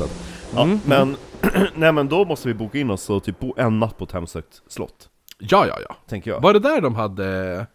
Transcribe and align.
mutad. 0.00 0.14
Ja, 0.54 0.62
Mm, 0.62 0.80
men, 0.86 1.16
nej 1.74 1.92
men 1.92 2.08
då 2.08 2.24
måste 2.24 2.48
vi 2.48 2.54
boka 2.54 2.78
in 2.78 2.90
oss 2.90 3.10
och 3.10 3.24
typ 3.24 3.38
bo 3.38 3.54
en 3.56 3.78
natt 3.78 3.98
på 3.98 4.04
ett 4.04 4.12
hemsökt 4.12 4.62
slott. 4.68 5.08
Ja, 5.38 5.66
ja, 5.66 5.78
ja. 5.88 5.96
Tänker 6.08 6.30
jag. 6.30 6.40
Var 6.40 6.52
det 6.52 6.58
där 6.58 6.80
de 6.80 6.94
hade 6.94 7.66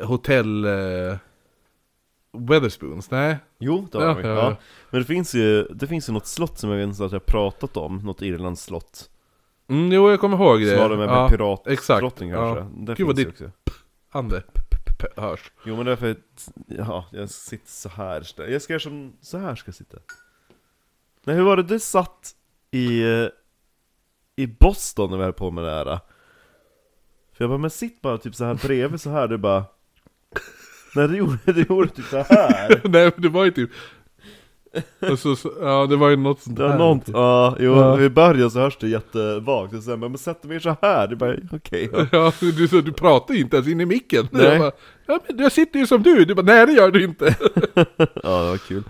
eh, 0.00 0.06
hotell... 0.08 0.64
Eh, 0.64 1.16
Weatherspoons? 2.32 3.10
Nej? 3.10 3.36
Jo, 3.58 3.88
det 3.92 3.98
har 3.98 4.04
Ja, 4.04 4.14
vi. 4.14 4.22
ja, 4.22 4.28
Ja, 4.28 4.34
ja. 4.50 4.56
Men 4.90 5.00
det 5.00 5.06
finns 5.06 5.34
ju, 5.34 5.64
det 5.64 5.86
finns 5.86 6.08
ju 6.08 6.12
något 6.12 6.26
slott 6.26 6.58
som 6.58 6.70
jag 6.70 6.76
vet 6.76 6.86
inte 6.88 7.04
att 7.04 7.12
jag 7.12 7.26
pratat 7.26 7.76
om, 7.76 7.96
något 7.98 8.22
Irlands 8.22 8.62
slott. 8.62 9.10
Mm, 9.68 9.92
jo, 9.92 10.10
jag 10.10 10.20
kommer 10.20 10.36
ihåg 10.36 10.60
det. 10.60 10.88
Det 10.88 10.96
med 10.96 11.08
ja, 11.08 11.28
piratdrottning 11.28 11.72
exakt. 11.74 12.00
kanske. 12.30 12.66
Det 12.86 12.94
Gud, 12.94 13.06
vad 13.06 13.16
ditt-. 13.16 13.42
Ande 14.12 14.42
hörs. 15.16 15.52
Jo 15.64 15.76
men 15.76 15.86
det 15.86 15.92
är 15.92 15.96
för 15.96 16.10
att, 16.10 16.50
ja, 16.66 17.04
jag 17.12 17.30
sitter 17.30 17.70
så 17.70 17.88
här. 17.88 18.24
Jag 18.50 18.62
ska 18.62 18.72
göra 18.72 18.80
som, 18.80 19.12
så 19.20 19.38
här 19.38 19.54
ska 19.54 19.68
jag 19.68 19.74
sitta. 19.74 19.96
Nej 21.30 21.36
hur 21.36 21.44
var 21.44 21.56
det 21.56 21.62
du 21.62 21.78
satt 21.78 22.30
i, 22.70 23.02
i 24.36 24.46
Boston 24.46 25.10
när 25.10 25.16
vi 25.16 25.22
höll 25.24 25.32
på 25.32 25.50
med 25.50 25.64
det 25.64 25.70
här? 25.70 25.84
För 25.84 27.44
jag 27.44 27.48
bara, 27.50 27.58
men 27.58 27.70
sitt 27.70 28.02
bara 28.02 28.18
typ 28.18 28.34
så 28.34 28.44
här 28.44 28.54
bredvid 28.54 29.00
så 29.00 29.10
här, 29.10 29.28
du 29.28 29.38
bara 29.38 29.64
Nej 30.94 31.08
du 31.08 31.16
gjorde, 31.16 31.38
du 31.44 31.62
gjorde 31.68 31.88
typ 31.88 32.04
så 32.04 32.16
här. 32.16 32.80
Nej, 32.88 33.10
men 33.14 33.22
det 33.22 33.28
var 33.28 33.44
ju 33.44 33.50
typ... 33.50 33.70
Och 35.10 35.18
så, 35.18 35.36
ja, 35.60 35.86
det 35.86 35.96
var 35.96 36.08
ju 36.10 36.16
något 36.16 36.40
sånt 36.42 36.56
Det 36.56 36.62
var 36.62 36.70
här, 36.70 36.78
något, 36.78 37.06
typ. 37.06 37.14
ja, 37.14 37.56
jo, 37.60 37.72
Ja. 37.76 38.00
i 38.00 38.08
början 38.10 38.50
så 38.50 38.58
hörs 38.58 38.76
det 38.76 38.88
jättevagt, 38.88 39.74
och 39.74 39.82
sen 39.82 40.00
bara, 40.00 40.08
men 40.08 40.18
sätter 40.18 40.52
er 40.52 40.58
så 40.58 40.76
här? 40.82 41.06
Du 41.08 41.16
bara, 41.16 41.36
okej. 41.52 41.90
ja. 41.92 42.06
Ja, 42.12 42.32
du, 42.40 42.68
så, 42.68 42.80
du 42.80 42.92
pratar 42.92 43.34
ju 43.34 43.40
inte 43.40 43.56
ens 43.56 43.68
in 43.68 43.80
i 43.80 43.86
micken. 43.86 44.28
Nej. 44.30 44.44
Jag, 44.44 44.58
bara, 44.58 44.72
ja, 45.06 45.20
men 45.28 45.38
jag 45.38 45.52
sitter 45.52 45.78
ju 45.78 45.86
som 45.86 46.02
du. 46.02 46.24
Du 46.24 46.34
bara, 46.34 46.42
nej 46.46 46.66
det 46.66 46.72
gör 46.72 46.90
du 46.90 47.04
inte. 47.04 47.36
ja, 48.22 48.42
det 48.42 48.50
var 48.50 48.58
kul. 48.58 48.82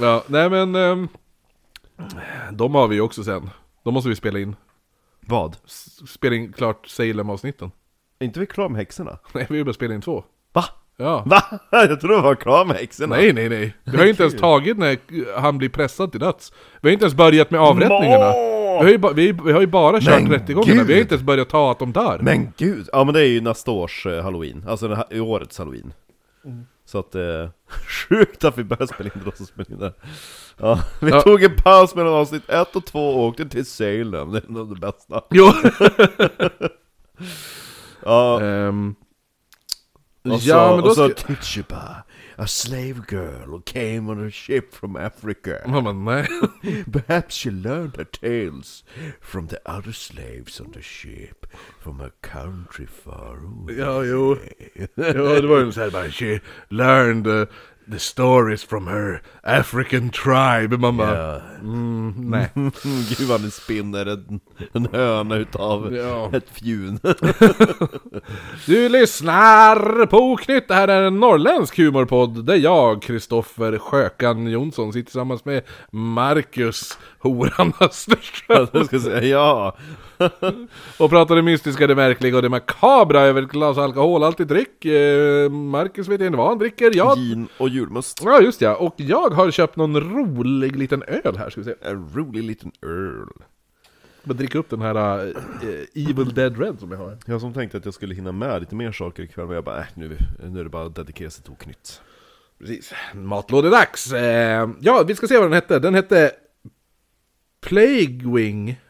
ja, 0.00 0.24
nej 0.26 0.50
men... 0.50 0.74
ehm, 0.74 1.08
de 2.52 2.74
har 2.74 2.88
vi 2.88 2.94
ju 2.94 3.00
också 3.00 3.24
sen. 3.24 3.50
De 3.84 3.94
måste 3.94 4.08
vi 4.08 4.16
spela 4.16 4.38
in. 4.38 4.56
Vad? 5.20 5.56
S- 5.66 6.08
Spela 6.10 6.36
in 6.36 6.52
klart 6.52 6.86
Salem-avsnitten. 6.88 7.70
Är 8.18 8.24
inte 8.24 8.40
vi 8.40 8.46
klara 8.46 8.68
med 8.68 8.78
häxorna? 8.78 9.18
Nej, 9.34 9.46
vi 9.50 9.58
har 9.58 9.64
bara 9.64 9.72
spela 9.72 9.94
in 9.94 10.00
två. 10.00 10.24
Va? 10.52 10.64
Ja. 10.96 11.22
Va? 11.26 11.42
Jag 11.70 12.00
tror 12.00 12.16
vi 12.16 12.22
var 12.22 12.34
klara 12.34 12.64
med 12.64 12.76
häxorna. 12.76 13.16
Nej, 13.16 13.32
nej, 13.32 13.48
nej. 13.48 13.74
Vi 13.84 13.96
har 13.96 14.04
ju 14.04 14.10
inte 14.10 14.22
ens 14.22 14.36
tagit 14.36 14.78
när 14.78 14.98
han 15.40 15.58
blir 15.58 15.68
pressad 15.68 16.10
till 16.10 16.20
döds. 16.20 16.52
Vi 16.80 16.88
har 16.88 16.92
inte 16.92 17.04
ens 17.04 17.14
börjat 17.14 17.50
med 17.50 17.60
avrättningarna. 17.60 18.32
Vi 18.32 18.84
har 18.84 18.88
ju, 18.90 18.98
ba, 18.98 19.12
vi, 19.12 19.32
vi 19.32 19.52
har 19.52 19.60
ju 19.60 19.66
bara 19.66 20.00
kört 20.00 20.22
Men 20.22 20.32
rättegångarna. 20.32 20.72
Vi 20.72 20.78
har 20.78 20.86
gud. 20.86 20.98
inte 20.98 21.14
ens 21.14 21.26
börjat 21.26 21.48
ta 21.48 21.70
att 21.72 21.78
de 21.78 21.92
dör. 21.92 22.18
Men 22.22 22.52
gud! 22.56 22.88
Ja 22.92 23.04
men 23.04 23.14
det 23.14 23.20
är 23.20 23.26
ju 23.26 23.40
nästa 23.40 23.70
års 23.70 24.06
eh, 24.06 24.22
halloween, 24.22 24.64
alltså 24.68 24.88
den 24.88 24.96
här, 24.96 25.06
i 25.10 25.20
årets 25.20 25.58
halloween 25.58 25.92
Mm. 26.44 26.66
Så 26.88 26.98
att 26.98 27.14
eh, 27.14 27.48
sjukt 28.08 28.44
att 28.44 28.58
vi 28.58 28.64
började 28.64 28.94
spela 28.94 29.10
in 29.14 29.22
det 29.24 29.44
spela 29.46 29.66
in 29.70 29.78
det 29.78 29.92
Ja, 30.56 30.80
vi 31.00 31.10
Ja. 31.10 31.22
tog 31.22 31.42
en 31.42 31.56
paus 31.56 31.94
mellan 31.94 32.12
avsnitt 32.12 32.48
1 32.50 32.76
och 32.76 32.86
2 32.86 33.08
och 33.08 33.18
åkte 33.24 33.48
till 33.48 33.66
Salem, 33.66 34.32
det 34.32 34.38
är 34.38 34.52
nog 34.52 34.74
det 34.74 34.80
bästa. 34.80 35.22
Jo. 35.30 35.52
Ja, 38.04 38.40
Ehm, 38.40 38.94
och 40.24 40.40
så, 40.42 40.48
ja, 40.48 40.70
men 40.74 40.84
då 40.84 40.90
och 40.90 40.96
så 40.96 41.08
ska... 41.08 41.34
Tituba, 41.34 41.96
a 42.38 42.46
slave 42.46 43.06
girl 43.06 43.46
who 43.46 43.60
came 43.60 44.08
on 44.08 44.24
a 44.24 44.30
ship 44.30 44.72
from 44.72 44.96
Africa 44.96 45.60
nej. 45.66 46.28
Perhaps 46.92 47.34
she 47.34 47.50
learned 47.50 47.96
her 47.96 48.04
tales 48.04 48.84
from 49.20 49.48
the 49.48 49.60
other 49.66 49.92
slaves 49.92 50.60
on 50.60 50.70
the 50.70 50.82
ship 50.82 51.46
From 51.80 52.00
a 52.00 52.10
country 52.22 52.86
far 52.86 53.38
away 53.44 53.74
Ja, 53.74 54.02
jo. 54.02 54.36
Ja, 54.96 55.40
det 55.40 55.48
var 55.48 55.58
ju 55.58 55.72
såhär 55.72 55.90
bara, 55.90 56.10
she 56.10 56.40
learned 56.68 57.26
uh, 57.26 57.46
the 57.92 57.98
stories 57.98 58.64
from 58.64 58.86
her 58.86 59.22
African 59.42 60.10
tribe. 60.10 60.76
Man 60.78 60.96
bara, 60.96 61.16
Ja. 61.16 61.40
mm, 61.62 62.14
nej. 62.16 62.48
Gud 63.18 63.28
vad 63.28 63.42
ni 63.42 63.50
spinner 63.50 64.06
en, 64.06 64.40
en 64.72 64.88
höna 64.92 65.36
utav 65.36 65.94
Ja. 65.94 66.30
ett 66.32 66.50
fjun 66.52 67.00
Du 68.66 68.88
lyssnar 68.88 70.06
på 70.06 70.18
Oknytt, 70.32 70.68
det 70.68 70.74
här 70.74 70.88
är 70.88 71.02
en 71.02 71.20
norrländsk 71.20 71.76
humorpodd 71.78 72.46
där 72.46 72.56
jag, 72.56 73.02
Kristoffer 73.02 73.78
Sjökan 73.78 74.46
Jonsson, 74.46 74.92
sitter 74.92 75.04
tillsammans 75.04 75.44
med 75.44 75.62
Marcus 75.90 76.98
Horan 77.18 77.72
Österström 77.80 78.66
Jag 78.72 78.86
ska 78.86 78.98
säga 79.00 79.22
ja 79.22 79.76
och 80.98 81.10
pratar 81.10 81.36
det 81.36 81.42
mystiska, 81.42 81.86
det 81.86 81.94
märkliga 81.94 82.36
och 82.36 82.42
det 82.42 82.48
makabra 82.48 83.20
över 83.20 83.42
ett 83.42 83.48
glas 83.48 83.78
alkoholhaltig 83.78 84.46
dryck. 84.46 84.84
Eh, 84.84 85.50
Marcus 85.50 86.08
vet 86.08 86.20
inte 86.20 86.36
vad 86.38 86.48
han 86.48 86.58
dricker, 86.58 86.96
jag... 86.96 87.16
Gin 87.18 87.48
och 87.58 87.68
julmust 87.78 88.20
Ja 88.24 88.40
just 88.40 88.60
ja, 88.60 88.76
och 88.76 88.94
jag 88.96 89.30
har 89.30 89.50
köpt 89.50 89.76
någon 89.76 90.00
rolig 90.00 90.76
liten 90.76 91.02
öl 91.02 91.36
här 91.38 91.50
ska 91.50 91.60
vi 91.60 91.64
se. 91.64 91.74
En 91.82 92.08
rolig 92.14 92.42
liten 92.44 92.72
öl 92.82 93.28
Jag 94.24 94.36
dricka 94.36 94.58
upp 94.58 94.70
den 94.70 94.80
här 94.80 95.26
eh, 95.26 96.08
Evil 96.10 96.34
Dead 96.34 96.58
Red 96.58 96.80
som 96.80 96.90
jag 96.90 96.98
har. 96.98 97.18
Jag 97.26 97.40
som 97.40 97.52
tänkte 97.54 97.78
att 97.78 97.84
jag 97.84 97.94
skulle 97.94 98.14
hinna 98.14 98.32
med 98.32 98.60
lite 98.60 98.74
mer 98.74 98.92
saker 98.92 99.22
ikväll 99.22 99.46
Men 99.46 99.54
jag 99.54 99.64
bara, 99.64 99.78
äh, 99.80 99.86
nu, 99.94 100.16
nu 100.50 100.60
är 100.60 100.64
det 100.64 100.70
bara 100.70 100.86
att 100.86 100.94
dedikera 100.94 101.30
sig 101.30 101.42
till 101.44 101.52
oknytt 101.52 102.00
Precis. 102.58 102.92
Matlådedags! 103.14 104.12
Eh, 104.12 104.68
ja, 104.80 105.04
vi 105.06 105.14
ska 105.14 105.26
se 105.28 105.34
vad 105.34 105.44
den 105.46 105.52
hette. 105.52 105.78
Den 105.78 105.94
hette 105.94 106.30
Plague 107.60 108.32
Wing. 108.34 108.80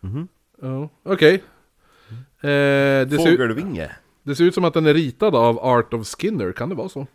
Mhm. 0.00 0.28
Ja, 0.62 0.88
okej. 1.02 1.34
Eh, 2.40 2.48
det, 3.08 3.08
ser, 3.10 3.28
ut- 3.28 3.38
Fågelvinge 3.38 3.90
det 4.22 4.36
ser 4.36 4.44
ut 4.44 4.54
som 4.54 4.64
att 4.64 4.74
den 4.74 4.86
är 4.86 4.94
ritad 4.94 5.34
av 5.34 5.58
Art 5.58 5.94
of 5.94 6.06
Skinner, 6.06 6.52
kan 6.52 6.68
det 6.68 6.74
vara 6.74 6.88
så? 6.88 7.06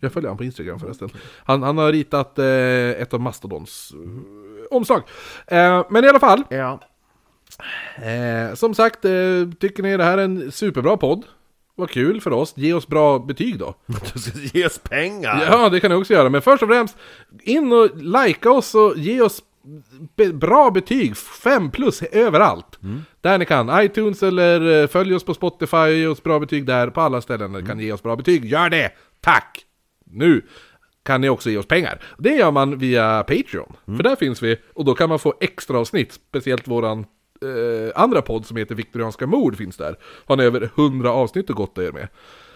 Jag 0.00 0.12
följer 0.12 0.28
honom 0.28 0.38
på 0.38 0.44
Instagram 0.44 0.78
förresten. 0.78 1.10
Han, 1.44 1.62
han 1.62 1.78
har 1.78 1.92
ritat 1.92 2.38
eh, 2.38 2.46
ett 3.02 3.14
av 3.14 3.20
Mastodons 3.20 3.92
eh, 3.94 4.76
omslag. 4.76 5.02
Eh, 5.46 5.84
men 5.90 6.04
i 6.04 6.08
alla 6.08 6.20
fall, 6.20 6.42
Ja 6.50 6.80
eh, 7.96 8.54
som 8.54 8.74
sagt, 8.74 9.04
eh, 9.04 9.10
tycker 9.60 9.82
ni 9.82 9.96
det 9.96 10.04
här 10.04 10.18
är 10.18 10.22
en 10.22 10.52
superbra 10.52 10.96
podd? 10.96 11.24
Vad 11.74 11.90
kul 11.90 12.20
för 12.20 12.30
oss, 12.30 12.52
ge 12.56 12.72
oss 12.72 12.86
bra 12.86 13.18
betyg 13.18 13.58
då. 13.58 13.74
Du 14.14 14.20
ska 14.20 14.38
ge 14.38 14.66
oss 14.66 14.78
pengar! 14.78 15.46
Ja, 15.50 15.68
det 15.68 15.80
kan 15.80 15.90
ni 15.90 15.96
också 15.96 16.12
göra. 16.12 16.28
Men 16.28 16.42
först 16.42 16.62
och 16.62 16.68
främst, 16.68 16.96
in 17.42 17.72
och 17.72 17.90
likea 17.96 18.52
oss 18.52 18.74
och 18.74 18.96
ge 18.96 19.20
oss 19.20 19.42
be 20.16 20.32
bra 20.32 20.70
betyg. 20.70 21.16
5 21.16 21.70
plus 21.70 22.02
överallt. 22.02 22.78
Där 23.20 23.38
ni 23.38 23.44
kan. 23.44 23.82
iTunes 23.82 24.22
eller 24.22 24.82
eh, 24.82 24.88
följ 24.88 25.14
oss 25.14 25.24
på 25.24 25.34
Spotify, 25.34 25.76
ge 25.76 26.06
oss 26.06 26.22
bra 26.22 26.38
betyg 26.38 26.66
där. 26.66 26.90
På 26.90 27.00
alla 27.00 27.20
ställen 27.20 27.52
där 27.52 27.60
ni 27.60 27.66
kan 27.66 27.80
ge 27.80 27.92
oss 27.92 28.02
bra 28.02 28.16
betyg. 28.16 28.44
Gör 28.44 28.70
det! 28.70 28.90
Tack! 29.20 29.64
Nu 30.12 30.42
kan 31.02 31.20
ni 31.20 31.28
också 31.28 31.50
ge 31.50 31.56
oss 31.56 31.66
pengar. 31.66 32.02
Det 32.18 32.30
gör 32.30 32.50
man 32.50 32.78
via 32.78 33.22
Patreon. 33.22 33.76
För 33.86 34.02
där 34.02 34.16
finns 34.16 34.42
vi, 34.42 34.56
och 34.74 34.84
då 34.84 34.94
kan 34.94 35.08
man 35.08 35.18
få 35.18 35.34
extra 35.40 35.78
avsnitt. 35.78 36.12
Speciellt 36.12 36.68
våran 36.68 36.98
eh, 37.42 37.92
andra 37.94 38.22
podd 38.22 38.46
som 38.46 38.56
heter 38.56 38.74
Viktorianska 38.74 39.26
mord 39.26 39.56
finns 39.56 39.76
där. 39.76 39.96
Har 40.26 40.36
ni 40.36 40.44
över 40.44 40.70
100 40.76 41.10
avsnitt 41.10 41.50
att 41.50 41.56
gotta 41.56 41.84
er 41.84 41.92
med. 41.92 42.08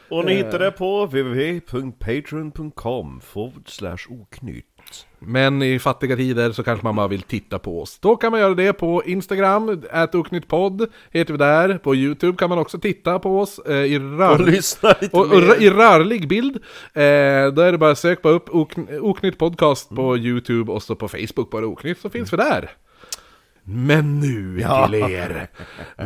Och 0.08 0.24
ni 0.24 0.34
hittar 0.34 0.58
det 0.58 0.70
på 0.70 1.06
www.patreon.com 1.06 3.20
forward 3.20 3.68
oknytt 4.08 4.73
Men 5.26 5.62
i 5.62 5.78
fattiga 5.78 6.16
tider 6.16 6.52
så 6.52 6.62
kanske 6.62 6.86
man 6.86 6.96
bara 6.96 7.08
vill 7.08 7.22
titta 7.22 7.58
på 7.58 7.82
oss. 7.82 7.98
Då 7.98 8.16
kan 8.16 8.30
man 8.30 8.40
göra 8.40 8.54
det 8.54 8.72
på 8.72 9.02
Instagram, 9.04 9.82
podd 10.48 10.90
heter 11.10 11.32
vi 11.32 11.38
där. 11.38 11.78
På 11.78 11.94
YouTube 11.94 12.38
kan 12.38 12.48
man 12.48 12.58
också 12.58 12.78
titta 12.78 13.18
på 13.18 13.40
oss 13.40 13.58
eh, 13.58 13.74
i, 13.76 13.98
Och 13.98 14.18
rör... 14.18 14.58
och, 15.12 15.20
och, 15.20 15.30
mer 15.30 15.62
i 15.62 15.70
rörlig 15.70 16.28
bild. 16.28 16.56
Eh, 16.92 17.02
då 17.52 17.62
är 17.62 17.72
det 17.72 17.78
bara 17.78 17.90
att 17.90 17.98
söka 17.98 18.28
upp 18.28 18.48
Okn- 18.48 18.98
Oknytt 18.98 19.38
podcast 19.38 19.88
på 19.88 20.16
YouTube 20.16 20.72
och 20.72 20.82
så 20.82 20.94
på 20.96 21.08
Facebook 21.08 21.50
bara 21.50 21.66
Oknytt 21.66 21.98
så 22.00 22.10
finns 22.10 22.32
vi 22.32 22.36
där. 22.36 22.70
Men 23.66 24.20
nu 24.20 24.60
Ja. 24.60 24.86
till 24.86 24.94
er, 24.94 25.48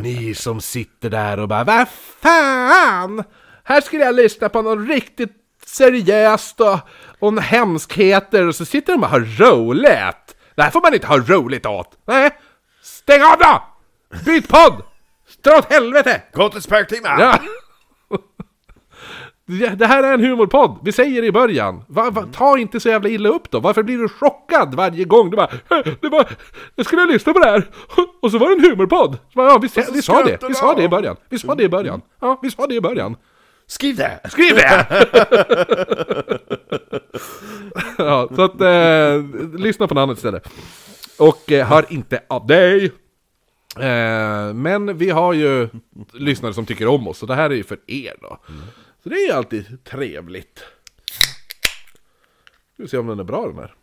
ni 0.01 0.33
som 0.35 0.61
sitter 0.61 1.09
där 1.09 1.39
och 1.39 1.47
bara 1.47 1.63
Vad 1.63 1.87
fan! 2.21 3.23
Här 3.63 3.81
skulle 3.81 4.03
jag 4.03 4.15
lyssna 4.15 4.49
på 4.49 4.61
något 4.61 4.89
riktigt 4.89 5.38
seriöst 5.75 6.61
och 6.61 6.79
om 7.19 7.37
hemskheter 7.37 8.47
och 8.47 8.55
så 8.55 8.65
sitter 8.65 8.93
de 8.93 9.03
och 9.03 9.09
har 9.09 9.19
roligt. 9.19 10.35
Det 10.55 10.61
här 10.63 10.69
får 10.71 10.81
man 10.81 10.93
inte 10.93 11.07
ha 11.07 11.17
roligt 11.17 11.65
åt. 11.65 11.97
Nej, 12.07 12.29
stäng 12.81 13.21
av 13.21 13.37
då! 13.39 13.63
Byt 14.25 14.47
podd! 14.47 14.81
Dra 15.43 15.57
åt 15.57 15.71
helvete! 15.71 16.21
Gå 16.33 16.49
till 16.49 16.61
spöktimme! 16.61 17.09
Ja. 17.19 17.39
Det 19.77 19.85
här 19.85 20.03
är 20.03 20.13
en 20.13 20.19
humorpodd, 20.25 20.79
vi 20.83 20.91
säger 20.91 21.21
det 21.21 21.27
i 21.27 21.31
början. 21.31 21.83
Va, 21.87 22.09
va, 22.09 22.25
ta 22.33 22.57
inte 22.57 22.79
så 22.79 22.89
jävla 22.89 23.09
illa 23.09 23.29
upp 23.29 23.51
då, 23.51 23.59
varför 23.59 23.83
blir 23.83 23.97
du 23.97 24.09
chockad 24.09 24.75
varje 24.75 25.03
gång? 25.05 25.29
Du 25.29 25.37
bara, 25.37 25.47
"Eh, 25.69 25.93
det 26.01 26.09
var, 26.09 26.29
jag 26.75 26.85
skulle 26.85 27.05
lyssna 27.05 27.33
på 27.33 27.39
det 27.39 27.45
här, 27.49 27.63
och 28.21 28.31
så 28.31 28.37
var 28.37 28.47
det 28.49 28.53
en 28.55 28.71
humorpodd. 28.71 29.17
Ja, 29.33 29.57
vi, 29.61 29.69
sa- 29.69 29.81
så 29.81 29.91
vi 29.93 30.01
sa 30.01 30.23
det, 30.23 30.47
vi 30.47 30.53
sa 30.55 30.73
det 30.75 30.83
i 30.83 30.89
början. 30.89 31.15
Vi 31.29 31.39
sa 31.39 31.55
det 31.55 31.63
i 31.63 31.69
början. 31.69 32.01
Ja, 32.21 32.39
vi 32.41 32.51
sa 32.51 32.67
det 32.67 32.75
i 32.75 32.81
början. 32.81 33.15
Skriv 33.69 33.95
det! 33.95 34.19
Skriv 34.29 34.55
det! 34.55 34.85
ja, 37.97 38.29
så 38.35 38.41
att, 38.41 38.61
eh, 38.61 39.23
lyssna 39.59 39.87
på 39.87 39.93
något 39.93 40.01
annat 40.01 40.17
istället. 40.17 40.49
Och 41.19 41.51
eh, 41.51 41.67
hör 41.67 41.85
inte 41.89 42.23
av 42.27 42.47
dig! 42.47 42.85
Eh, 43.79 44.53
men 44.53 44.97
vi 44.97 45.09
har 45.09 45.33
ju 45.33 45.69
lyssnare 46.13 46.53
som 46.53 46.65
tycker 46.65 46.87
om 46.87 47.07
oss, 47.07 47.17
så 47.17 47.25
det 47.25 47.35
här 47.35 47.49
är 47.49 47.55
ju 47.55 47.63
för 47.63 47.79
er 47.87 48.13
då. 48.21 48.39
Så 49.03 49.09
det 49.09 49.15
är 49.15 49.27
ju 49.27 49.31
alltid 49.31 49.83
trevligt. 49.83 50.63
Ska 52.73 52.83
vi 52.83 52.87
se 52.87 52.97
om 52.97 53.07
den 53.07 53.19
är 53.19 53.23
bra 53.23 53.47
den 53.47 53.57
här. 53.57 53.75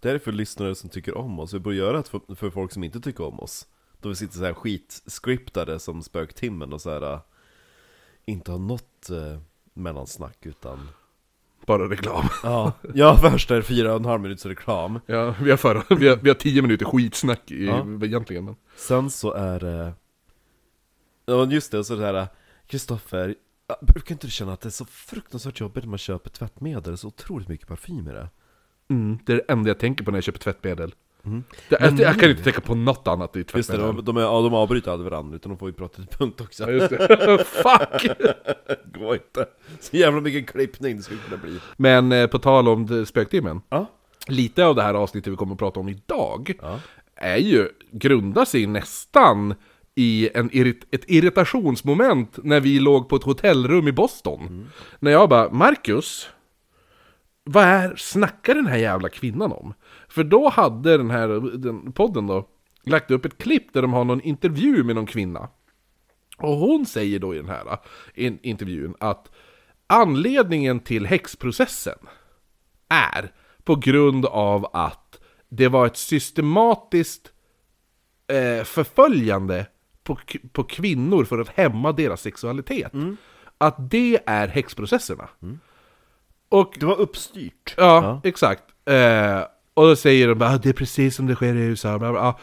Det 0.00 0.10
är 0.10 0.18
för 0.18 0.32
lyssnare 0.32 0.74
som 0.74 0.90
tycker 0.90 1.16
om 1.16 1.40
oss, 1.40 1.54
vi 1.54 1.58
borde 1.58 1.76
göra 1.76 1.96
det 1.96 2.08
för, 2.08 2.34
för 2.34 2.50
folk 2.50 2.72
som 2.72 2.84
inte 2.84 3.00
tycker 3.00 3.24
om 3.24 3.40
oss. 3.40 3.66
Då 4.00 4.08
vi 4.08 4.14
sitter 4.14 4.38
så 4.38 4.44
här 4.44 4.54
skitscriptade 4.54 5.78
som 5.78 6.02
spöktimmen 6.02 6.72
och 6.72 6.80
så 6.80 6.90
här. 6.90 7.20
Inte 8.30 8.52
har 8.52 8.58
något 8.58 9.10
äh, 9.10 9.38
mellansnack 9.74 10.46
utan... 10.46 10.88
Bara 11.66 11.90
reklam. 11.90 12.24
Ja, 12.42 12.72
ja 12.94 13.16
först 13.16 13.50
är 13.50 13.62
fyra 13.62 13.90
och 13.90 14.00
en 14.00 14.04
halv 14.04 14.20
minuts 14.20 14.46
reklam. 14.46 15.00
Ja, 15.06 15.34
vi 15.42 15.50
har, 15.50 15.56
förra, 15.56 15.96
vi 15.96 16.08
har, 16.08 16.16
vi 16.16 16.28
har 16.30 16.34
tio 16.34 16.62
minuter 16.62 16.84
skitsnack 16.84 17.50
i, 17.50 17.66
Ja. 17.66 17.86
egentligen. 18.04 18.44
Men. 18.44 18.56
Sen 18.76 19.10
så 19.10 19.32
är 19.32 19.60
det... 19.60 19.92
Ja 21.26 21.44
just 21.46 21.72
det, 21.72 21.84
så 21.84 21.96
det 21.96 22.06
här 22.06 22.28
Kristoffer, 22.66 23.34
ja, 23.66 23.76
brukar 23.80 24.14
inte 24.14 24.26
du 24.26 24.30
känna 24.30 24.52
att 24.52 24.60
det 24.60 24.68
är 24.68 24.70
så 24.70 24.84
fruktansvärt 24.84 25.60
jobbigt 25.60 25.84
när 25.84 25.88
man 25.90 25.98
köper 25.98 26.30
tvättmedel? 26.30 26.98
Så 26.98 27.08
otroligt 27.08 27.48
mycket 27.48 27.68
parfym 27.68 28.08
i 28.08 28.12
det. 28.12 28.28
Mm, 28.90 29.18
det 29.26 29.32
är 29.32 29.36
det 29.36 29.52
enda 29.52 29.70
jag 29.70 29.78
tänker 29.78 30.04
på 30.04 30.10
när 30.10 30.16
jag 30.16 30.24
köper 30.24 30.38
tvättmedel. 30.38 30.94
Mm. 31.24 31.44
Det, 31.68 31.80
jag, 31.80 32.00
jag 32.00 32.20
kan 32.20 32.30
inte 32.30 32.42
tänka 32.42 32.60
på 32.60 32.74
något 32.74 33.08
annat 33.08 33.36
i 33.36 33.44
Just 33.54 33.70
det, 33.70 33.76
de, 33.76 34.04
de, 34.04 34.16
är, 34.16 34.20
ja, 34.20 34.40
de 34.40 34.54
avbryter 34.54 34.90
aldrig 34.90 35.10
varandra 35.10 35.36
utan 35.36 35.50
de 35.52 35.58
får 35.58 35.68
ju 35.68 35.74
prata 35.74 35.94
till 35.96 36.06
punkt 36.18 36.40
också. 36.40 36.62
Ja, 36.62 36.70
just 36.70 36.90
det. 36.90 37.44
Fuck! 37.44 38.10
Går 38.98 39.14
inte. 39.14 39.46
Så 39.80 39.96
jävla 39.96 40.20
mycket 40.20 40.50
klippning 40.50 40.96
det 40.96 41.02
skulle 41.02 41.20
kunna 41.20 41.42
bli. 41.42 41.60
Men 41.76 42.12
eh, 42.12 42.26
på 42.26 42.38
tal 42.38 42.68
om 42.68 43.06
spöktimmen. 43.06 43.60
Ja. 43.68 43.86
Lite 44.28 44.64
av 44.64 44.74
det 44.74 44.82
här 44.82 44.94
avsnittet 44.94 45.32
vi 45.32 45.36
kommer 45.36 45.52
att 45.52 45.58
prata 45.58 45.80
om 45.80 45.88
idag 45.88 46.52
Ja. 46.62 46.80
är 47.16 47.36
ju, 47.36 47.68
grundar 47.90 48.44
sig 48.44 48.66
nästan 48.66 49.54
i 49.94 50.30
en 50.34 50.50
irrit, 50.52 50.86
ett 50.90 51.04
irritationsmoment 51.10 52.38
när 52.42 52.60
vi 52.60 52.78
låg 52.78 53.08
på 53.08 53.16
ett 53.16 53.22
hotellrum 53.22 53.88
i 53.88 53.92
Boston. 53.92 54.70
När 54.98 55.10
jag 55.10 55.28
bara, 55.28 55.50
Marcus, 55.50 56.28
vad 57.44 57.64
är, 57.64 57.96
snackar 57.96 58.54
den 58.54 58.66
här 58.66 58.76
jävla 58.76 59.08
kvinnan 59.08 59.52
om? 59.52 59.74
För 60.10 60.24
då 60.24 60.48
hade 60.48 60.96
den 60.96 61.10
här 61.10 61.58
den 61.58 61.92
podden 61.92 62.26
då 62.26 62.48
lagt 62.84 63.10
upp 63.10 63.24
ett 63.24 63.38
klipp 63.38 63.72
där 63.72 63.82
de 63.82 63.92
har 63.92 64.04
någon 64.04 64.20
intervju 64.20 64.84
med 64.84 64.94
någon 64.94 65.06
kvinna. 65.06 65.48
Och 66.38 66.56
hon 66.56 66.86
säger 66.86 67.18
då 67.18 67.34
i 67.34 67.36
den 67.36 67.48
här 67.48 67.78
in, 68.14 68.38
intervjun 68.42 68.94
att 69.00 69.30
anledningen 69.86 70.80
till 70.80 71.06
häxprocessen 71.06 71.98
är 72.88 73.32
på 73.64 73.76
grund 73.76 74.26
av 74.26 74.70
att 74.72 75.20
det 75.48 75.68
var 75.68 75.86
ett 75.86 75.96
systematiskt 75.96 77.32
eh, 78.26 78.64
förföljande 78.64 79.66
på, 80.02 80.18
på 80.52 80.64
kvinnor 80.64 81.24
för 81.24 81.38
att 81.38 81.48
hämma 81.48 81.92
deras 81.92 82.20
sexualitet. 82.20 82.92
Att 83.58 83.90
det 83.90 84.18
är 84.26 84.48
häxprocesserna. 84.48 85.28
Och 86.48 86.76
Det 86.80 86.86
var 86.86 87.00
uppstyrt. 87.00 87.74
Ja, 87.76 88.20
exakt. 88.24 88.62
Eh, 88.84 89.42
och 89.80 89.86
då 89.88 89.96
säger 89.96 90.28
de 90.28 90.34
bara 90.34 90.50
"Ah, 90.50 90.58
det 90.58 90.68
är 90.68 90.72
precis 90.72 91.16
som 91.16 91.26
det 91.26 91.34
sker 91.34 91.54
i 91.54 91.60
USA. 91.60 91.98
Bla, 91.98 92.12
bla. 92.12 92.34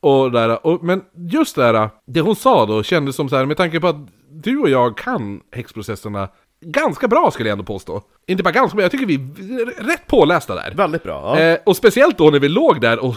Och 0.00 0.32
där, 0.32 0.66
och, 0.66 0.84
men 0.84 1.02
just 1.30 1.56
det 1.56 1.64
här, 1.64 1.90
det 2.06 2.20
hon 2.20 2.36
sa 2.36 2.66
då 2.66 2.82
kändes 2.82 3.16
som 3.16 3.28
så 3.28 3.36
här, 3.36 3.46
med 3.46 3.56
tanke 3.56 3.80
på 3.80 3.86
att 3.88 3.96
du 4.30 4.58
och 4.58 4.70
jag 4.70 4.96
kan 4.98 5.40
häxprocesserna 5.52 6.28
ganska 6.64 7.08
bra 7.08 7.30
skulle 7.30 7.48
jag 7.48 7.52
ändå 7.58 7.64
påstå. 7.64 8.02
Inte 8.26 8.42
bara 8.42 8.50
ganska 8.50 8.76
bra, 8.76 8.84
jag 8.84 8.90
tycker 8.90 9.06
vi 9.06 9.14
är 9.14 9.84
rätt 9.86 10.06
pålästa 10.06 10.54
där. 10.54 10.72
Väldigt 10.76 11.02
bra. 11.02 11.38
Ja. 11.38 11.40
Eh, 11.40 11.58
och 11.66 11.76
speciellt 11.76 12.18
då 12.18 12.30
när 12.30 12.38
vi 12.40 12.48
låg 12.48 12.80
där 12.80 12.98
och 13.04 13.16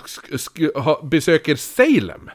ha, 0.75 1.01
besöker 1.04 1.56
Salem. 1.56 2.30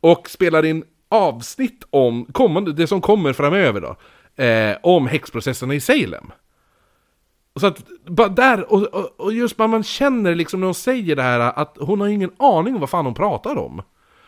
Och 0.00 0.28
spelar 0.30 0.64
in 0.64 0.84
avsnitt 1.10 1.84
om 1.90 2.26
kommande, 2.32 2.72
det 2.72 2.86
som 2.86 3.00
kommer 3.00 3.32
framöver 3.32 3.80
då. 3.80 3.96
Eh, 4.44 4.76
om 4.82 5.06
häxprocesserna 5.06 5.74
i 5.74 5.80
Salem. 5.80 6.24
Så 7.60 7.66
att, 7.66 7.84
där, 8.36 8.72
och, 8.72 8.82
och, 8.82 9.20
och 9.20 9.32
just 9.32 9.56
bara 9.56 9.68
man 9.68 9.82
känner 9.82 10.34
liksom 10.34 10.60
när 10.60 10.66
hon 10.66 10.74
säger 10.74 11.16
det 11.16 11.22
här 11.22 11.40
att 11.40 11.76
hon 11.80 12.00
har 12.00 12.08
ingen 12.08 12.30
aning 12.36 12.74
om 12.74 12.80
vad 12.80 12.90
fan 12.90 13.04
hon 13.04 13.14
pratar 13.14 13.56
om. 13.56 13.82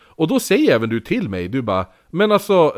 Och 0.05 0.27
då 0.27 0.39
säger 0.39 0.75
även 0.75 0.89
du 0.89 0.99
till 0.99 1.29
mig, 1.29 1.47
du 1.47 1.61
bara, 1.61 1.85
men 2.09 2.31
alltså... 2.31 2.73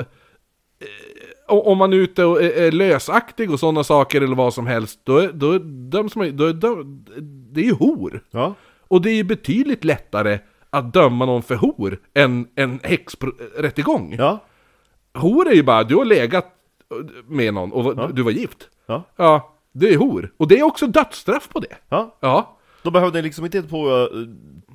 eh, 0.79 1.55
Om 1.55 1.77
man 1.77 1.93
är 1.93 1.97
ute 1.97 2.25
och 2.25 2.43
är 2.43 2.71
lösaktig 2.71 3.51
och 3.51 3.59
sådana 3.59 3.83
saker 3.83 4.21
eller 4.21 4.35
vad 4.35 4.53
som 4.53 4.67
helst, 4.67 4.99
då, 5.03 5.27
då, 5.33 5.57
döms 5.91 6.15
man 6.15 6.37
då, 6.37 6.51
då, 6.51 6.83
Det 7.51 7.61
är 7.61 7.65
ju 7.65 7.73
hor. 7.73 8.23
ja. 8.31 8.53
Och 8.87 9.01
det 9.01 9.09
är 9.09 9.15
ju 9.15 9.23
betydligt 9.23 9.83
lättare 9.83 10.39
att 10.69 10.93
döma 10.93 11.25
någon 11.25 11.43
för 11.43 11.55
hor 11.55 11.99
än 12.13 12.47
en 12.55 12.79
häxrättegång. 12.83 14.15
Ja. 14.17 14.39
Hor 15.13 15.47
är 15.47 15.53
ju 15.53 15.63
bara, 15.63 15.83
du 15.83 15.95
har 15.95 16.05
legat 16.05 16.45
med 17.27 17.53
någon 17.53 17.71
och 17.71 17.83
var- 17.83 18.07
du 18.13 18.21
var 18.23 18.31
gift. 18.31 18.69
Ja. 18.85 19.03
Ja, 19.15 19.55
det 19.73 19.93
är 19.93 19.97
hor. 19.97 20.33
Och 20.37 20.47
det 20.47 20.59
är 20.59 20.63
också 20.63 20.87
dödsstraff 20.87 21.49
på 21.49 21.59
det. 21.59 21.75
Ja. 21.89 22.17
Ja. 22.19 22.55
De 22.83 22.93
behövde 22.93 23.21
liksom 23.21 23.45
inte 23.45 23.57
hitta 23.57 23.69
på 23.69 23.89
uh, 23.89 24.27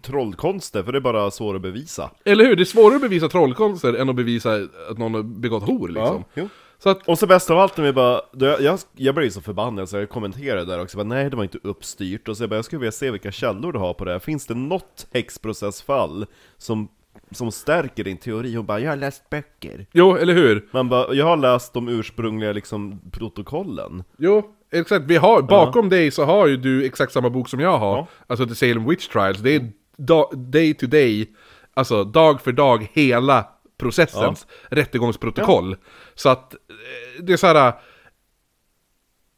trollkonster, 0.02 0.82
för 0.82 0.92
det 0.92 0.98
är 0.98 1.00
bara 1.00 1.30
svårt 1.30 1.56
att 1.56 1.62
bevisa. 1.62 2.10
Eller 2.24 2.44
hur? 2.44 2.56
Det 2.56 2.62
är 2.62 2.64
svårare 2.64 2.96
att 2.96 3.02
bevisa 3.02 3.28
trollkonster 3.28 3.94
än 3.94 4.08
att 4.08 4.16
bevisa 4.16 4.54
att 4.90 4.98
någon 4.98 5.14
har 5.14 5.22
begått 5.22 5.62
hor 5.62 5.88
liksom. 5.88 6.24
jo. 6.34 6.48
Så 6.78 6.90
att, 6.90 7.08
Och 7.08 7.18
så 7.18 7.26
bäst 7.26 7.50
av 7.50 7.58
allt 7.58 7.76
när 7.76 7.84
vi 7.84 7.92
bara, 7.92 8.20
då 8.32 8.46
jag, 8.46 8.60
jag, 8.60 8.78
jag 8.96 9.14
blev 9.14 9.24
ju 9.24 9.30
så 9.30 9.40
förbannad 9.40 9.88
så 9.88 9.96
jag 9.96 10.08
kommenterade 10.08 10.64
där 10.64 10.82
också, 10.82 10.96
bara, 10.96 11.04
nej 11.04 11.30
det 11.30 11.36
var 11.36 11.42
inte 11.42 11.58
uppstyrt, 11.62 12.28
och 12.28 12.36
så 12.36 12.42
jag 12.42 12.50
bara, 12.50 12.56
jag 12.56 12.64
skulle 12.64 12.80
vilja 12.80 12.92
se 12.92 13.10
vilka 13.10 13.32
källor 13.32 13.72
du 13.72 13.78
har 13.78 13.94
på 13.94 14.04
det 14.04 14.12
här. 14.12 14.18
Finns 14.18 14.46
det 14.46 14.54
något 14.54 15.06
häxprocessfall 15.12 16.26
som, 16.58 16.88
som 17.30 17.52
stärker 17.52 18.04
din 18.04 18.16
teori? 18.16 18.54
Hon 18.54 18.66
bara, 18.66 18.80
jag 18.80 18.90
har 18.90 18.96
läst 18.96 19.30
böcker. 19.30 19.86
jo, 19.92 20.16
eller 20.16 20.34
hur? 20.34 20.68
Man 20.70 20.88
bara, 20.88 21.14
jag 21.14 21.26
har 21.26 21.36
läst 21.36 21.72
de 21.72 21.88
ursprungliga 21.88 22.52
liksom 22.52 23.00
protokollen. 23.10 24.04
Jo, 24.18 24.42
exakt. 24.74 25.04
Vi 25.06 25.16
har, 25.16 25.42
bakom 25.42 25.88
dig 25.88 26.10
så 26.10 26.24
har 26.24 26.46
ju 26.46 26.56
du 26.56 26.84
exakt 26.84 27.12
samma 27.12 27.30
bok 27.30 27.48
som 27.48 27.60
jag 27.60 27.78
har. 27.78 27.96
Ja. 27.96 28.06
Alltså 28.26 28.46
The 28.46 28.54
Salem 28.54 28.88
Witch 28.88 29.08
Trials. 29.08 29.38
Det 29.38 29.54
är 29.54 29.70
da, 29.96 30.30
day 30.34 30.74
to 30.74 30.86
day, 30.86 31.28
alltså 31.74 32.04
dag 32.04 32.40
för 32.40 32.52
dag, 32.52 32.88
hela 32.92 33.46
processens 33.78 34.46
rättegångsprotokoll. 34.68 35.76
Så 36.14 36.28
att, 36.28 36.54
eh, 36.54 36.58
det 37.24 37.32
är 37.32 37.36
så 37.36 37.46
här. 37.46 37.72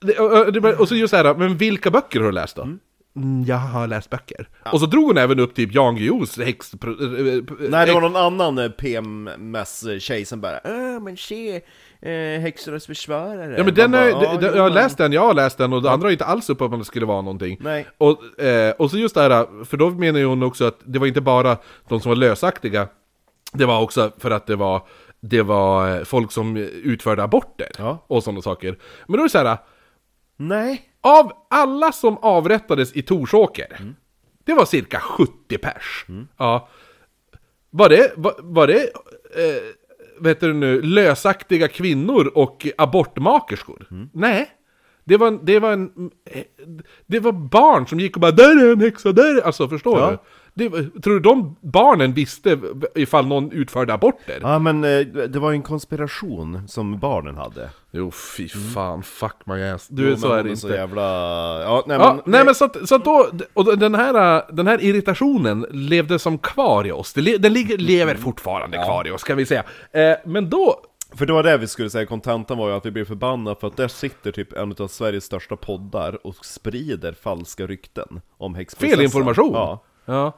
Det, 0.00 0.18
och- 0.18 0.46
och 0.46 0.52
det, 0.52 0.74
och 0.76 0.88
så 0.88 0.94
just 0.96 1.10
så 1.10 1.16
här, 1.16 1.34
men 1.34 1.56
vilka 1.56 1.90
böcker 1.90 2.20
har 2.20 2.26
du 2.26 2.32
läst 2.32 2.56
då? 2.56 2.62
Mm, 2.62 3.44
jag 3.46 3.56
har 3.56 3.86
läst 3.86 4.10
böcker. 4.10 4.48
Och 4.72 4.80
så 4.80 4.86
drog 4.86 5.04
hon 5.04 5.18
även 5.18 5.40
upp 5.40 5.54
typ 5.54 5.74
Jan 5.74 5.96
Guillous 5.96 6.38
häx... 6.38 6.70
pro- 6.80 7.02
eh, 7.18 7.34
eh, 7.34 7.42
Nej, 7.70 7.86
det 7.86 7.92
var 7.92 8.00
någon 8.00 8.16
annan 8.16 8.58
eh, 8.58 8.68
PMS-tjej 8.68 10.24
som 10.24 10.40
bara 10.40 10.58
äh, 10.58 11.00
men 11.00 11.16
se, 11.16 11.60
eh, 12.00 12.40
häxornas 12.40 12.86
försvarare. 12.86 13.54
Ja 13.58 13.64
men 13.64 13.74
den 13.74 13.90
Man 13.90 14.00
är, 14.00 14.12
bara, 14.12 14.20
de- 14.20 14.26
"Ja, 14.26 14.40
de- 14.40 14.46
jo, 14.46 14.52
jag 14.56 14.62
har 14.62 14.70
läst 14.70 14.98
den, 14.98 15.12
jag 15.12 15.20
har 15.20 15.34
läst 15.34 15.58
den 15.58 15.72
och 15.72 15.82
det 15.82 15.90
andra 15.90 16.08
är 16.08 16.12
inte 16.12 16.24
alls 16.24 16.50
upp 16.50 16.60
om 16.60 16.78
det 16.78 16.84
skulle 16.84 17.06
vara 17.06 17.22
någonting. 17.22 17.56
Nej. 17.60 17.86
Och, 17.98 18.40
eh, 18.42 18.72
och 18.72 18.90
så 18.90 18.98
just 18.98 19.14
det 19.14 19.20
här, 19.20 19.64
för 19.64 19.76
då 19.76 19.90
menar 19.90 20.18
ju 20.18 20.24
hon 20.26 20.42
också 20.42 20.64
att 20.64 20.78
det 20.84 20.98
var 20.98 21.06
inte 21.06 21.20
bara 21.20 21.56
de 21.88 22.00
som 22.00 22.08
var 22.08 22.16
lösaktiga, 22.16 22.88
det 23.52 23.64
var 23.66 23.82
också 23.82 24.12
för 24.18 24.30
att 24.30 24.46
det 24.46 24.56
var, 24.56 24.82
det 25.20 25.42
var 25.42 25.96
eh, 25.96 26.04
folk 26.04 26.32
som 26.32 26.56
utförde 26.56 27.22
aborter 27.22 27.68
Ja. 27.78 28.04
och 28.06 28.22
sådana 28.24 28.42
saker. 28.42 28.78
Men 29.06 29.16
då 29.16 29.18
är 29.22 29.22
det 29.26 29.30
så 29.30 29.38
här, 29.38 29.56
Nej. 30.36 30.82
av 31.00 31.32
alla 31.50 31.92
som 31.92 32.18
avrättades 32.18 32.92
i 32.92 33.02
Torsåker, 33.02 33.80
det 34.44 34.54
var 34.54 34.64
cirka 34.64 35.00
70 35.00 35.58
pers. 35.58 36.06
Ja. 36.36 36.68
Var 37.70 37.88
det, 37.88 38.12
var, 38.16 38.34
var 38.38 38.66
det 38.66 38.80
eh, 38.82 39.62
heter 40.24 40.48
det 40.48 40.54
nu, 40.54 40.82
lösaktiga 40.82 41.68
kvinnor 41.68 42.30
och 42.34 42.66
abortmakerskor? 42.78 43.86
Nej. 44.12 44.50
Det 45.04 45.16
var, 45.16 45.26
en- 45.28 45.44
det 45.44 45.58
var 45.58 45.72
en... 45.72 46.10
eh, 46.30 46.42
Det 47.06 47.20
var 47.20 47.32
barn 47.32 47.86
som 47.86 48.00
gick 48.00 48.16
och 48.16 48.20
bara 48.20 48.30
'Där 48.32 48.66
är 48.68 48.72
en 48.72 48.80
häxa, 48.80 49.12
där 49.12 49.36
är-" 49.38 49.42
Alltså 49.46 49.68
förstår 49.68 49.98
Ja. 50.00 50.10
du? 50.10 50.18
Det, 50.58 50.70
tror 51.02 51.14
du 51.14 51.20
de 51.20 51.56
barnen 51.60 52.12
visste 52.12 52.58
ifall 52.94 53.26
någon 53.26 53.52
utförde 53.52 53.94
aborter? 53.94 54.38
Ja 54.42 54.58
men 54.58 54.84
eh, 54.84 55.00
det 55.06 55.38
var 55.38 55.50
ju 55.50 55.54
en 55.56 55.62
konspiration 55.62 56.68
som 56.68 56.98
barnen 56.98 57.36
hade. 57.36 57.70
Jo 57.90 58.10
fy 58.10 58.48
fan, 58.48 59.02
fuck 59.02 59.34
my 59.44 59.62
ass. 59.62 59.88
Jo, 59.90 59.96
Du, 59.96 60.02
men 60.08 60.18
så 60.18 60.32
är 60.32 60.42
det 60.42 60.48
inte. 60.48 60.60
så 60.60 60.68
jävla... 60.68 61.02
Ja, 61.62 61.84
nej 61.86 61.96
Ja, 62.00 62.14
men... 62.14 62.32
nej 62.32 62.44
men 62.44 62.54
så 62.54 62.64
att, 62.64 62.88
så 62.88 62.94
att 62.94 63.04
då, 63.04 63.30
och 63.52 63.78
den 63.78 63.94
här, 63.94 64.44
den 64.52 64.66
här 64.66 64.82
irritationen 64.84 65.66
levde 65.70 66.18
som 66.18 66.38
kvar 66.38 66.86
i 66.86 66.92
oss. 66.92 67.12
Den 67.12 67.52
ligger, 67.52 67.78
lever 67.78 68.14
fortfarande 68.14 68.76
kvar 68.76 69.06
i 69.06 69.10
oss 69.10 69.22
kan 69.24 69.36
vi 69.36 69.46
säga. 69.46 69.64
Eh, 69.92 70.16
men 70.24 70.50
då, 70.50 70.76
För 71.14 71.26
det 71.26 71.32
var 71.32 71.42
det 71.42 71.56
vi 71.58 71.66
skulle 71.66 71.90
säga, 71.90 72.06
kontentan 72.06 72.58
var 72.58 72.68
ju 72.68 72.74
att 72.74 72.86
vi 72.86 72.90
blev 72.90 73.04
förbannade 73.04 73.56
för 73.60 73.66
att 73.66 73.76
där 73.76 73.88
sitter 73.88 74.32
typ 74.32 74.52
en 74.52 74.74
av 74.78 74.88
Sveriges 74.88 75.24
största 75.24 75.56
poddar 75.56 76.26
och 76.26 76.44
sprider 76.44 77.12
falska 77.12 77.66
rykten 77.66 78.20
om 78.38 78.54
häxprocessen. 78.54 78.96
fel 78.96 79.04
information. 79.04 79.52
Ja. 79.54 79.82
ja. 80.04 80.32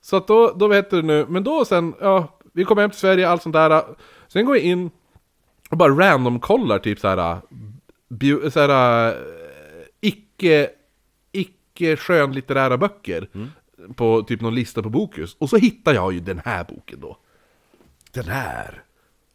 Så 0.00 0.16
att 0.16 0.26
då, 0.26 0.52
då 0.56 0.68
vet 0.68 0.90
du 0.90 1.02
nu, 1.02 1.26
men 1.28 1.44
då 1.44 1.64
sen, 1.64 1.94
ja, 2.00 2.38
vi 2.52 2.64
kommer 2.64 2.82
hem 2.82 2.90
till 2.90 3.00
Sverige, 3.00 3.28
allt 3.28 3.42
sånt 3.42 3.52
där. 3.52 3.84
Sen 4.28 4.44
går 4.44 4.56
jag 4.56 4.64
in 4.64 4.90
och 5.70 5.76
bara 5.76 5.92
random-kollar 5.92 6.78
typ 6.78 7.00
såhär, 7.00 7.40
bio, 8.08 8.50
såhär, 8.50 9.08
eh, 9.08 9.14
icke, 10.00 10.70
icke 11.32 11.96
skönlitterära 11.96 12.76
böcker. 12.78 13.28
På 13.94 14.22
typ 14.22 14.40
någon 14.40 14.54
lista 14.54 14.82
på 14.82 14.88
Bokus. 14.88 15.36
Och 15.38 15.50
så 15.50 15.56
hittar 15.56 15.94
jag 15.94 16.12
ju 16.12 16.20
den 16.20 16.40
här 16.44 16.64
boken 16.64 17.00
då. 17.00 17.16
Den 18.12 18.24
här. 18.24 18.82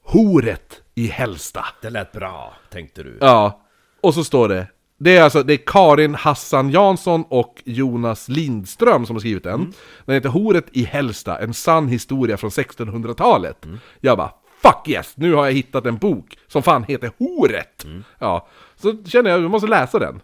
Horet 0.01 0.81
i 0.95 1.07
Hällsta. 1.07 1.65
Det 1.81 1.89
lät 1.89 2.11
bra, 2.11 2.53
tänkte 2.69 3.03
du. 3.03 3.17
Ja. 3.21 3.61
Och 4.01 4.13
så 4.13 4.23
står 4.23 4.49
det 4.49 4.67
Det 4.97 5.17
är 5.17 5.23
alltså 5.23 5.43
det 5.43 5.53
är 5.53 5.57
Karin 5.65 6.15
Hassan 6.15 6.69
Jansson 6.69 7.23
och 7.29 7.61
Jonas 7.65 8.29
Lindström 8.29 9.05
som 9.05 9.15
har 9.15 9.19
skrivit 9.19 9.43
den. 9.43 9.73
Den 10.05 10.15
heter 10.15 10.29
Horet 10.29 10.65
i 10.71 10.83
Hällsta, 10.83 11.37
en 11.39 11.53
sann 11.53 11.87
historia 11.87 12.37
från 12.37 12.49
1600-talet. 12.49 13.65
Jag 13.99 14.17
bara 14.17 14.31
Fuck 14.61 14.87
yes! 14.89 15.13
Nu 15.17 15.33
har 15.33 15.45
jag 15.45 15.53
hittat 15.53 15.85
en 15.85 15.97
bok 15.97 16.37
som 16.47 16.63
fan 16.63 16.83
heter 16.83 17.11
Horet! 17.19 17.85
Ja, 18.19 18.47
så 18.75 19.03
känner 19.05 19.29
jag, 19.29 19.41
jag 19.41 19.51
måste 19.51 19.67
läsa 19.67 19.99
den. 19.99 20.21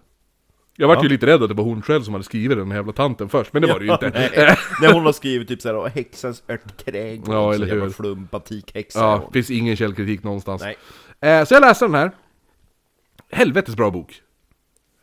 Jag 0.75 0.87
vart 0.87 1.03
ju 1.03 1.09
lite 1.09 1.25
rädd 1.25 1.43
att 1.43 1.49
det 1.49 1.55
var 1.55 1.63
hon 1.63 1.81
själv 1.81 2.03
som 2.03 2.13
hade 2.13 2.23
skrivit 2.23 2.57
den 2.57 2.71
här 2.71 2.77
jävla 2.77 2.93
tanten 2.93 3.29
först, 3.29 3.53
men 3.53 3.61
det 3.61 3.67
var 3.67 3.79
det 3.79 3.85
ju 3.85 3.91
inte. 3.91 4.09
Nej, 4.09 4.29
när 4.81 4.93
hon 4.93 5.05
har 5.05 5.11
skrivit 5.11 5.47
typ 5.47 5.61
såhär, 5.61 5.77
"Åh, 5.77 5.87
häxans 5.87 6.43
örtkräk, 6.49 7.21
Ja, 7.27 7.53
eller 7.53 7.67
hur. 7.67 7.89
flum, 7.89 8.27
batikhäxa. 8.31 8.99
Ja, 8.99 9.29
finns 9.33 9.49
ingen 9.51 9.75
källkritik 9.77 10.23
någonstans. 10.23 10.61
Nej. 10.61 10.77
Eh, 11.31 11.45
så 11.45 11.53
jag 11.53 11.61
läste 11.61 11.85
den 11.85 11.95
här. 11.95 12.11
Helvetes 13.31 13.75
bra 13.75 13.91
bok. 13.91 14.21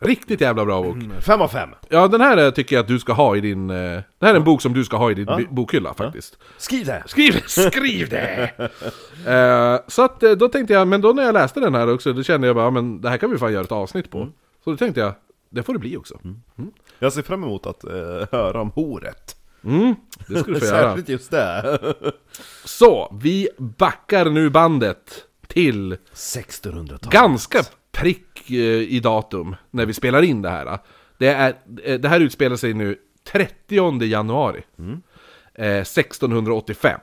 Riktigt 0.00 0.40
jävla 0.40 0.64
bra 0.64 0.82
bok. 0.82 0.96
Fem 1.20 1.40
av 1.40 1.48
fem! 1.48 1.68
Ja, 1.88 2.08
den 2.08 2.20
här 2.20 2.36
eh, 2.36 2.50
tycker 2.50 2.76
jag 2.76 2.82
att 2.82 2.88
du 2.88 2.98
ska 2.98 3.12
ha 3.12 3.36
i 3.36 3.40
din... 3.40 3.70
Eh, 3.70 3.76
det 4.18 4.26
här 4.26 4.30
är 4.32 4.36
en 4.36 4.44
bok 4.44 4.62
som 4.62 4.72
du 4.72 4.84
ska 4.84 4.96
ha 4.96 5.10
i 5.10 5.14
din 5.14 5.26
bi- 5.36 5.46
bokhylla 5.50 5.94
faktiskt. 5.94 6.38
Skriv 6.58 6.86
det! 6.86 7.02
Skriv, 7.06 7.42
skriv 7.46 8.08
det! 8.08 8.50
eh, 9.26 9.80
så 9.88 10.02
att 10.04 10.22
eh, 10.22 10.30
då 10.30 10.48
tänkte 10.48 10.72
jag, 10.74 10.88
men 10.88 11.00
då 11.00 11.12
när 11.12 11.22
jag 11.22 11.32
läste 11.32 11.60
den 11.60 11.74
här 11.74 11.92
också, 11.94 12.12
då 12.12 12.22
kände 12.22 12.46
jag 12.46 12.56
bara, 12.56 12.64
ja, 12.64 12.70
men 12.70 13.00
det 13.00 13.08
här 13.10 13.16
kan 13.16 13.30
vi 13.30 13.38
fan 13.38 13.52
göra 13.52 13.64
ett 13.64 13.72
avsnitt 13.72 14.10
på. 14.10 14.28
Så 14.64 14.70
då 14.70 14.76
tänkte 14.76 15.00
jag, 15.00 15.12
det 15.50 15.62
får 15.62 15.72
det 15.72 15.78
bli 15.78 15.96
också. 15.96 16.18
Jag 16.98 17.12
ser 17.12 17.22
fram 17.22 17.44
emot 17.44 17.66
att 17.66 17.84
eh, 17.84 17.90
höra 18.32 18.60
om 18.60 18.70
horet. 18.70 19.36
Mm, 19.64 19.94
det 20.28 20.38
ska 20.38 20.52
du 20.52 20.60
få 20.60 20.66
göra. 20.66 20.80
Särskilt 20.88 21.08
just 21.08 21.30
det. 21.30 21.78
Så, 22.64 23.16
vi 23.22 23.48
backar 23.58 24.24
nu 24.30 24.50
bandet 24.50 25.24
till 25.46 25.96
1600-talet. 26.14 27.02
ganska 27.10 27.62
prick 27.92 28.50
eh, 28.50 28.56
i 28.94 29.00
datum 29.00 29.56
när 29.70 29.86
vi 29.86 29.94
spelar 29.94 30.22
in 30.22 30.42
det 30.42 30.50
här. 30.50 30.78
Det, 31.18 31.28
är, 31.28 31.54
eh, 31.84 32.00
det 32.00 32.08
här 32.08 32.20
utspelar 32.20 32.56
sig 32.56 32.74
nu 32.74 32.98
30 33.32 34.04
januari 34.04 34.62
eh, 35.54 35.76
1685. 35.76 37.00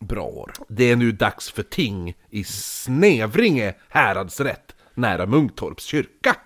Bra 0.00 0.24
år. 0.24 0.52
Det 0.68 0.90
är 0.90 0.96
nu 0.96 1.12
dags 1.12 1.50
för 1.50 1.62
ting 1.62 2.14
i 2.30 2.44
Snevringe 2.44 3.74
häradsrätt 3.88 4.74
nära 4.94 5.26
Munktorps 5.26 5.84
kyrka. 5.84 6.36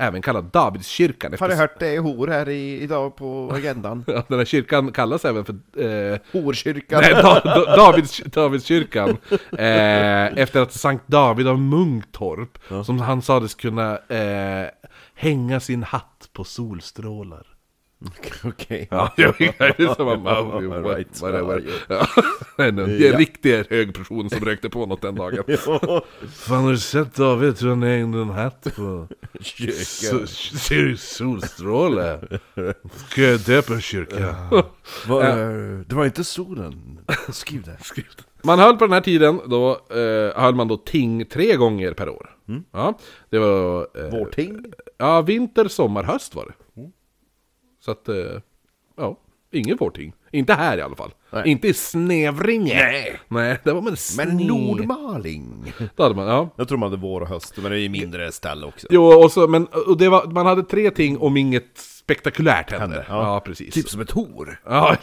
Även 0.00 0.22
kallad 0.22 0.44
Davidskyrkan. 0.44 1.34
Har 1.40 1.48
du 1.48 1.54
hört 1.54 1.78
det 1.78 1.88
är 1.88 2.00
hor 2.00 2.28
här 2.28 2.48
i, 2.48 2.82
idag 2.82 3.16
på 3.16 3.52
agendan? 3.54 4.04
Ja, 4.18 4.24
den 4.28 4.38
här 4.38 4.44
kyrkan 4.44 4.92
kallas 4.92 5.24
även 5.24 5.44
för 5.44 5.52
eh, 5.52 6.18
Horkyrkan. 6.32 7.00
Nej, 7.02 7.14
da, 7.14 7.40
da, 7.44 7.76
Davids, 7.76 8.22
Davidskyrkan. 8.26 9.16
Eh, 9.58 10.38
efter 10.38 10.60
att 10.60 10.72
Sankt 10.72 11.08
David 11.08 11.48
av 11.48 11.60
Munktorp, 11.60 12.84
som 12.84 13.00
han 13.00 13.22
sades 13.22 13.54
kunna 13.54 13.98
eh, 13.98 14.66
hänga 15.14 15.60
sin 15.60 15.82
hatt 15.82 16.28
på 16.32 16.44
solstrålar. 16.44 17.46
Okej. 18.44 18.88
Ja, 18.90 19.12
jag 19.16 19.34
vet 19.38 19.96
som 19.96 20.22
bara, 20.24 20.42
Right. 20.42 21.08
what- 21.08 21.20
whatever. 21.20 21.62
Ja, 21.88 22.06
en, 22.64 22.78
en 22.78 22.98
Ja. 23.02 23.18
riktig 23.18 23.64
hög 23.70 23.94
person 23.94 24.30
som 24.30 24.44
rökte 24.44 24.68
på 24.70 24.86
något 24.86 25.02
den 25.02 25.14
dagen. 25.14 25.44
Fan 26.32 26.64
har 26.64 26.70
du 26.70 26.78
sett 26.78 27.14
David 27.14 27.60
hur 27.62 27.68
han 27.68 27.82
hängde 27.82 28.18
en 28.20 28.30
hatt 28.30 28.66
på 28.76 29.08
Kyrkan. 29.40 30.26
so, 30.26 30.96
solstråle? 30.96 32.20
Ska 33.10 33.22
jag 33.22 33.40
döpa 33.40 33.80
kyrkan? 33.80 34.34
Var, 35.06 35.22
det 35.88 35.94
var 35.94 36.04
inte 36.04 36.24
solen. 36.24 37.00
Skriv 37.32 37.62
det. 37.62 37.76
Man 38.42 38.58
höll 38.58 38.76
på 38.76 38.84
den 38.84 38.92
här 38.92 39.00
tiden, 39.00 39.40
då 39.46 39.70
eh, 39.90 40.40
höll 40.42 40.54
man 40.54 40.68
då 40.68 40.76
ting 40.76 41.24
tre 41.24 41.56
gånger 41.56 41.92
per 41.92 42.08
år. 42.08 42.30
Ja, 42.72 42.98
det 43.30 43.38
var... 43.38 43.88
Eh, 43.94 44.10
Vårting. 44.10 44.64
Ja, 44.98 45.20
vinter, 45.20 45.68
sommar, 45.68 46.02
höst 46.04 46.34
var 46.34 46.44
det. 46.46 46.52
Så 47.88 47.92
att, 47.92 48.08
eh, 48.08 48.40
ja, 48.96 49.16
ingen 49.52 49.76
vårting. 49.76 50.12
Inte 50.32 50.54
här 50.54 50.78
i 50.78 50.82
alla 50.82 50.96
fall. 50.96 51.10
Nej. 51.30 51.42
Inte 51.46 51.68
i 51.68 51.74
Snevringe. 51.74 52.74
Nej. 52.74 53.20
Nej, 53.28 53.58
det 53.64 53.72
var 53.72 53.82
Men 53.82 53.94
sne- 53.94 54.46
Nordmaling. 54.46 55.72
Då 55.96 56.02
hade 56.02 56.14
man, 56.14 56.26
ja. 56.26 56.48
Jag 56.56 56.68
tror 56.68 56.78
man 56.78 56.90
hade 56.90 57.02
vår 57.02 57.20
och 57.20 57.28
höst, 57.28 57.54
men 57.56 57.70
det 57.70 57.76
är 57.78 57.80
ju 57.80 57.88
mindre 57.88 58.32
ställe 58.32 58.66
också. 58.66 58.86
Jo, 58.90 59.04
och, 59.04 59.32
så, 59.32 59.48
men, 59.48 59.66
och 59.66 59.98
det 59.98 60.08
var, 60.08 60.26
man 60.26 60.46
hade 60.46 60.62
tre 60.62 60.90
ting 60.90 61.18
om 61.18 61.36
inget 61.36 61.78
spektakulärt 61.78 62.70
hände. 62.70 62.86
Hände, 62.86 63.06
Ja, 63.08 63.22
ja. 63.34 63.40
precis. 63.40 63.74
Typ 63.74 63.88
som 63.88 64.00
ett 64.00 64.10
hor. 64.10 64.60
Ja, 64.64 64.96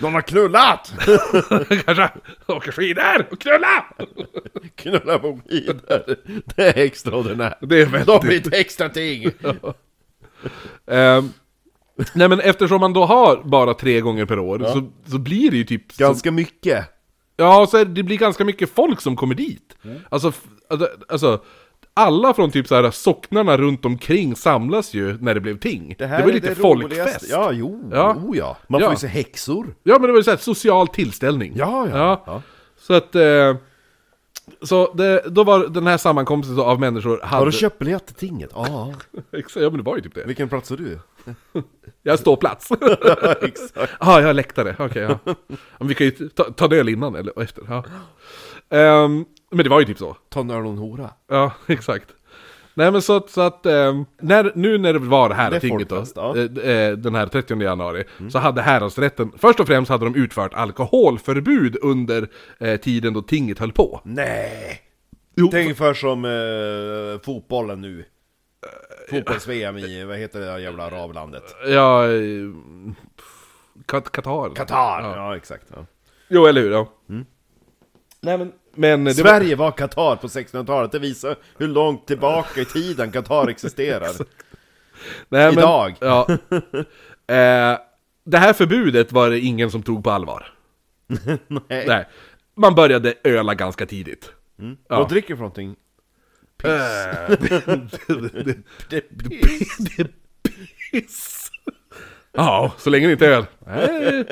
Någon 0.00 0.14
har 0.14 0.20
knullat! 0.22 0.92
Kanske 1.84 2.10
åker 2.46 2.72
skidor 2.72 3.26
och 3.30 3.40
knulla! 3.40 3.84
Knulla 4.74 5.18
på 5.18 5.40
skidor. 5.48 6.16
Det 6.56 6.62
är 6.62 6.78
extraordinärt. 6.84 7.58
Det 7.60 7.80
är 7.82 7.86
väldigt... 7.86 8.06
De 8.06 8.20
blir 8.26 8.36
ett 8.46 8.54
extra 8.54 8.88
ting. 8.88 9.30
Ehm, 10.86 11.32
nej 12.12 12.28
men 12.28 12.40
eftersom 12.40 12.80
man 12.80 12.92
då 12.92 13.04
har 13.04 13.42
bara 13.44 13.74
tre 13.74 14.00
gånger 14.00 14.26
per 14.26 14.38
år 14.38 14.58
så, 14.58 15.10
så 15.10 15.18
blir 15.18 15.50
det 15.50 15.56
ju 15.56 15.64
typ... 15.64 15.92
Så, 15.92 16.02
Ganska 16.02 16.30
mycket. 16.30 16.84
ja, 17.36 17.66
så 17.70 17.76
det 17.76 17.84
det 17.84 18.02
blir 18.02 18.16
ganska 18.18 18.44
mycket 18.44 18.70
folk 18.74 19.00
som 19.00 19.16
kommer 19.16 19.34
dit. 19.34 19.76
F- 19.84 20.02
alltså, 20.08 20.32
alltså, 21.08 21.42
alla 21.94 22.34
från 22.34 22.50
typ 22.50 22.66
så 22.68 22.74
här 22.74 22.90
socknarna 22.90 23.56
runt 23.56 23.84
omkring 23.84 24.36
samlas 24.36 24.94
ju 24.94 25.18
när 25.20 25.34
det 25.34 25.40
blev 25.40 25.58
ting. 25.58 25.94
Det, 25.98 26.06
var 26.06 26.14
är 26.14 26.26
ju 26.26 26.32
lite 26.32 26.54
folkfest. 26.54 26.92
roligaste. 27.00 27.26
Ja, 27.30 27.52
jo. 27.52 27.88
Ja. 27.92 27.96
Ja. 27.96 28.14
Oh, 28.28 28.36
ja. 28.38 28.56
Man 28.68 28.80
Ja. 28.80 28.86
får 28.86 28.94
ju 28.94 28.98
se 28.98 29.06
häxor. 29.06 29.74
Ja 29.82 29.92
men 29.92 30.02
det 30.02 30.08
var 30.12 30.16
ju 30.18 30.22
såhär 30.24 30.36
social 30.38 30.88
tillställning. 30.88 31.52
Ja, 31.56 31.88
ja. 31.90 31.96
Ja. 31.98 32.22
ja. 32.26 32.42
Så 32.78 32.94
att... 32.94 33.14
Eh, 33.14 33.56
så 34.62 34.92
det, 34.94 35.22
då 35.26 35.44
var 35.44 35.66
den 35.66 35.86
här 35.86 35.96
sammankomsten 35.96 36.60
av 36.60 36.80
människor 36.80 37.20
hade... 37.22 37.36
Har 37.36 37.46
du 37.46 37.52
köpt 37.52 37.78
biljett 37.78 38.06
till 38.06 38.14
tinget? 38.14 38.50
Ja. 38.54 38.94
Exakt, 39.32 39.62
ja 39.62 39.70
men 39.70 39.76
det 39.76 39.82
var 39.82 39.96
ju 39.96 40.02
typ 40.02 40.14
det. 40.14 40.24
Vilken 40.24 40.48
plats 40.48 40.70
har 40.70 40.76
du? 40.76 40.98
Jag 42.02 42.18
står 42.18 42.36
plats. 42.36 42.68
Exakt. 43.42 43.92
Ja, 44.00 44.20
jag 44.20 44.26
har 44.26 44.34
läktare. 44.34 44.76
Okej, 44.78 45.02
ja. 45.02 45.34
Men 45.78 45.88
vi 45.88 45.94
kan 45.94 46.06
ju 46.06 46.10
ta, 46.10 46.44
ta 46.44 46.64
en 46.64 46.72
öl 46.72 46.88
innan 46.88 47.14
eller 47.14 47.42
efter. 47.42 47.62
Ja. 47.68 47.84
Ehm, 48.76 49.24
men 49.50 49.64
det 49.64 49.68
var 49.68 49.80
ju 49.80 49.86
typ 49.86 49.98
så. 49.98 50.16
Ta 50.28 50.40
en 50.40 50.50
öl 50.50 50.66
och 50.66 50.72
en 50.72 50.78
hora. 50.78 51.10
Ja, 51.28 51.52
exakt. 51.66 52.06
Nej 52.78 52.92
men 52.92 53.02
så 53.02 53.26
så 53.28 53.40
att 53.40 53.66
ehm, 53.66 54.04
när, 54.20 54.52
nu 54.54 54.78
när 54.78 54.92
det 54.92 54.98
var 54.98 55.28
det 55.28 55.34
här 55.34 55.50
Det 55.50 55.60
tinget 55.60 55.88
då, 55.88 56.04
ja. 56.14 56.36
Mm. 56.36 56.58
eh, 56.58 56.70
eh, 56.70 56.92
den 56.92 57.14
här 57.14 57.26
30 57.26 57.62
januari, 57.62 58.04
så 58.30 58.38
hade 58.38 58.62
häradsrätten, 58.62 59.32
först 59.38 59.60
och 59.60 59.66
främst 59.66 59.90
hade 59.90 60.04
de 60.04 60.14
utfört 60.14 60.54
alkoholförbud 60.54 61.76
under 61.82 62.28
eh, 62.58 62.76
tiden 62.80 63.14
då 63.14 63.22
tinget 63.22 63.58
höll 63.58 63.72
på. 63.72 64.00
Nej! 64.04 64.80
Jo, 65.36 65.48
Tänk 65.52 65.76
för 65.76 65.94
som 65.94 66.24
eh, 66.24 67.20
fotbollen 67.24 67.80
nu. 67.80 68.04
Fotbolls-VM 69.10 69.78
i, 69.78 70.04
vad 70.04 70.16
heter 70.16 70.40
det 70.40 70.46
där 70.46 70.58
jävla 70.58 70.84
arablandet? 70.84 71.44
Ja, 71.66 72.12
eh, 72.12 72.20
Qatar. 73.86 74.54
Qatar! 74.54 75.00
Ja. 75.02 75.16
Ja, 75.16 75.36
exakt. 75.36 75.66
Ja. 75.76 75.86
Jo, 76.28 76.46
eller 76.46 76.60
hur? 76.60 76.70
Ja. 76.70 76.88
Mm. 77.08 77.26
Nej 78.20 78.38
men, 78.38 78.52
men 78.76 79.04
var, 79.04 79.12
Sverige 79.12 79.56
var 79.56 79.70
Qatar 79.70 80.16
på 80.16 80.26
1600-talet, 80.26 80.92
det 80.92 80.98
visar 80.98 81.36
hur 81.58 81.68
långt 81.68 82.06
tillbaka 82.06 82.60
i 82.60 82.64
tiden 82.64 83.12
Qatar 83.12 83.48
existerar. 83.48 84.10
nej, 85.28 85.46
men, 85.46 85.52
idag. 85.52 85.94
Ja. 86.00 86.28
Eh, 87.28 87.78
det 88.24 88.38
här 88.38 88.52
förbudet 88.52 89.12
var 89.12 89.30
det 89.30 89.40
ingen 89.40 89.70
som 89.70 89.82
tog 89.82 90.04
på 90.04 90.10
allvar. 90.10 90.52
Nej. 91.48 91.84
Nej. 91.86 92.08
Man 92.56 92.74
började 92.74 93.14
öla 93.24 93.54
ganska 93.54 93.86
tidigt. 93.86 94.32
Ja. 94.56 94.98
Vad 94.98 95.08
dricker 95.08 95.28
du 95.28 95.36
för 95.36 95.42
någonting? 95.42 95.76
Eh, 96.64 97.36
piss. 99.28 99.76
det 99.78 100.02
är 100.02 100.08
piss. 100.90 101.50
Ja, 102.32 102.72
så 102.78 102.90
länge 102.90 103.06
det 103.06 103.12
inte 103.12 103.26
är 103.26 103.30
öl. 103.30 103.46
Nej. 103.66 104.24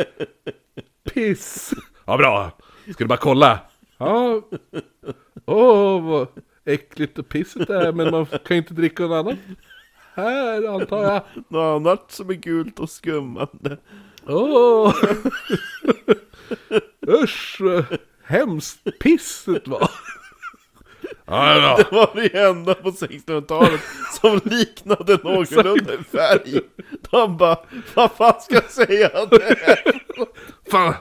Piss. 1.14 1.74
Ja, 2.04 2.16
bra. 2.16 2.58
Ska 2.92 3.04
du 3.04 3.08
bara 3.08 3.18
kolla? 3.18 3.58
Ja. 3.98 4.42
Åh, 5.46 6.02
vad 6.02 6.28
äckligt 6.64 7.18
och 7.18 7.28
pissigt 7.28 7.66
det 7.68 7.86
är, 7.86 7.92
men 7.92 8.10
man 8.10 8.26
kan 8.26 8.40
ju 8.48 8.56
inte 8.56 8.74
dricka 8.74 9.02
något 9.02 9.26
annat. 9.26 9.38
Här, 10.14 10.74
antar 10.74 11.02
jag. 11.02 11.22
Något 11.48 11.80
annat 11.80 12.12
som 12.12 12.30
är 12.30 12.34
gult 12.34 12.78
och 12.78 12.90
skummande. 12.90 13.78
Åh! 14.26 14.94
Usch! 17.08 17.60
Hemskt 18.24 18.98
pisset 19.00 19.68
var. 19.68 19.90
Ja. 21.26 21.76
Det 21.76 21.92
var 21.92 22.10
det 22.14 22.34
enda 22.38 22.74
på 22.74 22.90
1600-talet 22.90 23.80
som 24.20 24.40
liknade 24.44 25.18
någorlunda 25.22 25.94
i 25.94 26.04
färg. 26.04 26.60
De 27.10 27.36
bara, 27.36 27.58
vad 27.94 28.12
fan 28.12 28.40
ska 28.40 28.54
jag 28.54 28.70
säga 28.70 29.26
det 29.30 29.42
är? 29.42 30.02
Fan! 30.70 30.94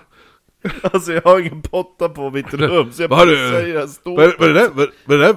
Alltså 0.94 1.14
jag 1.14 1.22
har 1.22 1.40
ingen 1.40 1.62
potta 1.62 2.10
på 2.10 2.30
mitt 2.32 2.54
rum 2.54 2.92
så 2.94 3.02
jag 3.04 3.10
bara 3.10 3.26
säger 3.26 3.74
det 3.74 3.80
Vad 3.80 3.90
stort. 3.90 4.20
är, 4.20 4.36
vad 4.40 4.50
är 4.50 4.54
det 4.54 4.60
där? 4.60 4.70
Vad, 4.74 4.90
vad 5.06 5.16
är 5.18 5.22
det 5.22 5.28
där? 5.28 5.36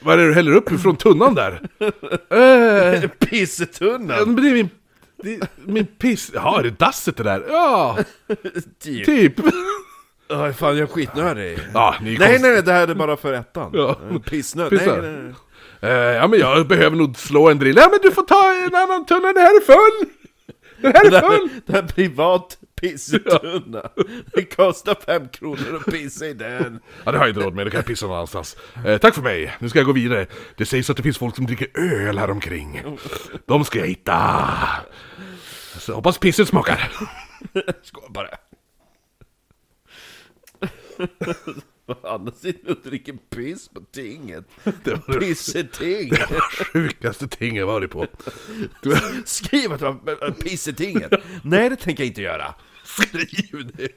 Vad 0.00 0.14
är 0.14 0.18
det 0.18 0.26
du 0.28 0.34
häller 0.34 0.52
upp 0.52 0.72
ifrån 0.72 0.96
tunnan 0.96 1.34
där? 1.34 1.60
Eh, 2.30 3.08
Pissetunnan! 3.10 4.16
men 4.34 4.36
det 4.44 4.50
är 4.50 4.54
min... 4.54 4.70
Det 5.22 5.34
är 5.34 5.40
min 5.66 5.86
piss... 5.86 6.30
Jaha, 6.34 6.58
är 6.58 6.62
det 6.62 6.70
dasset 6.78 7.16
det 7.16 7.22
där? 7.22 7.44
Ja, 7.48 7.98
Typ. 8.82 9.06
typ. 9.06 9.34
Ja, 10.28 10.52
fan 10.52 10.76
jag 10.78 10.88
är 10.88 10.92
skitnödig. 10.94 11.58
Ja, 11.74 11.94
ni 12.02 12.14
är 12.14 12.18
Nej 12.18 12.38
nej 12.42 12.52
nej, 12.52 12.62
det 12.62 12.72
här 12.72 12.88
är 12.88 12.94
bara 12.94 13.16
för 13.16 13.32
ettan. 13.32 13.70
Ja. 13.74 13.96
Pissnöd. 14.24 14.72
Nej, 14.72 14.78
Pissar. 14.80 15.02
nej, 15.02 15.12
nej. 15.22 15.34
Eh, 15.92 16.16
ja 16.16 16.26
men 16.28 16.38
jag 16.38 16.66
behöver 16.66 16.96
nog 16.96 17.16
slå 17.16 17.48
en 17.48 17.58
drill. 17.58 17.76
Ja 17.76 17.88
men 17.90 17.98
du 18.02 18.10
får 18.10 18.22
ta 18.22 18.52
en 18.66 18.74
annan 18.74 19.06
tunna, 19.06 19.32
den 19.32 19.42
här 19.42 19.56
är 19.56 19.64
full! 19.64 20.08
Den 20.80 20.92
här 20.92 21.10
Det 21.10 21.16
är 21.16 21.20
full! 21.20 21.30
här, 21.30 21.60
det 21.66 21.72
här 21.72 21.82
är 21.82 21.86
privat 21.86 22.58
pissetunna. 22.80 23.90
Det 24.34 24.56
kostar 24.56 24.96
fem 25.06 25.28
kronor 25.28 25.76
att 25.86 25.92
pissa 25.92 26.26
i 26.26 26.34
den. 26.34 26.80
Ja 27.04 27.12
det 27.12 27.18
har 27.18 27.24
jag 27.26 27.30
inte 27.36 27.44
råd 27.46 27.54
med, 27.54 27.66
det 27.66 27.70
kan 27.70 27.78
jag 27.78 27.86
pissa 27.86 28.06
någon 28.06 28.16
annanstans. 28.16 28.56
Eh, 28.86 28.98
tack 28.98 29.14
för 29.14 29.22
mig, 29.22 29.54
nu 29.58 29.68
ska 29.68 29.78
jag 29.78 29.86
gå 29.86 29.92
vidare. 29.92 30.26
Det 30.56 30.66
sägs 30.66 30.90
att 30.90 30.96
det 30.96 31.02
finns 31.02 31.18
folk 31.18 31.36
som 31.36 31.46
dricker 31.46 31.68
öl 31.80 32.18
här 32.18 32.30
omkring. 32.30 32.82
De 33.46 33.64
ska 33.64 33.78
jag 33.78 33.86
hitta. 33.86 34.48
Så 35.78 35.94
hoppas 35.94 36.18
pisset 36.18 36.48
smakar. 36.48 36.92
Skål 37.82 38.10
bara. 38.10 38.28
Anna 42.02 42.30
sitter 42.32 42.70
och 42.70 42.78
dricker 42.84 43.12
piss 43.30 43.68
på 43.68 43.80
tinget. 43.80 44.44
Det 44.84 44.90
var 44.90 45.14
det 45.14 45.20
Pisseting. 45.20 46.10
sjukaste 46.72 47.28
ting 47.28 47.56
jag 47.56 47.66
varit 47.66 47.90
på. 47.90 48.06
Du, 48.82 48.96
Skriv 49.24 49.72
att 49.72 49.80
du 49.80 49.86
har 49.86 50.30
pissetinget. 50.30 51.12
Nej, 51.44 51.70
det 51.70 51.76
tänker 51.76 52.02
jag 52.02 52.08
inte 52.08 52.22
göra. 52.22 52.54
Skriv 52.88 53.72
det. 53.76 53.88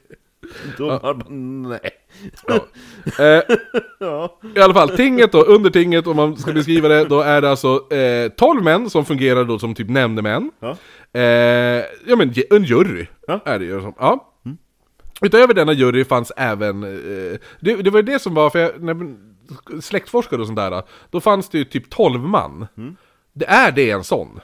Domar 0.78 1.00
bara, 1.14 1.26
nej. 1.68 1.90
Ja. 2.46 2.66
Eh, 3.24 3.42
Ja. 4.00 4.38
I 4.56 4.60
alla 4.60 4.74
fall, 4.74 4.88
tinget 4.96 5.32
då, 5.32 5.42
under 5.42 5.70
tinget 5.70 6.06
om 6.06 6.16
man 6.16 6.36
ska 6.36 6.52
beskriva 6.52 6.88
det, 6.88 7.04
då 7.04 7.20
är 7.20 7.40
det 7.40 7.50
alltså 7.50 7.92
eh, 7.94 8.28
12 8.28 8.62
män 8.64 8.90
som 8.90 9.04
fungerar 9.04 9.44
då 9.44 9.58
som 9.58 9.74
typ 9.74 9.88
nämndemän. 9.88 10.50
Ja. 10.60 10.76
Eh, 11.20 11.84
ja 12.06 12.16
men 12.16 12.34
en 12.50 12.64
jury 12.64 13.06
Ja. 13.26 13.40
är 13.44 13.58
det 13.58 13.64
ju. 13.64 13.80
Som, 13.80 13.94
ja. 13.98 14.28
Utöver 15.20 15.54
denna 15.54 15.72
jury 15.72 16.04
fanns 16.04 16.32
även, 16.36 16.82
eh, 16.82 17.38
det, 17.60 17.74
det 17.82 17.90
var 17.90 18.02
det 18.02 18.18
som 18.18 18.34
var, 18.34 18.50
för 18.50 18.58
jag, 18.58 18.82
när 18.82 18.94
man 18.94 19.34
släktforskade 19.80 20.40
och 20.42 20.46
sånt 20.46 20.58
där, 20.58 20.82
då 21.10 21.20
fanns 21.20 21.48
det 21.48 21.58
ju 21.58 21.64
typ 21.64 21.90
12 21.90 22.20
man. 22.20 22.66
Det 23.32 23.46
är 23.46 23.72
det 23.72 23.90
en 23.90 24.04
sån? 24.04 24.40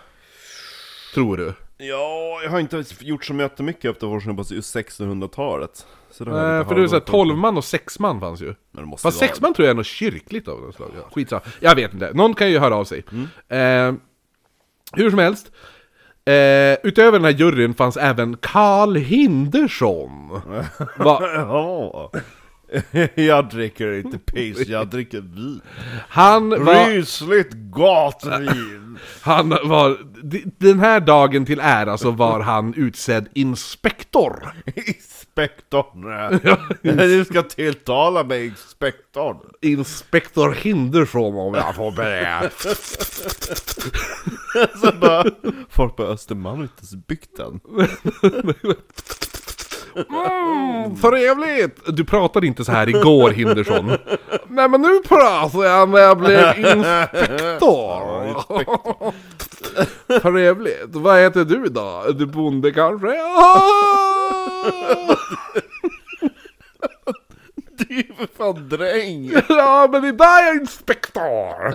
Tror 1.15 1.37
du? 1.37 1.53
Ja, 1.79 2.41
jag 2.43 2.51
har 2.51 2.61
inte 2.61 2.85
gjort 3.01 3.25
så 3.25 3.35
jättemycket 3.35 3.85
efterforskning 3.85 4.37
på 4.37 4.45
just 4.51 4.77
1600-talet. 4.77 5.87
Så 6.11 6.25
det 6.25 6.31
lite 6.31 6.41
för 6.69 6.75
halvkoll 6.75 7.01
på. 7.01 7.07
12 7.07 7.37
man 7.37 7.57
och 7.57 7.65
6 7.65 7.99
man 7.99 8.21
fanns 8.21 8.41
ju. 8.41 8.55
Men 8.71 8.91
Fast 8.91 9.05
vara- 9.05 9.13
sex 9.13 9.41
man 9.41 9.55
tror 9.55 9.67
jag 9.67 9.71
är 9.73 9.77
något 9.77 9.87
kyrkligt 9.87 10.49
av 10.49 10.61
något 10.61 10.75
slag. 10.75 10.91
Ja, 10.97 11.09
skitsamma. 11.15 11.43
Jag 11.61 11.75
vet 11.75 11.93
inte. 11.95 12.13
Någon 12.15 12.35
kan 12.35 12.51
ju 12.51 12.59
höra 12.59 12.77
av 12.77 12.85
sig. 12.85 13.05
Eh, 13.49 13.93
hur 14.93 15.11
som 15.11 15.19
helst. 15.19 15.53
Eh, 16.25 16.77
utöver 16.83 17.13
den 17.13 17.25
här 17.25 17.31
juryn 17.33 17.75
fanns 17.75 17.97
även 17.97 18.37
Karl 18.37 18.95
Hindersson. 18.97 20.29
Va, 20.97 21.21
Ja. 21.23 22.11
jag 23.15 23.49
dricker 23.49 23.93
inte 23.93 24.19
piss, 24.19 24.69
jag 24.69 24.87
dricker 24.89 25.21
vin. 25.21 25.61
han 26.09 26.49
var... 26.65 26.91
Rysligt 26.91 27.51
gott 27.55 28.25
vin! 28.41 28.88
Han 29.21 29.49
var... 29.49 29.99
Den 30.59 30.81
här 30.81 31.01
dagen 31.01 31.47
till 31.47 31.61
ära 31.63 31.99
så 31.99 32.11
var 32.11 32.41
han 32.41 32.75
utsedd 32.75 33.29
inspektor. 33.35 34.53
Inspektorn! 34.77 36.03
Du 36.83 37.25
ska 37.25 37.43
tilltala 37.43 38.25
mig, 38.25 38.47
inspektorn! 38.47 39.37
Inspektor 39.63 40.53
Hindersson 40.53 41.35
om 41.35 41.55
jag 41.55 41.75
får 41.75 41.93
be. 41.93 42.51
Så 44.81 44.93
bara, 44.93 45.25
folk 45.71 45.97
på 45.97 46.03
Östermalmsbygden. 46.03 47.61
Mm, 49.97 50.97
trevligt! 50.97 51.81
Du 51.97 52.05
pratade 52.05 52.47
inte 52.47 52.65
så 52.65 52.73
här 52.73 52.89
igår 52.89 53.31
Hindersson. 53.31 53.97
Nej 54.49 54.69
men 54.69 54.83
nu 54.83 55.01
pratar 55.09 55.65
jag 55.65 55.89
när 55.89 55.99
jag 55.99 56.19
blev 56.19 56.59
inspektor. 56.59 58.35
Trevligt. 60.21 60.87
Vad 60.89 61.21
heter 61.21 61.45
du 61.45 61.65
då? 61.69 62.05
Är 62.09 62.13
du 62.13 62.27
bonde 62.27 62.71
kanske? 62.73 63.07
Du 67.79 67.99
är 67.99 68.15
för 68.17 68.29
fan 68.37 68.69
dräng! 68.69 69.31
Ja 69.49 69.89
men 69.93 70.05
idag 70.05 70.41
är 70.41 70.47
jag 70.47 70.57
inspektor. 70.57 71.75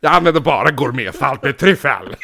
Jag 0.00 0.12
använder 0.12 0.40
bara 0.40 0.70
gourmetsalt 0.70 1.42
med 1.42 1.58
tryffel. 1.58 2.16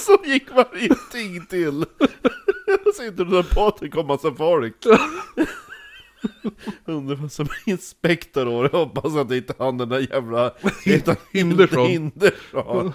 Så 0.00 0.18
gick 0.24 0.50
varje 0.50 0.94
ting 1.12 1.46
till. 1.46 1.82
Och 2.86 2.94
så 2.94 3.02
sitter 3.02 3.24
där 3.24 3.80
det 3.80 3.88
kommer 3.88 4.04
massa 4.04 4.34
folk. 4.34 4.74
Undrar 6.84 7.16
vad 7.16 7.32
som 7.32 7.46
är 7.46 7.70
inspektor 7.70 8.48
och 8.48 8.64
jag 8.64 8.70
hoppas 8.70 9.16
att 9.16 9.28
det 9.28 9.36
inte 9.36 9.54
han 9.58 9.78
den 9.78 9.88
där 9.88 10.06
jävla... 10.10 10.52
heter 10.84 11.16
Hindersson. 11.32 11.86
Hindersson. 11.86 12.92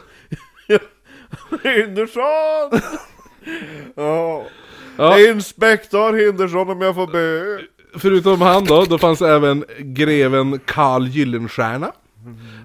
Hindersson! 1.64 2.82
Ja. 3.96 4.46
Ja. 4.98 5.20
Inspektor 5.20 6.14
Hindersson 6.14 6.70
om 6.70 6.82
jag 6.82 6.96
får 6.96 7.08
be. 7.08 7.62
Förutom 8.00 8.42
han 8.42 8.66
då, 8.66 8.86
då 8.86 8.98
fanns 8.98 9.22
även 9.22 9.66
greven 9.80 10.60
Karl 10.66 11.08
Gyllenstierna. 11.08 11.92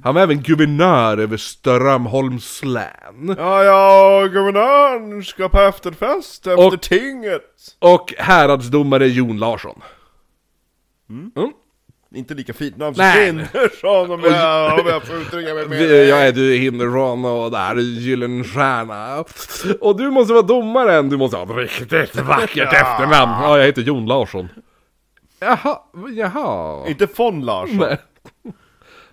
Han 0.05 0.14
var 0.14 0.23
även 0.23 0.42
guvernör 0.42 1.18
över 1.18 1.37
Strömholms 1.37 2.62
län. 2.64 3.35
Ja, 3.38 3.64
ja, 3.64 4.27
guvernören 4.33 5.25
ska 5.25 5.49
på 5.49 5.61
efterfest 5.61 6.46
efter 6.46 6.66
Och- 6.66 6.83
tinget. 6.83 7.42
Och 7.79 8.14
häradsdomare 8.18 9.07
Jon 9.09 9.38
Larsson. 9.38 9.81
Mm. 11.11 11.31
Inte 12.14 12.35
lika 12.35 12.53
fint 12.53 12.77
namn 12.77 12.94
som 12.94 13.05
Nej. 13.05 13.27
Hindersson 13.27 14.11
om 14.11 14.20
jag, 14.25 14.81
om 14.81 14.87
jag 14.87 15.03
får 15.07 15.16
uttrycka 15.16 15.55
mig 15.55 15.68
mer. 15.68 16.05
Jag 16.05 16.27
är 16.29 16.33
du 16.33 16.55
Hindersson 16.57 17.25
och 17.25 17.51
där 17.51 17.70
är 17.70 17.81
Gyllenstierna. 17.81 19.25
Och 19.81 19.96
du 19.96 20.11
måste 20.11 20.33
vara 20.33 20.42
domaren, 20.42 21.09
du 21.09 21.16
måste 21.16 21.37
ha 21.37 21.44
ett 21.62 21.81
riktigt 21.81 22.16
vackert 22.25 22.73
efternamn. 22.73 23.33
Ja, 23.42 23.59
jag 23.59 23.66
heter 23.66 23.83
Jon 23.83 24.07
Larsson. 24.07 24.49
Jaha, 25.40 25.79
jaha. 26.14 26.88
Inte 26.88 27.07
von 27.16 27.44
Larsson. 27.44 27.77
Nej. 27.77 27.99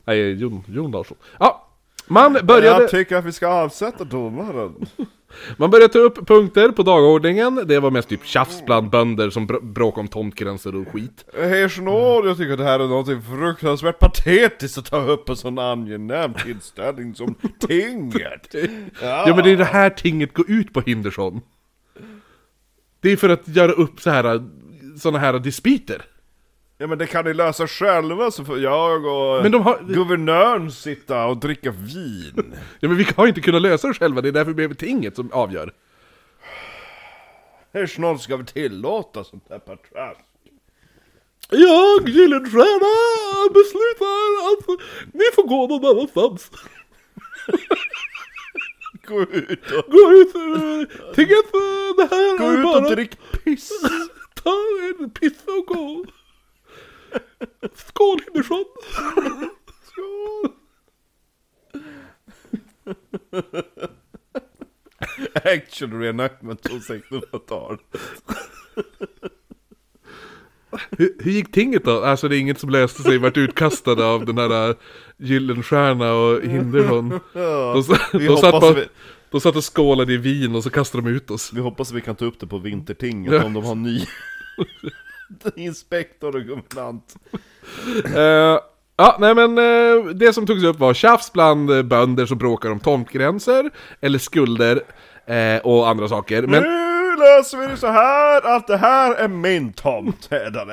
Nej, 0.07 0.33
Jon, 0.33 0.63
Jon 0.67 0.91
Larsson. 0.91 1.17
Ja, 1.39 1.67
man 2.07 2.37
började... 2.43 2.81
Jag 2.81 2.89
tycker 2.89 3.15
att 3.15 3.25
vi 3.25 3.31
ska 3.31 3.47
avsätta 3.47 4.03
domaren. 4.03 4.75
Man 5.57 5.69
började 5.69 5.93
ta 5.93 5.99
upp 5.99 6.27
punkter 6.27 6.69
på 6.71 6.83
dagordningen, 6.83 7.61
det 7.65 7.79
var 7.79 7.91
mest 7.91 8.09
typ 8.09 8.25
tjafs 8.25 8.65
bland 8.65 8.89
bönder 8.89 9.29
som 9.29 9.47
br- 9.47 9.73
bråkade 9.73 9.99
om 10.01 10.07
tomtgränser 10.07 10.75
och 10.75 10.87
skit. 10.87 11.25
Hersnål, 11.33 12.27
jag 12.27 12.37
tycker 12.37 12.51
att 12.51 12.57
det 12.59 12.63
här 12.65 12.79
är 12.79 12.87
något 12.87 13.25
fruktansvärt 13.25 13.99
patetiskt 13.99 14.77
att 14.77 14.85
ta 14.85 15.01
upp 15.01 15.29
en 15.29 15.35
sån 15.35 15.59
angenäm 15.59 16.33
tillställning 16.33 17.15
som 17.15 17.35
tinget. 17.67 18.55
Ja 19.01 19.33
men 19.35 19.43
det 19.43 19.51
är 19.51 19.57
det 19.57 19.63
här 19.63 19.89
tinget 19.89 20.33
går 20.33 20.51
ut 20.51 20.73
på 20.73 20.81
Hindersson. 20.81 21.41
Det 23.01 23.11
är 23.11 23.17
för 23.17 23.29
att 23.29 23.47
göra 23.47 23.71
upp 23.71 24.01
så 24.01 24.09
här 24.09 24.43
såna 24.99 25.19
här 25.19 25.39
dispyter. 25.39 26.01
Ja 26.77 26.87
men 26.87 26.97
det 26.97 27.07
kan 27.07 27.25
ni 27.25 27.33
lösa 27.33 27.67
själva 27.67 28.31
så 28.31 28.45
får 28.45 28.59
jag 28.59 29.05
och 29.05 29.43
Men 29.43 29.51
de 29.51 29.61
har- 29.61 29.79
guvernören 29.87 30.71
sitta 30.71 31.25
och 31.25 31.37
dricka 31.37 31.71
vin. 31.71 32.55
Ja 32.79 32.87
men 32.87 32.97
vi 32.97 33.07
har 33.17 33.27
inte 33.27 33.41
kunnat 33.41 33.61
lösa 33.61 33.87
det 33.87 33.93
själva, 33.93 34.21
det 34.21 34.27
är 34.27 34.31
därför 34.31 34.51
vi 34.51 34.55
behöver 34.55 34.75
tinget 34.75 35.15
som 35.15 35.31
avgör. 35.31 35.73
Hersnål 37.73 38.19
ska 38.19 38.37
vi 38.37 38.45
tillåta 38.45 39.23
sånt 39.23 39.45
här 39.49 39.59
patrask? 39.59 40.19
Jag, 41.49 42.09
Gyllenstierna, 42.09 42.93
beslutar 43.53 44.51
att 44.51 44.79
ni 45.13 45.23
får 45.35 45.43
gå 45.47 45.67
någon 45.67 45.85
annanstans. 45.97 46.51
Gå 49.07 49.21
ut 49.21 49.71
och, 49.71 49.91
Gå 49.91 50.11
ut 50.13 50.35
ur 50.35 50.85
tinget, 51.15 51.49
för 51.51 51.97
det 51.97 52.15
här 52.15 52.37
gå 52.37 52.45
är 52.45 52.57
ut 52.57 52.63
bara... 52.63 52.85
och 52.85 52.91
drick 52.95 53.17
piss. 53.43 53.71
Ta 54.43 54.53
en 54.99 55.09
piss 55.09 55.43
och 55.45 55.75
gå. 55.75 56.05
Skål 57.75 58.19
Hindersson. 58.25 58.65
Skål! 59.83 60.51
Action 65.43 65.99
reenactment 66.01 66.67
från 66.67 66.79
1600-talet. 66.79 67.79
Hur, 70.91 71.15
hur 71.19 71.31
gick 71.31 71.51
tinget 71.51 71.85
då? 71.85 72.03
Alltså 72.03 72.27
det 72.27 72.37
är 72.37 72.39
inget 72.39 72.59
som 72.59 72.69
löste 72.69 73.01
sig, 73.03 73.17
vart 73.17 73.37
utkastade 73.37 74.05
av 74.05 74.25
den 74.25 74.37
här 74.37 74.69
äh, 74.69 74.75
Gyllenstierna 75.17 76.13
och 76.13 76.41
Hindersson. 76.41 77.09
De, 77.33 77.83
vi 78.13 78.27
de, 78.27 78.37
satt 78.37 78.53
hoppas 78.53 78.69
på, 78.69 78.73
vi- 78.75 78.87
de 79.31 79.41
satt 79.41 79.55
och 79.55 79.75
skålade 79.75 80.13
i 80.13 80.17
vin 80.17 80.55
och 80.55 80.63
så 80.63 80.69
kastade 80.69 81.03
de 81.03 81.09
ut 81.15 81.31
oss. 81.31 81.53
Vi 81.53 81.61
hoppas 81.61 81.89
att 81.89 81.95
vi 81.95 82.01
kan 82.01 82.15
ta 82.15 82.25
upp 82.25 82.39
det 82.39 82.47
på 82.47 82.57
vintertinget 82.57 83.33
Ja. 83.33 83.43
om 83.43 83.53
de 83.53 83.63
har 83.65 83.75
ny 83.75 83.99
inspektor 85.55 86.35
och 86.35 86.41
guvernant. 86.41 87.15
Eh, 88.15 88.59
ja, 88.97 89.17
nej 89.19 89.35
men 89.35 89.57
eh, 89.57 90.05
det 90.05 90.33
som 90.33 90.45
togs 90.47 90.63
upp 90.63 90.79
var 90.79 90.93
tjafs 90.93 91.33
bland 91.33 91.71
eh, 91.71 91.81
bönder 91.83 92.25
som 92.25 92.37
bråkar 92.37 92.71
om 92.71 92.79
tomtgränser, 92.79 93.69
eller 94.01 94.19
skulder 94.19 94.81
eh, 95.25 95.57
och 95.63 95.89
andra 95.89 96.07
saker. 96.07 96.41
Men 96.41 96.63
Nu 96.63 97.15
löser 97.15 97.57
vi 97.57 97.67
det 97.67 97.77
så 97.77 97.87
här 97.87 98.55
att 98.55 98.67
det 98.67 98.77
här 98.77 99.15
är 99.15 99.27
min 99.27 99.73
tomt 99.73 100.29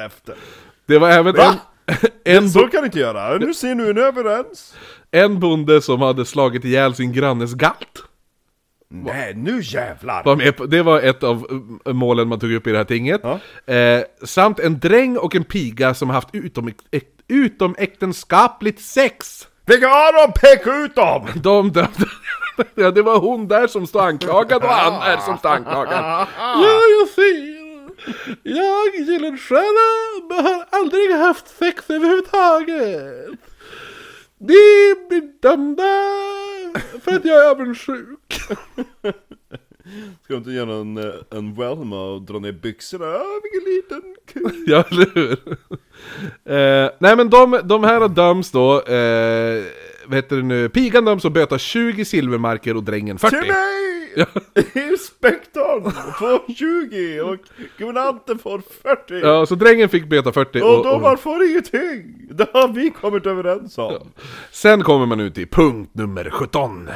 efter. 0.06 0.34
Det 0.86 0.98
var 0.98 1.10
även 1.10 1.34
Va? 1.36 1.54
en, 1.86 1.96
en, 2.36 2.50
Så 2.50 2.60
kan 2.60 2.80
du 2.80 2.86
inte 2.86 2.98
göra, 2.98 3.38
nu 3.38 3.54
ser 3.54 3.74
nu 3.74 3.88
är 3.88 3.94
ni 3.94 4.00
överens! 4.00 4.74
en 5.10 5.40
bonde 5.40 5.82
som 5.82 6.00
hade 6.00 6.24
slagit 6.24 6.64
ihjäl 6.64 6.94
sin 6.94 7.12
grannes 7.12 7.54
galt. 7.54 8.02
Nej, 9.02 9.34
nu 9.34 9.60
jävlar! 9.62 10.24
Var 10.24 10.36
med 10.36 10.56
på, 10.56 10.66
det 10.66 10.82
var 10.82 11.00
ett 11.00 11.22
av 11.22 11.46
uh, 11.86 11.94
målen 11.94 12.28
man 12.28 12.40
tog 12.40 12.52
upp 12.52 12.66
i 12.66 12.70
det 12.70 12.78
här 12.78 12.84
tinget. 12.84 13.20
Ja. 13.24 13.74
Eh, 13.74 14.02
samt 14.24 14.60
en 14.60 14.80
dräng 14.80 15.16
och 15.16 15.34
en 15.34 15.44
piga 15.44 15.94
som 15.94 16.10
haft 16.10 16.28
utom, 16.32 16.68
äk, 16.68 17.04
utomäktenskapligt 17.28 18.80
sex. 18.80 19.48
Vilka 19.66 19.88
har 19.88 20.26
de? 20.26 20.32
Peka 20.32 20.76
ut 20.76 20.94
dem! 20.94 21.26
De 21.34 21.70
dömde... 21.72 21.88
ja, 22.74 22.90
det 22.90 23.02
var 23.02 23.18
hon 23.18 23.48
där 23.48 23.66
som 23.66 23.86
står 23.86 24.02
anklagad 24.02 24.62
och 24.62 24.68
han 24.68 25.12
är 25.12 25.16
som 25.16 25.38
står 25.38 25.48
anklagad. 25.48 26.26
Ja, 26.38 26.80
jag 26.98 27.08
ser. 27.08 27.64
Jag, 28.42 28.94
Gyllenstierna, 28.94 30.42
har 30.42 30.66
aldrig 30.70 31.14
haft 31.14 31.58
sex 31.58 31.90
överhuvudtaget. 31.90 33.53
Ni 34.38 34.94
blir 35.08 35.40
dömda 35.42 35.82
för 37.00 37.16
att 37.16 37.24
jag 37.24 37.44
är 37.46 37.50
avundsjuk. 37.50 38.34
Ska 40.22 40.32
du 40.32 40.36
inte 40.36 40.50
göra 40.50 40.74
en, 40.74 40.96
eh, 40.96 41.14
en 41.30 41.54
Welma 41.54 42.04
och 42.04 42.22
dra 42.22 42.38
ner 42.38 42.52
byxorna? 42.52 43.06
Ah, 43.06 43.40
vilken 43.42 43.72
liten 43.74 44.16
kuk! 44.32 44.64
Ja, 44.66 44.84
eller 44.90 45.10
hur? 45.14 45.32
Eh, 46.56 46.90
nej 46.98 47.16
men 47.16 47.30
de, 47.30 47.60
de 47.64 47.84
här 47.84 48.08
döms 48.08 48.50
då, 48.50 48.80
eh, 48.82 49.64
vad 50.06 50.16
heter 50.16 50.36
det 50.36 50.42
nu, 50.42 50.68
pigan 50.68 51.04
döms 51.04 51.24
att 51.24 51.32
böta 51.32 51.58
20 51.58 52.04
silvermarker 52.04 52.76
och 52.76 52.82
drängen 52.82 53.18
40. 53.18 53.36
Till 53.36 53.52
mig! 53.52 53.94
Inspektorn 54.90 55.92
får 56.18 56.54
20 56.54 57.20
och 57.20 57.36
guvernanten 57.78 58.38
får 58.38 58.62
40! 58.82 59.14
Ja, 59.14 59.46
så 59.46 59.54
drängen 59.54 59.88
fick 59.88 60.08
böta 60.08 60.32
40 60.32 60.60
och 60.60 60.78
och, 60.78 60.84
domaren 60.84 61.18
får 61.18 61.44
ingenting! 61.44 62.26
Det 62.30 62.48
har 62.52 62.68
vi 62.68 62.90
kommit 62.90 63.26
överens 63.26 63.78
om! 63.78 64.10
Sen 64.50 64.82
kommer 64.82 65.06
man 65.06 65.20
ut 65.20 65.34
till 65.34 65.48
punkt 65.48 65.90
nummer 65.92 66.30
17. 66.30 66.88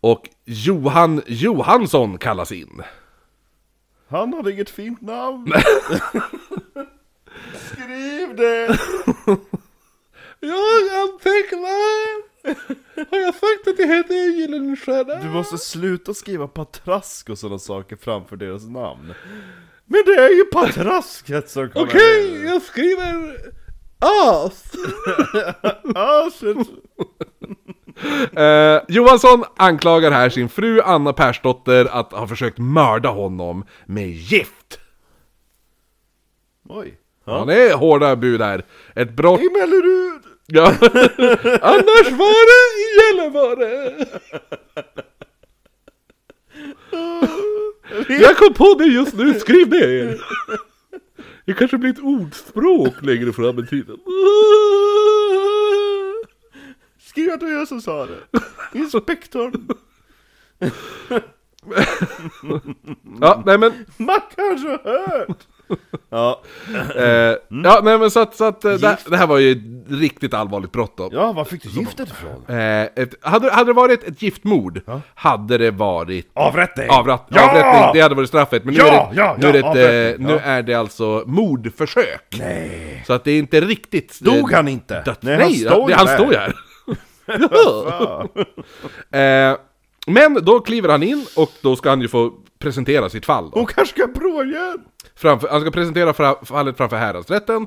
Och 0.00 0.28
Johan 0.44 1.22
Johansson 1.26 2.18
kallas 2.18 2.52
in. 2.52 2.82
Han 4.08 4.32
har 4.32 4.50
inget 4.50 4.70
fint 4.70 5.00
namn! 5.00 5.52
Skriv 7.72 8.36
det! 8.36 8.78
Jag 10.40 11.00
antecknar! 11.02 12.28
Har 13.10 13.18
jag 13.18 13.34
sagt 13.34 13.68
att 13.68 13.78
jag 13.78 13.86
heter 13.96 14.14
Gyllenstierna? 14.14 15.14
Du 15.14 15.28
måste 15.28 15.58
sluta 15.58 16.14
skriva 16.14 16.48
patrask 16.48 17.30
och 17.30 17.38
sådana 17.38 17.58
saker 17.58 17.96
framför 17.96 18.36
deras 18.36 18.64
namn. 18.64 19.14
Men 19.84 20.02
det 20.06 20.14
är 20.14 20.30
ju 20.30 20.44
patrasket 20.44 21.50
som 21.50 21.70
kommer 21.70 21.86
Okej, 21.86 22.44
jag 22.44 22.62
skriver 22.62 23.36
as! 23.98 24.72
Aset. 25.94 26.56
Eh, 28.32 28.80
Johansson 28.88 29.44
anklagar 29.56 30.10
här 30.10 30.30
sin 30.30 30.48
fru 30.48 30.80
Anna 30.80 31.12
Persdotter 31.12 31.84
att 31.84 32.12
ha 32.12 32.26
försökt 32.26 32.58
mörda 32.58 33.08
honom 33.08 33.64
med 33.86 34.08
gift. 34.08 34.80
Oj. 36.68 36.98
Ja, 37.28 37.44
det 37.44 37.70
är 37.70 37.74
hårda 37.74 38.16
bud 38.16 38.40
här. 38.40 38.64
Ett 38.94 39.16
brott... 39.16 39.40
I 39.40 39.50
Mellerud! 39.50 40.22
Ja. 40.46 40.66
Annars 41.62 42.10
var 42.10 42.44
det 42.48 42.62
i 42.80 42.84
Gällivare! 42.98 44.06
Jag 48.22 48.36
kom 48.36 48.54
på 48.54 48.74
det 48.78 48.84
just 48.84 49.16
nu, 49.16 49.34
skriv 49.34 49.68
ner! 49.68 50.20
Det 51.44 51.54
kanske 51.54 51.78
blir 51.78 51.90
ett 51.90 51.98
ordspråk 51.98 53.02
längre 53.02 53.32
fram 53.32 53.58
i 53.58 53.66
tiden. 53.66 53.96
Skriv 57.00 57.30
att 57.32 57.40
det 57.40 57.46
var 57.46 57.52
jag 57.52 57.68
som 57.68 57.80
sa 57.80 58.06
det. 58.06 58.20
Inspektorn. 58.72 59.68
Ja, 63.20 63.42
nej 63.46 63.58
men... 63.58 63.72
Man 63.96 64.20
kanske 64.36 64.68
har 64.68 65.18
hört. 65.18 65.46
Ja. 66.10 66.40
Eh, 66.96 67.04
Ja, 67.64 67.80
nej 67.82 67.98
men 67.98 68.10
så 68.10 68.20
att, 68.20 68.34
så 68.36 68.44
att 68.44 68.64
eh, 68.64 68.72
det, 68.72 68.96
det 69.10 69.16
här 69.16 69.26
var 69.26 69.38
ju 69.38 69.52
ett 69.52 69.58
riktigt 70.00 70.34
allvarligt 70.34 70.72
brott 70.72 70.96
då. 70.96 71.08
Ja, 71.12 71.32
var 71.32 71.44
fick 71.44 71.62
du 71.62 71.68
giftet 71.80 72.08
ifrån? 72.10 72.56
Eh, 72.56 72.82
ett, 72.82 73.14
hade, 73.20 73.50
hade 73.52 73.70
det 73.70 73.74
varit 73.74 74.04
ett 74.04 74.22
giftmord, 74.22 74.80
hade 75.14 75.58
det 75.58 75.70
varit 75.70 76.30
Avrättning! 76.34 76.86
avrätt, 76.90 77.20
Ja! 77.28 77.50
avrättning, 77.50 77.90
det 77.94 78.00
hade 78.00 78.14
varit 78.14 78.28
straffet. 78.28 78.64
Men 78.64 78.74
nu, 78.74 78.80
Ja, 78.80 78.86
är, 79.10 79.14
det, 79.14 79.20
ja, 79.20 79.36
nu, 79.38 79.48
är 79.48 79.52
det 79.52 79.58
ja, 79.58 79.78
ett, 80.10 80.20
nu 80.20 80.32
ja. 80.32 80.38
är 80.40 80.62
det 80.62 80.74
alltså 80.74 81.22
mordförsök. 81.26 82.36
Nej. 82.38 83.04
Så 83.06 83.12
att 83.12 83.24
det 83.24 83.30
är 83.30 83.38
inte 83.38 83.60
riktigt... 83.60 84.20
Dog 84.20 84.52
han 84.52 84.68
inte? 84.68 85.02
Dött. 85.02 85.22
Nej, 85.22 85.36
Nej, 85.38 85.44
han 85.46 85.54
står 85.54 85.86
det, 85.86 85.92
ju 85.92 85.96
han 85.98 86.08
står 86.08 86.32
ju 86.32 86.38
här. 86.38 86.54
Ja. 87.50 88.28
eh, 89.18 89.56
men 90.06 90.44
då 90.44 90.60
kliver 90.60 90.88
han 90.88 91.02
in 91.02 91.26
och 91.36 91.50
då 91.62 91.76
ska 91.76 91.88
han 91.88 92.00
ju 92.00 92.08
få 92.08 92.32
presentera 92.58 93.10
sitt 93.10 93.26
fall. 93.26 93.50
Då. 93.50 93.58
Hon 93.58 93.66
kanske 93.66 93.94
ska 93.94 94.12
prova 94.20 94.44
igen. 94.44 94.78
Framför, 95.14 95.48
han 95.48 95.60
ska 95.60 95.70
presentera 95.70 96.14
fra, 96.14 96.44
fallet 96.44 96.76
framför 96.76 96.96
häradsrätten. 96.96 97.62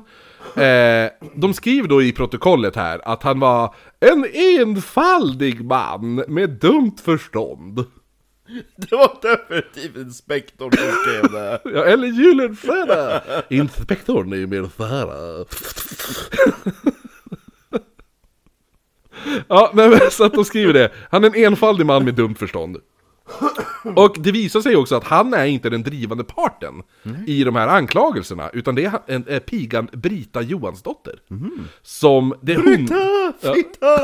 Eh, 0.56 1.10
de 1.34 1.54
skriver 1.54 1.88
då 1.88 2.02
i 2.02 2.12
protokollet 2.12 2.76
här 2.76 3.00
att 3.04 3.22
han 3.22 3.40
var 3.40 3.74
en 4.00 4.26
enfaldig 4.34 5.64
man 5.64 6.14
med 6.14 6.50
dumt 6.50 6.96
förstånd. 7.04 7.84
Det 8.76 8.92
var 8.96 9.18
definitivt 9.22 9.96
inspektorn 9.96 10.72
som 10.72 10.88
skrev 11.02 11.32
det. 11.32 11.60
Ja, 11.74 11.84
eller 11.84 12.06
Gyllenstierna! 12.06 13.20
Inspektorn 13.50 14.32
är 14.32 14.36
ju 14.36 14.46
mer 14.46 14.70
såhär... 14.76 15.06
ja, 19.48 19.70
men 19.74 20.00
så 20.10 20.24
att 20.24 20.34
de 20.34 20.44
skriver 20.44 20.72
det. 20.72 20.90
Han 21.10 21.24
är 21.24 21.28
en 21.28 21.44
enfaldig 21.52 21.86
man 21.86 22.04
med 22.04 22.14
dumt 22.14 22.34
förstånd. 22.34 22.76
Och 23.96 24.16
det 24.18 24.32
visar 24.32 24.60
sig 24.60 24.76
också 24.76 24.94
att 24.94 25.04
han 25.04 25.34
är 25.34 25.44
inte 25.44 25.70
den 25.70 25.82
drivande 25.82 26.24
parten 26.24 26.82
i 27.26 27.44
de 27.44 27.56
här 27.56 27.68
anklagelserna, 27.68 28.50
utan 28.50 28.74
det 28.74 28.84
är, 28.84 28.92
en, 29.06 29.24
är 29.28 29.40
pigan 29.40 29.88
Brita 29.92 30.42
Johansdotter. 30.42 31.18
Som, 31.82 32.34
det 32.40 32.56
hon... 32.56 32.64
Fitta! 32.64 33.32
Fitta! 33.54 33.98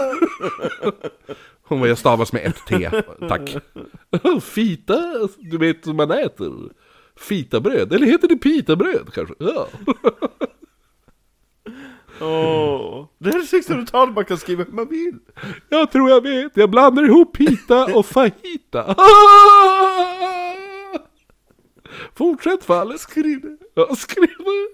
Hon 1.69 1.81
var 1.81 1.87
jag 1.87 1.99
stavas 1.99 2.33
med 2.33 2.47
ett 2.47 2.67
T, 2.67 2.91
tack. 3.29 3.57
Fita, 4.43 5.29
du 5.39 5.59
vet 5.59 5.85
som 5.85 5.97
man 5.97 6.11
äter. 6.11 6.73
Fitabröd, 7.17 7.93
eller 7.93 8.07
heter 8.07 8.29
det 8.29 8.37
pitabröd 8.37 9.13
kanske? 9.15 9.35
Ja. 9.39 9.69
Åh, 12.21 13.07
det 13.19 13.31
här 13.31 13.39
är 13.39 13.43
1600-talet 13.43 14.15
man 14.15 14.25
kan 14.25 14.39
skriva 14.39 14.65
hur 14.65 14.73
man 14.73 14.89
vill. 14.89 15.19
Jag 15.69 15.93
tror 15.93 16.11
jag 16.11 16.23
vet, 16.23 16.57
jag 16.57 16.71
blandar 16.71 17.05
ihop 17.05 17.37
pita 17.37 17.95
och 17.95 18.07
fajita. 18.07 18.97
Fortsätt 22.15 22.65
fallet. 22.65 23.01
Skriv 23.01 23.41
det. 23.41 23.57
Ja, 23.75 23.95
skriv 23.97 24.29
det. 24.39 24.69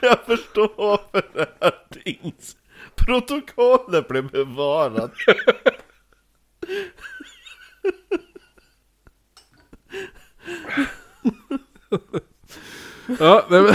Jag 0.00 0.18
förstår 0.18 0.70
varför 0.76 1.22
det 1.34 1.48
här 1.60 1.72
tings 1.90 2.56
protokollet 2.96 4.08
blev 4.08 4.30
bevarat. 4.30 5.12
Ja, 13.18 13.46
nej 13.50 13.62
men... 13.62 13.74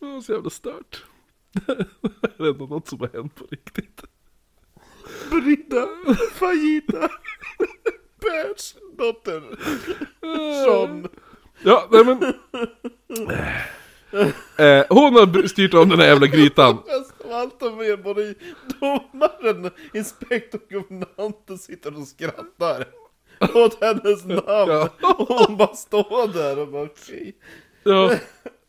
Det 0.00 0.06
var 0.06 0.20
så 0.20 0.32
jävla 0.32 0.50
stört. 0.50 1.04
Det 1.66 2.38
är 2.38 2.48
ändå 2.48 2.66
något 2.66 2.88
som 2.88 3.00
har 3.00 3.10
hänt 3.12 3.34
på 3.34 3.46
riktigt. 3.50 4.04
Britta 5.30 5.88
Fajita 6.32 7.08
Berts 8.20 8.76
dotter 8.98 9.42
som 10.64 11.08
Ja, 11.62 11.88
nej 11.90 12.04
men... 12.04 12.22
Eh, 14.56 14.84
hon 14.88 15.14
har 15.14 15.46
styrt 15.46 15.74
om 15.74 15.88
den 15.88 16.00
här 16.00 16.06
jävla 16.06 16.26
grytan. 16.26 16.76
bäst 16.86 17.14
av 17.24 17.32
allt 17.32 17.62
mer 17.62 17.96
både 17.96 18.34
domaren, 18.80 19.70
inspektor 19.94 20.60
och 20.62 20.68
guvernanten 20.68 21.58
sitter 21.58 21.98
och 21.98 22.08
skrattar 22.08 22.86
åt 23.54 23.78
hennes 23.84 24.24
namn. 24.24 24.42
Ja. 24.46 24.88
Och 25.02 25.28
hon 25.28 25.56
bara 25.56 25.74
står 25.74 26.32
där 26.32 26.58
och 26.58 26.68
bara 26.68 26.82
okej. 26.82 27.34
Ja, 27.84 28.10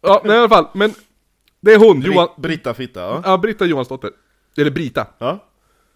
ja 0.01 0.21
nej, 0.25 0.35
i 0.35 0.39
alla 0.39 0.49
fall. 0.49 0.67
Men 0.73 0.93
det 1.61 1.73
är 1.73 1.77
hon, 1.79 2.01
Johan... 2.01 2.27
Brit- 2.27 2.41
Britta 2.41 2.73
Fitta, 2.73 2.99
ja. 2.99 3.21
Ja, 3.25 3.37
Britta 3.37 3.65
Johansdotter. 3.65 4.11
Eller 4.57 4.71
Brita. 4.71 5.07
ja. 5.17 5.39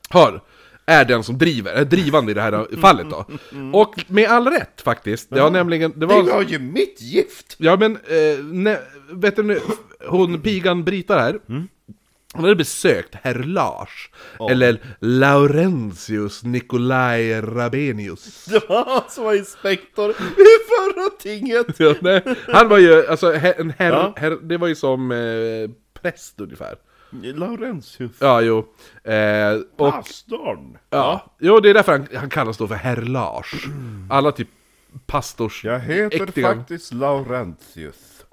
har, 0.09 0.41
är 0.85 1.05
den 1.05 1.23
som 1.23 1.37
driver, 1.37 1.73
är 1.73 1.85
drivande 1.85 2.31
i 2.31 2.35
det 2.35 2.41
här 2.41 2.75
fallet 2.81 3.07
då. 3.09 3.25
Och 3.73 4.05
med 4.07 4.29
all 4.29 4.47
rätt 4.47 4.81
faktiskt. 4.81 5.29
Det 5.29 5.41
var 5.41 5.49
nämligen, 5.49 5.91
det 5.91 5.99
Det 5.99 6.05
var 6.05 6.23
var... 6.23 6.41
ju 6.41 6.59
mitt 6.59 7.01
gift! 7.01 7.55
Ja 7.57 7.75
men, 7.77 7.95
eh, 7.95 8.43
ne, 8.45 8.77
vet 9.11 9.35
du 9.35 9.43
nu, 9.43 9.59
hon 10.07 10.41
pigan 10.41 10.83
Brita 10.83 11.19
här. 11.19 11.39
Hon 12.33 12.43
hade 12.43 12.55
besökt 12.55 13.15
herr 13.15 13.35
Lars, 13.43 14.09
eller 14.49 14.79
Laurentius 14.99 16.43
Nikolaj 16.43 17.41
Rabenius. 17.41 18.45
Ja, 18.69 19.05
som 19.09 19.23
var 19.23 19.33
inspektor 19.33 20.09
i 20.11 20.13
förra 20.69 21.09
tinget! 21.19 21.67
Ja, 21.79 21.95
nej, 22.01 22.23
han 22.47 22.69
var 22.69 22.77
ju, 22.77 23.07
alltså, 23.07 23.33
en 23.33 23.73
herr, 23.77 23.91
Ja. 23.91 24.13
herr, 24.17 24.31
det 24.41 24.57
var 24.57 24.67
ju 24.67 24.75
som 24.75 25.11
eh, 25.11 25.69
präst 26.01 26.39
ungefär. 26.41 26.75
Laurentius. 27.11 28.11
Ja, 28.19 28.41
jo. 28.41 28.57
Eh, 29.03 29.53
och, 29.77 29.91
Pastorn! 29.91 30.77
ja. 30.89 31.35
Jo, 31.39 31.59
det 31.59 31.69
är 31.69 31.73
därför 31.73 31.91
han, 31.91 32.07
han 32.15 32.29
kallas 32.29 32.57
då 32.57 32.67
för 32.67 32.75
herr 32.75 33.01
Lars. 33.01 33.53
Alla 34.09 34.31
typ 34.31 34.47
pastors... 35.05 35.63
Jag 35.65 35.79
heter 35.79 36.25
äktiga- 36.25 36.55
faktiskt 36.55 36.93
Laurentius. 36.93 38.25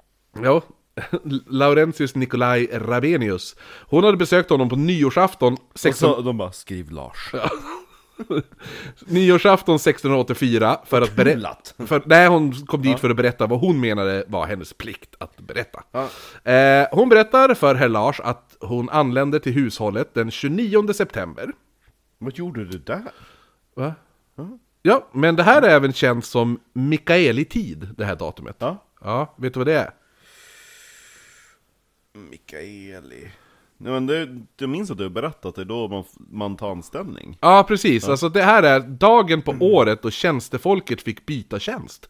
Ja, 0.43 0.61
Laurentius 1.47 2.15
Nikolaj 2.15 2.69
Rabenius. 2.73 3.55
Hon 3.89 4.03
hade 4.03 4.17
besökt 4.17 4.49
honom 4.49 4.69
på 4.69 4.75
nyårsafton, 4.75 5.53
Och 5.53 5.79
16, 5.79 6.15
så 6.15 6.21
de 6.21 6.37
bara, 6.37 6.51
skriv 6.51 6.91
Lars. 6.91 7.31
nyårsafton 9.05 9.75
1684 9.75 10.77
för 10.85 11.01
att 11.01 11.15
berätta... 11.15 11.57
Nej, 12.05 12.27
hon 12.27 12.53
kom 12.65 12.81
dit 12.81 12.99
för 12.99 13.09
att 13.09 13.15
berätta 13.15 13.47
vad 13.47 13.59
hon 13.59 13.79
menade 13.79 14.23
var 14.27 14.47
hennes 14.47 14.73
plikt 14.73 15.15
att 15.17 15.37
berätta. 15.37 15.83
Ja. 15.91 16.07
Eh, 16.51 16.87
hon 16.91 17.09
berättar 17.09 17.53
för 17.53 17.75
herr 17.75 17.89
Lars 17.89 18.19
att 18.19 18.57
hon 18.59 18.89
anlände 18.89 19.39
till 19.39 19.53
hushållet 19.53 20.13
den 20.13 20.31
29 20.31 20.93
september. 20.93 21.51
Vad 22.17 22.37
gjorde 22.37 22.65
du 22.65 22.77
där? 22.77 23.01
Va? 23.75 23.93
Ja, 24.81 25.07
men 25.11 25.35
det 25.35 25.43
här 25.43 25.61
är 25.61 25.69
även 25.69 25.93
känt 25.93 26.25
som 26.25 26.59
Mikaeli-tid, 26.73 27.89
det 27.97 28.05
här 28.05 28.15
datumet. 28.15 28.55
Ja. 28.59 28.83
Ja, 29.01 29.35
vet 29.37 29.53
du 29.53 29.59
vad 29.59 29.67
det 29.67 29.79
är? 29.79 29.91
Mikaeli. 32.17 33.27
Nej, 33.79 33.91
men 33.93 34.07
det, 34.07 34.37
jag 34.57 34.69
minns 34.69 34.91
att 34.91 34.97
du 34.97 35.03
har 35.03 35.09
berättat 35.09 35.45
att 35.45 35.55
det 35.55 35.61
är 35.61 35.65
då 35.65 35.87
man, 35.87 36.03
man 36.31 36.55
tar 36.55 36.71
anställning. 36.71 37.37
Ja, 37.41 37.65
precis. 37.67 38.09
Alltså 38.09 38.29
det 38.29 38.41
här 38.43 38.63
är 38.63 38.79
dagen 38.79 39.41
på 39.41 39.55
året 39.59 40.01
då 40.01 40.11
tjänstefolket 40.11 41.01
fick 41.01 41.25
byta 41.25 41.59
tjänst. 41.59 42.09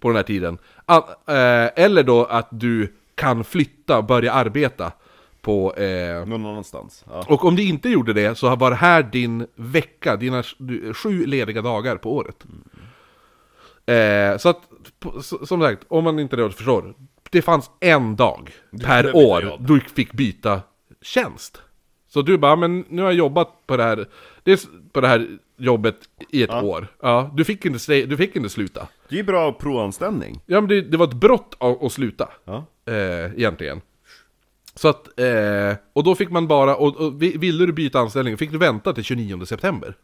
På 0.00 0.08
den 0.08 0.16
här 0.16 0.22
tiden. 0.22 0.58
An- 0.86 1.02
eh, 1.26 1.70
eller 1.84 2.02
då 2.02 2.24
att 2.24 2.48
du 2.50 2.92
kan 3.14 3.44
flytta 3.44 3.98
och 3.98 4.04
börja 4.04 4.32
arbeta 4.32 4.92
på... 5.40 5.74
Eh, 5.74 6.26
Någon 6.26 6.46
annanstans. 6.46 7.04
Ja. 7.10 7.24
och 7.28 7.44
om 7.44 7.56
du 7.56 7.62
inte 7.62 7.88
gjorde 7.88 8.12
det 8.12 8.38
så 8.38 8.56
var 8.56 8.70
det 8.70 8.76
här 8.76 9.02
din 9.02 9.46
vecka, 9.54 10.16
dina 10.16 10.42
du- 10.58 10.94
sju 10.94 11.26
lediga 11.26 11.62
dagar 11.62 11.96
på 11.96 12.16
året. 12.16 12.44
Eh, 13.86 14.38
så 14.38 14.48
att, 14.48 14.60
på- 15.00 15.22
så- 15.22 15.46
som 15.46 15.60
sagt, 15.60 15.84
om 15.88 16.04
man 16.04 16.18
inte 16.18 16.36
då 16.36 16.50
förstår. 16.50 16.94
Det 17.36 17.42
fanns 17.42 17.70
en 17.80 18.16
dag 18.16 18.50
per 18.84 19.16
år 19.16 19.56
du 19.60 19.80
fick 19.80 20.12
byta 20.12 20.60
tjänst. 21.02 21.62
Så 22.08 22.22
du 22.22 22.38
bara, 22.38 22.56
men 22.56 22.84
nu 22.88 23.02
har 23.02 23.08
jag 23.08 23.14
jobbat 23.18 23.66
på 23.66 23.76
det 23.76 23.82
här, 23.82 24.06
det 24.42 24.66
på 24.92 25.00
det 25.00 25.08
här 25.08 25.26
jobbet 25.56 25.96
i 26.30 26.42
ett 26.42 26.50
år. 26.64 26.86
Ja, 27.02 27.30
du 27.36 27.44
fick 27.44 27.64
inte, 27.64 28.02
du 28.06 28.16
fick 28.16 28.36
inte 28.36 28.48
sluta. 28.48 28.88
Det 29.08 29.14
är 29.14 29.16
ju 29.16 29.22
bra 29.22 29.52
provanställning. 29.52 30.40
Ja 30.46 30.60
men 30.60 30.68
det, 30.68 30.80
det 30.82 30.96
var 30.96 31.06
ett 31.06 31.14
brott 31.14 31.56
att, 31.82 31.92
sluta. 31.92 32.28
Ja. 32.44 32.64
Eh, 32.86 33.32
egentligen. 33.36 33.80
Så 34.74 34.88
att, 34.88 35.20
eh, 35.20 35.76
och 35.92 36.04
då 36.04 36.14
fick 36.14 36.30
man 36.30 36.46
bara, 36.48 36.76
och, 36.76 36.96
och 36.96 37.22
vi- 37.22 37.36
ville 37.36 37.66
du 37.66 37.72
byta 37.72 37.98
anställning 37.98 38.36
fick 38.36 38.52
du 38.52 38.58
vänta 38.58 38.92
till 38.92 39.04
29 39.04 39.46
september. 39.46 39.94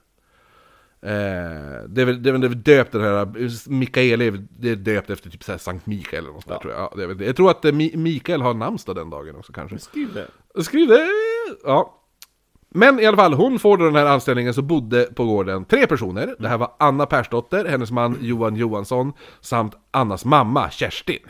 Eh, 1.03 1.89
det 1.89 2.03
är 2.03 2.05
väl, 2.05 2.23
det 2.23 2.29
är 2.31 2.33
väl 2.33 2.63
döpt 2.63 2.93
den 2.93 3.03
här, 3.03 3.71
Mikael 3.71 4.21
är, 4.21 4.47
det 4.59 4.71
är 4.71 4.77
döpt 4.77 5.11
efter 5.11 5.31
typ 5.31 5.45
så 5.45 5.59
Sankt 5.59 5.87
Mikael 5.87 6.25
eller 6.25 6.33
något 6.33 6.43
sånt 6.43 6.63
där, 6.63 6.71
tror 6.71 6.73
jag. 6.73 7.19
Ja. 7.21 7.25
Jag 7.27 7.37
tror 7.37 7.51
att 7.51 7.65
eh, 7.65 7.73
Mi- 7.73 7.97
Mikael 7.97 8.43
har 8.43 8.55
namnsdag 8.55 8.97
den 8.97 9.11
dagen 9.11 9.37
också 9.37 9.53
kanske. 9.53 9.79
Skriv 9.79 10.09
det. 10.15 10.63
Skriv 10.63 10.89
det! 10.89 11.09
Ja. 11.65 11.99
Men 12.75 13.01
i 13.01 13.07
alla 13.07 13.17
fall, 13.17 13.35
hon 13.35 13.59
får 13.59 13.77
då 13.77 13.85
den 13.85 13.97
här 13.97 14.07
anställningen 14.07 14.55
så 14.55 14.63
bodde 14.63 15.05
på 15.05 15.25
gården 15.25 15.65
tre 15.65 15.87
personer. 15.87 16.37
Det 16.39 16.49
här 16.49 16.59
var 16.59 16.75
Anna 16.79 17.07
Persdotter, 17.07 17.65
hennes 17.65 17.91
man 17.91 18.19
Johan 18.21 18.57
Johansson, 18.57 19.13
samt 19.41 19.75
Annas 19.91 20.25
mamma 20.25 20.71
Kerstin. 20.71 21.23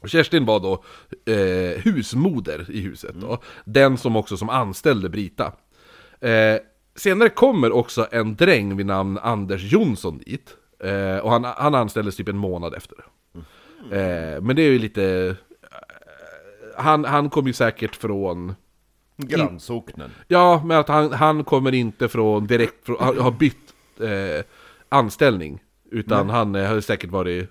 Och 0.00 0.08
Kerstin 0.08 0.44
var 0.46 0.60
då 0.60 0.84
eh, 1.32 1.82
husmoder 1.82 2.70
i 2.70 2.80
huset 2.80 3.14
då. 3.14 3.38
Den 3.64 3.98
som 3.98 4.16
också 4.16 4.36
som 4.36 4.48
anställde 4.50 5.08
Brita. 5.08 5.52
Eh, 6.20 6.56
senare 6.98 7.28
kommer 7.28 7.72
också 7.72 8.08
en 8.10 8.36
dräng 8.36 8.76
vid 8.76 8.86
namn 8.86 9.18
Anders 9.18 9.72
Jonsson 9.72 10.18
dit. 10.18 10.56
Eh, 10.84 11.18
och 11.18 11.30
han, 11.30 11.44
han 11.44 11.74
anställdes 11.74 12.16
typ 12.16 12.28
en 12.28 12.36
månad 12.36 12.74
efter. 12.74 12.98
Eh, 13.90 14.40
men 14.40 14.56
det 14.56 14.62
är 14.62 14.70
ju 14.70 14.78
lite... 14.78 15.36
eh, 15.62 15.76
Han, 16.76 17.04
han 17.04 17.30
kom 17.30 17.46
ju 17.46 17.52
säkert 17.52 17.96
från... 17.96 18.54
Grannsocknen. 19.16 20.10
Ja, 20.28 20.62
men 20.64 20.78
att 20.78 20.88
han, 20.88 21.12
han 21.12 21.44
kommer 21.44 21.74
inte 21.74 22.08
från 22.08 22.46
direkt 22.46 22.86
från, 22.86 22.96
har, 23.00 23.14
har 23.14 23.30
bytt 23.30 23.74
eh, 24.00 24.44
anställning. 24.88 25.62
Utan 25.90 26.30
han 26.30 26.54
eh, 26.54 26.68
har 26.68 26.80
säkert 26.80 27.10
varit 27.10 27.50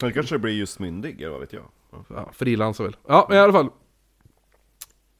Han 0.00 0.12
kanske 0.12 0.38
blir 0.38 0.52
just 0.52 0.78
myndig, 0.78 1.20
eller 1.20 1.30
vad 1.30 1.40
vet 1.40 1.52
jag. 1.52 1.62
Ja. 1.92 2.04
ja, 2.08 2.30
frilansar 2.32 2.84
väl. 2.84 2.96
Ja, 3.06 3.26
men 3.28 3.38
i 3.38 3.40
alla 3.40 3.52
fall. 3.52 3.68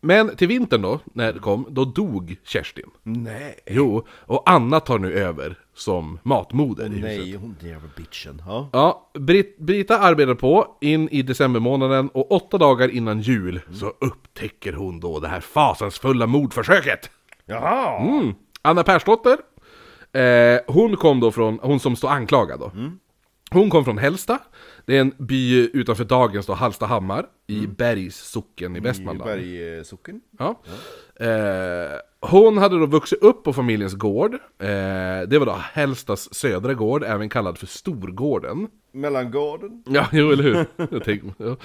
Men 0.07 0.37
till 0.37 0.49
vintern 0.49 0.83
då, 0.83 1.01
när 1.05 1.33
det 1.33 1.39
kom, 1.39 1.67
då 1.71 1.85
dog 1.85 2.37
Kerstin. 2.45 2.91
Nej. 3.03 3.59
Jo, 3.67 4.07
och 4.11 4.43
Anna 4.51 4.81
tar 4.81 4.99
nu 4.99 5.13
över 5.13 5.59
som 5.75 6.19
matmoder 6.23 6.87
i 6.87 6.89
huset. 6.89 7.03
Nej, 7.03 7.35
hon 7.37 7.57
jävla 7.61 7.89
bitchen. 7.97 8.43
Ja. 8.47 8.69
Ja, 8.73 9.11
Brit 9.19 9.59
Brita 9.59 9.99
arbetar 9.99 10.35
på 10.35 10.77
in 10.81 11.09
i 11.09 11.23
decembermånaden 11.23 12.09
och 12.09 12.33
åtta 12.33 12.59
dagar 12.59 12.89
innan 12.89 13.21
jul 13.21 13.61
så 13.73 13.87
upptäcker 14.01 14.73
hon 14.73 15.01
då 15.01 15.21
det 15.21 15.29
här 15.29 15.41
fasansfulla 15.41 16.27
mordförsöket. 16.27 17.11
Jaha! 17.45 18.01
Mm. 18.01 18.35
Anna 18.63 18.83
Persdotter, 18.83 19.39
eh, 20.13 20.61
hon 20.67 20.97
kom 20.97 21.21
då 21.21 21.33
från, 21.33 21.59
hon 21.63 21.81
som 21.81 21.97
står 21.97 22.09
anklagad 22.09 22.61
då. 22.61 22.73
Hon 23.51 23.71
kom 23.71 23.85
från 23.85 23.99
Hällsta, 23.99 24.39
det 24.87 24.97
är 24.97 25.01
en 25.01 25.13
by 25.19 25.71
utanför 25.73 26.05
dagens 26.05 26.47
då 26.47 26.53
Hallstahammar 26.53 27.27
i 27.47 27.67
Bergs 27.67 28.17
socken 28.17 28.77
i 28.77 28.79
I 28.79 28.83
Västmanland. 28.83 29.31
Bergsocken. 29.31 30.21
Ja. 30.39 30.63
Eh, 31.21 31.99
hon 32.21 32.59
hade 32.59 32.79
då 32.79 32.87
vuxit 32.87 33.23
upp 33.23 33.45
på 33.45 33.53
familjens 33.53 33.95
gård. 33.95 34.35
Eh, 34.35 34.69
det 35.29 35.39
var 35.39 35.47
då 35.47 35.53
Hällstas 35.53 36.35
södra 36.35 36.75
gård, 36.75 37.05
även 37.05 37.29
kallad 37.29 37.59
för 37.59 37.67
Storgården. 37.67 38.69
Mellangården. 38.93 39.83
Ja, 39.87 40.07
jo 40.13 40.31
eller 40.31 40.43
hur? 40.43 40.67
Jag 40.91 41.05
tänkte, 41.05 41.45
ja. 41.45 41.57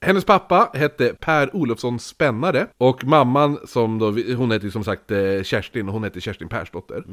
Hennes 0.00 0.24
pappa 0.24 0.70
hette 0.74 1.14
Per 1.20 1.56
Olofsson 1.56 1.98
Spännare 1.98 2.66
och 2.78 3.04
mamman 3.04 3.58
som 3.64 3.98
då, 3.98 4.06
hon 4.36 4.50
hette 4.50 4.70
som 4.70 4.84
sagt 4.84 5.10
eh, 5.10 5.42
Kerstin 5.42 5.88
och 5.88 5.94
hon 5.94 6.04
hette 6.04 6.20
Kerstin 6.20 6.48
Persdotter. 6.48 7.04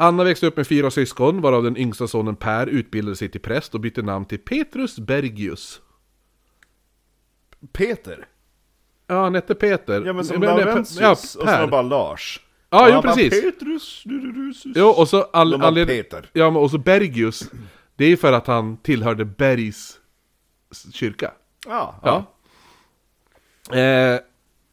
Anna 0.00 0.24
växte 0.24 0.46
upp 0.46 0.56
med 0.56 0.66
fyra 0.66 0.90
syskon 0.90 1.40
varav 1.40 1.62
den 1.62 1.76
yngsta 1.76 2.08
sonen 2.08 2.36
Per 2.36 2.66
utbildade 2.66 3.16
sig 3.16 3.28
till 3.28 3.40
präst 3.40 3.74
och 3.74 3.80
bytte 3.80 4.02
namn 4.02 4.24
till 4.24 4.38
Petrus 4.38 4.98
Bergius. 4.98 5.80
Peter. 7.72 8.26
Ja, 9.06 9.22
han 9.22 9.34
hette 9.34 9.54
Peter. 9.54 10.02
Ja 10.06 10.12
men 10.12 10.24
som 10.24 10.40
Men- 10.40 10.48
Laurentius. 10.56 10.98
Ja, 11.00 11.10
och 11.10 11.18
så 11.18 11.44
var 11.44 11.66
bara 11.68 11.82
Lars. 11.82 12.40
Ja, 12.70 12.82
Och 12.82 12.88
jo, 12.88 12.94
han 12.94 13.02
bara, 13.02 13.14
precis. 13.14 13.42
Petrus. 13.42 14.02
Jo, 14.76 14.86
och 14.88 15.08
så 15.08 15.22
all, 15.22 15.60
var 15.60 15.68
anled- 15.68 15.86
Peter. 15.86 16.30
Ja, 16.32 16.50
men 16.50 16.62
och 16.62 16.70
så 16.70 16.78
Bergius. 16.78 17.50
Det 17.96 18.04
är 18.04 18.16
för 18.16 18.32
att 18.32 18.46
han 18.46 18.76
tillhörde 18.76 19.24
Bergs 19.24 19.98
kyrka. 20.92 21.32
Ja, 21.66 21.94
Ja. 23.70 23.76
Eh, 23.78 24.20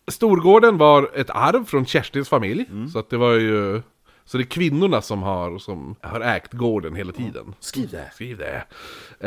Storgården 0.07 0.77
var 0.77 1.11
ett 1.15 1.29
arv 1.29 1.65
från 1.65 1.85
Kerstins 1.85 2.29
familj. 2.29 2.65
Så 2.93 2.99
att 2.99 3.09
det 3.09 3.17
var 3.17 3.33
ju... 3.33 3.81
Så 4.27 4.37
det 4.37 4.43
är 4.43 4.45
kvinnorna 4.45 5.01
som 5.01 5.23
har, 5.23 5.57
som 5.57 5.95
har 6.01 6.21
ägt 6.21 6.53
gården 6.53 6.95
hela 6.95 7.11
tiden. 7.11 7.53
Skriv 7.59 7.89
det. 7.89 8.09
Skriv 8.13 8.37
det. 8.37 8.63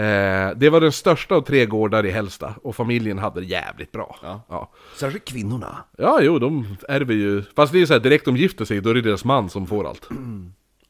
Eh, 0.03 0.57
det 0.59 0.71
var 0.71 0.81
den 0.81 0.93
största 0.93 1.35
av 1.35 1.41
tre 1.41 1.67
gårdar 1.67 2.07
i 2.07 2.11
Hällsta. 2.11 2.55
Och 2.63 2.77
familjen 2.77 3.19
hade 3.19 3.41
det 3.41 3.47
jävligt 3.47 3.93
bra. 3.93 4.17
Ja. 4.23 4.41
Ja, 4.49 4.71
Särskilt 4.97 5.25
kvinnorna. 5.25 5.77
ja 5.99 6.19
jo, 6.23 6.39
de 6.39 6.77
ärver 6.89 7.15
ju... 7.15 7.43
Fast 7.57 7.73
det 7.73 7.81
är 7.81 7.87
så 7.87 7.93
här, 7.93 8.01
direkt 8.01 8.25
de 8.25 8.37
gifter 8.37 8.65
sig, 8.65 8.81
då 8.81 8.91
är 8.91 8.95
det 8.95 9.01
deras 9.01 9.25
man 9.25 9.51
som 9.51 9.67
får 9.67 9.89
allt. 9.89 10.09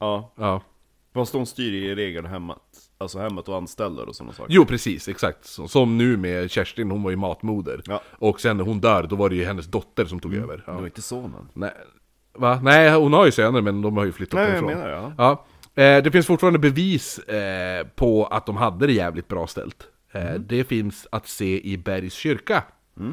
Ja. 0.01 0.33
Ja. 0.37 0.63
Fast 1.15 1.33
de 1.33 1.47
styr 1.47 1.73
i 1.73 1.95
regel 1.95 2.27
hemmet. 2.27 2.57
Alltså 2.99 3.19
hemmet 3.19 3.49
och 3.49 3.57
anställer 3.57 4.09
och 4.09 4.17
sådana 4.17 4.33
saker. 4.33 4.53
Jo, 4.55 4.65
precis, 4.65 5.09
exakt. 5.09 5.47
Så- 5.47 5.69
Som 5.69 5.99
nu 5.99 6.17
med 6.17 6.51
Kerstin, 6.51 6.91
hon 6.91 7.03
var 7.03 7.11
ju 7.11 7.17
matmoder. 7.17 7.83
Ja. 7.87 8.03
Och 8.11 8.41
sen 8.41 8.57
när 8.57 8.65
hon 8.65 8.81
dör, 8.81 9.03
då 9.11 9.17
var 9.17 9.29
det 9.29 9.37
ju 9.37 9.45
hennes 9.45 9.67
dotter 9.67 10.05
som 10.05 10.21
tog 10.21 10.35
över. 10.35 10.63
Ja. 10.67 10.73
Det 10.73 10.79
var 10.79 10.87
inte 10.87 11.03
sonen. 11.03 11.49
Nej, 11.55 11.73
va? 12.39 12.61
Nej, 12.63 12.91
hon 12.91 13.13
har 13.13 13.27
ju 13.27 13.33
söner 13.33 13.61
men 13.61 13.83
de 13.83 13.97
har 13.97 14.05
ju 14.05 14.13
flyttat 14.13 14.35
Nej, 14.35 14.43
jag 14.45 14.53
därifrån. 14.53 14.69
menar 14.71 14.89
det, 14.89 15.13
ja. 15.19 15.45
Eh, 15.83 16.03
det 16.03 16.11
finns 16.11 16.27
fortfarande 16.27 16.59
bevis 16.59 17.19
eh, 17.19 17.87
på 17.87 18.27
att 18.27 18.47
de 18.47 18.57
hade 18.57 18.87
det 18.87 18.93
jävligt 18.93 19.29
bra 19.29 19.47
ställt. 19.47 19.77
Eh, 20.13 20.23
Mm. 20.23 20.45
Det 20.49 20.65
finns 20.65 21.07
att 21.13 21.29
se 21.29 21.67
i 21.67 21.79
Bergs 21.79 22.15
kyrka. 22.15 22.63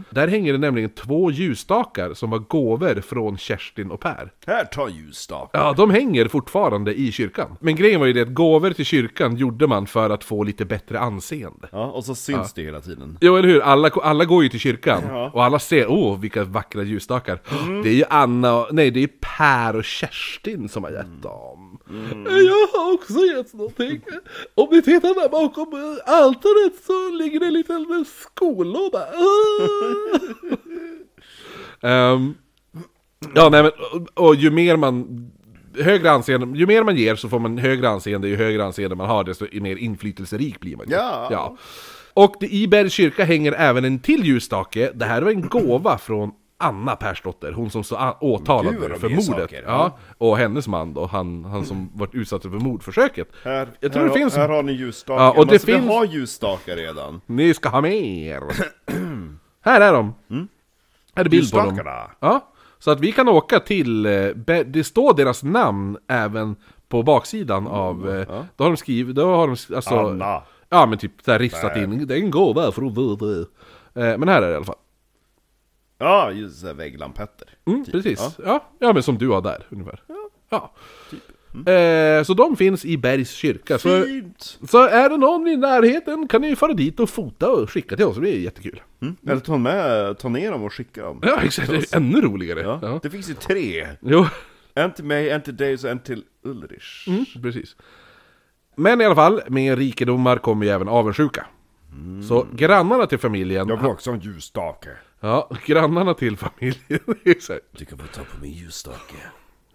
Där 0.09 0.27
hänger 0.27 0.53
det 0.53 0.59
nämligen 0.59 0.89
två 0.89 1.31
ljusstakar 1.31 2.13
som 2.13 2.29
var 2.29 2.39
gåvor 2.39 3.01
från 3.01 3.37
Kerstin 3.37 3.91
och 3.91 3.99
Per. 3.99 4.31
Här, 4.47 4.65
ta 4.65 4.89
ljusstak. 4.89 5.49
Ja, 5.53 5.73
de 5.77 5.89
hänger 5.89 6.27
fortfarande 6.27 6.93
i 6.93 7.11
kyrkan. 7.11 7.57
Men 7.59 7.75
grejen 7.75 7.99
var 7.99 8.07
ju 8.07 8.13
det 8.13 8.21
att 8.21 8.33
gåvor 8.33 8.71
till 8.71 8.85
kyrkan 8.85 9.35
gjorde 9.35 9.67
man 9.67 9.87
för 9.87 10.09
att 10.09 10.23
få 10.23 10.43
lite 10.43 10.65
bättre 10.65 10.99
anseende. 10.99 11.67
Ja, 11.71 11.85
och 11.85 12.05
så 12.05 12.15
syns 12.15 12.53
det 12.53 12.61
hela 12.61 12.81
tiden. 12.81 13.17
Jo, 13.21 13.35
eller 13.35 13.47
hur? 13.47 13.61
Alla, 13.61 13.89
alla 14.03 14.25
går 14.25 14.43
ju 14.43 14.49
till 14.49 14.59
kyrkan. 14.59 15.01
Ja. 15.09 15.31
Och 15.33 15.43
alla 15.43 15.59
ser, 15.59 15.87
åh, 15.91 16.19
vilka 16.19 16.43
vackra 16.43 16.83
ljusstakar. 16.83 17.41
Det 17.83 17.89
är 17.89 17.93
ju 17.93 18.03
Anna 18.09 18.55
och, 18.55 18.67
nej, 18.71 18.91
det 18.91 19.03
är 19.03 19.07
Per 19.07 19.75
och 19.75 19.83
Kerstin 19.83 20.69
som 20.69 20.83
har 20.83 20.91
gett 20.91 21.21
dem. 21.21 21.79
Jag 22.25 22.79
har 22.79 22.93
också 22.93 23.13
gett 23.13 23.53
någonting. 23.53 24.01
Om 24.55 24.67
ni 24.71 24.81
tittar 24.81 25.21
där 25.21 25.29
bakom 25.29 25.97
altaret 26.05 26.83
så 26.85 27.09
ligger 27.09 27.39
det 27.39 27.45
en 27.45 27.53
liten 27.53 28.05
skollåda. 28.05 28.99
Ehm, 31.81 32.33
ja, 33.35 33.49
nej 33.49 33.63
men, 33.63 33.71
och, 34.15 34.27
och 34.27 34.35
ju 34.35 34.51
mer 34.51 34.75
man 34.77 35.31
Högre 35.79 36.11
anseende, 36.11 36.59
ju 36.59 36.65
mer 36.67 36.83
man 36.83 36.95
ger 36.95 37.15
så 37.15 37.29
får 37.29 37.39
man 37.39 37.57
högre 37.57 37.89
anseende, 37.89 38.27
ju 38.27 38.35
högre 38.35 38.65
anseende 38.65 38.95
man 38.95 39.07
har 39.09 39.23
desto 39.23 39.45
mer 39.51 39.75
inflytelserik 39.75 40.59
blir 40.59 40.75
man 40.77 40.85
ju. 40.89 40.95
Ja. 40.95 41.27
ja. 41.31 41.57
Och 42.13 42.43
i 42.43 42.67
Bergs 42.67 42.93
kyrka 42.93 43.25
hänger 43.25 43.51
även 43.51 43.85
en 43.85 43.99
till 43.99 44.25
ljusstake, 44.25 44.91
det 44.95 45.05
här 45.05 45.21
var 45.21 45.31
en 45.31 45.41
gåva 45.47 45.97
från 45.97 46.31
Anna 46.57 46.95
Persdotter, 46.95 47.51
hon 47.51 47.69
som 47.69 47.83
står 47.83 48.17
åtalad 48.21 48.73
Gud, 48.79 48.97
för 48.97 49.09
mordet. 49.09 49.25
saker, 49.25 49.63
ja. 49.67 49.97
Och 50.17 50.37
hennes 50.37 50.67
man 50.67 50.93
då, 50.93 51.05
han, 51.05 51.45
han 51.45 51.65
som 51.65 51.91
varit 51.93 52.15
utsatt 52.15 52.41
för 52.41 52.49
mordförsöket. 52.49 53.27
Här, 53.43 53.67
Jag 53.79 53.93
tror 53.93 54.01
här, 54.03 54.09
det 54.09 54.15
finns- 54.19 54.35
här 54.35 54.49
har 54.49 54.63
ni 54.63 54.71
ljusstakar. 54.71 55.23
Ja, 55.23 55.31
och 55.31 55.47
det 55.47 55.59
finns- 55.59 55.87
ha 55.87 56.05
ljusstakar 56.05 56.75
redan. 56.75 57.21
Ni 57.25 57.53
ska 57.53 57.69
ha 57.69 57.81
mer! 57.81 58.41
här 59.65 59.81
är 59.81 59.93
de! 59.93 60.13
Här 61.15 61.25
är 61.25 61.29
bild 61.29 61.51
på 61.51 61.57
dem. 61.57 61.79
Ja, 62.19 62.51
så 62.79 62.91
att 62.91 62.99
vi 62.99 63.11
kan 63.11 63.27
åka 63.27 63.59
till, 63.59 64.05
eh, 64.05 64.27
det 64.65 64.83
står 64.83 65.13
deras 65.13 65.43
namn 65.43 65.97
även 66.07 66.55
på 66.87 67.03
baksidan 67.03 67.67
av, 67.67 68.09
eh, 68.09 68.43
då 68.55 68.63
har 68.63 68.71
de 68.71 68.77
skrivit, 68.77 69.15
då 69.15 69.35
har 69.35 69.47
de 69.47 69.75
alltså, 69.75 69.95
Anna. 69.95 70.43
ja 70.69 70.85
men 70.85 70.97
typ 70.97 71.11
såhär 71.25 71.39
ristat 71.39 71.77
in, 71.77 72.07
det 72.07 72.13
är 72.13 72.19
en 72.19 72.31
gåva 72.31 72.71
från. 72.71 73.19
Eh, 73.95 74.17
men 74.17 74.27
här 74.27 74.41
är 74.41 74.47
det 74.47 74.53
i 74.53 74.55
alla 74.55 74.65
fall. 74.65 74.75
Ja, 75.97 76.31
just 76.31 76.63
vägglampetter. 76.63 77.49
Mm, 77.65 77.85
Typ. 77.85 77.91
precis. 77.91 78.37
Ja. 78.45 78.63
ja, 78.79 78.93
men 78.93 79.03
som 79.03 79.17
du 79.17 79.29
har 79.29 79.41
där 79.41 79.65
ungefär. 79.69 80.01
Ja. 80.49 80.71
Eh, 81.67 82.23
så 82.23 82.33
de 82.33 82.55
finns 82.57 82.85
i 82.85 82.97
Bergs 82.97 83.31
kyrka. 83.31 83.79
Så, 83.79 84.03
Fint! 84.03 84.59
så 84.69 84.87
är 84.87 85.09
det 85.09 85.17
någon 85.17 85.47
i 85.47 85.57
närheten 85.57 86.27
kan 86.27 86.41
ni 86.41 86.55
fara 86.55 86.73
dit 86.73 86.99
och 86.99 87.09
fota 87.09 87.51
och 87.51 87.71
skicka 87.71 87.95
till 87.95 88.05
oss, 88.05 88.17
det 88.17 88.29
är 88.29 88.39
jättekul. 88.39 88.81
Mm. 89.01 89.15
Eller 89.27 89.39
ta 89.39 89.57
med, 89.57 90.17
ta 90.17 90.29
ner 90.29 90.51
dem 90.51 90.63
och 90.63 90.73
skicka 90.73 91.01
dem. 91.03 91.19
Ja, 91.23 91.41
exakt. 91.41 91.69
Det 91.69 91.75
är 91.93 91.97
ännu 91.97 92.21
roligare. 92.21 92.61
Ja. 92.61 92.79
Ja. 92.81 92.99
Det 93.03 93.09
finns 93.09 93.29
ju 93.29 93.33
tre. 93.33 93.87
Jo, 94.01 94.25
En 94.73 94.93
till 94.93 95.05
mig, 95.05 95.29
en 95.29 95.41
till 95.41 95.55
dig 95.57 95.73
och 95.73 95.85
en 95.85 95.99
till 95.99 96.23
Ulrich. 96.43 97.07
mm, 97.07 97.25
precis. 97.41 97.75
Men 98.75 99.01
i 99.01 99.05
alla 99.05 99.15
fall, 99.15 99.41
med 99.47 99.77
rikedomar 99.77 100.37
kommer 100.37 100.65
ju 100.65 100.71
även 100.71 100.87
avundsjuka. 100.87 101.45
Så 102.27 102.47
grannarna 102.53 103.05
till 103.05 103.17
familjen... 103.19 103.69
Jag 103.69 103.77
vill 103.77 103.85
också 103.85 104.09
ha 104.09 104.15
en 104.15 104.21
ljusstake. 104.21 104.89
Ja, 105.19 105.49
grannarna 105.65 106.13
till 106.13 106.37
familjen. 106.37 106.75
Du 107.77 107.85
kan 107.85 107.97
få 107.97 108.05
ta 108.13 108.21
på 108.21 108.41
min 108.41 108.51
ljusstake. 108.51 109.15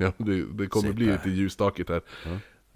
Ja, 0.00 0.12
det, 0.16 0.44
det 0.52 0.66
kommer 0.66 0.82
Säg 0.88 0.92
bli 0.92 1.06
lite 1.06 1.30
ljusstakigt 1.30 1.88
här. 1.90 2.02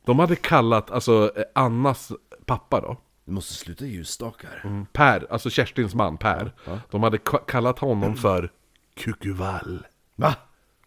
De 0.07 0.19
hade 0.19 0.37
kallat, 0.37 0.91
alltså 0.91 1.33
eh, 1.37 1.43
Annas 1.55 2.13
pappa 2.47 2.81
då, 2.81 2.97
Du 3.25 3.33
måste 3.33 3.55
sluta 3.55 3.85
ljusstakar. 3.87 4.61
Mm. 4.65 4.87
Per, 4.93 5.27
alltså 5.31 5.51
Kerstins 5.51 5.95
man 5.95 6.17
Per. 6.17 6.53
De 6.91 7.03
hade 7.03 7.17
ka- 7.17 7.45
kallat 7.47 7.79
honom 7.79 8.17
för 8.17 8.51
Kukuvall. 8.97 9.87
Va? 10.17 10.35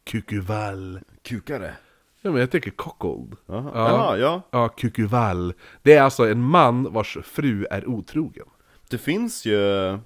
Kukuvall. 0.03 0.99
Kukare? 1.23 1.73
Ja 2.21 2.31
men 2.31 2.39
jag 2.39 2.51
tänker 2.51 2.71
cockold. 2.71 3.35
Ja. 3.45 3.71
Ja. 3.73 4.17
ja. 4.17 4.41
Ja, 4.51 4.67
Kukuvall. 4.69 5.53
Det 5.81 5.93
är 5.93 6.01
alltså 6.01 6.27
en 6.27 6.41
man 6.41 6.93
vars 6.93 7.17
fru 7.23 7.65
är 7.71 7.87
otrogen. 7.89 8.45
Det 8.89 8.97
finns 8.97 9.45
ju... 9.45 9.57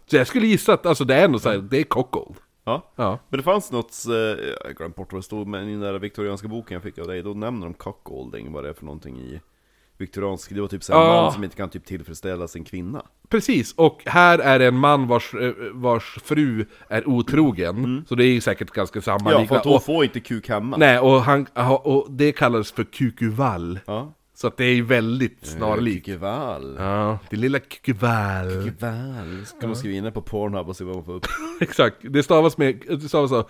Så 0.05 0.15
jag 0.15 0.27
skulle 0.27 0.47
gissa 0.47 0.73
att 0.73 0.85
alltså, 0.85 1.03
det 1.05 1.15
är 1.15 1.27
nog 1.27 1.41
såhär, 1.41 1.57
det 1.57 1.77
är 1.79 1.83
cockold. 1.83 2.35
Ja. 2.63 2.91
Ja. 2.95 3.19
Men 3.29 3.37
det 3.37 3.43
fanns 3.43 3.71
något, 3.71 4.05
eh, 4.07 4.13
jag 4.65 4.75
glömt 4.77 4.95
bort 4.95 5.13
vad 5.13 5.19
det 5.19 5.25
stod, 5.25 5.47
men 5.47 5.67
i 5.67 5.71
den 5.71 5.79
där 5.81 5.99
viktorianska 5.99 6.47
boken 6.47 6.75
jag 6.75 6.83
fick 6.83 6.97
av 6.99 7.07
dig, 7.07 7.21
då 7.23 7.33
nämner 7.33 7.65
de 7.65 7.73
cockholding, 7.73 8.51
vad 8.51 8.63
det 8.63 8.69
är 8.69 8.73
för 8.73 8.85
någonting 8.85 9.19
i 9.19 9.41
viktoriansk, 9.97 10.55
det 10.55 10.61
var 10.61 10.67
typ 10.67 10.89
en 10.89 10.95
Ja. 10.95 11.21
man 11.23 11.33
som 11.33 11.43
inte 11.43 11.55
kan 11.55 11.69
typ 11.69 11.85
tillfredsställa 11.85 12.47
sin 12.47 12.63
kvinna. 12.63 13.05
Precis, 13.29 13.73
och 13.73 14.01
här 14.05 14.39
är 14.39 14.59
det 14.59 14.65
en 14.67 14.77
man 14.77 15.07
vars, 15.07 15.33
eh, 15.33 15.53
vars 15.73 16.17
fru 16.23 16.65
är 16.87 17.09
otrogen. 17.09 18.05
Så 18.09 18.15
det 18.15 18.25
är 18.25 18.41
säkert 18.41 18.71
ganska 18.71 19.01
samma 19.01 19.29
Mm. 19.31 19.41
Ja, 19.41 19.47
för 19.47 19.55
att 19.55 19.65
hon 19.65 19.75
och, 19.75 19.83
får 19.85 20.03
inte 20.03 20.19
kuk 20.19 20.49
hemma. 20.49 20.77
Nej, 20.77 20.99
och, 20.99 21.21
han, 21.21 21.47
och 21.83 22.07
det 22.09 22.31
kallas 22.31 22.71
för 22.71 22.83
kukuvall. 22.83 23.79
Ja. 23.85 24.13
Så 24.41 24.47
att 24.47 24.57
det 24.57 24.65
är 24.65 24.81
väldigt 24.81 25.45
snarlikt. 25.45 26.05
Kukevall. 26.05 26.75
Ja, 26.79 27.19
det 27.29 27.37
lilla 27.37 27.59
kukuvall. 27.59 28.63
Kukevall. 28.63 29.45
Ska 29.45 29.67
man 29.67 29.75
skriva 29.75 29.97
in 29.97 30.03
det 30.03 30.11
på 30.11 30.21
Pornhub 30.21 30.69
och 30.69 30.75
se 30.75 30.83
vad 30.83 30.95
man 30.95 31.05
får 31.05 31.13
upp? 31.13 31.27
Exakt, 31.61 31.97
det 32.01 32.23
stavas 32.23 32.57
med, 32.57 32.83
det 32.87 33.09
stavas 33.09 33.29
så. 33.29 33.49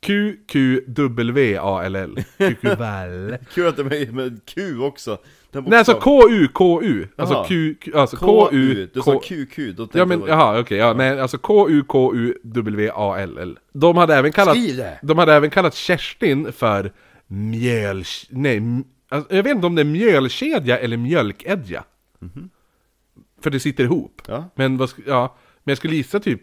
Q-Q-W-A-L-L. 0.00 2.24
Kukuvall. 2.38 3.36
Kul 3.54 3.68
att 3.68 3.76
det 3.76 3.82
är 3.82 4.12
med, 4.12 4.40
Q 4.46 4.80
också. 4.80 5.18
Nej, 5.52 5.78
alltså 5.78 5.94
K-U-K-U. 5.94 7.06
Alltså. 7.16 7.44
Q, 7.48 7.74
alltså 7.94 8.16
K-U. 8.16 8.88
Du 8.94 9.02
sa 9.02 9.18
QQ, 9.18 9.56
då 9.56 9.76
tänkte 9.76 9.98
Ja 9.98 10.04
men 10.04 10.20
jag... 10.20 10.28
jaha, 10.28 10.60
okej, 10.60 10.78
ja, 10.78 10.92
nej 10.92 11.20
alltså 11.20 11.38
K-U-K-U-W-A-L-L 11.38 13.58
De 13.72 13.96
hade 13.96 14.14
även 14.14 14.32
kallat 14.32 14.56
Skriv 14.56 14.76
det! 14.76 14.98
De 15.02 15.18
hade 15.18 15.34
även 15.34 15.50
kallat 15.50 15.74
Kerstin 15.74 16.52
för 16.52 16.92
mjöl... 17.26 18.04
Nej, 18.30 18.60
alltså, 19.08 19.34
jag 19.34 19.42
vet 19.42 19.54
inte 19.54 19.66
om 19.66 19.74
det 19.74 19.82
är 19.82 19.84
mjölkedja 19.84 20.78
eller 20.78 20.96
mjölkedja 20.96 21.84
För 23.40 23.50
det 23.50 23.60
sitter 23.60 23.84
ihop 23.84 24.22
Ja. 24.28 24.44
Men 24.54 24.76
vad, 24.76 24.90
ja, 25.06 25.36
men 25.64 25.70
jag 25.70 25.78
skulle 25.78 25.96
gissa 25.96 26.20
typ 26.20 26.40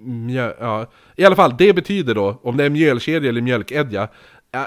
mjöl, 0.00 0.54
ja. 0.60 0.86
I 1.16 1.24
alla 1.24 1.36
fall, 1.36 1.54
det 1.58 1.72
betyder 1.72 2.14
då, 2.14 2.40
om 2.42 2.56
det 2.56 2.64
är 2.64 2.70
mjölkedja 2.70 3.28
eller 3.28 3.40
mjölkedja 3.40 4.08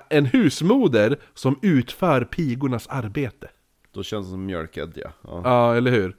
En 0.10 0.25
husmoder 0.25 1.17
som 1.34 1.60
utför 1.62 2.23
pigornas 2.23 2.88
arbete 2.88 3.47
Då 3.93 4.03
känns 4.03 4.27
det 4.27 4.31
som 4.31 4.45
mjölkedja. 4.45 5.12
Ja. 5.23 5.41
Ja, 5.43 5.75
eller 5.75 5.91
hur? 5.91 6.15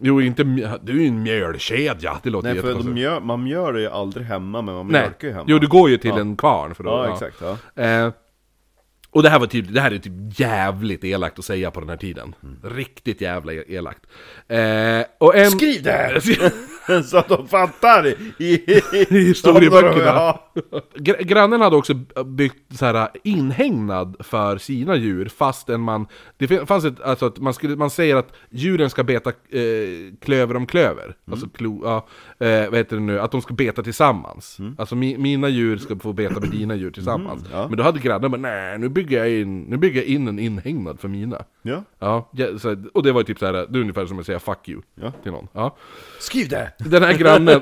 Jo, 0.00 0.20
inte 0.20 0.44
du 0.82 0.92
är 0.96 1.00
ju 1.00 1.06
en 1.06 1.22
mjölkedja, 1.22 2.20
det 2.22 2.30
låter 2.30 2.48
Nej 2.48 2.62
för 2.62 2.82
mjör, 2.84 3.20
man 3.20 3.44
det 3.72 3.80
ju 3.80 3.88
aldrig 3.88 4.26
hemma, 4.26 4.62
men 4.62 4.74
man 4.74 4.86
mjölkar 4.86 5.28
ju 5.28 5.34
hemma. 5.34 5.44
jo 5.48 5.58
du 5.58 5.68
går 5.68 5.90
ju 5.90 5.96
till 5.96 6.10
Ja. 6.10 6.20
en 6.20 6.36
kvarn 6.36 6.74
för 6.74 6.84
att... 6.84 7.08
Ja, 7.08 7.12
exakt. 7.12 7.58
Ja. 7.74 7.82
Eh, 7.82 8.12
och 9.14 9.22
det 9.22 9.30
här 9.30 9.38
var 9.38 9.46
typ, 9.46 9.66
det 9.68 9.80
här 9.80 9.90
är 9.90 9.98
typ 9.98 10.40
jävligt 10.40 11.04
elakt 11.04 11.38
att 11.38 11.44
säga 11.44 11.70
på 11.70 11.80
den 11.80 11.88
här 11.88 11.96
tiden. 11.96 12.34
Riktigt 12.62 13.20
jävla 13.20 13.52
e- 13.52 13.64
elakt. 13.68 14.00
Eh, 14.48 15.02
och 15.18 15.36
en... 15.36 15.50
Skriv 15.50 15.82
det! 15.82 16.20
Så 17.04 17.18
att 17.18 17.28
de 17.28 17.48
fattar 17.48 18.06
i, 18.06 18.16
i, 18.38 18.54
I 18.92 19.18
historieböckerna. 19.24 20.04
Ja. 20.04 20.50
Gr- 20.94 21.22
grannen 21.22 21.60
hade 21.60 21.76
också 21.76 21.94
byggt 22.26 22.76
så 22.78 22.84
här 22.86 23.08
inhägnad 23.24 24.16
för 24.20 24.58
sina 24.58 24.96
djur 24.96 25.28
fastän 25.28 25.80
man... 25.80 26.06
Det 26.36 26.66
fanns 26.68 26.84
ett, 26.84 27.00
alltså 27.00 27.26
att 27.26 27.38
man, 27.38 27.54
skulle, 27.54 27.76
man 27.76 27.90
säger 27.90 28.16
att 28.16 28.32
djuren 28.50 28.90
ska 28.90 29.04
beta 29.04 29.30
eh, 29.30 29.64
klöver 30.20 30.56
om 30.56 30.66
klöver. 30.66 31.16
Alltså 31.30 31.48
klo, 31.48 31.80
ja, 31.84 32.06
eh, 32.46 32.68
vad 32.70 32.74
heter 32.78 32.96
det 32.96 33.02
nu? 33.02 33.20
Att 33.20 33.30
de 33.30 33.42
ska 33.42 33.54
beta 33.54 33.82
tillsammans. 33.82 34.58
Alltså 34.78 34.96
mi, 34.96 35.18
mina 35.18 35.48
djur 35.48 35.78
ska 35.78 35.96
få 35.98 36.12
beta 36.12 36.40
med 36.40 36.48
dina 36.50 36.74
djur 36.74 36.90
tillsammans. 36.90 37.42
ja. 37.52 37.66
Men 37.68 37.76
då 37.78 37.82
hade 37.82 37.98
grannen 38.00 38.30
bara 38.30 38.40
nej 38.40 38.78
nu 38.78 38.88
bygger 38.88 39.18
jag 39.18 39.30
in, 39.40 39.62
nu 39.62 39.76
bygger 39.76 40.00
jag 40.00 40.08
in 40.08 40.28
en 40.28 40.38
inhägnad 40.38 41.00
för 41.00 41.08
mina. 41.08 41.44
ja. 41.62 41.82
Ja, 41.98 42.28
ja, 42.32 42.58
så, 42.58 42.76
och 42.94 43.02
det 43.02 43.12
var 43.12 43.20
ju 43.20 43.24
typ 43.24 43.38
så 43.38 43.46
här, 43.46 43.52
det 43.52 43.78
är 43.78 43.80
ungefär 43.80 44.06
som 44.06 44.18
att 44.18 44.26
säga 44.26 44.38
'fuck 44.38 44.68
you' 44.68 44.82
Ja. 44.94 45.12
till 45.22 45.32
någon. 45.32 45.48
Ja. 45.52 45.76
Skriv 46.20 46.48
det! 46.48 46.72
Den 46.78 47.02
här 47.02 47.12
grannen, 47.18 47.60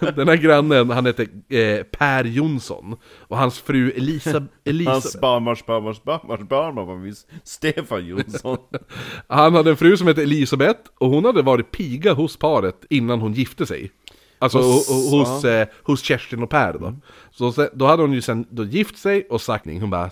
den 0.16 0.28
här 0.28 0.36
grannen, 0.36 0.90
han 0.90 1.06
hette 1.06 1.22
eh, 1.48 1.82
Per 1.82 2.24
Jonsson. 2.24 2.96
Och 3.18 3.36
hans 3.36 3.58
fru 3.58 3.90
Elisa, 3.90 4.46
Elisa 4.64 4.90
Hans 4.90 5.20
barnbarns 5.20 5.66
barnbarns 5.66 6.04
barnbarns 6.04 6.48
barnbarn 6.48 6.86
var 6.86 6.96
visst 6.96 7.28
Stefan 7.44 8.06
Jonsson. 8.06 8.58
Han 9.28 9.54
hade 9.54 9.70
en 9.70 9.76
fru 9.76 9.96
som 9.96 10.06
hette 10.06 10.22
Elisabeth 10.22 10.80
Och 10.98 11.10
hon 11.10 11.24
hade 11.24 11.42
varit 11.42 11.70
piga 11.70 12.12
hos 12.12 12.36
paret 12.36 12.84
innan 12.90 13.20
hon 13.20 13.32
gifte 13.32 13.66
sig. 13.66 13.90
Alltså 14.38 14.58
Hos- 14.58 15.10
hos, 15.10 15.44
eh, 15.44 15.68
hos 15.82 16.02
Kerstin 16.02 16.42
och 16.42 16.50
Per 16.50 16.72
då. 16.72 16.94
Så 17.30 17.52
sen, 17.52 17.68
då 17.72 17.86
hade 17.86 18.02
hon 18.02 18.12
ju 18.12 18.22
sen 18.22 18.46
då 18.50 18.64
gift 18.64 18.98
sig 18.98 19.26
och 19.30 19.40
sagt 19.40 19.66
Hon 19.66 19.90
bara 19.90 20.10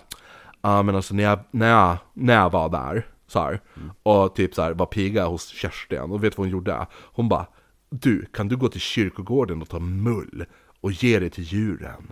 Ja 0.61 0.83
men 0.83 0.95
alltså 0.95 1.13
när 1.15 1.23
jag, 1.23 1.39
när 1.51 1.69
jag, 1.69 1.97
när 2.13 2.33
jag 2.33 2.49
var 2.49 2.69
där 2.69 3.07
så 3.27 3.39
här, 3.39 3.59
Och 4.03 4.35
typ 4.35 4.55
så 4.55 4.61
här, 4.61 4.73
var 4.73 4.85
piga 4.85 5.25
hos 5.25 5.47
Kerstin 5.47 5.99
Och 5.99 6.23
vet 6.23 6.37
vad 6.37 6.47
hon 6.47 6.51
gjorde? 6.51 6.85
Hon 7.13 7.29
bara 7.29 7.45
Du, 7.89 8.25
kan 8.25 8.47
du 8.47 8.57
gå 8.57 8.67
till 8.67 8.81
kyrkogården 8.81 9.61
och 9.61 9.69
ta 9.69 9.79
mull 9.79 10.45
Och 10.81 10.91
ge 10.91 11.19
det 11.19 11.29
till 11.29 11.43
djuren? 11.43 12.11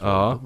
Ja. 0.00 0.40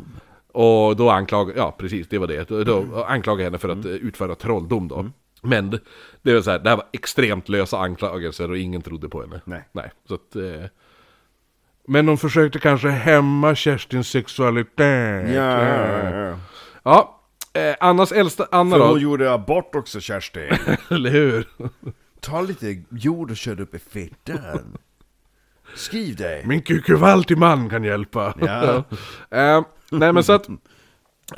Och 0.53 0.96
då 0.96 1.11
anklagade, 1.11 1.59
ja 1.59 1.74
precis 1.78 2.09
det 2.09 2.18
var 2.18 2.26
det. 2.26 2.48
Då, 2.64 3.05
anklagade 3.05 3.42
jag 3.42 3.46
henne 3.46 3.59
för 3.59 3.68
att 3.68 3.84
eh, 3.84 3.90
utföra 3.90 4.34
trolldom 4.34 4.88
då. 4.88 5.11
Men 5.42 5.70
det, 5.70 5.80
det 6.22 6.34
var 6.34 6.40
så 6.40 6.50
här, 6.50 6.59
det 6.59 6.70
här 6.70 6.76
var 6.76 6.86
extremt 6.92 7.48
lösa 7.48 7.78
anklagelser 7.78 8.50
och 8.50 8.59
ingen 8.59 8.82
trodde 8.82 9.09
på 9.09 9.20
henne. 9.20 9.40
Nej. 9.44 9.68
Nej, 9.72 9.90
så 10.09 10.14
att... 10.14 10.36
Eh, 10.36 10.64
Men 11.88 12.07
de 12.07 12.18
försökte 12.18 12.59
kanske 12.59 12.88
hämma 12.88 13.55
Kerstins 13.55 14.09
sexualitet. 14.09 15.34
Ja. 15.34 16.38
Ja, 16.82 17.20
eh, 17.53 17.74
Annas 17.80 18.12
äldsta, 18.12 18.46
Anna 18.50 18.76
För 18.76 18.78
då, 18.78 18.90
hon 18.90 19.00
gjorde 19.00 19.32
abort 19.32 19.74
också 19.74 20.00
Kerstin. 20.00 20.57
eller 20.90 21.11
hur? 21.11 21.48
Ta 22.22 22.40
lite 22.40 22.82
jord 22.90 23.30
och 23.30 23.36
kör 23.36 23.60
upp 23.60 23.74
i 23.74 23.78
fittan. 23.78 24.78
Skriv 25.74 26.16
det. 26.16 26.42
Min 26.46 26.62
kukuvaltiman 26.62 27.70
kan 27.70 27.84
hjälpa. 27.84 28.34
Ja. 28.40 28.84
Eh, 29.30 29.62
nej 29.90 30.12
men 30.12 30.24
så 30.24 30.32
att 30.32 30.48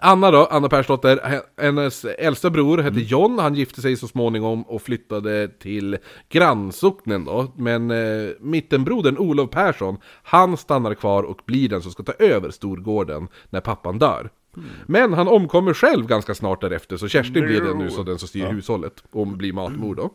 Anna 0.00 0.30
då, 0.30 0.44
Anna 0.46 0.68
Persdotter, 0.68 1.16
he- 1.16 1.62
hennes 1.62 2.04
äldsta 2.04 2.50
bror 2.50 2.78
hette 2.78 3.00
John, 3.00 3.38
han 3.38 3.54
gifte 3.54 3.82
sig 3.82 3.96
så 3.96 4.08
småningom 4.08 4.62
och 4.62 4.82
flyttade 4.82 5.48
till 5.48 5.98
grannsocknen 6.28 7.24
då. 7.24 7.52
Men 7.56 7.90
eh, 7.90 8.30
mittenbrodern 8.40 9.18
Olof 9.18 9.50
Persson, 9.50 9.96
han 10.22 10.56
stannar 10.56 10.94
kvar 10.94 11.22
och 11.22 11.40
blir 11.46 11.68
den 11.68 11.82
som 11.82 11.92
ska 11.92 12.02
ta 12.02 12.12
över 12.12 12.50
storgården 12.50 13.28
när 13.50 13.60
pappan 13.60 13.98
dör. 13.98 14.30
Men 14.86 15.12
han 15.12 15.28
omkommer 15.28 15.74
själv 15.74 16.06
ganska 16.06 16.34
snart 16.34 16.60
därefter, 16.60 16.96
så 16.96 17.08
Kerstin 17.08 17.44
blir 17.46 17.60
den 17.60 17.78
nu 17.78 17.90
så 17.90 18.02
den 18.02 18.18
som 18.18 18.28
styr 18.28 18.46
hushållet 18.46 19.04
och 19.10 19.26
blir 19.26 19.52
matmor 19.52 19.94
då. 19.94 20.02
Eh, 20.02 20.10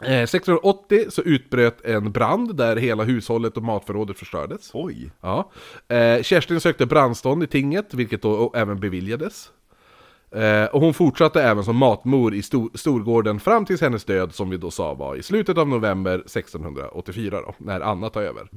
1680 0.00 1.04
så 1.10 1.22
utbröt 1.22 1.84
en 1.84 2.12
brand 2.12 2.56
där 2.56 2.76
hela 2.76 3.04
hushållet 3.04 3.56
och 3.56 3.62
matförrådet 3.62 4.18
förstördes. 4.18 4.70
Oj. 4.72 5.10
Ja. 5.20 5.50
Eh, 5.88 6.22
Kerstin 6.22 6.60
sökte 6.60 6.86
brandstånd 6.86 7.42
i 7.42 7.46
tinget, 7.46 7.94
vilket 7.94 8.22
då 8.22 8.52
även 8.54 8.80
beviljades. 8.80 9.50
Eh, 10.34 10.64
och 10.64 10.80
hon 10.80 10.94
fortsatte 10.94 11.42
även 11.42 11.64
som 11.64 11.76
matmor 11.76 12.34
i 12.34 12.42
stor, 12.42 12.70
Storgården 12.74 13.40
fram 13.40 13.64
tills 13.64 13.80
hennes 13.80 14.04
död, 14.04 14.34
som 14.34 14.50
vi 14.50 14.56
då 14.56 14.70
sa 14.70 14.94
var 14.94 15.16
i 15.16 15.22
slutet 15.22 15.58
av 15.58 15.68
november 15.68 16.14
1684 16.14 17.40
då, 17.40 17.54
när 17.58 17.80
Anna 17.80 18.10
tar 18.10 18.22
över. 18.22 18.48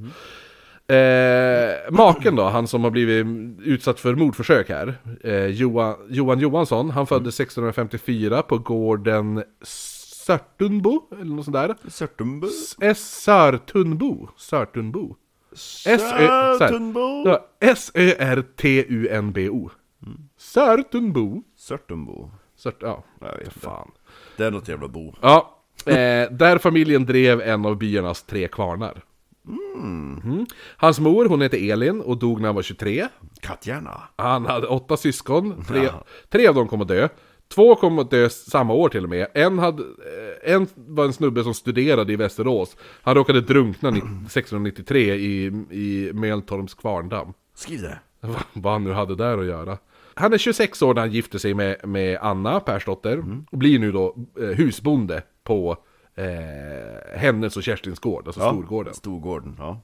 Eh, 0.86 1.90
maken 1.90 2.36
då, 2.36 2.42
han 2.42 2.68
som 2.68 2.84
har 2.84 2.90
blivit 2.90 3.26
utsatt 3.64 4.00
för 4.00 4.14
mordförsök 4.14 4.68
här, 4.68 4.94
eh, 5.24 5.46
Johan, 5.46 5.96
Johan 6.08 6.38
Johansson, 6.38 6.90
han 6.90 7.06
föddes 7.06 7.40
1654 7.40 8.42
på 8.42 8.58
gården 8.58 9.42
Sörtunbo, 10.26 11.02
eller 11.12 11.24
något 11.24 11.44
sånt 11.44 11.54
där. 11.54 11.76
Sörtumbo. 11.88 12.46
S. 12.80 13.22
Sörtunbo. 13.22 14.28
Sörtunbo. 14.36 15.16
S-Ö- 15.52 15.98
så 15.98 16.04
här. 16.04 16.58
Sörtumbo. 16.58 17.22
Ja, 17.28 17.46
S-Ö-R-T-U-N-B-O. 17.60 19.70
Sörtunbo. 20.36 21.42
Sört, 22.56 22.82
ja, 22.82 23.04
Jag 23.20 23.38
vet 23.38 23.52
fan. 23.52 23.90
Det 24.36 24.44
är 24.44 24.50
något 24.50 24.68
jävla 24.68 24.88
bo. 24.88 25.14
Ja, 25.20 25.58
eh, 25.86 26.30
där 26.30 26.58
familjen 26.58 27.06
drev 27.06 27.40
en 27.40 27.66
av 27.66 27.76
byarnas 27.76 28.22
tre 28.22 28.48
kvarnar. 28.48 29.02
Mm. 29.82 30.46
Hans 30.76 31.00
mor, 31.00 31.28
hon 31.28 31.40
hette 31.40 31.70
Elin 31.70 32.00
och 32.00 32.18
dog 32.18 32.40
när 32.40 32.48
han 32.48 32.54
var 32.54 32.62
23. 32.62 33.08
Katthjärna. 33.40 34.00
Han 34.16 34.46
hade 34.46 34.66
åtta 34.66 34.96
syskon, 34.96 35.64
tre, 35.68 35.88
tre 36.28 36.46
av 36.46 36.54
dem 36.54 36.68
kom 36.68 36.80
att 36.80 36.88
dö. 36.88 37.08
Två 37.54 37.74
kom 37.74 37.98
att 37.98 38.10
dö 38.10 38.28
samma 38.30 38.72
år 38.74 38.88
till 38.88 39.04
och 39.04 39.10
med. 39.10 39.26
En, 39.34 39.58
hade, 39.58 39.82
eh, 39.82 40.54
en 40.54 40.66
var 40.74 41.04
en 41.04 41.12
snubbe 41.12 41.42
som 41.44 41.54
studerade 41.54 42.12
i 42.12 42.16
Västerås. 42.16 42.76
Han 43.02 43.14
råkade 43.14 43.40
drunkna 43.40 43.90
ni- 43.90 43.98
1693 43.98 45.14
i, 45.14 45.44
i 45.70 46.10
Möltorms 46.14 46.74
kvarndamm. 46.74 47.32
Skriv 47.54 47.82
det. 47.82 47.98
Vad- 48.52 48.72
han 48.72 48.84
nu 48.84 48.92
hade 48.92 49.14
där 49.16 49.38
att 49.38 49.46
göra. 49.46 49.78
Han 50.14 50.32
är 50.32 50.38
26 50.38 50.82
år 50.82 50.94
när 50.94 51.00
han 51.00 51.10
gifter 51.12 51.38
sig 51.38 51.54
med, 51.54 51.88
med 51.88 52.18
Anna 52.22 52.60
Persdotter. 52.60 53.24
Och 53.50 53.58
blir 53.58 53.78
nu 53.78 53.92
då 53.92 54.16
eh, 54.40 54.46
husbonde 54.48 55.22
på 55.44 55.76
eh, 56.14 57.18
hennes 57.18 57.56
och 57.56 57.62
Kerstins 57.62 57.98
gård, 57.98 58.26
alltså 58.26 58.40
Storgården. 58.40 58.94
Storgården, 58.94 59.56
ja. 59.58 59.80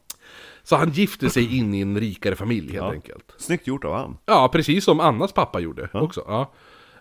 Så 0.62 0.77
han 0.77 0.91
gifte 0.91 1.31
sig 1.31 1.59
in 1.59 1.75
i 1.75 1.81
en 1.81 2.01
rikare 2.01 2.37
familj 2.37 2.73
helt 2.73 2.93
enkelt. 2.93 3.35
Snyggt 3.39 3.66
gjort 3.66 3.85
av 3.85 3.95
han. 3.95 4.16
Ja, 4.27 4.49
precis 4.53 4.85
som 4.85 5.01
Annas 5.01 5.33
pappa 5.33 5.61
gjorde 5.61 5.89
också. 5.93 6.25
Ja. 6.27 6.53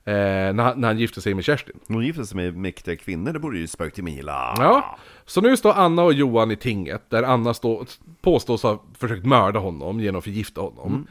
Eh, 0.09 0.53
när, 0.53 0.63
han- 0.63 0.81
när 0.81 0.87
han 0.87 0.97
gifte 0.99 1.21
sig 1.21 1.33
med 1.33 1.43
Kerstin. 1.43 1.79
Hon 1.87 2.05
gifte 2.05 2.25
sig 2.25 2.35
med 2.37 2.57
mäktiga 2.57 2.95
kvinnor, 2.95 3.33
det 3.33 3.39
borde 3.39 3.57
ju 3.57 3.67
spökt 3.67 3.95
till 3.95 4.03
Mila. 4.03 4.53
Ja, 4.57 4.97
så 5.25 5.41
nu 5.41 5.57
står 5.57 5.73
Anna 5.73 6.03
och 6.03 6.13
Johan 6.13 6.51
i 6.51 6.55
tinget, 6.55 7.09
där 7.09 7.23
Anna 7.23 7.53
stå, 7.53 7.85
påstås 8.21 8.63
ha 8.63 8.83
försökt 8.97 9.25
mörda 9.25 9.59
honom 9.59 9.99
genom 9.99 10.17
att 10.17 10.23
förgifta 10.23 10.61
honom. 10.61 11.07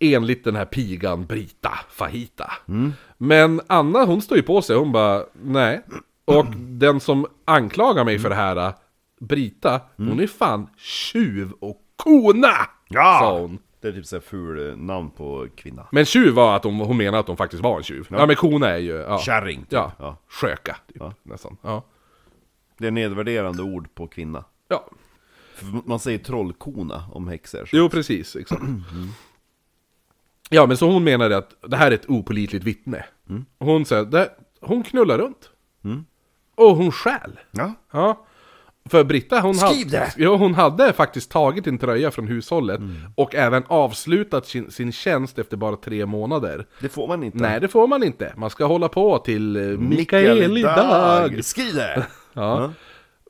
Enligt 0.00 0.44
den 0.44 0.56
här 0.56 0.64
pigan 0.64 1.26
Brita 1.26 1.70
Fahita. 1.90 2.52
Men 3.18 3.60
Anna 3.66 4.04
hon 4.04 4.22
står 4.22 4.36
ju 4.36 4.42
på 4.42 4.62
sig, 4.62 4.76
hon 4.76 4.92
bara 4.92 5.22
nej. 5.42 5.82
Och 6.24 6.46
den 6.56 7.00
som 7.00 7.26
anklagar 7.44 8.04
mig 8.04 8.18
för 8.18 8.28
det 8.28 8.34
här, 8.34 8.72
Brita, 9.20 9.80
hon 9.96 10.20
är 10.20 10.26
fan 10.26 10.68
tjuv 10.76 11.52
och 11.60 11.76
kona! 11.96 12.52
Ja! 12.88 13.18
Sa 13.20 13.38
hon. 13.38 13.58
Det 13.82 13.88
är 13.88 13.92
typ 13.92 14.06
såhär 14.06 14.20
ful 14.20 14.68
eh, 14.70 14.76
namn 14.76 15.10
på 15.10 15.48
kvinna. 15.56 15.86
Men 15.92 16.04
tjuv 16.04 16.34
var 16.34 16.56
att 16.56 16.64
hon, 16.64 16.74
hon 16.80 16.96
menar 16.96 17.18
att 17.18 17.26
hon 17.28 17.36
faktiskt 17.36 17.62
var 17.62 17.76
en 17.76 17.82
tjuv. 17.82 18.06
Ja, 18.10 18.26
men 18.26 18.36
kona 18.36 18.68
är 18.68 18.78
ju... 18.78 18.92
Ja. 18.92 19.18
Kärring, 19.18 19.60
typ. 19.60 19.72
Ja, 19.72 19.92
Ja. 19.98 20.16
sköka, 20.28 20.76
typ, 20.92 21.02
nästan. 21.22 21.56
Ja. 21.62 21.84
Det 22.78 22.86
är 22.86 22.90
nedvärderande 22.90 23.62
ord 23.62 23.94
på 23.94 24.06
kvinna. 24.06 24.44
ja, 24.68 24.84
För 25.54 25.66
man 25.84 25.98
säger 25.98 26.18
trollkona 26.18 27.04
om 27.12 27.28
häxor. 27.28 27.68
jo 27.72 27.88
precis, 27.88 28.36
exakt. 28.36 28.62
Ja, 30.50 30.66
men 30.66 30.76
så 30.76 30.90
hon 30.90 31.04
menade 31.04 31.36
att 31.36 31.54
det 31.70 31.76
här 31.76 31.90
är 31.90 31.94
ett 31.94 32.08
opolitligt 32.10 32.64
vittne. 32.64 33.04
Och 33.58 33.66
Hon 33.66 33.84
säger, 33.84 34.28
hon 34.60 34.82
knullar 34.82 35.18
runt. 35.18 35.50
Och 36.54 36.76
hon 36.76 36.92
stjäl. 36.92 37.40
Ja. 37.50 37.72
Ja. 37.92 38.26
För 38.92 39.04
Britta, 39.04 39.40
hon, 39.40 39.54
Skriv 39.54 39.86
hade, 39.86 39.90
det! 39.98 40.12
ja, 40.16 40.36
hon 40.36 40.54
hade 40.54 40.92
faktiskt 40.92 41.30
tagit 41.30 41.66
en 41.66 41.78
tröja 41.78 42.10
från 42.10 42.26
hushållet 42.26 42.80
och 43.16 43.34
även 43.34 43.62
avslutat 43.66 44.46
sin, 44.46 44.70
sin 44.70 44.92
tjänst 44.92 45.38
efter 45.38 45.56
bara 45.56 45.76
tre 45.76 46.06
månader. 46.06 46.66
Det 46.80 46.88
får 46.88 47.08
man 47.08 47.22
inte. 47.22 47.38
Nej, 47.38 47.60
det 47.60 47.68
får 47.68 47.86
man 47.86 48.02
inte. 48.02 48.32
Man 48.36 48.50
ska 48.50 48.64
hålla 48.64 48.88
på 48.88 49.18
till 49.18 49.56
uh, 49.56 49.78
Mikael 49.78 50.62
dag. 50.62 51.44
Skriv 51.44 51.74
det! 51.74 52.06
Ja. 52.32 52.72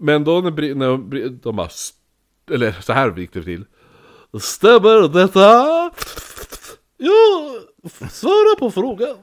Men 0.00 0.24
då 0.24 0.40
när, 0.40 0.50
Bri- 0.50 0.74
när 0.74 0.96
Bri- 0.96 1.40
de 1.42 1.56
bara... 1.56 1.66
st- 1.66 1.98
Eller 2.54 2.72
så 2.80 2.92
här 2.92 3.14
gick 3.16 3.32
det 3.32 3.42
till. 3.42 3.64
Stämmer 4.40 5.08
detta? 5.08 5.40
Ja, 6.98 7.54
svara 8.10 8.56
på 8.58 8.70
frågan. 8.70 9.16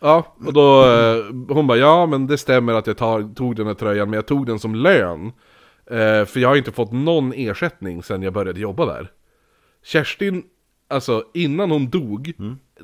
Ja, 0.00 0.36
och 0.46 0.52
då 0.52 0.84
eh, 0.84 1.24
hon 1.48 1.66
bara 1.66 1.78
ja 1.78 2.06
men 2.06 2.26
det 2.26 2.38
stämmer 2.38 2.72
att 2.72 2.86
jag 2.86 2.96
tar, 2.96 3.34
tog 3.34 3.56
den 3.56 3.66
här 3.66 3.74
tröjan 3.74 4.10
men 4.10 4.16
jag 4.16 4.26
tog 4.26 4.46
den 4.46 4.58
som 4.58 4.74
lön. 4.74 5.32
Eh, 5.90 6.24
för 6.24 6.38
jag 6.40 6.48
har 6.48 6.56
inte 6.56 6.72
fått 6.72 6.92
någon 6.92 7.32
ersättning 7.32 8.02
sen 8.02 8.22
jag 8.22 8.32
började 8.32 8.60
jobba 8.60 8.86
där. 8.86 9.10
Kerstin, 9.84 10.42
alltså 10.88 11.24
innan 11.34 11.70
hon 11.70 11.90
dog, 11.90 12.32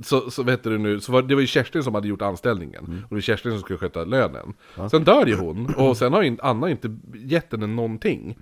så, 0.03 0.31
så 0.31 0.43
vet 0.43 0.63
du 0.63 0.79
nu, 0.79 1.01
så 1.01 1.13
var, 1.13 1.23
det 1.23 1.35
var 1.35 1.41
ju 1.41 1.47
Kerstin 1.47 1.83
som 1.83 1.95
hade 1.95 2.09
gjort 2.09 2.23
anställningen. 2.23 2.85
Och 3.03 3.09
det 3.09 3.15
var 3.15 3.21
Kerstin 3.21 3.53
som 3.53 3.61
skulle 3.61 3.79
sköta 3.79 4.05
lönen. 4.05 4.55
Sen 4.91 5.05
dör 5.05 5.27
ju 5.27 5.35
hon, 5.37 5.75
och 5.75 5.97
sen 5.97 6.13
har 6.13 6.37
Anna 6.43 6.71
inte 6.71 6.97
gett 7.15 7.53
henne 7.53 7.67
någonting. 7.67 8.39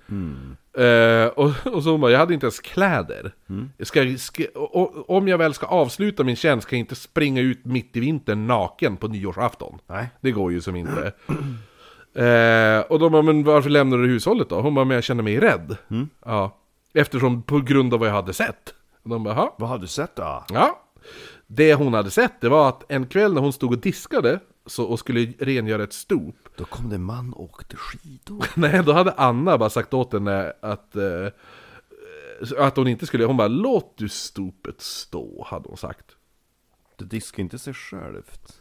Eh, 0.77 1.25
och, 1.27 1.51
och 1.73 1.83
så 1.83 1.91
hon 1.91 2.01
bara, 2.01 2.11
jag 2.11 2.19
hade 2.19 2.33
inte 2.33 2.45
ens 2.45 2.59
kläder. 2.59 3.33
Jag 3.77 3.87
ska, 3.87 4.17
ska, 4.17 4.43
och, 4.55 5.09
om 5.09 5.27
jag 5.27 5.37
väl 5.37 5.53
ska 5.53 5.65
avsluta 5.65 6.23
min 6.23 6.35
tjänst 6.35 6.67
kan 6.67 6.79
jag 6.79 6.83
inte 6.83 6.95
springa 6.95 7.41
ut 7.41 7.65
mitt 7.65 7.97
i 7.97 7.99
vintern 7.99 8.47
naken 8.47 8.97
på 8.97 9.07
nyårsafton. 9.07 9.79
Nej. 9.87 10.09
Det 10.21 10.31
går 10.31 10.51
ju 10.51 10.61
som 10.61 10.75
inte. 10.75 11.13
Eh, 12.13 12.79
och 12.79 12.99
de 12.99 13.11
bara, 13.11 13.21
men 13.21 13.43
varför 13.43 13.69
lämnar 13.69 13.97
du 13.97 14.07
hushållet 14.07 14.49
då? 14.49 14.61
Hon 14.61 14.75
bara, 14.75 14.85
men 14.85 14.95
jag 14.95 15.03
känner 15.03 15.23
mig 15.23 15.39
rädd. 15.39 15.77
Ja. 16.25 16.57
Eftersom, 16.93 17.43
på 17.43 17.59
grund 17.59 17.93
av 17.93 17.99
vad 17.99 18.09
jag 18.09 18.13
hade 18.13 18.33
sett. 18.33 18.73
Och 19.03 19.09
de 19.09 19.23
bara, 19.23 19.33
"Jaha." 19.35 19.51
Vad 19.57 19.69
har 19.69 19.77
du 19.77 19.87
sett 19.87 20.15
då? 20.15 20.45
Ja. 20.49 20.81
Det 21.47 21.73
hon 21.73 21.93
hade 21.93 22.11
sett, 22.11 22.41
det 22.41 22.49
var 22.49 22.69
att 22.69 22.91
en 22.91 23.07
kväll 23.07 23.33
när 23.33 23.41
hon 23.41 23.53
stod 23.53 23.71
och 23.71 23.77
diskade 23.77 24.39
så, 24.65 24.85
och 24.85 24.99
skulle 24.99 25.33
rengöra 25.39 25.83
ett 25.83 25.93
stop. 25.93 26.33
Då 26.55 26.65
kom 26.65 26.89
det 26.89 26.95
en 26.95 27.03
man 27.03 27.33
och 27.33 27.43
åkte 27.43 27.75
skidor. 27.75 28.45
Nej, 28.55 28.83
då 28.85 28.93
hade 28.93 29.11
Anna 29.11 29.57
bara 29.57 29.69
sagt 29.69 29.93
åt 29.93 30.13
henne 30.13 30.53
att, 30.61 30.95
eh, 30.95 31.27
att 32.57 32.75
hon 32.77 32.87
inte 32.87 33.05
skulle, 33.05 33.25
hon 33.25 33.37
bara 33.37 33.47
låt 33.47 33.97
du 33.97 34.09
stopet 34.09 34.81
stå, 34.81 35.43
hade 35.49 35.67
hon 35.69 35.77
sagt. 35.77 36.05
Du 36.95 37.05
diskar 37.05 37.43
inte 37.43 37.59
sig 37.59 37.73
självt. 37.73 38.60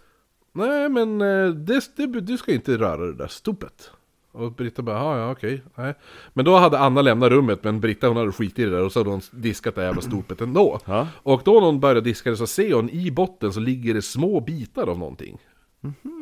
Nej, 0.53 0.89
men 0.89 1.21
eh, 1.21 1.49
det, 1.49 1.97
det, 1.97 2.07
du 2.21 2.39
ska 2.39 2.53
inte 2.53 2.77
röra 2.79 3.07
det 3.07 3.15
där 3.15 3.27
stopet. 3.29 3.91
Och 4.33 4.53
Britta 4.53 4.83
bara, 4.83 4.99
"Ja, 5.19 5.31
okej, 5.31 5.63
nej. 5.75 5.95
Men 6.33 6.45
då 6.45 6.57
hade 6.57 6.79
Anna 6.79 7.03
lämnat 7.03 7.31
rummet, 7.31 7.65
men 7.65 7.81
Britta 7.81 8.09
hon 8.09 8.17
hade 8.17 8.33
skitit 8.33 8.59
i 8.59 8.65
det 8.65 8.71
där 8.71 8.85
och 8.85 8.93
så 8.93 9.01
hade 9.01 9.11
hon 9.11 9.21
diskat 9.31 9.75
det 9.75 9.85
jävla 9.85 10.03
stopet 10.03 10.41
ändå. 10.41 10.81
Ja. 10.85 11.09
Och 11.23 11.43
då 11.45 11.53
när 11.53 11.67
hon 11.67 11.81
började 11.81 12.01
diska 12.01 12.31
det 12.31 12.37
så 12.37 12.47
ser 12.47 12.75
hon 12.75 12.91
i 12.91 13.11
botten 13.11 13.53
så 13.53 13.61
ligger 13.61 13.95
det 13.95 14.03
små 14.03 14.41
bitar 14.41 14.87
av 14.87 14.99
någonting. 14.99 15.39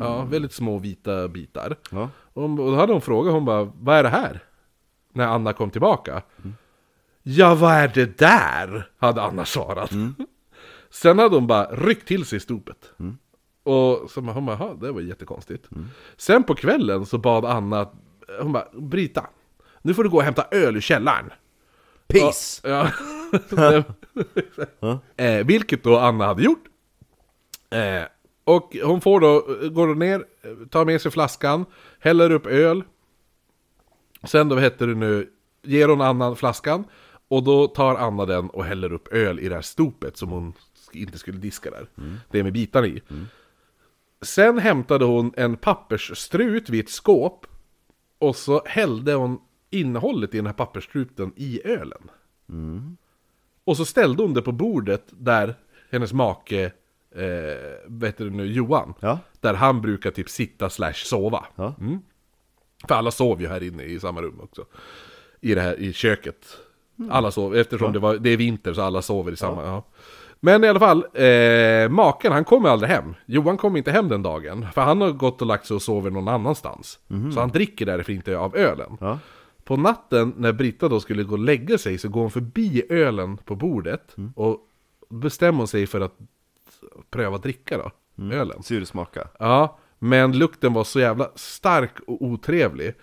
Ja, 0.00 0.24
väldigt 0.24 0.52
små 0.52 0.78
vita 0.78 1.28
bitar. 1.28 1.76
Ja. 1.90 2.10
Och, 2.32 2.50
då 2.50 2.74
hade 2.74 2.92
hon 2.92 3.00
frågat, 3.02 3.32
hon 3.32 3.44
bara, 3.44 3.72
vad 3.80 3.96
är 3.96 4.02
det 4.02 4.08
här? 4.08 4.42
När 5.12 5.26
Anna 5.26 5.52
kom 5.52 5.70
tillbaka. 5.70 6.22
Ja, 7.22 7.54
vad 7.54 7.72
är 7.72 7.88
det 7.88 8.18
där? 8.18 8.90
Hade 8.98 9.22
Anna 9.22 9.44
svarat. 9.44 9.90
Sen 10.90 11.18
hade 11.18 11.34
hon 11.34 11.46
bara 11.46 11.64
ryckt 11.66 12.08
till 12.08 12.24
sig 12.24 12.40
stopet. 12.40 12.92
Och 13.68 14.10
så 14.10 14.20
hon 14.20 14.46
bara, 14.46 14.56
"Jaha, 14.60 14.74
det 14.80 14.92
var 14.92 15.00
jättekonstigt. 15.00 15.68
Sen 16.16 16.44
på 16.44 16.54
kvällen 16.54 17.06
så 17.06 17.18
bad 17.18 17.44
Anna, 17.44 17.88
hon 18.40 18.52
bara, 18.52 18.68
Brita, 18.72 19.26
nu 19.82 19.94
får 19.94 20.04
du 20.04 20.10
gå 20.10 20.16
och 20.16 20.22
hämta 20.22 20.46
öl 20.50 20.76
ur 20.76 20.80
källaren. 20.80 21.30
Peace! 22.06 22.60
Ja. 24.80 25.00
eh, 25.16 25.46
vilket 25.46 25.82
då 25.82 25.98
Anna 25.98 26.26
hade 26.26 26.42
gjort. 26.42 26.64
Eh, 27.70 28.02
och 28.44 28.76
hon 28.84 29.00
får 29.00 29.20
då, 29.20 29.40
går 29.70 29.86
då 29.86 29.94
ner, 29.94 30.24
tar 30.68 30.84
med 30.84 31.00
sig 31.00 31.10
flaskan, 31.10 31.64
häller 32.00 32.30
upp 32.30 32.46
öl. 32.46 32.82
Sen 34.24 34.48
då, 34.48 34.54
vad 34.54 34.64
heter 34.64 34.86
det 34.86 34.94
nu, 34.94 35.30
ger 35.62 35.88
hon 35.88 36.00
Anna 36.00 36.34
flaskan. 36.34 36.84
Och 37.28 37.42
då 37.42 37.66
tar 37.66 37.94
Anna 37.94 38.26
den 38.26 38.50
och 38.50 38.64
häller 38.64 38.92
upp 38.92 39.08
öl 39.12 39.40
i 39.40 39.48
det 39.48 39.54
här 39.54 39.62
stopet 39.62 40.16
som 40.16 40.28
hon 40.28 40.52
inte 40.92 41.18
skulle 41.18 41.38
diska 41.38 41.70
där. 41.70 41.86
Det 42.30 42.42
med 42.42 42.52
bitarna 42.52 42.86
i. 42.86 43.02
Sen 44.22 44.58
hämtade 44.58 45.04
hon 45.04 45.32
en 45.36 45.56
pappersstrut 45.56 46.70
vid 46.70 46.84
ett 46.84 46.90
skåp. 46.90 47.46
Och 48.18 48.36
så 48.36 48.62
hällde 48.66 49.14
hon 49.14 49.40
innehållet 49.70 50.34
i 50.34 50.36
den 50.36 50.46
här 50.46 50.52
pappersstruten 50.52 51.32
i 51.36 51.60
ölen. 51.64 52.10
Och 53.64 53.76
så 53.76 53.84
ställde 53.84 54.22
hon 54.22 54.34
det 54.34 54.42
på 54.42 54.52
bordet 54.52 55.04
där 55.10 55.54
hennes 55.90 56.12
make, 56.12 56.64
eh, 57.14 58.02
heter 58.02 58.24
det 58.24 58.30
nu, 58.30 58.46
Johan. 58.46 58.94
Ja. 59.00 59.18
Där 59.40 59.54
han 59.54 59.80
brukar 59.80 60.10
typ 60.10 60.28
sitta 60.28 60.70
slash 60.70 60.92
sova. 60.92 61.46
Ja. 61.54 61.74
För 62.88 62.94
alla 62.94 63.10
sov 63.10 63.40
ju 63.40 63.48
här 63.48 63.62
inne 63.62 63.82
i 63.82 64.00
samma 64.00 64.22
rum 64.22 64.40
också. 64.40 64.64
I 65.40 65.54
det 65.54 65.60
här, 65.60 65.80
i 65.80 65.92
köket. 65.92 66.58
Alla 67.10 67.30
sov, 67.30 67.56
eftersom 67.56 67.92
det, 67.92 67.98
var, 67.98 68.16
det 68.16 68.30
är 68.30 68.36
vinter 68.36 68.74
så 68.74 68.82
alla 68.82 69.02
sover 69.02 69.32
i 69.32 69.36
samma, 69.36 69.64
ja. 69.64 69.84
Men 70.40 70.64
i 70.64 70.68
alla 70.68 70.78
fall, 70.78 71.04
eh, 71.14 71.88
maken 71.88 72.32
han 72.32 72.44
kommer 72.44 72.68
aldrig 72.68 72.90
hem. 72.90 73.14
Johan 73.26 73.56
kommer 73.56 73.78
inte 73.78 73.92
hem 73.92 74.08
den 74.08 74.22
dagen. 74.22 74.66
För 74.74 74.80
han 74.80 75.00
har 75.00 75.10
gått 75.10 75.40
och 75.40 75.46
lagt 75.46 75.66
sig 75.66 75.74
och 75.74 75.82
sover 75.82 76.10
någon 76.10 76.28
annanstans. 76.28 76.98
Så 77.34 77.40
han 77.40 77.48
dricker 77.48 77.86
därför 77.86 78.12
inte 78.12 78.38
av 78.38 78.56
ölen. 78.56 78.96
Ja. 79.00 79.18
På 79.64 79.76
natten 79.76 80.34
när 80.36 80.52
Britta 80.52 80.88
då 80.88 81.00
skulle 81.00 81.22
gå 81.22 81.32
och 81.32 81.38
lägga 81.38 81.78
sig 81.78 81.98
så 81.98 82.08
går 82.08 82.20
hon 82.20 82.30
förbi 82.30 82.82
ölen 82.88 83.36
på 83.36 83.54
bordet. 83.56 84.16
Och 84.34 84.58
bestämmer 85.08 85.66
sig 85.66 85.86
för 85.86 86.00
att 86.00 86.14
pröva 87.10 87.36
att 87.36 87.42
dricka 87.42 87.78
då, 87.78 87.90
ölen. 88.34 88.62
Syresmaka. 88.62 89.28
Ja, 89.38 89.78
men 89.98 90.38
lukten 90.38 90.72
var 90.72 90.84
så 90.84 91.00
jävla 91.00 91.30
stark 91.34 92.00
och 92.06 92.22
otrevlig. 92.22 92.94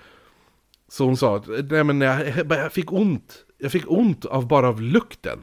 Så 0.87 1.05
hon 1.05 1.17
sa 1.17 1.35
att 1.35 1.47
nej 1.47 1.83
men 1.83 2.01
jag, 2.01 2.45
jag 2.49 2.71
fick 2.71 2.91
ont. 2.91 3.45
Jag 3.57 3.71
fick 3.71 3.91
ont 3.91 4.25
av 4.25 4.47
bara 4.47 4.67
av 4.67 4.81
lukten. 4.81 5.39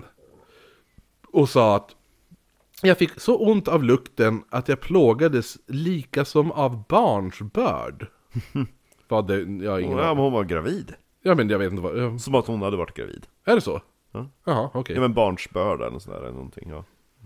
Och 1.33 1.49
sa 1.49 1.77
att 1.77 1.97
jag 2.83 2.99
fick 2.99 3.21
så 3.21 3.37
ont 3.37 3.69
av 3.69 3.85
lukten 3.85 4.45
att 4.51 4.69
jag 4.69 4.81
plågades 4.81 5.59
lika 5.67 6.25
som 6.25 6.53
av 6.53 6.85
barnsbörd. 6.89 8.07
Vad 9.09 9.27
det, 9.27 9.65
jag 9.65 9.71
har 9.71 9.79
ingen 9.79 9.99
Ja, 9.99 10.15
men 10.15 10.25
hon 10.25 10.33
var 10.33 10.45
gravid. 10.45 10.95
Ja 11.23 11.35
men 11.35 11.49
jag 11.49 11.59
vet 11.59 11.71
inte 11.71 11.83
vad, 11.83 11.99
ja, 11.99 12.19
Som 12.19 12.35
att 12.35 12.47
hon 12.47 12.63
hade 12.63 12.77
varit 12.77 12.95
gravid. 12.95 13.27
är 13.45 13.55
det 13.55 13.61
så? 13.61 13.81
Ja. 14.13 14.27
Jaha, 14.45 14.71
okej. 14.75 14.95
Ja 14.97 15.01
men 15.01 15.15
barnsbörd 15.15 15.81
eller 15.81 15.99
sådär 15.99 16.19
eller 16.19 16.33
någonting 16.33 16.71
ja. 16.71 16.85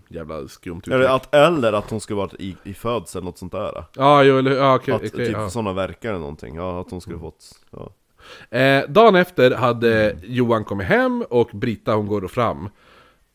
Jävla 0.09 0.47
skumt 0.47 0.81
Eller 0.85 0.99
uttryck. 0.99 1.09
att, 1.11 1.35
eller 1.35 1.73
att 1.73 1.89
hon 1.89 1.99
skulle 1.99 2.17
varit 2.17 2.33
i, 2.33 2.55
i 2.63 2.73
födsel 2.73 3.19
eller 3.19 3.25
något 3.25 3.37
sånt 3.37 3.51
där. 3.51 3.85
Ja, 3.93 4.23
jo, 4.23 4.37
eller 4.37 4.51
ja, 4.51 4.75
okej. 4.75 4.93
Att 4.93 5.01
okej, 5.01 5.25
typ 5.25 5.31
ja. 5.31 5.49
sådana 5.49 5.73
verkar 5.73 6.09
eller 6.09 6.19
någonting. 6.19 6.55
Ja, 6.55 6.81
att 6.81 6.91
hon 6.91 7.01
skulle 7.01 7.19
fått... 7.19 7.45
Ja. 7.71 7.91
Eh, 8.57 8.89
dagen 8.89 9.15
efter 9.15 9.51
hade 9.51 10.17
Johan 10.23 10.63
kommit 10.63 10.87
hem 10.87 11.23
och 11.29 11.49
Britta 11.53 11.95
hon 11.95 12.07
går 12.07 12.21
då 12.21 12.27
fram 12.27 12.69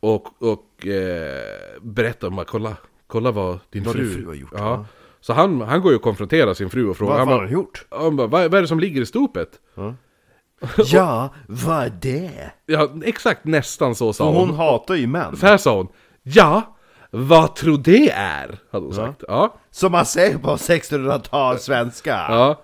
och, 0.03 0.43
och 0.43 0.87
eh, 0.87 1.43
berättar 1.83 2.29
om 2.29 2.39
att 2.39 2.47
kolla, 2.47 2.77
kolla 3.07 3.31
vad 3.31 3.59
din 3.71 3.85
Vad 3.85 3.95
fru, 3.95 4.05
din 4.05 4.15
fru 4.15 4.27
har 4.27 4.35
gjort, 4.35 4.51
Ja. 4.53 4.59
ja. 4.59 4.85
Så 5.21 5.33
han, 5.33 5.61
han 5.61 5.81
går 5.83 5.91
ju 5.93 5.97
och 5.97 6.03
konfronterar 6.03 6.55
sin 6.55 6.71
fru 6.71 6.89
och 6.89 6.97
frågar 6.97 7.13
Vad 7.13 7.21
han 7.21 7.29
har 7.29 7.41
hon 7.45 7.53
gjort? 7.53 7.87
han 7.91 8.17
bara, 8.17 8.27
vad, 8.27 8.43
vad 8.51 8.55
är 8.55 8.63
det 8.63 8.69
som 8.69 8.81
ligger 8.81 9.03
i 9.03 9.07
stopet? 9.07 9.49
Ja, 10.93 11.29
vad 11.47 11.85
är 11.85 11.93
det? 12.01 12.51
Ja, 12.67 12.91
exakt 13.05 13.45
nästan 13.45 13.95
så 13.95 14.13
sa 14.13 14.31
hon. 14.31 14.37
hon 14.49 14.57
hatar 14.57 14.95
ju 14.95 15.07
män. 15.07 15.37
Så 15.37 15.47
här 15.47 15.57
sa 15.57 15.77
hon. 15.77 15.89
Ja, 16.23 16.77
vad 17.11 17.55
tror 17.55 17.79
det 17.79 18.11
är? 18.11 18.59
Hade 18.73 18.85
hon 18.85 18.95
sagt. 18.95 19.23
Ja. 19.29 19.55
Som 19.71 19.93
man 19.93 20.07
säger 20.07 20.39
på 20.39 20.49
1600-tal 20.57 21.59
svenska. 21.59 22.11
ja. 22.11 22.63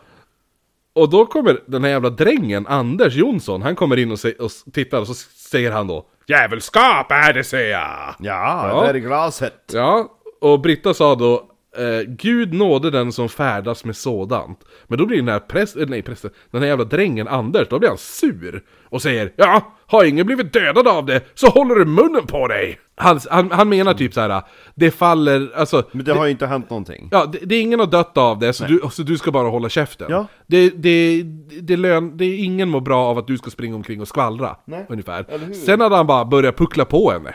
Och 0.93 1.11
då 1.11 1.26
kommer 1.26 1.61
den 1.66 1.84
här 1.84 1.91
jävla 1.91 2.11
drängen, 2.11 2.66
Anders 2.66 3.14
Jonsson, 3.14 3.62
han 3.62 3.76
kommer 3.76 3.97
in 3.97 4.12
och, 4.12 4.18
och 4.39 4.51
tittar 4.72 5.01
och 5.01 5.07
så 5.07 5.14
säger 5.51 5.70
han 5.72 5.86
då 5.86 6.07
Djävulskap 6.26 7.12
är 7.12 7.32
det 7.32 7.44
säger 7.44 7.70
jag! 7.72 8.14
Ja, 8.18 8.68
Ja. 8.68 8.80
där 8.86 8.94
är 8.94 8.99
glaset. 8.99 9.55
Ja, 9.72 10.09
och 10.40 10.61
Britta 10.61 10.94
sa 10.94 11.14
då 11.14 11.47
eh, 11.76 12.00
Gud 12.08 12.54
nåde 12.54 12.90
den 12.90 13.12
som 13.12 13.28
färdas 13.28 13.84
med 13.84 13.96
sådant. 13.96 14.64
Men 14.86 14.98
då 14.98 15.06
blir 15.06 15.16
den 15.16 15.28
här 15.28 15.38
präst, 15.38 15.76
eh, 15.76 15.86
nej 15.88 16.02
prästen, 16.02 16.30
den 16.50 16.62
här 16.62 16.68
jävla 16.68 16.84
drängen 16.84 17.28
Anders, 17.28 17.68
då 17.68 17.78
blir 17.78 17.88
han 17.88 17.98
sur. 17.98 18.62
Och 18.84 19.02
säger 19.02 19.32
Ja, 19.36 19.74
har 19.86 20.04
ingen 20.04 20.26
blivit 20.26 20.52
dödad 20.52 20.88
av 20.88 21.06
det 21.06 21.22
så 21.34 21.48
håller 21.48 21.74
du 21.74 21.84
munnen 21.84 22.26
på 22.26 22.48
dig! 22.48 22.78
Han, 22.96 23.20
han, 23.30 23.50
han 23.50 23.68
menar 23.68 23.94
typ 23.94 24.14
så 24.14 24.20
här. 24.20 24.42
det 24.74 24.90
faller, 24.90 25.50
alltså 25.54 25.82
Men 25.92 26.04
det 26.04 26.12
har 26.12 26.24
ju 26.24 26.30
inte 26.30 26.46
hänt 26.46 26.70
någonting. 26.70 27.08
Ja, 27.10 27.26
det, 27.26 27.38
det 27.42 27.54
är 27.54 27.60
ingen 27.60 27.80
har 27.80 27.86
dött 27.86 28.18
av 28.18 28.38
det, 28.38 28.52
så 28.52 28.64
du, 28.64 28.80
så 28.92 29.02
du 29.02 29.18
ska 29.18 29.32
bara 29.32 29.48
hålla 29.48 29.68
käften. 29.68 30.06
Ja. 30.10 30.26
Det, 30.46 30.70
det, 30.70 31.22
det, 31.60 31.76
lön, 31.76 32.16
det 32.16 32.24
är 32.24 32.38
ingen 32.44 32.68
mår 32.68 32.80
bra 32.80 33.04
av 33.04 33.18
att 33.18 33.26
du 33.26 33.38
ska 33.38 33.50
springa 33.50 33.76
omkring 33.76 34.00
och 34.00 34.08
skvallra. 34.08 34.56
Nej. 34.64 34.86
Ungefär. 34.88 35.52
Sen 35.52 35.80
hade 35.80 35.96
han 35.96 36.06
bara 36.06 36.24
börjat 36.24 36.56
puckla 36.56 36.84
på 36.84 37.10
henne. 37.10 37.34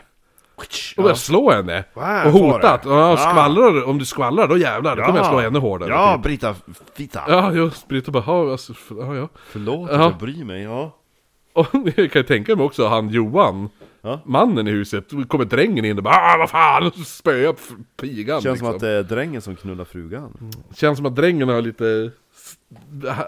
Och 0.97 1.03
börjat 1.03 1.19
slå 1.19 1.51
henne. 1.51 1.83
Wow, 1.93 2.03
och 2.25 2.31
hotat. 2.31 2.83
får 2.83 2.91
Ja, 2.93 3.17
skvallrar, 3.17 3.83
om 3.83 3.97
du 3.97 4.05
skvallrar 4.05 4.47
då 4.47 4.57
jävlar, 4.57 4.95
då 4.95 5.03
kommer 5.03 5.19
jag 5.19 5.27
slå 5.27 5.39
ännu 5.39 5.59
hårdare. 5.59 5.89
Ja, 5.89 6.13
typ. 6.13 6.23
Brita 6.23 6.55
Fita. 6.95 7.21
Ja, 7.27 7.51
just 7.53 7.87
Britta 7.87 8.11
bara, 8.11 8.23
ja, 8.27 8.51
alltså, 8.51 8.73
ja, 8.89 9.15
ja. 9.15 9.29
Förlåt 9.51 9.89
att 9.89 9.99
jag 10.01 10.17
bryr 10.17 10.43
mig, 10.43 10.63
ja. 10.63 10.97
Och 11.53 11.67
jag 11.95 12.11
kan 12.11 12.19
ju 12.19 12.23
tänka 12.23 12.55
mig 12.55 12.65
också 12.65 12.87
han 12.87 13.09
Johan, 13.09 13.69
Ja. 14.05 14.19
mannen 14.25 14.67
i 14.67 14.71
huset, 14.71 15.09
kommer 15.27 15.45
drängen 15.45 15.85
in 15.85 15.97
och 15.97 16.03
bara 16.03 16.15
ah, 16.15 16.35
vad 16.37 16.49
fan, 16.49 16.87
och 16.87 16.93
spöar 16.95 17.55
pigan 18.01 18.41
Känns 18.41 18.53
liksom. 18.53 18.67
som 18.67 18.75
att 18.75 18.81
det 18.81 18.89
är 18.89 19.03
drängen 19.03 19.41
som 19.41 19.55
knullar 19.55 19.85
frugan. 19.85 20.51
Känns 20.75 20.97
som 20.97 21.05
att 21.05 21.15
drängen 21.15 21.49
har 21.49 21.61
lite... 21.61 22.11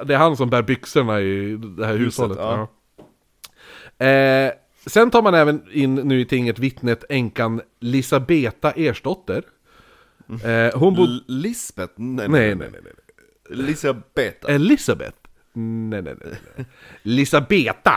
Det 0.05 0.13
är 0.13 0.17
han 0.17 0.37
som 0.37 0.49
bär 0.49 0.61
byxorna 0.61 1.21
i 1.21 1.57
det 1.57 1.85
här 1.85 1.93
Huset, 1.95 2.23
hushållet. 2.23 2.37
ja. 2.41 2.67
Ja. 3.97 4.05
Eh, 4.05 4.51
sen 4.85 5.11
tar 5.11 5.21
man 5.21 5.33
även 5.33 5.63
in 5.71 5.95
nu 5.95 6.19
i 6.21 6.25
tinget 6.25 6.59
vittnet 6.59 7.03
änkan 7.09 7.61
Lisabeta 7.79 8.71
Ersdotter. 8.71 9.43
Eh, 10.43 10.79
hon 10.79 10.95
bodde... 10.95 11.11
L- 11.11 11.23
Lisbeth? 11.27 11.93
Nej, 11.95 12.27
Nej, 12.29 12.55
nej, 12.55 12.69
nej, 12.71 12.81
nej. 12.83 12.93
Elisabeth. 13.59 14.51
Elisabeth? 14.51 15.17
Nej, 15.53 16.01
nej, 16.01 16.15
nej. 16.23 16.33
nej. 16.57 16.65
Lisabeta! 17.01 17.93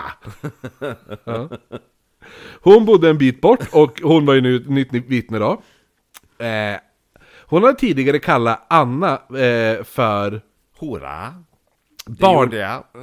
ja. 1.24 1.49
Hon 2.61 2.84
bodde 2.84 3.11
en 3.11 3.18
bit 3.18 3.41
bort 3.41 3.68
och 3.72 4.01
hon 4.03 4.26
var 4.26 4.34
ju 4.34 4.41
nu 4.41 4.64
nytt 4.66 4.93
vittne 4.93 5.39
då. 5.39 5.62
Eh, 6.45 6.76
hon 7.47 7.62
hade 7.62 7.78
tidigare 7.78 8.18
kallat 8.18 8.66
Anna 8.70 9.12
eh, 9.14 9.84
för 9.84 10.41
Hora. 10.78 11.34
Barn- 12.07 12.53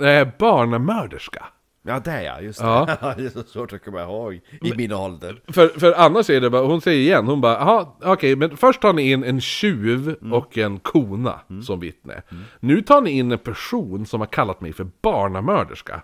eh, 0.06 0.28
barnamörderska. 0.40 1.46
Ja, 1.88 2.00
det 2.00 2.12
är 2.12 2.22
jag, 2.22 2.44
just 2.44 2.60
det. 2.60 2.66
Ja. 3.02 3.14
det 3.18 3.26
är 3.26 3.30
så 3.30 3.44
svårt 3.44 3.74
att 3.74 3.86
komma 3.86 4.02
ihåg 4.02 4.34
i 4.62 4.74
min 4.78 4.94
ålder. 4.94 5.42
För, 5.48 5.68
för 5.68 5.94
Anna 5.94 6.24
säger 6.24 6.42
det 6.42 6.50
bara, 6.50 6.62
hon 6.66 6.82
säger 6.82 7.00
igen, 7.00 7.28
hon 7.28 7.42
bara, 7.42 7.54
jaha, 7.54 7.88
okej, 8.04 8.36
men 8.36 8.58
först 8.58 8.82
tar 8.82 8.94
ni 8.94 9.12
in 9.12 9.24
en 9.24 9.42
tjuv 9.42 10.16
och 10.32 10.58
en 10.58 10.80
kona 10.80 11.40
som 11.64 11.80
vittne. 11.80 12.22
Nu 12.60 12.82
tar 12.82 13.02
ni 13.02 13.12
in 13.12 13.32
en 13.32 13.38
person 13.38 14.06
som 14.06 14.20
har 14.20 14.28
kallat 14.28 14.62
mig 14.62 14.74
för 14.74 14.88
barnamörderska. 15.02 16.02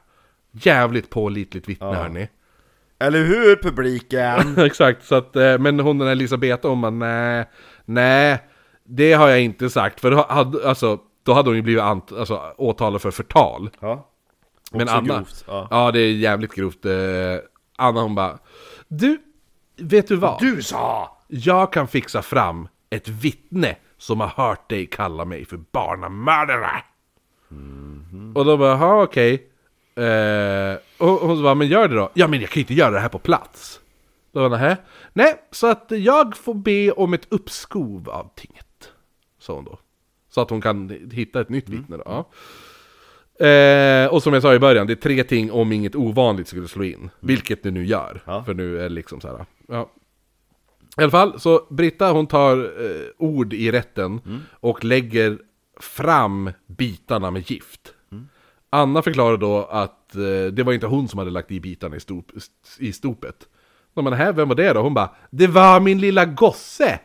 Jävligt 0.52 1.10
pålitligt 1.10 1.70
vittne 1.70 1.94
hörni. 1.96 2.28
Eller 3.00 3.24
hur 3.24 3.56
publiken? 3.56 4.58
Exakt, 4.66 5.06
så 5.06 5.16
att, 5.16 5.36
eh, 5.36 5.58
men 5.58 5.80
hon 5.80 5.98
den 5.98 6.08
här 6.08 6.12
Elisabeta, 6.12 6.68
hon 6.68 6.82
bara, 6.82 6.92
nej, 6.92 7.46
nej, 7.86 8.40
det 8.84 9.14
har 9.14 9.30
jag 9.30 9.42
inte 9.42 9.70
sagt. 9.70 10.00
För 10.00 10.12
då 10.12 10.26
hade, 10.30 10.70
alltså, 10.70 11.00
då 11.24 11.34
hade 11.34 11.50
hon 11.50 11.56
ju 11.56 11.62
blivit 11.62 11.84
ant, 11.84 12.12
alltså, 12.12 12.42
åtalad 12.58 13.02
för 13.02 13.12
förtal. 13.12 13.70
Ja. 13.80 14.08
Men 14.72 14.82
Också 14.82 14.96
Anna, 14.96 15.18
grovt, 15.18 15.44
ja. 15.48 15.68
ja. 15.72 15.92
det 15.92 16.00
är 16.00 16.12
jävligt 16.12 16.56
grovt. 16.56 16.86
Eh, 16.86 16.94
Anna 17.78 18.02
hon 18.02 18.16
bara, 18.16 18.40
du, 18.88 19.18
vet 19.78 20.08
du 20.08 20.16
vad? 20.16 20.40
Du 20.40 20.62
sa! 20.62 21.18
Jag 21.28 21.74
kan 21.74 21.88
fixa 21.88 22.22
fram 22.22 22.68
ett 22.90 23.08
vittne 23.08 23.76
som 23.98 24.20
har 24.20 24.28
hört 24.28 24.70
dig 24.70 24.86
kalla 24.86 25.26
mig 25.26 25.46
för 25.46 25.58
barnamördare. 25.72 26.84
Och 28.36 28.46
då 28.46 28.58
bara, 28.58 28.78
ja 28.78 29.04
okej. 29.04 29.48
Eh, 29.96 30.78
och 30.98 31.08
hon 31.08 31.38
så 31.38 31.44
bara, 31.44 31.56
men 31.56 31.68
gör 31.68 31.88
det 31.88 31.96
då. 31.96 32.10
Ja 32.14 32.28
men 32.28 32.42
jag 32.42 32.50
kan 32.50 32.60
ju 32.60 32.62
inte 32.62 32.74
göra 32.74 32.92
det 32.92 33.00
här 33.00 33.10
på 33.10 33.20
plats. 33.20 33.80
Då 34.32 34.40
var 34.40 34.50
nähä. 34.50 34.78
Nej, 35.14 35.36
så 35.52 35.68
att 35.68 35.86
jag 35.90 36.38
får 36.38 36.54
be 36.54 36.92
om 36.92 37.14
ett 37.14 37.28
uppskov 37.30 38.10
av 38.10 38.30
tinget. 38.36 38.92
Sa 39.40 39.56
hon 39.56 39.66
då. 39.66 39.80
Så 40.30 40.42
att 40.42 40.50
hon 40.50 40.62
kan 40.62 40.90
hitta 41.12 41.42
ett 41.42 41.50
nytt 41.50 41.70
vittne 41.70 41.98
då. 41.98 42.04
Ja. 42.06 42.30
Eh, 43.48 44.08
och 44.14 44.24
som 44.24 44.34
jag 44.34 44.42
sa 44.42 44.54
i 44.54 44.60
början, 44.60 44.88
det 44.88 44.94
är 44.94 44.96
tre 44.96 45.24
ting 45.24 45.52
om 45.52 45.72
inget 45.72 45.96
ovanligt 45.96 46.48
skulle 46.48 46.68
slå 46.68 46.84
in. 46.84 47.10
Vilket 47.20 47.64
det 47.64 47.72
nu 47.72 47.86
gör. 47.86 48.22
Ja. 48.26 48.44
För 48.44 48.54
nu 48.54 48.80
är 48.80 48.84
det 48.84 48.90
liksom 48.90 49.22
så 49.22 49.28
här. 49.28 49.46
Ja. 49.68 49.90
I 50.98 51.02
alla 51.02 51.12
fall, 51.12 51.40
så 51.40 51.68
Britta 51.70 52.12
hon 52.12 52.28
tar 52.28 52.58
eh, 52.58 53.08
ord 53.18 53.54
i 53.54 53.72
rätten 53.72 54.22
och 54.52 54.84
lägger 54.84 55.38
fram 55.80 56.52
bitarna 56.68 57.32
med 57.32 57.52
gift. 57.52 57.94
Anna 58.74 59.02
förklarar 59.02 59.38
då 59.38 59.66
att 59.66 60.16
eh, 60.16 60.52
det 60.52 60.64
var 60.64 60.74
inte 60.74 60.88
hon 60.88 61.08
som 61.08 61.20
hade 61.20 61.32
lagt 61.32 61.52
i 61.52 61.60
bitarna 61.60 61.96
i, 61.96 62.00
stop, 62.00 62.24
i 62.80 62.94
stopet. 62.94 63.36
Bara, 63.94 64.16
här, 64.16 64.34
vem 64.34 64.48
var 64.48 64.56
det 64.56 64.74
då? 64.74 64.82
Hon 64.82 64.94
bara, 64.94 65.16
det 65.30 65.48
var 65.48 65.80
min 65.80 66.00
lilla 66.00 66.26
gosse! 66.26 67.00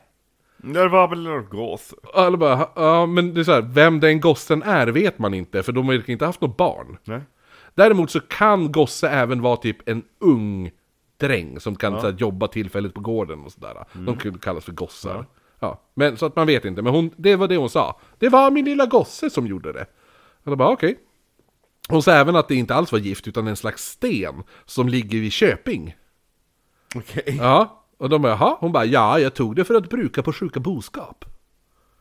Det 0.75 0.89
var 0.89 1.09
väl 1.09 1.27
en 1.27 1.49
gås. 1.49 1.93
Och 1.93 2.19
Alla 2.21 2.37
bara, 2.37 2.55
"Ha- 2.55 2.73
ja 2.77 3.07
men 3.07 3.35
det 3.35 3.41
är 3.41 3.45
så 3.45 3.53
här, 3.53 3.62
vem 3.62 4.01
den 4.01 4.21
gossen 4.21 4.62
är 4.62 4.87
vet 4.87 5.19
man 5.19 5.35
inte, 5.35 5.62
för 5.62 5.73
de 5.73 5.87
verkar 5.87 6.12
inte 6.12 6.27
haft 6.27 6.41
något 6.41 6.57
barn. 6.57 6.97
Nej. 7.05 7.21
Däremot 7.75 8.11
så 8.11 8.21
kan 8.21 8.73
gosse 8.73 9.09
även 9.09 9.43
vara 9.43 9.57
typ 9.57 9.89
en 9.89 10.03
ung 10.21 10.71
dräng 11.17 11.61
som 11.61 11.77
kan 11.77 12.01
så 12.01 12.07
här, 12.07 12.17
jobba 12.19 12.49
tillfälligt 12.49 12.95
på 12.95 13.01
gården 13.01 13.45
och 13.45 13.53
sådär. 13.53 13.85
De 13.93 14.17
kunde 14.17 14.39
kallas 14.39 14.64
för 14.64 14.73
gossar. 14.73 15.27
Ja. 15.61 15.81
men 15.95 16.17
så 16.17 16.27
att 16.27 16.37
man 16.37 16.47
vet 16.47 16.64
inte, 16.64 16.83
men 16.83 16.93
hon, 16.95 17.11
det 17.17 17.37
var 17.37 17.49
det 17.49 17.57
hon 17.57 17.71
sa. 17.71 18.01
Det 18.19 18.29
var 18.29 18.51
min 18.51 18.64
lilla 18.64 18.87
gosse 18.87 19.31
som 19.31 19.47
gjorde 19.47 19.73
det. 19.73 19.87
Då 20.45 20.57
bara 20.57 20.69
okej. 20.69 20.99
Hon 21.89 22.03
sa 22.03 22.12
även 22.12 22.37
att 22.37 22.49
det 22.49 22.55
inte 22.55 22.75
alls 22.75 22.93
var 22.93 22.99
gift 22.99 23.29
utan 23.29 23.47
en 23.49 23.57
slags 23.57 23.85
sten 23.85 24.43
som 24.64 24.89
ligger 24.89 25.21
vid 25.21 25.33
Köping. 25.33 25.97
Okej. 26.95 27.37
Ja, 27.41 27.83
och 27.99 28.09
de 28.09 28.22
bara 28.22 28.32
jaha? 28.32 28.57
Hon 28.61 28.72
bara 28.72 28.84
ja, 28.84 29.18
jag 29.18 29.34
tog 29.34 29.57
det 29.57 29.64
för 29.64 29.74
att 29.74 29.88
bruka 29.90 30.22
på 30.22 30.32
sjuka 30.32 30.61
boskap. 30.61 31.24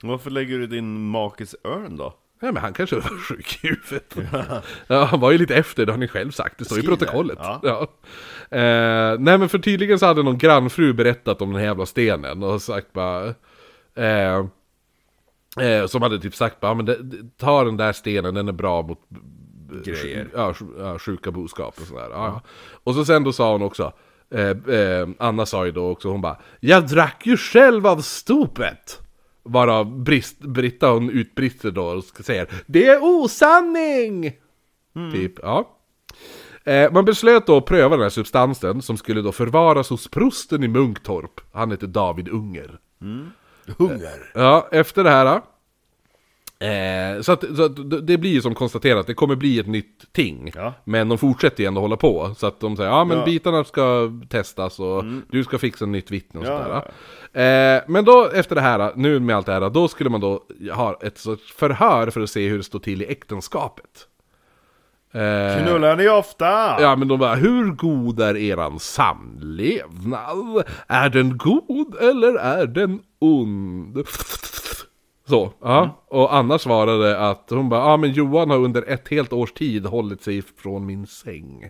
Varför 0.02 0.30
lägger 0.32 0.58
du 0.58 0.68
din 0.68 1.10
makes 1.10 1.56
örn 1.64 1.98
då? 1.98 2.14
Nej 2.42 2.52
men 2.54 2.62
han 2.64 2.74
kanske 2.74 2.96
var 2.96 3.02
sjuk 3.28 3.60
i 3.64 3.68
huvudet. 3.68 4.16
ja, 4.88 5.04
han 5.04 5.20
var 5.20 5.32
ju 5.32 5.38
lite 5.38 5.56
efter, 5.56 5.86
det 5.86 5.92
har 5.92 5.98
ni 6.00 6.08
själv 6.08 6.32
sagt, 6.32 6.58
det 6.58 6.66
står 6.66 6.78
i 6.78 6.82
Skriv 6.82 6.92
det. 6.92 6.98
protokollet. 6.98 7.38
Ja. 7.42 7.60
Ja. 7.64 7.82
Eh, 8.58 9.20
nej 9.20 9.38
men 9.38 9.50
för 9.50 9.60
tydligen 9.60 10.00
så 10.00 10.06
hade 10.06 10.24
någon 10.24 10.38
grannfru 10.38 10.94
berättat 10.94 11.42
om 11.42 11.50
den 11.52 11.60
här 11.60 11.68
jävla 11.68 11.86
stenen 11.86 12.44
och 12.44 12.62
sagt 12.62 12.94
bara... 12.94 13.26
Eh, 13.96 14.46
eh, 15.60 15.86
som 15.88 16.02
hade 16.02 16.20
typ 16.20 16.36
sagt 16.36 16.60
bara, 16.60 16.68
"Ja, 16.68 16.74
men 16.74 16.86
det, 16.86 16.98
ta 17.38 17.64
den 17.64 17.78
där 17.78 17.94
stenen, 17.94 18.34
den 18.34 18.48
är 18.48 18.52
bra 18.54 18.82
mot 18.82 19.00
Grejer. 19.86 20.28
Ja, 20.34 20.52
sj- 20.52 20.76
ja, 20.80 21.00
sjuka 21.00 21.32
boskap 21.32 21.76
och 21.82 21.88
sådär. 21.88 22.08
Ja. 22.12 22.26
ja. 22.26 22.42
Och 22.84 22.96
så 22.96 23.06
sen 23.06 23.24
då 23.24 23.34
sa 23.34 23.52
hon 23.52 23.62
också, 23.62 23.94
eh, 24.34 24.76
eh, 24.76 25.08
Anna 25.20 25.46
sa 25.46 25.66
ju 25.66 25.72
då 25.72 25.90
också, 25.90 26.10
hon 26.10 26.22
bara 26.22 26.38
Jag 26.60 26.88
drack 26.88 27.26
ju 27.26 27.38
själv 27.38 27.88
av 27.88 28.02
stopet! 28.02 29.02
Varav 29.44 30.04
brist, 30.04 30.40
Britta 30.40 30.90
hon 30.90 31.10
utbrister 31.10 31.72
då 31.72 31.86
och 31.86 32.04
säger 32.26 32.48
Det 32.66 32.86
är 32.86 33.04
osanning! 33.04 34.32
Typ, 35.14 35.34
ja. 35.42 35.78
Eh, 36.64 36.92
man 36.92 37.06
beslöt 37.06 37.48
då 37.48 37.58
att 37.58 37.66
pröva 37.66 37.96
den 37.96 38.04
här 38.04 38.10
substansen 38.10 38.82
som 38.82 38.98
skulle 38.98 39.22
då 39.22 39.32
förvaras 39.32 39.90
hos 39.90 40.08
prosten 40.08 40.64
i 40.64 40.68
Munktorp. 40.68 41.42
Han 41.54 41.72
heter 41.72 41.88
David 41.88 42.30
Unger. 42.30 42.80
Hunger. 43.78 44.32
Ja, 44.34 44.70
efter 44.72 45.04
det 45.04 45.10
här. 45.10 45.42
Eh, 46.60 47.22
så 47.22 47.32
att, 47.32 47.44
så 47.56 47.64
att 47.66 48.08
det- 48.08 48.18
blir 48.18 48.32
ju 48.32 48.42
som 48.42 48.56
konstaterat, 48.56 49.08
det 49.08 49.14
kommer 49.14 49.36
bli 49.36 49.60
ett 49.60 49.68
nytt 49.68 50.14
ting. 50.14 50.52
Ja. 50.56 50.74
Men 50.84 51.10
de 51.10 51.18
fortsätter 51.18 51.64
ju 51.64 51.68
ändå 51.68 51.82
hålla 51.82 51.98
på. 51.98 52.36
Så 52.38 52.48
att 52.48 52.60
de 52.60 52.76
säger, 52.78 52.90
ja 52.90 53.06
men 53.06 53.18
Ja. 53.18 53.26
bitarna 53.26 53.64
ska 53.64 54.12
testas 54.30 54.80
och 54.80 55.04
du 55.32 55.44
ska 55.44 55.58
fixa 55.58 55.86
ett 55.86 55.90
nytt 55.90 56.12
vittne 56.12 56.40
och 56.40 56.46
Ja, 56.46 56.64
sådär. 56.64 57.76
Eh, 57.78 57.82
men 57.88 58.06
då 58.06 58.30
efter 58.34 58.56
det 58.56 58.62
här, 58.62 58.92
nu 58.96 59.20
med 59.20 59.36
allt 59.36 59.46
det 59.46 59.54
här, 59.54 59.70
då 59.70 59.88
skulle 59.88 60.10
man 60.10 60.22
då 60.22 60.44
ha 60.74 61.00
ett 61.02 61.18
sorts 61.18 61.54
förhör 61.54 62.10
för 62.10 62.22
att 62.22 62.30
se 62.30 62.48
hur 62.50 62.58
det 62.58 62.64
står 62.64 62.80
till 62.80 63.02
i 63.02 63.06
äktenskapet. 63.06 64.08
Eh, 65.12 65.64
Knullar 65.64 65.96
ni 65.96 66.10
ofta? 66.10 66.82
Ja 66.82 66.96
men 66.96 67.08
de 67.08 67.20
bara, 67.20 67.36
hur 67.36 67.72
god 67.72 68.20
är 68.20 68.38
eran 68.38 68.80
samlevnad? 68.80 70.64
Är 70.88 71.10
den 71.10 71.38
god 71.38 71.96
eller 72.02 72.34
är 72.36 72.66
den 72.68 73.00
ond? 73.20 73.98
Så, 75.28 75.54
ja. 75.62 76.04
Och 76.08 76.36
Anna 76.36 76.60
svarade 76.60 77.30
att 77.30 77.50
hon 77.50 77.70
bara, 77.70 77.90
ja 77.90 77.98
men 77.98 78.12
Johan 78.12 78.50
har 78.50 78.58
under 78.58 78.82
ett 78.82 79.08
helt 79.08 79.34
års 79.34 79.52
tid 79.52 79.86
hållit 79.86 80.22
sig 80.22 80.42
från 80.42 80.86
min 80.86 81.08
säng. 81.08 81.70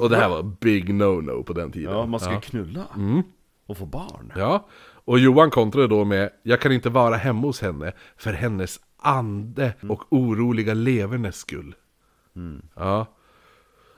Och 0.00 0.10
det 0.10 0.16
här 0.16 0.28
var 0.28 0.42
big 0.42 0.94
no-no 0.94 1.42
på 1.42 1.52
den 1.52 1.72
tiden. 1.72 1.92
Ja, 1.92 2.06
man 2.06 2.20
ska 2.20 2.32
ja. 2.32 2.40
knulla. 2.40 2.86
Och 3.66 3.78
få 3.78 3.86
barn. 3.86 4.32
Ja, 4.36 4.66
och 5.04 5.18
Johan 5.18 5.50
kontrade 5.50 5.88
då 5.88 6.04
med 6.04 6.30
Jag 6.42 6.60
kan 6.60 6.72
inte 6.72 6.90
vara 6.90 7.16
hemma 7.16 7.40
hos 7.40 7.60
henne 7.60 7.92
för 8.16 8.32
hennes 8.32 8.80
ande 8.96 9.74
och 9.88 10.04
oroliga 10.10 10.74
levernes 10.74 11.36
skull. 11.36 11.74
Ja. 12.74 13.06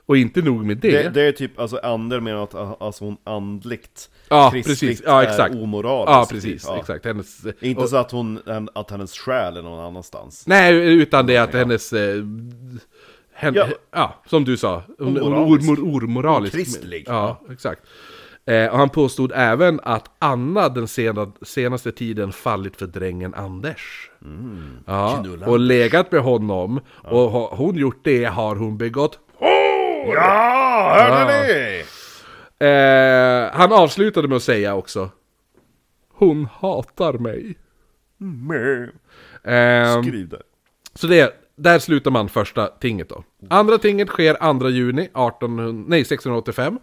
Och 0.07 0.17
inte 0.17 0.41
nog 0.41 0.65
med 0.65 0.77
det. 0.77 0.91
Det, 1.03 1.09
det 1.09 1.21
är 1.21 1.31
typ, 1.31 1.59
alltså 1.59 1.77
Ander 1.83 2.19
menar 2.19 2.43
att 2.43 2.81
alltså 2.81 3.03
hon 3.05 3.17
andligt, 3.23 4.09
ja, 4.29 4.49
kristligt 4.51 4.79
precis. 4.79 5.03
Ja, 5.05 5.23
exakt. 5.23 5.55
är 5.55 5.63
omoralisk. 5.63 6.09
Ja, 6.09 6.27
precis. 6.29 6.61
typ. 6.63 6.71
Ja. 6.73 6.79
Exakt. 6.79 7.05
Hennes, 7.05 7.45
Inte 7.59 7.81
och, 7.81 7.89
så 7.89 7.97
att, 7.97 8.11
hon, 8.11 8.39
att 8.75 8.91
hennes 8.91 9.13
själ 9.17 9.57
är 9.57 9.61
någon 9.61 9.79
annanstans. 9.85 10.47
Nej, 10.47 10.93
utan 10.93 11.25
det 11.25 11.35
är 11.35 11.41
att 11.41 11.53
hennes... 11.53 11.93
Eh, 11.93 12.23
hen, 13.33 13.53
Ja. 13.53 13.67
ja. 13.91 14.21
som 14.25 14.43
du 14.45 14.57
sa. 14.57 14.83
Hon- 14.99 15.21
Omoralisk. 15.21 15.69
or- 15.69 15.79
or-. 15.79 16.47
Okristlig. 16.47 17.03
Ja, 17.07 17.41
exakt. 17.51 17.81
Eh, 18.47 18.67
och 18.71 18.77
han 18.77 18.89
påstod 18.89 19.31
även 19.35 19.79
att 19.83 20.11
Anna 20.19 20.69
den 20.69 20.87
sena, 20.87 21.31
senaste 21.41 21.91
tiden 21.91 22.31
fallit 22.31 22.75
för 22.77 22.87
drängen 22.87 23.33
Anders. 23.33 24.09
ja, 24.85 25.19
Knulla 25.23 25.47
och 25.47 25.59
legat 25.59 26.11
med 26.11 26.21
honom. 26.21 26.79
Och 27.03 27.31
har 27.31 27.55
hon 27.55 27.75
gjort 27.75 27.99
det 28.03 28.25
har 28.25 28.55
hon 28.55 28.77
begått 28.77 29.19
Ja, 30.13 30.95
hörde 30.99 31.47
ni? 31.47 31.83
Eh, 32.59 33.53
han 33.53 33.73
avslutade 33.73 34.27
med 34.27 34.35
att 34.35 34.43
säga 34.43 34.75
också 34.75 35.09
Hon 36.13 36.45
hatar 36.45 37.13
mig. 37.13 37.55
Mm. 38.21 38.89
Ehm, 39.43 40.03
Skriv 40.03 40.29
det. 40.29 40.41
så 40.93 41.07
det, 41.07 41.33
där 41.55 41.79
slutar 41.79 42.11
man 42.11 42.29
första 42.29 42.67
tinget 42.67 43.09
då. 43.09 43.23
Andra 43.49 43.77
tinget 43.77 44.07
sker 44.07 44.59
2 44.59 44.69
juni 44.69 45.01
1800, 45.01 45.83
nej, 45.87 46.01
1685. 46.01 46.79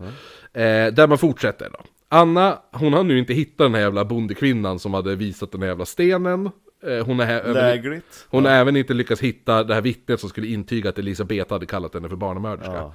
Eh, 0.53 0.63
där 0.93 1.07
man 1.07 1.19
fortsätter 1.19 1.71
då. 1.71 1.79
Anna, 2.09 2.59
hon 2.73 2.93
har 2.93 3.05
nu 3.05 3.19
inte 3.19 3.35
hittat 3.35 3.59
den 3.59 3.75
här 3.75 3.81
jävla 3.81 4.05
bondekvinnan 4.05 4.79
som 4.79 4.95
hade 4.95 5.17
visat 5.17 5.53
den 5.53 5.63
här 5.63 5.69
jävla 5.69 5.85
stenen. 5.85 6.51
Eh, 6.83 7.07
hon, 7.07 7.21
även, 7.21 7.53
Lägligt. 7.53 8.27
hon 8.29 8.45
har 8.45 8.53
även 8.53 8.77
inte 8.77 8.95
lyckats 8.95 9.21
hitta 9.21 9.65
det 9.65 9.75
här 9.75 9.81
vittnet 9.81 10.21
som 10.21 10.29
skulle 10.29 10.47
intyga 10.47 10.91
att 10.91 10.99
Elisabeta 10.99 11.55
hade 11.55 11.67
kallat 11.67 11.95
henne 11.95 12.09
för 12.09 12.17
barnamörderska. 12.17 12.93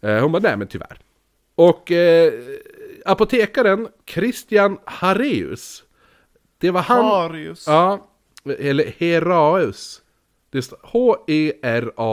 Eh, 0.00 0.20
hon 0.20 0.32
bara, 0.32 0.42
nej 0.42 0.56
men 0.56 0.68
tyvärr. 0.68 0.98
Och 1.54 1.92
eh, 1.92 2.32
apotekaren 3.04 3.88
Christian 4.06 4.78
Hareus. 4.84 5.84
Det 6.58 6.70
var 6.70 6.80
han... 6.80 7.04
Marius. 7.04 7.66
Ja, 7.66 8.06
eller 8.58 8.92
Heraeus. 8.98 10.02
Det 10.50 10.62
står 10.62 10.78
H-E-R-A-E-U-S. 10.82 12.12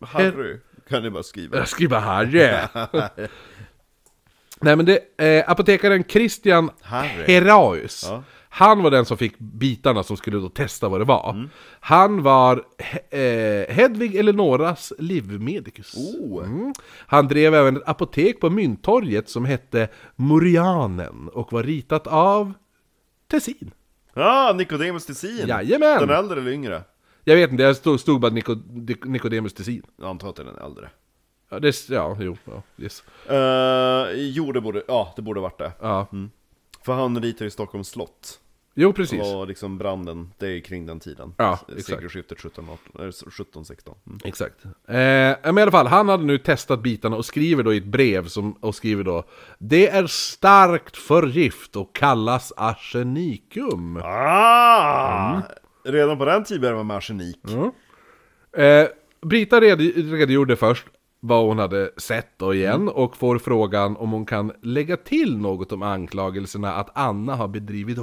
Harry. 0.00 0.56
Kan 0.88 1.02
ni 1.02 1.10
bara 1.10 1.22
skriva. 1.22 1.58
Jag 1.58 1.68
skriver 1.68 1.98
Harry. 1.98 2.38
Nej 4.60 4.76
men 4.76 4.86
det, 4.86 4.98
eh, 5.16 5.50
apotekaren 5.50 6.04
Christian 6.04 6.70
Harry. 6.82 7.24
Heraeus. 7.34 8.04
Ja. 8.08 8.22
Han 8.52 8.82
var 8.82 8.90
den 8.90 9.04
som 9.04 9.16
fick 9.16 9.38
bitarna 9.38 10.02
som 10.02 10.16
skulle 10.16 10.38
då 10.38 10.48
testa 10.48 10.88
vad 10.88 11.00
det 11.00 11.04
var. 11.04 11.30
Mm. 11.30 11.48
Han 11.80 12.22
var 12.22 12.64
eh, 13.10 13.74
Hedvig 13.74 14.14
Eleonoras 14.14 14.92
livmedikus. 14.98 15.94
Oh. 15.96 16.44
Mm. 16.44 16.72
Han 17.06 17.28
drev 17.28 17.54
även 17.54 17.76
ett 17.76 17.88
apotek 17.88 18.40
på 18.40 18.50
Mynttorget 18.50 19.28
som 19.28 19.44
hette 19.44 19.88
Morianen 20.16 21.28
och 21.28 21.52
var 21.52 21.62
ritat 21.62 22.06
av 22.06 22.52
Tessin. 23.28 23.70
Ja, 24.14 24.54
Nikodemus 24.56 25.06
Tessin. 25.06 25.48
Jajamän. 25.48 26.00
Den 26.00 26.10
äldre 26.10 26.40
eller 26.40 26.50
yngre? 26.50 26.82
Jag 27.24 27.36
vet 27.36 27.50
inte, 27.50 27.66
det 27.66 27.74
stod, 27.74 28.00
stod 28.00 28.20
bara 28.20 28.32
Nico, 28.32 28.56
Nicodemus 29.04 29.54
Tessin. 29.54 29.82
Jag 29.96 30.08
antar 30.08 30.28
att 30.28 30.36
det 30.36 30.42
är 30.42 30.46
den 30.46 30.58
äldre. 30.58 30.90
Ja, 31.50 31.58
det, 31.58 31.88
ja 31.88 32.16
jo, 32.20 32.36
ja, 32.44 32.62
yes. 32.78 33.02
Uh, 33.30 34.20
jo, 34.20 34.52
det 34.52 34.60
borde, 34.60 34.82
ja, 34.88 35.12
det 35.16 35.22
borde 35.22 35.40
varit 35.40 35.58
det. 35.58 35.72
ja. 35.80 36.06
För 36.82 36.92
han 36.92 37.22
ritar 37.22 37.44
ju 37.44 37.50
Stockholms 37.50 37.88
slott. 37.88 38.40
Jo, 38.74 38.92
precis. 38.92 39.22
Och 39.22 39.48
liksom 39.48 39.78
branden, 39.78 40.32
det 40.38 40.46
är 40.46 40.60
kring 40.60 40.86
den 40.86 41.00
tiden. 41.00 41.34
Ja, 41.36 41.58
exakt. 41.68 41.86
Sekelskiftet 41.86 42.38
17-16. 42.38 43.94
Mm. 44.06 44.18
Exakt. 44.24 44.64
Eh, 44.64 44.72
men 45.52 45.58
i 45.58 45.62
alla 45.62 45.70
fall, 45.70 45.86
han 45.86 46.08
hade 46.08 46.24
nu 46.24 46.38
testat 46.38 46.82
bitarna 46.82 47.16
och 47.16 47.24
skriver 47.24 47.62
då 47.62 47.74
i 47.74 47.76
ett 47.76 47.84
brev 47.84 48.28
som, 48.28 48.52
och 48.52 48.74
skriver 48.74 49.04
då 49.04 49.24
Det 49.58 49.88
är 49.88 50.06
starkt 50.06 50.96
förgift 50.96 51.76
och 51.76 51.94
kallas 51.94 52.52
arsenikum. 52.56 54.00
Ah! 54.04 55.30
Mm. 55.30 55.42
Redan 55.84 56.18
på 56.18 56.24
den 56.24 56.44
tiden 56.44 56.76
var 56.76 56.84
med 56.84 56.96
arsenik. 56.96 57.38
Eh, 58.56 58.86
Brita 59.22 59.60
red, 59.60 59.80
redogjorde 60.10 60.56
först 60.56 60.86
vad 61.20 61.46
hon 61.46 61.58
hade 61.58 61.90
sett 61.96 62.38
då 62.38 62.54
igen 62.54 62.88
och 62.88 63.16
får 63.16 63.38
frågan 63.38 63.96
om 63.96 64.10
hon 64.10 64.26
kan 64.26 64.52
lägga 64.62 64.96
till 64.96 65.38
något 65.38 65.72
om 65.72 65.82
anklagelserna 65.82 66.74
att 66.74 66.90
Anna 66.94 67.34
har 67.34 67.48
bedrivit 67.48 67.98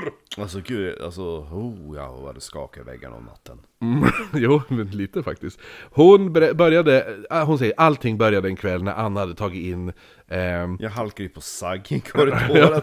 bror! 0.00 0.12
Alltså 0.36 0.60
gud, 0.66 1.02
alltså, 1.02 1.22
oh 1.38 1.96
ja, 1.96 2.16
vad 2.22 2.34
det 2.34 2.40
skakar 2.40 2.80
i 2.80 2.84
väggarna 2.84 3.16
om 3.16 3.24
natten. 3.24 3.58
Mm, 3.82 4.04
jo, 4.34 4.62
men 4.68 4.86
lite 4.86 5.22
faktiskt. 5.22 5.60
Hon 5.90 6.32
började, 6.32 7.24
äh, 7.30 7.46
hon 7.46 7.58
säger 7.58 7.74
allting 7.76 8.18
började 8.18 8.48
en 8.48 8.56
kväll 8.56 8.82
när 8.82 8.92
Anna 8.94 9.20
hade 9.20 9.34
tagit 9.34 9.64
in 9.64 9.92
ehm, 10.28 10.76
Jag 10.80 10.90
halkar 10.90 11.24
ju 11.24 11.30
på 11.30 11.40
sagg 11.40 11.92
i 11.92 12.00
korridoren. 12.12 12.82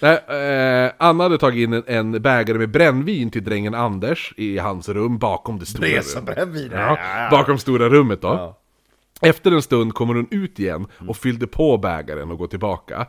Nej, 0.00 0.16
eh, 0.16 0.92
Anna 0.98 1.22
hade 1.22 1.38
tagit 1.38 1.62
in 1.62 1.72
en, 1.72 1.82
en 1.86 2.22
bägare 2.22 2.58
med 2.58 2.70
brännvin 2.70 3.30
till 3.30 3.44
drängen 3.44 3.74
Anders 3.74 4.34
i 4.36 4.58
hans 4.58 4.88
rum 4.88 5.18
bakom 5.18 5.58
det 5.58 5.66
stora 5.66 5.88
rummet. 5.88 6.34
bredvid. 6.34 6.72
Ja, 6.72 6.98
bakom 7.30 7.58
stora 7.58 7.88
rummet 7.88 8.22
då. 8.22 8.28
Ja. 8.28 8.60
Efter 9.28 9.52
en 9.52 9.62
stund 9.62 9.94
kommer 9.94 10.14
hon 10.14 10.28
ut 10.30 10.58
igen 10.58 10.86
och 11.08 11.16
fyllde 11.16 11.46
på 11.46 11.78
bägaren 11.78 12.30
och 12.30 12.38
går 12.38 12.46
tillbaka. 12.46 13.06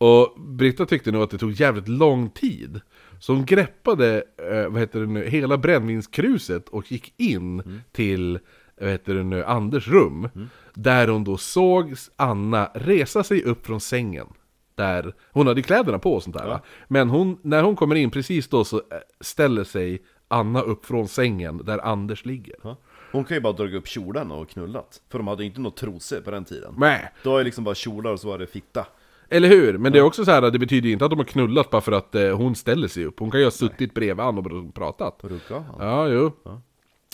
Och 0.00 0.40
Britta 0.40 0.86
tyckte 0.86 1.12
nog 1.12 1.22
att 1.22 1.30
det 1.30 1.38
tog 1.38 1.52
jävligt 1.52 1.88
lång 1.88 2.30
tid. 2.30 2.80
Så 3.18 3.32
hon 3.32 3.44
greppade, 3.44 4.22
eh, 4.50 4.68
vad 4.68 4.80
heter 4.80 5.00
det 5.00 5.06
nu, 5.06 5.24
hela 5.28 5.58
brännvinskruset 5.58 6.68
och 6.68 6.92
gick 6.92 7.14
in 7.16 7.82
till, 7.92 8.38
vad 8.80 8.90
heter 8.90 9.14
det 9.14 9.22
nu, 9.22 9.44
Anders 9.44 9.88
rum. 9.88 10.28
Där 10.74 11.08
hon 11.08 11.24
då 11.24 11.36
såg 11.36 11.94
Anna 12.16 12.70
resa 12.74 13.24
sig 13.24 13.42
upp 13.42 13.66
från 13.66 13.80
sängen. 13.80 14.26
Där, 14.74 15.14
hon 15.32 15.46
hade 15.46 15.62
kläderna 15.62 15.98
på 15.98 16.14
och 16.14 16.22
sånt 16.22 16.36
där 16.36 16.46
va? 16.46 16.60
Men 16.88 17.10
hon, 17.10 17.38
när 17.42 17.62
hon 17.62 17.76
kommer 17.76 17.94
in 17.94 18.10
precis 18.10 18.48
då 18.48 18.64
så 18.64 18.76
eh, 18.76 18.82
ställer 19.20 19.64
sig 19.64 20.02
Anna 20.28 20.60
upp 20.60 20.86
från 20.86 21.08
sängen 21.08 21.64
där 21.64 21.78
Anders 21.78 22.24
ligger. 22.24 22.54
Ja. 22.62 22.76
Hon 23.12 23.24
kan 23.24 23.36
ju 23.36 23.40
bara 23.40 23.52
dra 23.52 23.76
upp 23.76 23.88
kjolen 23.88 24.30
och 24.30 24.48
knullat. 24.48 25.02
För 25.08 25.18
de 25.18 25.26
hade 25.26 25.42
ju 25.42 25.48
inte 25.48 25.60
något 25.60 25.76
trosor 25.76 26.20
på 26.20 26.30
den 26.30 26.44
tiden. 26.44 26.74
Nej. 26.78 27.12
Då 27.22 27.34
är 27.34 27.38
det 27.38 27.44
liksom 27.44 27.64
bara 27.64 27.74
kjolar 27.74 28.10
och 28.10 28.20
så 28.20 28.28
var 28.28 28.38
det 28.38 28.46
fitta. 28.46 28.86
Eller 29.30 29.48
hur? 29.48 29.78
Men 29.78 29.92
det 29.92 29.98
är 29.98 30.02
också 30.02 30.24
så 30.24 30.30
här, 30.30 30.50
det 30.50 30.58
betyder 30.58 30.86
ju 30.86 30.92
inte 30.92 31.04
att 31.04 31.10
de 31.10 31.18
har 31.18 31.26
knullat 31.26 31.70
bara 31.70 31.80
för 31.80 31.92
att 31.92 32.14
eh, 32.14 32.36
hon 32.36 32.54
ställer 32.54 32.88
sig 32.88 33.04
upp. 33.04 33.20
Hon 33.20 33.30
kan 33.30 33.40
ju 33.40 33.46
ha 33.46 33.50
suttit 33.50 33.94
bredvid 33.94 34.24
han 34.24 34.38
och 34.38 34.74
pratat. 34.74 35.18
Rucka 35.22 35.54
han. 35.58 35.76
Ja, 35.78 36.08
jo. 36.08 36.32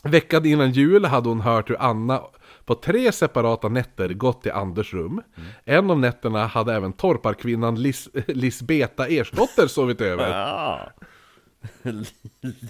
Veckan 0.03 0.47
innan 0.47 0.73
jul 0.73 1.05
hade 1.05 1.29
hon 1.29 1.41
hört 1.41 1.71
hur 1.71 1.83
Anna 1.83 2.23
på 2.65 2.75
tre 2.75 3.13
separata 3.13 3.69
nätter 3.69 4.09
gått 4.09 4.43
till 4.43 4.53
Anders 4.53 4.95
rum. 4.95 5.23
En 5.65 5.91
av 5.91 5.99
nätterna 5.99 6.47
hade 6.47 6.75
även 6.75 6.93
torparkvinnan 6.93 7.83
Lis 7.83 8.09
Lisbeta 8.27 9.09
Ersdotter 9.09 9.67
sovit 9.67 10.01
över. 10.01 10.31
Ja. 10.31 10.91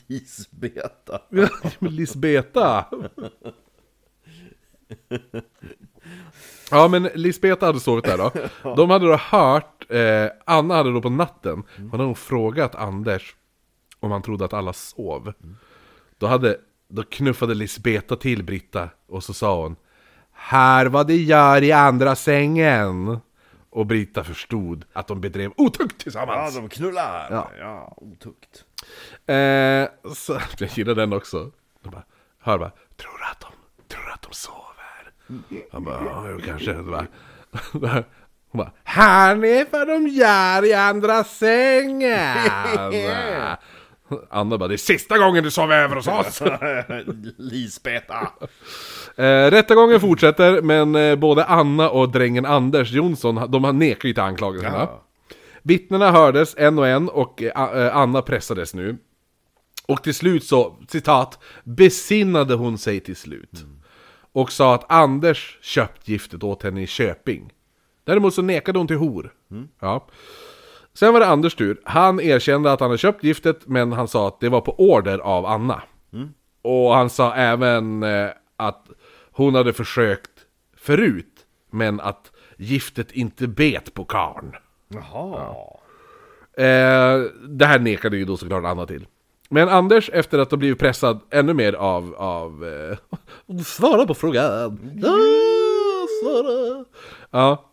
Lisbeta. 0.07 1.21
Ja, 1.29 1.49
Lisbeta! 1.79 2.85
Ja 6.71 6.89
men 6.89 7.03
Lisbeta 7.15 7.67
hade 7.67 7.81
sovit 7.81 8.05
där 8.05 8.19
då. 8.19 8.31
De 8.77 8.91
hade 8.91 9.07
då 9.07 9.17
hört, 9.17 9.91
eh, 9.91 10.27
Anna 10.45 10.75
hade 10.75 10.93
då 10.93 11.03
på 11.03 11.11
natten, 11.11 11.63
hon 11.77 11.91
hade 11.91 12.03
nog 12.05 12.19
frågat 12.19 12.75
Anders 12.75 13.37
om 14.01 14.11
han 14.11 14.23
trodde 14.23 14.45
att 14.45 14.53
alla 14.53 14.73
sov. 14.73 15.33
Då, 16.19 16.27
hade, 16.27 16.57
då 16.89 17.03
knuffade 17.03 17.55
Lisbeta 17.55 18.17
till 18.17 18.45
Britta 18.45 18.89
och 19.09 19.25
så 19.25 19.35
sa 19.35 19.63
hon 19.63 19.77
Här 20.33 20.87
vad 20.87 21.07
det 21.07 21.17
gör 21.17 21.63
i 21.63 21.73
andra 21.73 22.17
sängen. 22.17 23.19
Och 23.71 23.87
Britta 23.87 24.25
förstod 24.25 24.85
att 24.93 25.07
de 25.07 25.21
bedrev 25.21 25.53
otukt 25.57 25.93
Ja, 25.99 26.03
tillsammans. 26.03 26.55
de 26.57 26.69
knullar! 26.69 27.29
Ja. 27.31 27.51
Ja, 27.61 27.95
otukt. 27.97 28.65
Eh, 29.27 30.13
så, 30.15 30.39
jag 30.59 30.71
gillar 30.79 30.95
den 30.95 31.13
också. 31.13 31.51
Bara, 31.83 32.03
hör 32.41 32.59
bara, 32.59 32.71
tror 32.97 33.19
du 33.19 33.25
att 33.25 33.41
de, 33.41 33.49
tror 33.89 34.05
du 34.05 34.13
att 34.13 34.23
de 34.23 34.33
sover? 34.33 34.66
Han 35.73 35.85
bara, 35.85 36.05
ja, 36.05 36.25
jo, 36.31 36.41
kanske. 36.47 36.73
Bara, 37.73 38.05
hon 38.51 38.59
bara, 38.59 38.73
här 38.85 39.45
är 39.45 39.67
vad 39.71 39.89
de 39.89 40.09
gör 40.09 40.65
i 40.65 40.73
andra 40.75 41.25
sängen. 41.25 42.37
Anna 44.31 44.59
bara, 44.59 44.69
det 44.69 44.75
är 44.75 44.77
sista 44.77 45.19
gången 45.19 45.45
du 45.45 45.51
sover 45.51 45.79
över 45.79 45.97
hos 45.97 46.09
oss. 46.09 46.43
Lisbeta! 47.37 48.29
Eh, 49.17 49.51
rättegången 49.51 50.01
fortsätter, 50.01 50.63
men 50.63 50.95
eh, 50.95 51.17
både 51.17 51.45
Anna 51.45 51.91
och 51.91 52.09
drängen 52.09 52.47
Anders 52.47 52.93
Jonsson, 52.93 53.51
de 53.51 53.79
nekar 53.79 54.09
ju 54.09 54.15
till 54.15 54.23
anklagelserna. 54.23 54.79
Ja. 54.79 55.03
Vittnena 55.63 56.11
hördes 56.11 56.55
en 56.59 56.79
och 56.79 56.89
en 56.89 57.09
och 57.09 57.43
eh, 57.43 57.87
eh, 57.87 57.97
Anna 57.97 58.23
pressades 58.23 58.75
nu. 58.75 58.97
Och 59.89 60.03
till 60.03 60.15
slut 60.15 60.45
så, 60.45 60.77
citat, 60.89 61.39
besinnade 61.65 62.55
hon 62.55 62.79
sig 62.79 63.01
till 63.01 63.17
slut. 63.17 63.65
Och 64.37 64.53
sa 64.53 64.75
att 64.75 64.91
Anders 64.93 65.59
köpt 65.61 66.09
giftet 66.09 66.43
åt 66.43 66.63
henne 66.63 66.83
i 66.83 66.87
Köping. 66.87 67.53
Däremot 68.05 68.35
så 68.35 68.43
nekade 68.43 68.79
hon 68.79 68.87
till 68.87 68.97
hor. 68.97 69.33
Ja. 69.81 70.07
Sen 70.95 71.13
var 71.13 71.21
det 71.21 71.27
Anders 71.27 71.55
tur. 71.55 71.81
Han 71.85 72.21
erkände 72.21 72.73
att 72.73 72.81
han 72.81 72.89
hade 72.89 72.99
köpt 72.99 73.25
giftet, 73.25 73.67
men 73.67 73.93
han 73.93 74.09
sa 74.09 74.29
att 74.29 74.41
det 74.41 74.49
var 74.49 74.61
på 74.61 74.75
order 74.79 75.19
av 75.19 75.47
Anna. 75.47 75.83
Och 76.63 76.95
han 76.95 77.11
sa 77.11 77.35
även 77.35 78.03
eh, 78.03 78.29
att 78.57 78.87
hon 79.31 79.55
hade 79.55 79.73
försökt 79.73 80.31
förut, 80.77 81.47
men 81.71 82.01
att 82.01 82.33
giftet 82.57 83.13
inte 83.13 83.49
bet 83.49 83.95
på 83.95 84.05
karn. 84.05 84.57
Jaha. 84.89 85.55
Eh, 86.57 87.21
det 87.49 87.67
här 87.67 87.79
nekade 87.79 88.17
ju 88.17 88.25
då 88.25 88.37
såklart 88.37 88.65
Anna 88.65 88.87
till. 88.87 89.07
Men 89.49 89.69
Anders, 89.69 90.11
efter 90.13 90.39
att 90.39 90.51
ha 90.51 90.59
blivit 90.59 90.79
pressad 90.79 91.21
ännu 91.31 91.55
mer 91.55 91.73
av... 91.73 92.15
av 92.15 92.65
eh, 92.65 93.59
svara 93.65 94.07
på 94.07 94.15
frågan! 94.15 94.81
Ja, 95.03 95.17
svara! 96.23 96.85
Ja. 97.31 97.65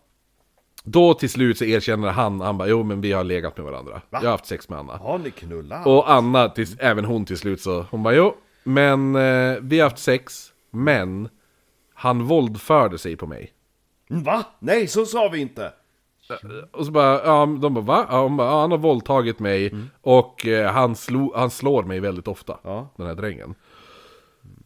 Då 0.84 1.14
till 1.14 1.30
slut 1.30 1.58
så 1.58 1.66
erkänner 1.66 2.10
han, 2.10 2.42
han 2.42 2.58
bara 2.58 2.68
jo 2.68 2.84
men 2.84 3.02
vi 3.02 3.12
har 3.12 3.24
legat 3.24 3.58
med 3.58 3.66
varandra. 3.66 4.02
Jag 4.10 4.20
har 4.20 4.32
haft 4.32 4.46
sex 4.46 4.70
med 4.70 4.80
Anna. 4.80 4.98
Har 4.98 5.18
ni 5.18 5.32
knullat? 5.32 5.88
Och 5.88 6.12
Anna, 6.12 6.50
tills, 6.50 6.76
även 6.80 7.06
hon 7.06 7.26
till 7.26 7.38
slut 7.38 7.62
så, 7.62 7.86
hon 7.92 8.04
bara 8.04 8.14
jo, 8.14 8.36
men 8.64 9.16
eh, 9.16 9.58
vi 9.62 9.80
har 9.80 9.90
haft 9.90 10.04
sex, 10.04 10.52
men 10.72 11.30
han 11.94 12.24
våldförde 12.24 12.98
sig 12.98 13.16
på 13.16 13.28
mig. 13.28 13.52
Va? 14.10 14.44
Nej, 14.60 14.88
så 14.88 15.06
sa 15.06 15.30
vi 15.30 15.40
inte! 15.40 15.74
Och 16.72 16.86
så 16.86 16.92
bara, 16.92 17.24
ja, 17.26 17.46
de 17.62 17.74
bara 17.74 17.84
va? 17.84 18.06
Ja, 18.10 18.22
hon 18.24 18.38
bara, 18.38 18.48
ja, 18.48 18.62
han 18.62 18.72
har 18.72 18.78
våldtagit 18.78 19.40
mig 19.40 19.76
och 20.02 20.48
eh, 20.48 20.72
han, 20.72 20.96
slo, 20.96 21.34
han 21.36 21.50
slår 21.50 21.84
mig 21.84 22.00
väldigt 22.00 22.28
ofta, 22.28 22.58
Ja. 22.64 22.90
den 22.98 23.08
här 23.08 23.16
drängen. 23.16 23.56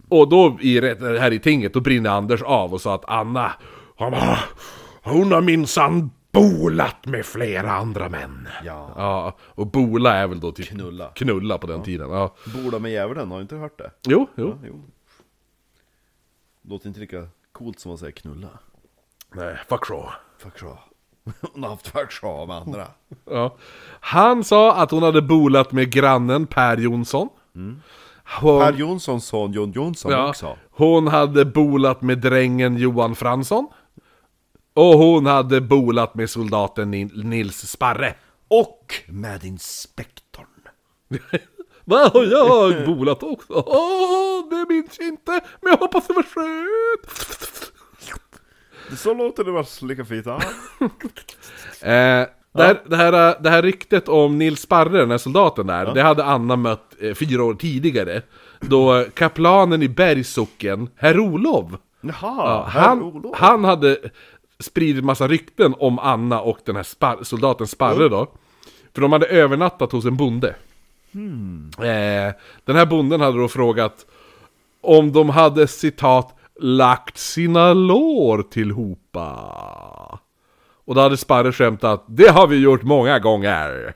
Och 0.09 0.29
då, 0.29 0.57
i, 0.61 0.81
här 1.19 1.33
i 1.33 1.39
tinget, 1.39 1.73
då 1.73 1.79
brinner 1.79 2.09
Anders 2.09 2.41
av 2.41 2.73
och 2.73 2.81
sa 2.81 2.95
att 2.95 3.05
Anna, 3.09 3.51
han 3.97 4.11
bara, 4.11 4.39
hon 5.03 5.31
har 5.31 5.41
minsann 5.41 6.11
bolat 6.31 7.05
med 7.05 7.25
flera 7.25 7.71
andra 7.71 8.09
män. 8.09 8.47
Ja. 8.65 8.91
Ja, 8.95 9.37
och 9.41 9.67
bola 9.67 10.13
är 10.15 10.27
väl 10.27 10.39
då 10.39 10.51
typ 10.51 10.67
Knulla. 10.67 11.07
knulla 11.15 11.57
på 11.57 11.67
den 11.67 11.83
tiden. 11.83 12.09
Ja. 12.11 12.35
Bola 12.55 12.79
med 12.79 12.91
djävulen, 12.91 13.31
har 13.31 13.37
du 13.37 13.41
inte 13.41 13.55
hört 13.55 13.77
det? 13.77 13.91
Jo, 14.07 14.27
jo. 14.35 14.47
Ja, 14.61 14.67
jo. 14.67 14.81
Låter 16.61 16.87
inte 16.87 16.99
lika 16.99 17.27
coolt 17.51 17.79
som 17.79 17.91
att 17.93 17.99
säga 17.99 18.11
knulla. 18.11 18.47
Nej, 19.35 19.55
fuck 19.69 19.85
show. 19.85 20.09
Fuck 20.37 20.59
så. 20.59 20.77
Hon 21.53 21.63
har 21.63 21.69
haft 21.69 21.93
så 22.21 22.45
med 22.45 22.55
andra. 22.55 22.87
Ja. 23.25 23.55
Han 23.99 24.43
sa 24.43 24.75
att 24.75 24.91
hon 24.91 25.03
hade 25.03 25.21
bolat 25.21 25.71
med 25.71 25.91
grannen 25.91 26.47
Per 26.47 26.77
Jonsson. 26.77 27.29
Hon, 28.41 28.61
Per 28.61 28.73
Jonssons 28.73 29.25
son 29.25 29.51
John 29.51 29.71
Jonsson 29.71 30.11
ja, 30.11 30.29
också. 30.29 30.57
hon 30.71 31.07
hade 31.07 31.45
bolat 31.45 32.01
med 32.01 32.17
drängen 32.17 32.77
Johan 32.77 33.15
Fransson. 33.15 33.67
Och 34.73 34.97
hon 34.97 35.25
hade 35.25 35.61
bolat 35.61 36.15
med 36.15 36.29
soldaten 36.29 36.91
Ni- 36.91 37.11
Nils 37.23 37.71
Sparre. 37.71 38.15
Och 38.47 38.93
med 39.07 39.43
inspektorn. 39.43 40.45
Vad 41.85 42.11
har 42.13 42.23
jag 42.23 42.85
bolat 42.85 43.23
också? 43.23 43.53
Åh, 43.65 44.49
det 44.49 44.73
minns 44.73 44.99
jag 44.99 45.07
inte, 45.07 45.31
men 45.61 45.71
jag 45.71 45.77
hoppas 45.77 46.07
det 46.07 46.13
var 46.13 46.23
skönt. 46.23 47.71
Så 48.95 49.13
låter 49.13 49.43
det 49.43 49.51
vara 49.51 49.65
lika 49.81 50.05
fint. 50.05 50.25
Ja. 50.25 50.41
Eh, 51.81 52.27
det, 52.53 52.63
här, 52.63 52.81
det, 52.85 52.95
här, 52.95 53.41
det 53.43 53.49
här 53.49 53.61
ryktet 53.61 54.09
om 54.09 54.37
Nils 54.37 54.61
Sparre, 54.61 54.99
den 54.99 55.11
här 55.11 55.17
soldaten 55.17 55.67
där, 55.67 55.93
det 55.93 56.01
hade 56.01 56.23
Anna 56.23 56.55
mött 56.55 56.95
eh, 56.99 57.13
fyra 57.13 57.43
år 57.43 57.53
tidigare. 57.53 58.21
Då 58.59 59.05
kaplanen 59.13 59.83
i 59.83 59.89
Bergssocken, 59.89 60.89
herr 60.95 61.19
Olof, 61.19 61.71
Jaha, 62.01 62.13
ja, 62.21 62.67
herr 62.69 62.81
han, 62.81 63.03
Olof. 63.03 63.37
han 63.37 63.63
hade 63.63 63.97
spridit 64.59 65.03
massa 65.03 65.27
rykten 65.27 65.75
om 65.79 65.99
Anna 65.99 66.41
och 66.41 66.59
den 66.65 66.75
här 66.75 66.83
spar, 66.83 67.17
soldaten 67.21 67.67
Sparre 67.67 68.09
då. 68.09 68.27
För 68.93 69.01
de 69.01 69.11
hade 69.11 69.25
övernattat 69.25 69.91
hos 69.91 70.05
en 70.05 70.17
bonde. 70.17 70.55
Eh, 71.77 72.33
den 72.65 72.75
här 72.75 72.85
bonden 72.85 73.21
hade 73.21 73.37
då 73.37 73.47
frågat 73.47 74.05
om 74.81 75.11
de 75.11 75.29
hade 75.29 75.67
citat 75.67 76.36
lagt 76.59 77.17
sina 77.17 77.73
lår 77.73 78.41
tillhopa. 78.41 80.19
Och 80.85 80.95
då 80.95 81.01
hade 81.01 81.17
Sparre 81.17 81.51
skämtat 81.51 82.05
det 82.07 82.29
har 82.29 82.47
vi 82.47 82.57
gjort 82.57 82.83
många 82.83 83.19
gånger. 83.19 83.93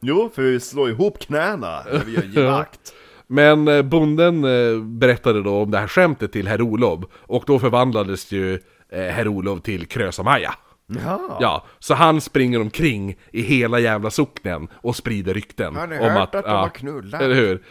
Jo, 0.00 0.30
för 0.34 0.42
vi 0.42 0.60
slår 0.60 0.90
ihop 0.90 1.18
knäna 1.18 1.82
när 1.92 2.04
vi 2.04 2.14
gör 2.14 2.22
givakt. 2.34 2.94
Men 3.26 3.68
eh, 3.68 3.82
bonden 3.82 4.44
eh, 4.44 4.82
berättade 4.82 5.42
då 5.42 5.62
om 5.62 5.70
det 5.70 5.78
här 5.78 5.86
skämtet 5.88 6.32
till 6.32 6.48
herr 6.48 6.62
Olof. 6.62 7.04
Och 7.14 7.44
då 7.46 7.58
förvandlades 7.58 8.32
ju 8.32 8.54
eh, 8.88 9.02
herr 9.02 9.28
Olof 9.28 9.62
till 9.62 9.86
Krösa-Maja. 9.86 10.54
Ja. 10.86 11.38
Ja, 11.40 11.66
så 11.78 11.94
han 11.94 12.20
springer 12.20 12.60
omkring 12.60 13.16
i 13.32 13.42
hela 13.42 13.78
jävla 13.78 14.10
socknen 14.10 14.68
och 14.74 14.96
sprider 14.96 15.34
rykten. 15.34 15.76
Har 15.76 15.86
ni 15.86 15.96
hört 15.96 16.34
att 16.34 16.44
de 16.44 16.50
har 16.50 16.68
knullat? 16.68 17.22
Eller 17.22 17.34
hur? 17.34 17.62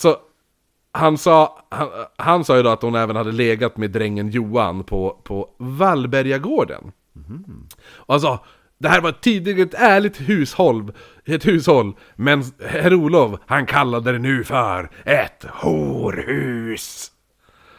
Så 0.00 0.16
han 0.92 1.18
sa, 1.18 1.66
han, 1.68 1.88
han 2.16 2.44
sa 2.44 2.56
ju 2.56 2.62
då 2.62 2.70
att 2.70 2.82
hon 2.82 2.94
även 2.94 3.16
hade 3.16 3.32
legat 3.32 3.76
med 3.76 3.90
drängen 3.90 4.30
Johan 4.30 4.84
på, 4.84 5.20
på 5.24 5.48
Vallbergagården. 5.58 6.92
Och 7.92 8.14
han 8.14 8.20
sa, 8.20 8.44
det 8.78 8.88
här 8.88 9.00
var 9.00 9.12
tidigare 9.12 9.62
ett 9.62 9.74
ärligt 9.74 10.20
hushåll, 10.20 10.92
ett 11.24 11.46
hushåll, 11.46 11.96
men 12.16 12.44
herr 12.68 12.94
Olof, 12.94 13.40
han 13.46 13.66
kallade 13.66 14.12
det 14.12 14.18
nu 14.18 14.44
för 14.44 14.90
ett 15.04 15.44
horhus. 15.52 17.12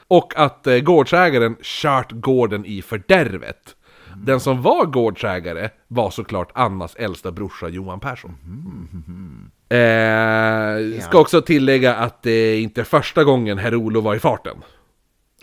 Och 0.07 0.34
att 0.38 0.68
eh, 0.68 0.78
gårdsägaren 0.78 1.55
kört 1.62 2.12
gården 2.12 2.66
i 2.66 2.82
fördärvet. 2.82 3.76
Den 4.16 4.39
som 4.39 4.62
var 4.62 4.86
gårdsägare 4.86 5.70
var 5.88 6.09
såklart 6.09 6.51
Annas 6.53 6.95
äldsta 6.95 7.32
brorsa 7.32 7.68
Johan 7.68 7.99
Persson. 7.99 8.36
Mm-hmm. 8.43 9.49
Eh, 9.72 11.01
ska 11.01 11.19
också 11.19 11.41
tillägga 11.41 11.95
att 11.95 12.24
det 12.24 12.32
är 12.32 12.59
inte 12.59 12.84
första 12.84 13.24
gången 13.24 13.57
herr 13.57 13.76
Olof 13.76 14.03
var 14.03 14.15
i 14.15 14.19
farten. 14.19 14.57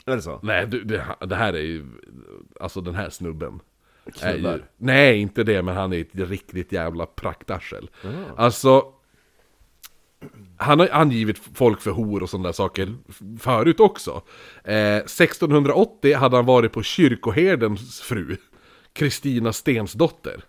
Är 0.07 0.17
det 0.17 0.23
så? 0.23 0.41
Nej, 0.43 0.67
du, 0.67 0.85
det, 0.85 1.05
det 1.21 1.37
här 1.37 1.53
är 1.53 1.63
ju... 1.63 1.87
Alltså 2.61 2.81
den 2.81 2.95
här 2.95 3.11
snubben. 3.11 3.61
är 4.23 4.33
ju, 4.33 4.39
Knullar. 4.39 4.65
nej, 4.77 5.21
inte 5.21 5.45
det, 5.45 5.63
men 5.63 5.77
han 5.77 5.93
är 5.93 6.01
ett 6.01 6.15
riktigt 6.15 6.73
jävla 6.73 7.07
praktarsel. 7.07 7.91
Alltså... 8.37 8.83
Han 10.57 10.81
har 10.81 10.89
angivit 10.93 11.39
folk 11.55 11.81
för 11.81 11.91
hor 11.91 12.23
och 12.23 12.31
sådana 12.31 12.49
där 12.49 12.53
saker 12.53 12.97
förut 13.41 13.81
också. 13.81 14.23
Eh, 14.65 14.97
1680 14.97 16.17
hade 16.17 16.37
han 16.37 16.47
varit 16.47 16.73
på 16.73 16.83
kyrkoherdens 16.83 18.01
fru, 18.01 18.37
Kristina 18.93 19.53
Stensdotter. 19.53 20.45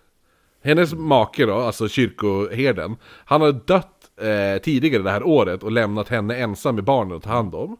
Hennes 0.62 0.94
make 0.94 1.46
då, 1.46 1.54
alltså 1.54 1.88
kyrkoherden, 1.88 2.96
han 3.24 3.40
hade 3.40 3.60
dött 3.66 4.10
eh, 4.20 4.62
tidigare 4.62 5.02
det 5.02 5.10
här 5.10 5.22
året 5.22 5.62
och 5.62 5.72
lämnat 5.72 6.08
henne 6.08 6.36
ensam 6.36 6.74
med 6.74 6.84
barnen 6.84 7.16
att 7.16 7.22
ta 7.22 7.30
hand 7.30 7.54
om. 7.54 7.76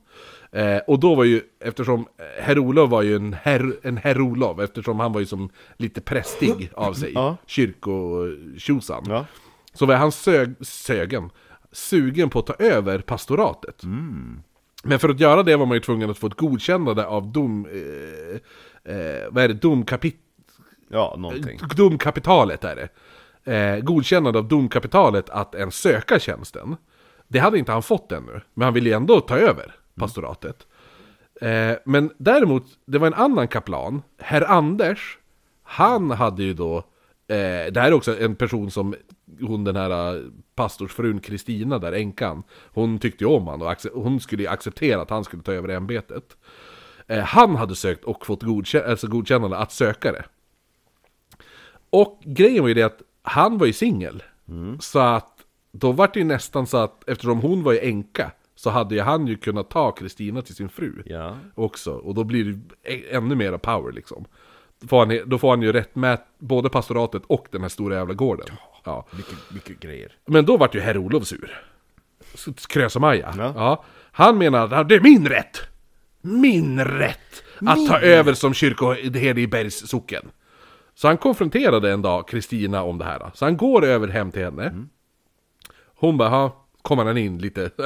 Eh, 0.52 0.78
och 0.86 1.00
då 1.00 1.14
var 1.14 1.24
ju, 1.24 1.42
eftersom 1.64 2.00
eh, 2.00 2.42
herr 2.42 2.58
Olof 2.58 2.90
var 2.90 3.02
ju 3.02 3.16
en 3.16 3.32
herr, 3.42 3.76
en 3.82 3.96
herr 3.96 4.20
Olof, 4.20 4.58
eftersom 4.60 5.00
han 5.00 5.12
var 5.12 5.20
ju 5.20 5.26
som 5.26 5.50
lite 5.76 6.00
prästig 6.00 6.70
av 6.74 6.92
sig, 6.92 7.12
Ja. 7.14 7.36
kyrkotjosan. 7.46 9.04
Ja. 9.08 9.26
Så 9.74 9.86
var 9.86 9.94
han 9.94 10.12
sög, 10.12 10.54
sögen, 10.60 11.30
sugen 11.72 12.30
på 12.30 12.38
att 12.38 12.46
ta 12.46 12.54
över 12.58 12.98
pastoratet. 12.98 13.82
Men 14.84 14.98
för 14.98 15.08
att 15.08 15.20
göra 15.20 15.42
det 15.42 15.56
var 15.56 15.66
man 15.66 15.74
ju 15.76 15.80
tvungen 15.80 16.10
att 16.10 16.18
få 16.18 16.26
ett 16.26 16.34
godkännande 16.34 17.06
av 17.06 17.32
dom... 17.32 17.66
Eh, 17.66 18.94
eh, 18.94 19.22
vad 19.30 19.44
är 19.44 19.48
det? 19.48 19.54
Domkapit 19.54 20.16
Ja, 20.93 21.14
någonting. 21.18 21.59
domkapitalet 21.76 22.64
är 22.64 22.76
det. 22.76 22.88
Eh, 23.53 23.80
godkännande 23.80 24.38
av 24.38 24.49
domkapitalet 24.49 25.30
att 25.30 25.55
en 25.55 25.70
söka 25.70 26.18
tjänsten. 26.18 26.76
Det 27.28 27.38
hade 27.38 27.59
inte 27.59 27.72
han 27.72 27.82
fått 27.82 28.12
ännu, 28.12 28.41
men 28.55 28.64
han 28.64 28.74
ville 28.74 28.88
ju 28.88 28.95
ändå 28.97 29.20
ta 29.20 29.36
över 29.36 29.74
pastoratet. 29.95 30.66
Eh, 31.41 31.76
men 31.84 32.11
däremot, 32.18 32.64
det 32.86 32.99
var 32.99 33.07
en 33.07 33.14
annan 33.14 33.49
kaplan, 33.49 34.03
herr 34.18 34.43
Anders, 34.51 35.18
han 35.62 36.11
hade 36.11 36.43
ju 36.43 36.55
då, 36.55 36.76
eh, 37.28 37.72
det 37.72 37.76
här 37.76 37.88
är 37.88 37.93
också 37.93 38.20
en 38.20 38.34
person 38.34 38.70
som 38.70 38.95
hon 39.41 39.64
den 39.64 39.76
här 39.76 40.16
eh, 40.16 40.22
pastorsfrun 40.55 41.20
Kristina 41.20 41.78
där, 41.78 41.93
änkan, 41.93 42.43
hon 42.72 42.99
tyckte 42.99 43.24
ju 43.24 43.30
om 43.30 43.47
han 43.49 43.62
och 43.62 43.76
hon 43.95 44.20
skulle 44.20 44.43
ju 44.43 44.49
acceptera 44.49 45.03
att 45.03 45.11
han 45.11 45.24
skulle 45.24 45.43
ta 45.43 45.53
över 45.53 45.68
ämbetet. 45.68 46.36
Eh, 47.07 47.24
han 47.24 47.57
hade 47.57 47.74
sökt 47.74 48.05
och 48.05 48.26
fått 48.26 48.43
godkä- 48.43 48.91
alltså 48.91 49.07
godkännande 49.09 49.57
att 49.57 49.72
söka 49.72 50.12
det. 50.12 50.24
Och 51.91 52.20
grejen 52.24 52.62
var 52.62 52.68
ju 52.68 52.74
det 52.74 52.82
att 52.82 53.03
han 53.22 53.59
var 53.59 53.66
ju 53.66 53.72
singel. 53.72 54.22
Så 54.80 54.99
att 54.99 55.32
då 55.72 55.93
var 55.93 56.11
det 56.12 56.18
ju 56.18 56.24
nästan 56.24 56.66
så 56.66 56.76
att 56.76 57.09
eftersom 57.09 57.38
hon 57.41 57.62
var 57.62 57.72
ju 57.72 57.78
änka 57.78 58.30
så 58.55 58.70
hade 58.70 58.95
ju 58.95 59.01
han 59.01 59.26
ju 59.26 59.36
kunnat 59.36 59.70
ta 59.70 59.93
Kristina 59.93 60.43
till 60.43 60.55
sin 60.55 60.68
fru 60.68 61.03
Ja. 61.07 61.36
också. 61.55 61.93
Och 61.93 62.14
då 62.14 62.24
blir 62.24 62.45
det 62.45 62.61
ä- 62.95 63.16
ännu 63.16 63.34
mera 63.34 63.59
power 63.59 63.93
liksom. 63.93 64.24
Då 64.80 64.88
får 64.88 65.07
han, 65.07 65.18
då 65.30 65.38
får 65.38 65.51
han 65.51 65.62
ju 65.62 65.72
rätt 65.72 65.95
med 65.97 66.18
både 66.38 66.68
pastoratet 66.68 67.22
och 67.26 67.47
den 67.51 67.62
här 67.62 67.68
stora 67.68 67.95
jävla 67.97 68.14
gården. 68.14 68.47
Ja. 68.84 69.07
Mycket, 69.16 69.34
mycket 69.55 69.80
grejer. 69.80 70.12
Men 70.26 70.45
då 70.47 70.57
vart 70.57 70.74
ju 70.74 70.80
herr 70.80 70.97
Olof 70.99 71.24
sur. 71.26 71.61
Krösa-Maja. 72.68 73.34
Ja. 73.38 73.53
Ja. 73.57 73.84
Han 74.12 74.38
menar 74.38 74.72
att 74.74 74.88
det 74.88 74.95
är 74.95 75.01
min 75.01 75.28
rätt! 75.28 75.61
Min 76.20 76.80
rätt! 76.84 77.43
Att 77.66 77.86
ta 77.88 77.99
över 78.01 78.34
som 78.34 78.55
kyrkoherde 78.55 79.41
i 79.41 79.47
Bergs 79.47 79.88
socken. 79.88 80.30
Så 81.01 81.09
han 81.09 81.16
konfronterade 81.16 81.90
en 81.92 82.03
dag 82.03 82.28
Kristina 82.28 82.82
om 82.82 82.98
det 82.98 83.05
här. 83.05 83.30
Så 83.34 83.44
han 83.44 83.57
går 83.57 83.84
över 83.84 84.09
hem 84.09 84.32
till 84.32 84.42
henne. 84.44 84.86
Hon 85.94 86.16
bara, 86.18 86.28
"Ha, 86.28 86.66
kommer 86.82 87.05
han 87.05 87.18
in 87.18 87.38
lite. 87.38 87.70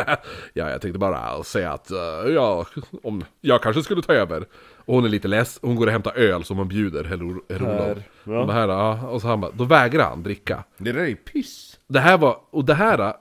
ja, 0.53 0.71
jag 0.71 0.81
tänkte 0.81 0.99
bara 0.99 1.43
säga 1.43 1.73
att 1.73 1.91
eh, 1.91 1.99
ja, 2.35 2.67
om 3.03 3.25
jag 3.41 3.63
kanske 3.63 3.83
skulle 3.83 4.03
ta 4.03 4.13
över. 4.13 4.45
Och 4.77 4.95
hon 4.95 5.05
är 5.05 5.09
lite 5.09 5.29
less. 5.29 5.59
Hon 5.63 5.77
går 5.77 5.87
och 5.87 5.93
hämtar 5.93 6.13
öl 6.17 6.45
som 6.45 6.59
hon 6.59 6.69
bjuder. 6.69 7.05
Här, 7.05 8.03
ja. 8.25 8.51
"Här, 8.53 8.69
ja. 8.69 9.07
Och 9.09 9.21
så 9.21 9.29
han 9.29 9.41
bara, 9.41 9.51
då 9.55 9.65
vägrar 9.65 10.05
han 10.05 10.23
dricka. 10.23 10.65
Det 10.79 10.93
där 10.93 11.01
är 11.01 11.07
ju 11.07 11.17
piss. 11.17 11.79
Det 11.87 12.01
här 12.01 12.19
var, 12.19 12.39
och 12.51 12.65
det 12.65 12.75
här 12.75 13.15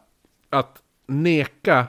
att 0.50 0.78
neka, 1.08 1.88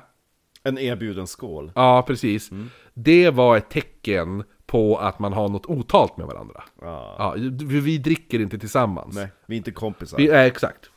En 0.63 0.79
erbjuden 0.79 1.27
skål. 1.27 1.73
ja 1.75 2.03
precis, 2.07 2.51
det 2.95 3.31
var 3.31 3.57
ett 3.57 3.71
tecken 3.71 4.45
på 4.75 4.99
att 4.99 5.19
man 5.19 5.33
har 5.33 5.49
något 5.49 5.67
otalt 5.67 6.17
med 6.17 6.27
varandra. 6.27 6.63
Ja. 6.81 7.15
Ja, 7.19 7.35
vi, 7.63 7.81
vi 7.81 7.99
dricker 7.99 8.41
inte 8.41 8.59
tillsammans. 8.59 9.15
Nej, 9.15 9.29
vi 9.47 9.55
är 9.55 9.57
inte 9.57 9.71
kompisar. 9.71 10.17
Vi, 10.17 10.29
nej, 10.29 10.47
exakt. 10.47 10.91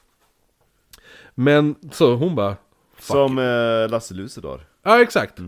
Men 1.35 1.75
så 1.91 2.15
hon 2.15 2.35
bara, 2.35 2.55
Som 2.99 3.37
eh, 3.37 3.89
Lasse 3.89 4.13
Lucidor. 4.13 4.61
ja 4.83 5.01
exakt. 5.01 5.39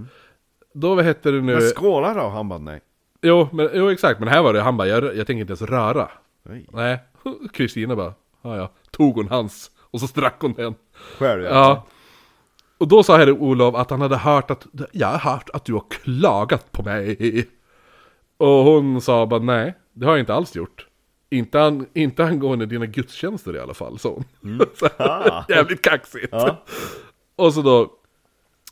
Då 0.73 0.95
vad 0.95 1.05
hette 1.05 1.31
det 1.31 1.41
nu? 1.41 1.53
Men 1.53 1.61
skålar 1.61 2.15
då? 2.15 2.29
Han 2.29 2.49
bara 2.49 2.59
nej. 2.59 2.81
Jo, 3.21 3.47
men, 3.51 3.69
jo 3.73 3.89
exakt, 3.89 4.19
men 4.19 4.29
här 4.29 4.41
var 4.41 4.53
det, 4.53 4.61
han 4.61 4.77
bara, 4.77 4.87
jag, 4.87 5.03
jag 5.03 5.27
tänker 5.27 5.41
inte 5.41 5.51
ens 5.51 5.61
röra. 5.61 6.09
Nej. 6.43 6.65
Nej, 6.71 6.99
Kristina 7.53 7.95
bara, 7.95 8.13
ja 8.41 8.57
ja, 8.57 8.71
tog 8.91 9.15
hon 9.15 9.27
hans. 9.27 9.71
Och 9.77 9.99
så 9.99 10.19
drack 10.19 10.41
hon 10.41 10.53
den. 10.53 10.75
Själv 11.17 11.43
ja. 11.43 11.49
Ja. 11.49 11.85
Och 12.77 12.87
då 12.87 13.03
sa 13.03 13.17
herr 13.17 13.31
Olof 13.31 13.75
att 13.75 13.89
han 13.89 14.01
hade 14.01 14.17
hört 14.17 14.51
att, 14.51 14.67
jag 14.91 15.07
har 15.07 15.31
hört 15.31 15.49
att 15.49 15.65
du 15.65 15.73
har 15.73 15.83
klagat 15.89 16.71
på 16.71 16.83
mig. 16.83 17.49
Och 18.39 18.47
hon 18.47 19.01
sa 19.01 19.25
bara 19.25 19.39
nej, 19.39 19.73
det 19.93 20.05
har 20.05 20.13
jag 20.13 20.19
inte 20.19 20.33
alls 20.33 20.55
gjort. 20.55 20.87
Inte, 21.29 21.61
an, 21.61 21.85
inte 21.93 22.25
angående 22.25 22.65
dina 22.65 22.85
gudstjänster 22.85 23.55
i 23.55 23.59
alla 23.59 23.73
fall, 23.73 23.99
så 23.99 24.13
hon. 24.41 24.59
Så 24.75 24.89
här, 24.97 25.45
Jävligt 25.49 25.81
kaxigt. 25.81 26.27
Ja. 26.31 26.63
Och 27.35 27.53
så 27.53 27.61
då, 27.61 27.91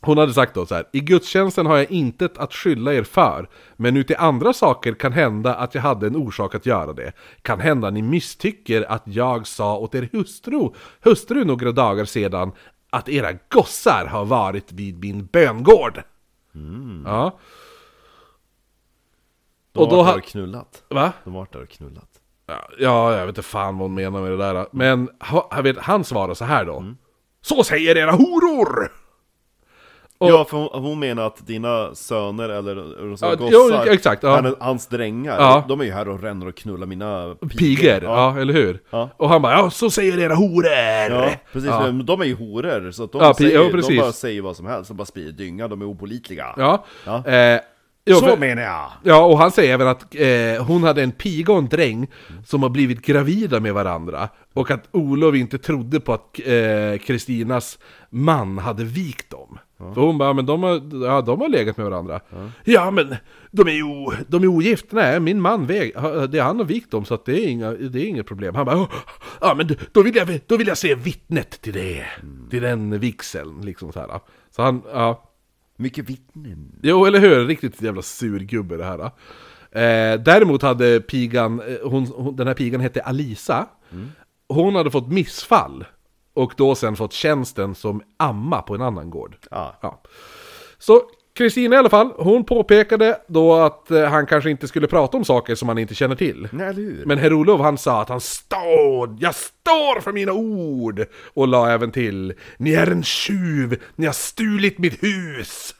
hon 0.00 0.18
hade 0.18 0.34
sagt 0.34 0.54
då 0.54 0.66
så 0.66 0.74
här, 0.74 0.84
i 0.92 1.00
gudstjänsten 1.00 1.66
har 1.66 1.76
jag 1.76 1.90
intet 1.90 2.38
att 2.38 2.54
skylla 2.54 2.94
er 2.94 3.02
för, 3.02 3.48
men 3.76 3.96
ut 3.96 4.10
i 4.10 4.14
andra 4.14 4.52
saker 4.52 4.92
kan 4.94 5.12
hända 5.12 5.54
att 5.54 5.74
jag 5.74 5.82
hade 5.82 6.06
en 6.06 6.16
orsak 6.16 6.54
att 6.54 6.66
göra 6.66 6.92
det. 6.92 7.12
Kan 7.42 7.60
hända 7.60 7.90
ni 7.90 8.02
misstycker 8.02 8.92
att 8.92 9.02
jag 9.04 9.46
sa 9.46 9.76
åt 9.76 9.94
er 9.94 10.08
hustru, 10.12 10.70
hustru 11.00 11.44
några 11.44 11.72
dagar 11.72 12.04
sedan, 12.04 12.52
att 12.90 13.08
era 13.08 13.32
gossar 13.48 14.06
har 14.06 14.24
varit 14.24 14.72
vid 14.72 14.98
min 14.98 15.26
böngård. 15.26 16.02
Ja. 17.04 17.38
De 19.78 19.82
och 19.84 19.90
har 19.90 19.96
då 19.96 19.96
varit 19.96 20.06
ha- 20.06 20.12
där 20.12 20.18
och 20.18 20.24
knullat. 20.24 20.82
Va? 20.88 21.12
De 21.24 21.32
har 21.34 21.40
varit 21.40 21.52
där 21.52 21.62
och 21.62 21.68
knullat. 21.68 22.08
Ja, 22.46 22.68
Ja, 22.78 23.12
jag 23.12 23.26
vet 23.26 23.28
inte 23.28 23.42
fan 23.48 23.78
vad 23.78 23.84
hon 23.88 23.94
menar 23.94 24.20
med 24.20 24.30
det 24.30 24.36
där. 24.36 24.66
Men 24.72 25.08
ha- 25.20 25.48
jag 25.56 25.62
vet, 25.62 25.78
han 25.78 26.04
svarar 26.04 26.34
så 26.34 26.44
här 26.44 26.64
då. 26.64 26.84
Så 27.40 27.64
säger 27.64 27.96
era 27.96 28.12
horor! 28.12 28.92
Och- 30.20 30.30
Ja, 30.30 30.44
för 30.44 30.56
hon, 30.56 30.82
hon 30.84 30.98
menar 30.98 31.26
att 31.26 31.46
dina 31.46 31.94
söner 31.94 32.48
eller, 32.48 32.76
Ja, 33.20 33.34
gossar, 33.34 33.84
jo, 33.86 33.92
exakt, 33.92 34.22
ja. 34.22 34.34
han- 34.34 34.54
hans 34.60 34.86
drängar, 34.86 35.36
Ja. 35.40 35.64
de 35.68 35.80
är 35.80 35.84
ju 35.84 35.92
här 35.92 36.08
och 36.08 36.22
ränner 36.22 36.48
och 36.48 36.54
knullar 36.56 36.86
mina 36.86 37.34
Pigor, 37.58 38.02
ja. 38.04 38.38
eller 38.40 38.52
hur? 38.54 38.80
Ja. 38.90 39.08
Och 39.16 39.28
han 39.28 39.42
bara, 39.42 39.52
ja 39.52 39.70
så 39.70 39.90
säger 39.90 40.18
era 40.18 40.34
horor! 40.34 41.22
Ja, 41.24 41.30
precis. 41.52 41.70
Ja. 41.70 41.80
Men 41.80 42.06
de 42.06 42.20
är 42.20 42.24
ju 42.24 42.34
horor, 42.34 42.90
så 42.90 43.06
de, 43.06 43.18
Ja, 43.20 43.34
säger, 43.34 43.54
ja, 43.54 43.80
de 43.88 43.96
bara 43.98 44.12
säger 44.12 44.42
vad 44.42 44.56
som 44.56 44.66
helst, 44.66 44.88
de 44.88 44.96
bara 44.96 45.04
sprider 45.06 45.32
dynga, 45.32 45.68
de 45.68 45.82
är 45.82 45.86
opolitliga. 45.86 46.54
Ja. 46.56 46.84
Ja. 47.06 47.26
Eh, 47.26 47.60
jo, 48.08 48.16
så 48.16 48.26
för- 48.26 48.36
menar 48.36 48.62
jag! 48.62 48.90
Ja, 49.02 49.24
och 49.24 49.38
han 49.38 49.50
säger 49.50 49.74
även 49.74 49.88
att 49.88 50.14
eh, 50.14 50.64
hon 50.66 50.82
hade 50.82 51.02
en 51.02 51.12
piga 51.12 51.52
och 51.52 51.58
en 51.58 51.68
dräng 51.68 52.06
som 52.46 52.62
har 52.62 52.70
blivit 52.70 53.02
gravida 53.06 53.60
med 53.60 53.74
varandra. 53.74 54.28
Och 54.54 54.70
att 54.70 54.88
Olof 54.92 55.34
inte 55.34 55.58
trodde 55.58 56.00
på 56.00 56.12
att 56.12 56.40
eh, 56.46 56.98
Kristinas 57.06 57.78
man 58.10 58.58
hade 58.58 58.84
vikt 58.84 59.30
dem. 59.30 59.58
För 59.94 60.00
hon 60.00 60.18
bara, 60.18 60.32
men 60.32 60.46
de 60.46 60.62
har, 60.62 61.04
ja, 61.06 61.20
de 61.20 61.40
har 61.40 61.48
legat 61.48 61.76
med 61.76 61.86
varandra. 61.90 62.20
Ja, 62.64 62.90
men 62.90 63.16
de 63.50 63.68
är 63.68 63.72
ju 63.72 63.84
de 64.28 64.42
är 64.42 64.46
ogift. 64.46 64.86
Nej, 64.92 65.20
min 65.20 65.40
man 65.40 65.66
väg, 65.66 65.92
det 66.30 66.38
han 66.40 66.58
har 66.58 66.64
vikt 66.64 66.90
dem 66.90 67.04
så 67.04 67.14
att 67.14 67.24
det 67.24 67.44
är, 67.44 67.48
inga, 67.48 67.70
det 67.70 68.00
är 68.00 68.06
inget 68.06 68.26
problem. 68.26 68.54
Han 68.54 68.66
bara, 68.66 68.76
"Åh, 68.76 68.88
ja 69.40 69.54
men 69.54 69.76
då 69.92 70.02
vill 70.02 70.16
jag, 70.16 70.40
då 70.46 70.56
vill 70.56 70.66
jag 70.66 70.78
se 70.78 70.94
vittnet 70.94 71.60
till 71.60 71.72
det. 71.72 72.06
Till 72.50 72.62
den 72.62 72.98
vigseln, 72.98 73.60
liksom 73.64 73.92
så 73.92 74.00
här. 74.00 74.08
Så 74.56 74.62
han, 74.62 74.82
ja. 74.92 75.27
Mycket 75.80 76.10
vittnen. 76.10 76.78
Jo, 76.82 77.04
eller 77.06 77.18
hur? 77.18 77.46
Riktigt 77.46 77.82
jävla 77.82 78.02
surgubbe 78.02 78.76
det 78.76 78.84
här. 78.84 79.00
Eh, 79.70 80.20
däremot 80.20 80.62
hade 80.62 81.00
pigan, 81.00 81.60
eh, 81.60 81.90
hon, 81.90 82.06
hon, 82.06 82.36
den 82.36 82.46
här 82.46 82.54
pigan 82.54 82.80
hette 82.80 83.02
Alisa. 83.02 83.66
Hon 84.48 84.74
hade 84.74 84.90
fått 84.90 85.08
missfall. 85.08 85.84
Och 86.34 86.52
då 86.56 86.74
sen 86.74 86.96
fått 86.96 87.12
tjänsten 87.12 87.74
som 87.74 88.02
amma 88.16 88.62
på 88.62 88.74
en 88.74 88.82
annan 88.82 89.10
gård. 89.10 89.36
Ja. 89.50 89.78
Ja. 89.82 90.02
Så 90.78 91.02
Kristina 91.38 91.76
i 91.76 91.78
alla 91.78 91.88
fall, 91.88 92.12
hon 92.16 92.44
påpekade 92.44 93.20
då 93.26 93.54
att 93.54 93.90
eh, 93.90 94.04
han 94.04 94.26
kanske 94.26 94.50
inte 94.50 94.68
skulle 94.68 94.86
prata 94.86 95.16
om 95.16 95.24
saker 95.24 95.54
som 95.54 95.68
han 95.68 95.78
inte 95.78 95.94
känner 95.94 96.14
till. 96.14 96.48
Nej, 96.52 96.68
eller 96.68 96.82
hur? 96.82 97.06
Men 97.06 97.18
Herr-Olof 97.18 97.60
han 97.60 97.78
sa 97.78 98.02
att 98.02 98.08
han 98.08 98.20
står, 98.20 99.16
jag 99.20 99.34
står 99.34 100.00
för 100.00 100.12
mina 100.12 100.32
ord! 100.32 101.04
Och 101.34 101.48
la 101.48 101.70
även 101.70 101.90
till, 101.90 102.34
ni 102.56 102.72
är 102.72 102.86
en 102.86 103.02
tjuv, 103.02 103.82
ni 103.96 104.06
har 104.06 104.12
stulit 104.12 104.78
mitt 104.78 105.02
hus! 105.02 105.74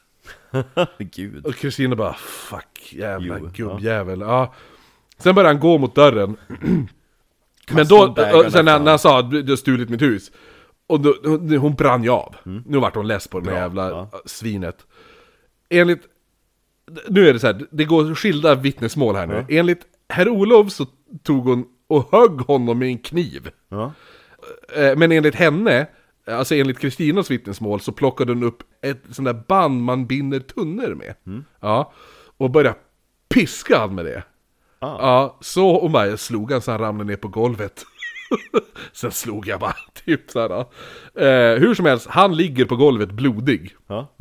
Gud. 0.99 1.47
Och 1.47 1.55
Kristina 1.55 1.97
bara, 1.97 2.15
fuck 2.15 2.93
jävla 2.93 3.39
Jo, 3.39 3.51
gubbjävel. 3.55 4.21
Ja. 4.21 4.55
Sen 5.19 5.35
började 5.35 5.55
han 5.55 5.61
gå 5.61 5.79
mot 5.79 5.95
dörren. 5.95 6.37
Men 7.71 7.87
då, 7.87 8.15
och 8.35 8.53
sen 8.53 8.65
när, 8.65 8.79
när 8.79 8.91
han 8.91 8.99
sa 8.99 9.19
att 9.19 9.31
du 9.31 9.49
har 9.49 9.57
stulit 9.57 9.89
mitt 9.89 10.03
hus. 10.03 10.31
Och 10.87 11.01
då, 11.01 11.15
hon, 11.25 11.57
hon 11.57 11.75
brann 11.75 12.05
ju 12.05 12.11
av. 12.11 12.37
Nu 12.67 12.79
vart 12.79 12.95
hon 12.95 13.09
less 13.09 13.29
på 13.29 13.41
det 13.41 13.51
där 13.51 13.57
jävla 13.57 13.91
ja. 13.91 14.11
svinet. 14.27 14.87
Enligt... 15.71 16.03
Nu 17.09 17.29
är 17.29 17.33
det 17.33 17.39
så 17.39 17.47
här, 17.47 17.67
det 17.71 17.85
går 17.85 18.15
skilda 18.15 18.55
vittnesmål 18.55 19.17
här 19.17 19.27
nu. 19.27 19.47
Enligt 19.49 19.81
herr 20.09 20.29
Olof 20.29 20.73
så 20.73 20.87
tog 21.23 21.45
hon 21.45 21.65
och 21.87 22.09
högg 22.13 22.41
honom 22.41 22.79
med 22.79 22.89
en 22.89 22.99
kniv. 22.99 23.51
Ja. 23.69 23.93
Eh, 24.77 24.97
Men 24.97 25.13
enligt 25.13 25.35
henne, 25.35 25.87
alltså 26.27 26.55
enligt 26.55 26.79
Kristinas 26.79 27.31
vittnesmål, 27.31 27.81
så 27.81 27.93
plockade 27.93 28.33
hon 28.33 28.43
upp 28.43 28.63
ett 28.83 29.03
sånt 29.11 29.27
där 29.27 29.43
band 29.49 29.83
man 29.83 30.07
binder 30.07 30.41
tunnor 30.41 30.95
med. 30.95 31.15
Ja, 31.61 31.93
och 32.37 32.51
började 32.51 32.77
piska 33.35 33.79
han 33.79 33.95
med 33.95 34.05
det. 34.05 34.23
Ah. 34.79 34.97
Ja, 35.01 35.39
så 35.41 35.69
och 35.71 35.91
bara 35.91 36.07
jag 36.07 36.19
slog 36.19 36.53
han 36.53 36.63
så 36.63 36.71
han 36.71 36.81
ramlade 36.81 37.11
ner 37.11 37.17
på 37.17 37.29
golvet. 37.29 37.85
Sen 38.93 39.11
slog 39.11 39.47
jag 39.49 39.61
bara, 39.61 39.77
typ 40.05 40.31
såhär. 40.31 40.61
Eh, 41.15 41.59
hur 41.61 41.75
som 41.75 41.87
helst, 41.87 42.07
han 42.07 42.37
ligger 42.37 42.65
på 42.65 42.77
golvet 42.77 43.11
blodig. 43.11 43.77
Ja. 43.87 44.15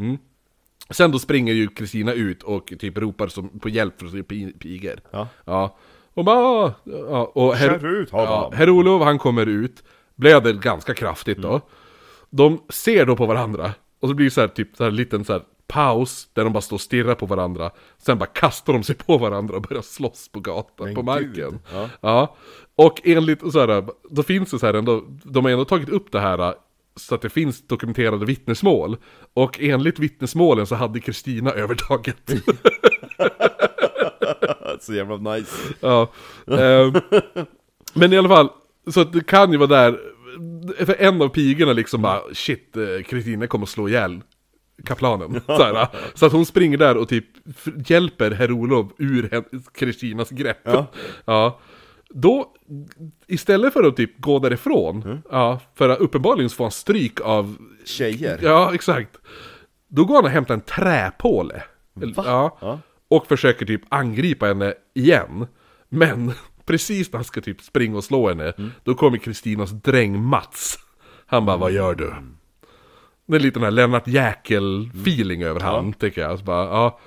Sen 0.90 1.12
då 1.12 1.20
springer 1.20 1.54
ju 1.54 1.68
Kristina 1.68 2.14
ut 2.14 2.44
och 2.44 2.74
typ 2.80 2.98
ropar 2.98 3.28
som, 3.28 3.60
på 3.60 3.70
hjälp 3.70 4.00
för 4.00 4.08
pi- 4.08 4.60
pigor. 4.60 5.00
Ja. 5.12 5.28
Ja. 5.46 5.76
Och 6.14 6.26
bara... 6.26 6.74
Ja, 6.84 7.32
och 7.36 7.56
herr, 7.56 7.80
Kör 7.80 7.88
ut 8.02 8.10
honom. 8.12 8.28
ja, 8.28 8.52
herr 8.56 8.70
Olof 8.70 9.04
han 9.04 9.20
kommer 9.20 9.46
ut, 9.46 9.84
blöder 10.16 10.54
ganska 10.54 10.94
kraftigt 10.94 11.38
då. 11.38 11.62
De 12.30 12.62
ser 12.70 13.06
då 13.06 13.16
på 13.16 13.26
varandra, 13.26 13.72
och 14.00 14.10
så 14.10 14.14
blir 14.16 14.26
det 14.26 14.32
så 14.32 14.42
här, 14.42 14.48
typ 14.48 14.76
så 14.78 14.84
här 14.84 14.92
liten 14.92 15.26
så 15.26 15.34
här 15.34 15.42
paus, 15.68 16.28
där 16.34 16.44
de 16.44 16.54
bara 16.54 16.62
står 16.62 16.76
och 16.78 16.82
stirrar 16.82 17.16
på 17.16 17.26
varandra. 17.26 17.72
Sen 17.98 18.18
bara 18.18 18.26
kastar 18.26 18.74
de 18.74 18.84
sig 18.84 18.96
på 18.96 19.18
varandra 19.18 19.56
och 19.56 19.62
börjar 19.62 19.82
slåss 19.82 20.30
på 20.32 20.40
gatan, 20.40 20.86
Men 20.86 20.96
på 20.96 21.04
marken. 21.04 21.60
ja. 21.74 21.90
Ja. 22.02 22.36
Och 22.76 23.02
enligt 23.04 23.52
så 23.52 23.60
här, 23.60 23.86
då 24.10 24.24
finns 24.24 24.52
det 24.52 24.60
så 24.60 24.66
här 24.66 24.74
ändå, 24.74 25.04
de 25.24 25.46
har 25.46 25.52
ändå 25.52 25.66
tagit 25.66 25.90
upp 25.90 26.12
det 26.12 26.20
här 26.20 26.54
så 26.98 27.16
att 27.16 27.22
det 27.22 27.30
finns 27.30 27.68
dokumenterade 27.68 28.26
vittnesmål. 28.26 28.98
Och 29.34 29.60
enligt 29.62 30.00
vittnesmålen 30.00 30.68
så 30.68 30.76
hade 30.76 31.00
Kristina 31.00 31.52
övertaget. 31.52 32.18
Så 34.80 34.94
jävla 34.94 35.18
nice. 35.18 35.74
Ja. 35.80 36.12
ehm, 36.48 36.94
men 37.94 38.14
i 38.14 38.18
alla 38.18 38.30
fall, 38.30 38.50
så 38.88 39.02
att 39.02 39.14
det 39.14 39.28
kan 39.28 39.52
ju 39.52 39.58
vara 39.58 39.68
där, 39.68 40.00
för 40.86 40.96
en 41.00 41.22
av 41.22 41.30
pigorna 41.30 41.74
liksom 41.74 42.02
bara 42.02 42.22
shit, 42.34 42.78
eh, 42.78 43.04
Kristina 43.04 43.48
kommer 43.48 43.64
att 43.64 43.70
slå 43.70 43.90
ihjäl 43.90 44.22
kaplanen. 44.86 45.42
Så, 45.46 45.64
här, 45.64 45.88
så 46.14 46.26
att 46.26 46.32
hon 46.32 46.46
springer 46.46 46.78
där 46.78 46.98
och 46.98 47.10
typ 47.10 47.26
hjälper 47.90 48.32
herr 48.32 48.52
Olof 48.52 48.92
ur 48.98 49.44
Kristinas 49.74 50.30
grepp. 50.30 50.60
Ja. 50.64 50.88
Ja. 51.26 51.60
Då, 52.10 52.54
istället 53.28 53.74
för 53.74 53.84
att 53.84 53.96
typ 53.96 54.20
gå 54.22 54.40
därifrån, 54.40 55.22
ja, 55.32 55.60
för 55.76 55.90
att 55.90 56.00
uppenbarligen 56.00 56.50
så 56.50 56.56
får 56.56 56.64
han 56.64 56.72
stryk 56.72 57.22
av 57.22 57.58
Tjejer. 57.86 58.40
Ja, 58.42 58.74
exakt. 58.74 59.18
Då 59.88 60.06
går 60.06 60.16
han 60.16 60.24
och 60.24 60.30
hämtar 60.30 60.54
en 60.54 60.62
träpåle. 60.62 61.64
Va? 61.94 62.24
Ja. 62.26 62.58
Ja. 62.62 62.80
Och 63.08 63.28
försöker 63.28 63.66
typ 63.66 63.82
angripa 63.90 64.46
henne 64.46 64.74
igen. 64.94 65.48
Men 65.90 66.32
precis 66.66 67.12
när 67.12 67.18
han 67.18 67.26
ska 67.26 67.42
typ 67.42 67.62
springa 67.62 67.98
och 67.98 68.04
slå 68.04 68.30
henne, 68.30 68.54
då 68.84 68.96
kommer 68.96 69.18
Kristinas 69.18 69.72
dräng 69.72 70.24
Mats. 70.24 70.80
Han 71.26 71.46
bara, 71.46 71.58
vad 71.58 71.72
gör 71.72 71.96
du? 71.96 72.14
Det 73.26 73.36
är 73.36 73.40
lite 73.40 73.60
den 73.60 73.64
här 73.64 73.72
Lennart 73.72 74.08
Jäkel-feeling 74.08 75.44
över 75.44 75.60
han, 75.60 75.94
tycker 75.94 76.22
jag. 76.22 76.40
Så 76.40 76.46
bara, 76.46 76.66
ja. 76.66 77.00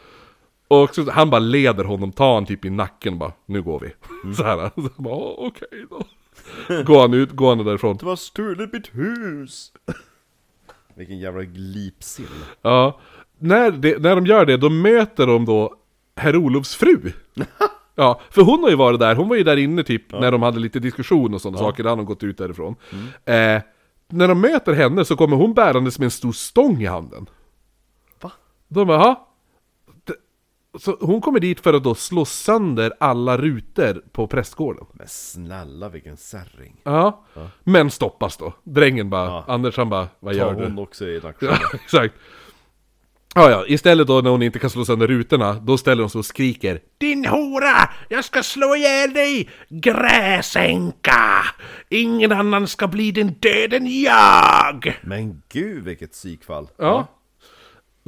Och 0.71 0.95
så, 0.95 1.11
han 1.11 1.31
bara 1.31 1.39
leder 1.39 1.85
honom, 1.85 2.13
tar 2.13 2.35
han 2.35 2.47
typ 2.47 2.65
i 2.65 2.71
nacken 2.71 3.13
och 3.13 3.19
bara, 3.19 3.33
nu 3.47 3.63
går 3.63 3.81
vi. 3.81 3.93
Så 4.35 4.45
här. 4.45 4.71
Så 4.97 5.03
bara, 5.03 5.15
"Ja, 5.15 5.35
okej 5.39 5.87
då. 5.91 6.03
Går 6.83 7.01
han 7.01 7.15
ut, 7.15 7.31
går 7.31 7.57
han 7.57 7.65
därifrån. 7.65 7.97
Du 7.97 8.07
har 8.07 8.17
stulit 8.17 8.73
mitt 8.73 8.95
hus! 8.95 9.73
Vilken 10.95 11.19
jävla 11.19 11.43
glipsill. 11.43 12.27
Ja, 12.63 13.01
när, 13.39 13.71
det, 13.71 13.99
när 14.03 14.15
de 14.17 14.27
gör 14.27 14.47
det, 14.47 14.57
då 14.57 14.71
möter 14.71 15.27
de 15.27 15.45
då 15.45 15.75
herr 16.17 16.37
Olofs 16.37 16.75
fru. 16.77 17.13
Ja, 17.95 18.21
för 18.31 18.43
hon 18.43 18.63
har 18.63 18.71
ju 18.71 18.77
varit 18.77 19.01
där, 19.01 19.15
hon 19.15 19.29
var 19.29 19.37
ju 19.37 19.43
där 19.43 19.57
inne 19.57 19.83
typ 19.83 20.13
när 20.13 20.33
de 20.33 20.43
hade 20.43 20.59
lite 20.61 20.79
diskussion 20.79 21.35
och 21.35 21.41
sådana 21.41 21.59
saker, 21.59 21.83
där 21.83 21.97
de 21.97 22.05
gått 22.05 22.23
ut 22.23 22.39
därifrån. 22.39 22.75
Eh, 23.25 23.63
när 24.09 24.29
de 24.29 24.41
möter 24.41 24.73
henne 24.73 25.05
så 25.05 25.17
kommer 25.17 25.37
hon 25.37 25.55
bärandes 25.55 25.99
med 25.99 26.05
en 26.05 26.11
stor 26.11 26.33
stång 26.33 26.83
i 26.83 26.87
handen. 26.87 27.27
Va? 28.21 28.33
De 28.69 28.87
bara, 28.87 29.17
Så 30.81 30.97
hon 31.01 31.21
kommer 31.21 31.41
dit 31.41 31.61
för 31.61 31.75
att 31.75 31.85
då 31.85 31.95
slå 31.95 32.25
sönder 32.25 32.93
alla 33.01 33.37
rutor 33.39 34.03
på 34.13 34.27
prästgården. 34.27 34.87
Men 34.93 35.09
snälla 35.09 35.89
vilken 35.89 36.17
särring. 36.17 36.77
Ja, 36.85 37.25
men 37.65 37.91
stoppas 37.91 38.37
då. 38.37 38.55
Drängen 38.65 39.11
bara, 39.11 39.27
Ja. 39.27 39.45
Anders 39.49 39.77
han 39.77 39.89
bara, 39.91 40.09
vad 40.21 40.35
gör 40.35 40.55
Tar 40.55 40.61
du? 40.61 40.65
hon 40.67 40.79
också 40.79 41.05
i? 41.05 41.21
Ja, 41.41 41.57
exakt. 41.75 42.15
Ja, 43.35 43.51
ja, 43.51 43.65
istället 43.67 44.07
då 44.07 44.21
när 44.21 44.31
hon 44.31 44.43
inte 44.43 44.59
kan 44.59 44.71
slå 44.71 44.85
sönder 44.85 45.07
rutorna, 45.07 45.53
då 45.53 45.79
ställer 45.79 46.03
hon 46.03 46.11
sig 46.11 46.19
och 46.19 46.25
skriker 46.27 46.81
Din 46.99 47.25
hora! 47.25 47.91
Jag 48.09 48.25
ska 48.25 48.43
slå 48.43 48.77
ihjäl 48.77 49.13
dig! 49.13 49.49
Gräsänka! 49.69 51.45
Ingen 51.89 52.33
annan 52.33 52.67
ska 52.67 52.89
bli 52.89 53.11
din 53.13 53.33
död 53.33 53.73
än 53.75 54.01
jag! 54.01 54.99
Men 55.03 55.43
gud 55.49 55.85
vilket 55.85 56.13
psykfall. 56.13 56.69
Ja. 56.77 57.07
Så 57.07 57.20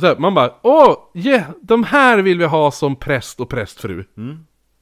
här, 0.07 0.17
man 0.17 0.35
bara, 0.35 0.55
åh, 0.63 0.97
yeah, 1.15 1.51
de 1.61 1.85
här 1.85 2.19
vill 2.19 2.39
vi 2.39 2.45
ha 2.45 2.71
som 2.71 2.97
präst 2.97 3.41
och 3.41 3.49
prästfru. 3.49 4.05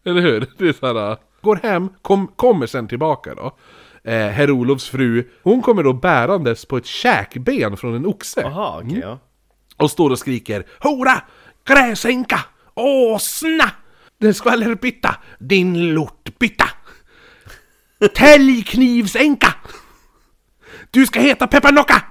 Eller 0.05 0.21
hur? 0.21 0.47
Det 0.59 0.69
är 0.69 0.73
så 0.73 0.87
här, 0.87 1.11
äh, 1.11 1.19
går 1.43 1.57
hem, 1.63 1.89
kom, 2.03 2.27
kommer 2.27 2.67
sen 2.67 2.89
tillbaka 2.89 3.35
då. 3.35 3.57
Eh, 4.05 4.27
Herr 4.27 4.51
Olofs 4.51 4.89
fru, 4.89 5.29
hon 5.43 5.63
kommer 5.63 5.83
då 5.83 5.93
bärandes 5.93 6.65
på 6.65 6.77
ett 6.77 6.87
käkben 6.87 7.77
från 7.77 7.95
en 7.95 8.07
oxe. 8.07 8.41
Jaha, 8.41 8.81
okej 8.85 8.99
ja. 8.99 9.19
Och 9.77 9.91
står 9.91 10.11
och 10.11 10.19
skriker 10.19 10.67
Hora! 10.81 11.23
Gräsänka! 11.65 12.41
Åsna! 12.75 13.71
Den 14.19 14.35
skvallerbytta! 14.35 15.17
Din 15.39 15.95
lortbytta! 15.95 16.69
Täljknivsänka! 18.15 19.55
Du 20.91 21.07
ska 21.07 21.21
heta 21.21 21.47
Pepparnocka! 21.47 22.03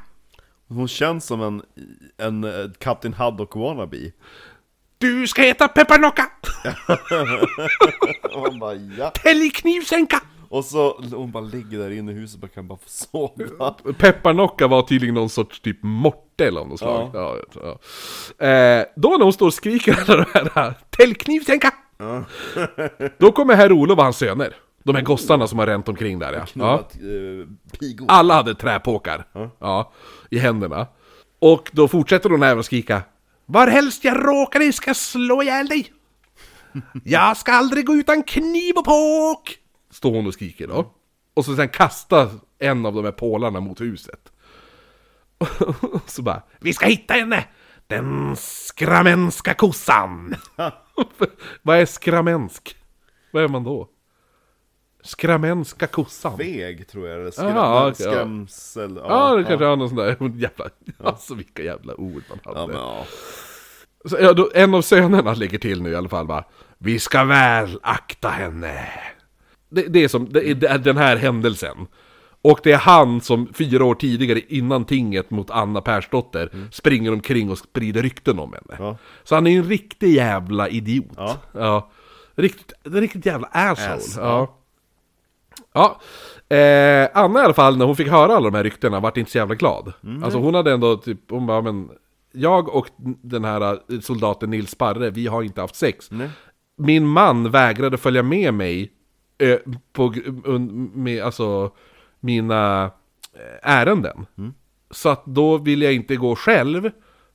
Hon 0.70 0.88
känns 0.88 1.26
som 1.26 1.42
en, 1.42 1.62
en 2.18 2.44
eh, 2.44 2.72
Captain 2.80 3.14
Haddock 3.14 3.56
wannabe. 3.56 4.12
Du 4.98 5.28
ska 5.28 5.42
heta 5.42 5.68
Pepparnocka! 5.68 6.26
Och 8.36 8.42
man 8.42 8.60
bara 8.60 8.74
ja. 8.76 9.10
Täljknivsänka! 9.10 10.22
Och 10.50 10.66
så 10.66 11.02
hon 11.14 11.32
bara 11.32 11.44
ligger 11.44 11.78
där 11.80 11.90
inne 11.90 12.12
i 12.12 12.16
huset 12.16 12.44
och 12.44 12.54
kan 12.54 12.68
bara 12.68 12.78
få 12.78 12.90
sova. 12.90 13.72
Pepparnocka 13.98 14.68
var 14.68 14.82
tydligen 14.82 15.16
någon 15.16 15.30
sorts 15.30 15.60
typ 15.60 15.78
mortel 15.82 16.58
av 16.58 16.70
något 16.70 16.80
slag. 16.80 17.10
Ja. 17.14 17.38
Ja, 17.54 17.80
Eh, 18.48 18.86
då 18.96 19.10
när 19.10 19.24
hon 19.24 19.34
står 19.34 19.46
och 19.48 19.54
skriker 19.54 20.00
alla 20.08 20.26
de 20.34 20.50
här 20.54 20.74
Täljknivsänka! 20.90 21.74
då 23.18 23.32
kommer 23.32 23.56
herr 23.56 23.72
Olof 23.72 23.98
och 23.98 24.04
hans 24.04 24.18
söner. 24.18 24.56
De 24.90 24.96
här 24.96 25.04
gossarna 25.04 25.48
som 25.48 25.60
har 25.60 25.66
ränt 25.68 25.90
omkring 25.90 26.20
där 26.20 26.34
ja. 26.34 26.46
ja. 26.54 26.78
Knullat 26.78 26.98
eh. 28.00 28.06
Alla 28.08 28.34
hade 28.34 28.56
träpåkar 28.56 29.28
ja. 29.60 29.92
i 30.30 30.40
händerna. 30.40 30.88
Och 31.40 31.70
då 31.74 31.88
fortsätter 31.88 32.30
hon 32.30 32.44
även 32.44 32.60
att 32.60 32.66
skrika 32.66 33.02
Varhelst 33.46 34.04
jag 34.04 34.28
råkar 34.28 34.62
i 34.62 34.72
ska 34.72 34.90
jag 34.90 34.98
slå 34.98 35.44
ihjäl 35.44 35.68
dig! 35.68 35.94
Jag 37.04 37.38
ska 37.38 37.52
aldrig 37.54 37.86
gå 37.86 37.94
utan 37.94 38.24
kniv 38.24 38.78
och 38.78 38.86
påk! 38.86 39.58
Står 39.92 40.12
hon 40.12 40.28
och 40.28 40.34
skriker 40.34 40.68
då. 40.68 40.94
Och 41.34 41.46
så 41.46 41.56
sen 41.56 41.70
kastar 41.70 42.30
en 42.60 42.86
av 42.86 42.94
de 42.94 43.06
här 43.06 43.12
pålarna 43.12 43.60
mot 43.60 43.82
huset. 43.82 44.32
Och 45.38 46.02
så 46.10 46.22
bara 46.22 46.44
Vi 46.60 46.74
ska 46.74 46.86
hitta 46.86 47.14
henne! 47.14 47.46
Den 47.88 48.36
skramenska 48.36 49.54
kossan! 49.54 50.36
Vad 51.62 51.78
är 51.78 51.86
skramensk? 51.86 52.76
Vad 53.32 53.44
är 53.44 53.48
man 53.48 53.64
då? 53.64 53.90
Skramenska 55.04 55.88
kossan? 55.88 56.38
Feg 56.38 56.88
tror 56.88 57.08
jag 57.08 57.20
eller 57.20 57.32
skräm, 57.32 57.56
Ja, 57.56 57.90
okej, 57.92 58.06
ja. 58.06 58.12
skrämsel. 58.12 59.00
Ja, 59.04 59.36
det 59.36 59.44
kanske 59.44 59.66
är 59.66 59.76
någon 59.76 59.90
sån 59.90 59.98
där 59.98 60.08
jävla... 60.36 60.70
Alltså 61.04 61.36
vilka 61.36 61.64
jävla 61.64 61.96
ord 61.96 62.24
man 62.30 62.40
hade. 62.44 62.60
Ja, 62.60 62.68
men 62.68 62.76
ja. 62.76 63.06
Så, 64.06 64.18
ja, 64.22 64.34
då, 64.34 64.52
en 64.54 64.74
av 64.74 64.82
sönerna 64.82 65.34
lägger 65.34 65.58
till 65.58 65.82
nu 65.82 65.90
i 65.92 65.96
alla 65.96 66.10
fall 66.10 66.28
bara 66.28 66.44
Vi 66.78 67.00
ska 67.00 67.24
väl 67.24 67.80
akta 67.84 68.30
henne. 68.30 68.90
Det, 69.70 69.82
det 69.82 70.04
är 70.04 70.08
som, 70.08 70.30
det 70.30 70.50
är, 70.50 70.56
det 70.56 70.68
är 70.68 70.78
den 70.78 70.98
här 70.98 71.16
händelsen. 71.16 71.88
Och 72.42 72.60
det 72.64 72.72
är 72.72 72.78
han 72.78 73.22
som 73.22 73.54
fyra 73.54 73.86
år 73.86 73.96
tidigare 73.96 74.40
innan 74.48 74.86
tinget 74.86 75.32
mot 75.32 75.50
Anna 75.50 75.82
Persdotter 75.82 76.68
springer 76.72 77.14
omkring 77.14 77.52
och 77.52 77.58
sprider 77.58 78.02
rykten 78.02 78.40
om 78.40 78.54
henne. 78.54 78.76
Ja. 78.80 78.98
Så 79.24 79.36
han 79.36 79.48
är 79.48 79.58
en 79.58 79.64
riktig 79.64 80.14
jävla 80.14 80.70
idiot. 80.70 81.14
Ja. 81.18 81.38
ja. 81.54 81.90
Riktigt, 82.36 82.74
riktigt 82.84 83.26
jävla 83.26 83.48
asshole. 83.52 83.94
Ass, 83.96 84.18
ja. 84.18 84.59
Ja, 85.80 86.00
eh, 86.56 87.10
Anna 87.14 87.42
i 87.42 87.44
alla 87.44 87.54
fall 87.54 87.78
när 87.78 87.86
hon 87.86 87.96
fick 87.96 88.08
höra 88.08 88.36
alla 88.36 88.50
de 88.50 88.56
här 88.58 88.64
ryktena 88.64 89.00
vart 89.00 89.18
inte 89.18 89.32
så 89.32 89.38
jävla 89.38 89.56
glad. 89.56 89.94
Alltså 90.24 90.40
hon 90.40 90.54
hade 90.54 90.72
ändå 90.72 90.98
typ, 90.98 91.20
hon 91.30 91.48
bara 91.48 91.62
men 91.62 91.90
Jag 92.32 92.76
och 92.76 92.88
den 93.22 93.46
här 93.46 93.72
eh, 93.72 94.00
soldaten 94.02 94.50
Nils 94.50 94.72
Sparre, 94.72 95.10
vi 95.10 95.28
har 95.28 95.44
inte 95.44 95.62
haft 95.62 95.76
sex. 95.76 96.12
Nej. 96.12 96.30
Min 96.78 97.08
man 97.08 97.52
vägrade 97.52 97.98
följa 97.98 98.24
med 98.24 98.54
mig 98.54 98.92
eh, 99.38 99.58
på, 99.94 100.14
med 100.94 101.24
alltså 101.24 101.72
mina 102.20 102.92
eh, 103.34 103.72
ärenden. 103.72 104.26
Så 104.92 105.10
att 105.10 105.26
då 105.26 105.58
vill 105.58 105.82
jag 105.82 105.94
inte 105.94 106.16
gå 106.16 106.36
själv. 106.36 106.92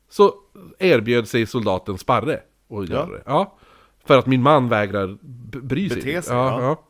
Så 0.09 0.35
erbjöd 0.79 1.29
sig 1.29 1.47
soldaten 1.47 1.99
Sparre 1.99 2.41
att 2.71 2.89
göra 2.89 3.07
det. 3.07 3.23
Ja. 3.27 3.59
För 4.07 4.19
att 4.19 4.27
min 4.27 4.43
man 4.43 4.69
vägrar 4.69 5.19
bry 5.61 5.89
sig. 5.89 6.03
Bete 6.03 6.23
sig, 6.23 6.37
ja, 6.37 6.61
ja. 6.61 6.63
ja. 6.63 6.85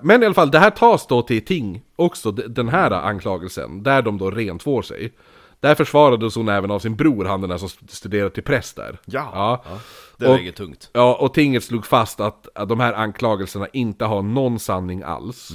Men 0.00 0.22
i 0.22 0.26
alla 0.26 0.34
fall, 0.34 0.50
det 0.50 0.58
här 0.58 0.70
tas 0.70 1.06
då 1.06 1.22
till 1.22 1.44
ting 1.44 1.82
också, 1.96 2.30
den 2.30 2.68
här 2.68 2.90
anklagelsen, 2.90 3.82
där 3.82 4.02
de 4.02 4.18
då 4.18 4.30
rentvår 4.30 4.82
sig. 4.82 5.12
Där 5.60 5.74
försvarades 5.74 6.34
hon 6.36 6.48
även 6.48 6.70
av 6.70 6.78
sin 6.78 6.96
bror, 6.96 7.24
han 7.24 7.40
den 7.40 7.50
där 7.50 7.56
som 7.56 7.68
studerade 7.88 8.30
till 8.30 8.42
präst 8.42 8.76
där. 8.76 8.98
Ja. 9.04 9.30
ja. 9.34 9.62
Ja, 9.68 9.78
det 10.16 10.26
Och- 10.28 10.36
väger 10.36 10.52
tungt. 10.52 10.90
Ja, 10.92 11.14
och 11.14 11.34
tinget 11.34 11.64
slog 11.64 11.86
fast 11.86 12.20
att, 12.20 12.48
att 12.54 12.68
de 12.68 12.80
här 12.80 12.92
anklagelserna 12.92 13.66
inte 13.72 14.04
har 14.04 14.22
någon 14.22 14.58
sanning 14.58 15.02
alls. 15.02 15.50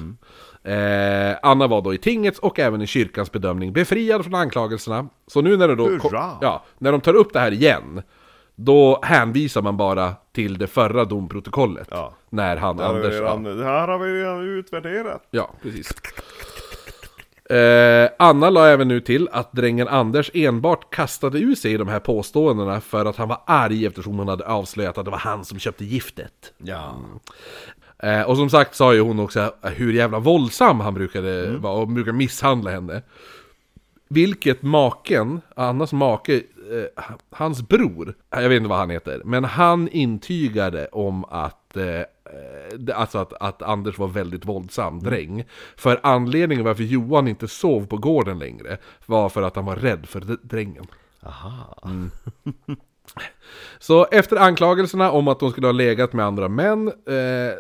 Eh, 0.64 1.36
Anna 1.44 1.68
var 1.68 1.82
då 1.82 1.94
i 1.94 1.98
tingets 1.98 2.40
och 2.40 2.60
även 2.60 2.82
i 2.82 2.88
kyrkans 2.88 3.32
bedömning 3.32 3.74
befriad 3.74 4.24
från 4.24 4.36
anklagelserna. 4.36 5.08
Så 5.28 5.42
nu 5.42 5.58
när, 5.58 5.68
det 5.68 5.76
då 5.76 5.90
Hurra! 5.90 6.32
ja, 6.42 6.64
när 6.78 6.92
de 6.92 7.02
tar 7.02 7.14
upp 7.14 7.34
det 7.34 7.40
här 7.40 7.52
igen, 7.52 8.02
då 8.60 9.00
hänvisar 9.04 9.62
man 9.62 9.78
bara 9.78 10.14
till 10.32 10.58
det 10.58 10.68
förra 10.68 11.06
domprotokollet. 11.06 11.88
Ja. 11.92 12.14
När 12.30 12.58
han, 12.58 12.80
har 12.80 12.86
Anders... 12.86 13.14
redan, 13.14 13.44
det 13.44 13.64
här 13.64 13.88
har 13.88 14.00
vi 14.00 14.22
redan 14.22 14.42
utvärderat. 14.42 15.28
ja, 15.32 15.50
precis. 15.62 15.90
Eh, 17.50 18.10
Anna 18.20 18.50
la 18.50 18.68
även 18.68 18.88
nu 18.88 19.00
till 19.00 19.30
att 19.32 19.52
drängen 19.52 19.88
Anders 19.88 20.32
enbart 20.34 20.94
kastade 20.94 21.40
ur 21.40 21.56
sig 21.56 21.78
de 21.78 21.88
här 21.88 22.00
påståendena 22.00 22.82
för 22.82 23.06
att 23.06 23.16
han 23.16 23.28
var 23.28 23.42
arg 23.46 23.86
eftersom 23.86 24.18
hon 24.18 24.28
hade 24.28 24.46
avslöjat 24.46 24.98
att 24.98 25.06
det 25.06 25.12
var 25.12 25.18
han 25.18 25.46
som 25.46 25.60
köpte 25.60 25.86
giftet. 25.86 26.54
Ja. 26.58 26.96
Eh, 28.00 28.22
och 28.22 28.38
som 28.38 28.50
sagt 28.50 28.76
sa 28.76 28.94
ju 28.94 29.00
hon 29.00 29.20
också 29.20 29.54
hur 29.62 29.94
jävla 29.94 30.20
våldsam 30.20 30.80
han 30.80 30.94
brukade 30.94 31.58
vara 31.58 31.74
och 31.74 31.88
brukade 31.88 32.18
misshandla 32.18 32.72
henne. 32.72 33.02
Vilket 34.10 34.62
maken, 34.62 35.42
Annas 35.56 35.94
make, 35.94 36.42
eh, 36.72 37.04
hans 37.30 37.68
bror, 37.68 38.14
jag 38.30 38.50
vet 38.50 38.58
inte 38.58 38.70
vad 38.70 38.78
han 38.78 38.90
heter, 38.90 39.22
men 39.26 39.44
han 39.44 39.88
intygade 39.88 40.88
om 40.88 41.26
att, 41.26 41.78
eh, 41.78 41.86
eh, 41.86 42.06
alltså 42.94 43.18
att, 43.18 43.34
att 43.34 43.62
Anders 43.62 43.98
var 43.98 44.08
väldigt 44.08 44.46
våldsam 44.46 45.00
dräng. 45.00 45.44
För 45.76 46.00
anledningen 46.04 46.66
varför 46.66 46.84
Johan 46.84 47.28
inte 47.28 47.48
sov 47.48 47.86
på 47.86 47.98
gården 47.98 48.40
längre 48.40 48.78
var 49.06 49.30
för 49.30 49.42
att 49.42 49.56
han 49.56 49.66
var 49.66 49.76
rädd 49.76 50.06
för 50.06 50.20
drängen. 50.42 50.86
Aha. 51.24 51.84
Så 53.80 54.08
efter 54.12 54.38
anklagelserna 54.38 55.12
om 55.12 55.28
att 55.28 55.40
de 55.40 55.52
skulle 55.52 55.68
ha 55.68 55.72
legat 55.72 56.14
med 56.14 56.26
andra 56.26 56.50
män 56.50 56.88
eh, 56.88 57.54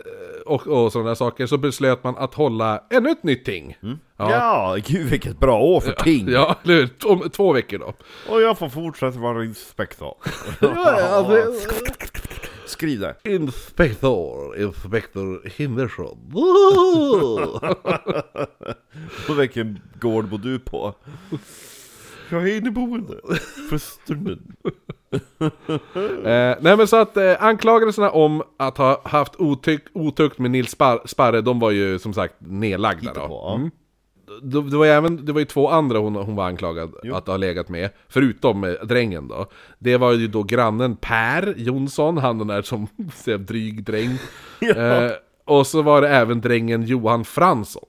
och, 0.47 0.67
och 0.67 0.91
sådana 0.91 1.15
saker 1.15 1.45
så 1.47 1.57
beslöt 1.57 2.03
man 2.03 2.17
att 2.17 2.33
hålla 2.33 2.83
ännu 2.89 3.09
ett 3.09 3.23
nytt 3.23 3.45
ting. 3.45 3.77
Ja. 3.81 4.31
ja, 4.31 4.77
gud 4.85 5.07
vilket 5.07 5.39
bra 5.39 5.59
år 5.59 5.79
för 5.81 5.91
ting! 5.91 6.29
Ja, 6.29 6.55
hur? 6.63 6.89
Om 7.05 7.29
två 7.29 7.53
veckor 7.53 7.77
då. 7.77 7.93
Och 8.33 8.41
jag 8.41 8.57
får 8.57 8.69
fortsätta 8.69 9.19
vara 9.19 9.43
inspektor. 9.43 10.15
alltså- 10.61 11.53
Skriv 12.65 12.99
det. 12.99 13.15
Inspektor, 13.23 14.57
Inspektor 14.57 15.49
Hindersson. 15.57 16.17
Vilken 19.39 19.79
gård 19.99 20.25
bor 20.29 20.37
du 20.37 20.59
på? 20.59 20.93
Jag 22.29 22.49
är 22.49 22.57
inneboende. 22.57 23.13
För 23.69 23.77
stunden. 23.77 24.55
eh, 26.25 26.55
nej 26.61 26.77
men 26.77 26.87
så 26.87 26.95
att 26.95 27.17
eh, 27.17 27.43
anklagelserna 27.43 28.09
om 28.09 28.43
att 28.57 28.77
ha 28.77 29.01
haft 29.05 29.35
otyck, 29.35 29.81
otukt 29.93 30.39
med 30.39 30.51
Nils 30.51 30.71
Spar 30.71 31.01
Sparre, 31.05 31.41
de 31.41 31.59
var 31.59 31.71
ju 31.71 31.99
som 31.99 32.13
sagt 32.13 32.35
nedlagda 32.39 33.13
då. 33.13 33.27
På, 33.27 33.33
ja. 33.33 33.55
Mm. 33.55 33.71
Det, 34.41 34.69
det, 34.69 34.77
var 34.77 34.85
ju 34.85 34.91
även, 34.91 35.25
det 35.25 35.33
var 35.33 35.39
ju 35.39 35.45
två 35.45 35.69
andra 35.69 35.99
hon, 35.99 36.15
hon 36.15 36.35
var 36.35 36.47
anklagad 36.47 36.93
Jo. 37.03 37.15
att 37.15 37.27
ha 37.27 37.37
legat 37.37 37.69
med, 37.69 37.89
förutom 38.07 38.63
eh, 38.63 38.71
drängen 38.71 39.27
då. 39.27 39.45
Det 39.79 39.97
var 39.97 40.13
ju 40.13 40.27
då 40.27 40.43
grannen 40.43 40.95
Per 40.95 41.53
Jonsson, 41.57 42.17
han 42.17 42.37
den 42.37 42.47
där 42.47 42.61
som 42.61 42.87
ser 43.13 43.37
dryg 43.37 43.83
dräng. 43.83 44.17
eh, 44.75 45.11
och 45.45 45.67
så 45.67 45.81
var 45.81 46.01
det 46.01 46.09
även 46.09 46.41
drängen 46.41 46.83
Johan 46.83 47.25
Fransson. 47.25 47.85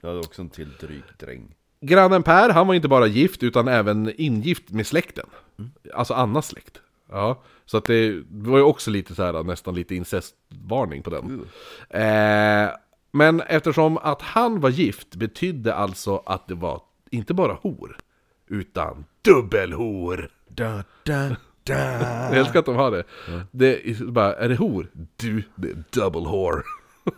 Jag 0.00 0.08
hade 0.08 0.20
också 0.20 0.42
en 0.42 0.48
till 0.48 0.70
dryg 0.80 1.02
dräng. 1.18 1.54
Grannen 1.80 2.22
Per, 2.22 2.48
han 2.48 2.66
var 2.66 2.74
inte 2.74 2.88
bara 2.88 3.06
gift 3.06 3.42
utan 3.42 3.68
även 3.68 4.12
ingift 4.16 4.70
med 4.70 4.86
släkten. 4.86 5.26
Alltså 5.94 6.14
Annas 6.14 6.46
släkt. 6.46 6.80
Ja, 7.10 7.42
så 7.66 7.76
att 7.76 7.86
det, 7.86 8.22
var 8.30 8.58
ju 8.58 8.64
också 8.64 8.90
lite 8.90 9.14
så 9.14 9.22
här, 9.22 9.42
nästan 9.42 9.74
lite 9.74 9.94
incestvarning 9.94 11.02
på 11.02 11.10
den. 11.10 11.46
Eh, 11.90 12.70
men 13.12 13.40
eftersom 13.40 13.98
att 13.98 14.22
han 14.22 14.60
var 14.60 14.70
gift 14.70 15.14
betydde 15.14 15.74
alltså 15.74 16.22
att 16.26 16.48
det 16.48 16.54
var 16.54 16.82
inte 17.10 17.34
bara 17.34 17.52
hor, 17.52 17.96
utan 18.46 19.04
dubbelhor. 19.22 20.30
Da, 20.48 20.84
da, 21.04 21.36
da. 21.64 21.74
Jag 22.28 22.36
älskar 22.36 22.58
att 22.58 22.66
de 22.66 22.76
har 22.76 22.90
det. 22.90 23.04
Det 23.50 23.90
är 23.90 24.04
bara, 24.04 24.34
är 24.34 24.48
det 24.48 24.56
hor? 24.56 24.86
Du, 25.16 25.42
det 25.54 25.68
är 25.70 25.84
double 25.90 26.30
whore. 26.30 26.62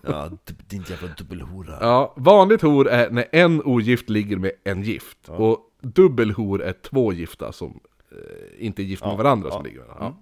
Ja, 0.03 0.29
d- 0.45 0.55
din 0.69 0.85
jävla 0.89 1.09
dubbelhora. 1.19 1.79
Ja, 1.81 2.15
vanligt 2.17 2.63
hor 2.63 2.89
är 2.89 3.11
när 3.11 3.25
en 3.33 3.63
ogift 3.63 4.09
ligger 4.11 4.37
med 4.37 4.53
en 4.65 4.83
gift. 4.83 5.19
Och 5.29 5.59
dubbelhor 5.81 6.63
är 6.63 6.73
två 6.73 7.13
gifta 7.13 7.53
som 7.53 7.81
eh, 8.13 8.67
inte 8.67 8.83
är 8.83 8.85
gifta 8.85 9.09
med 9.09 9.17
varandra 9.17 9.51
som 9.51 9.65
ligger 9.65 9.79
med 9.79 9.89
varandra. 9.89 10.15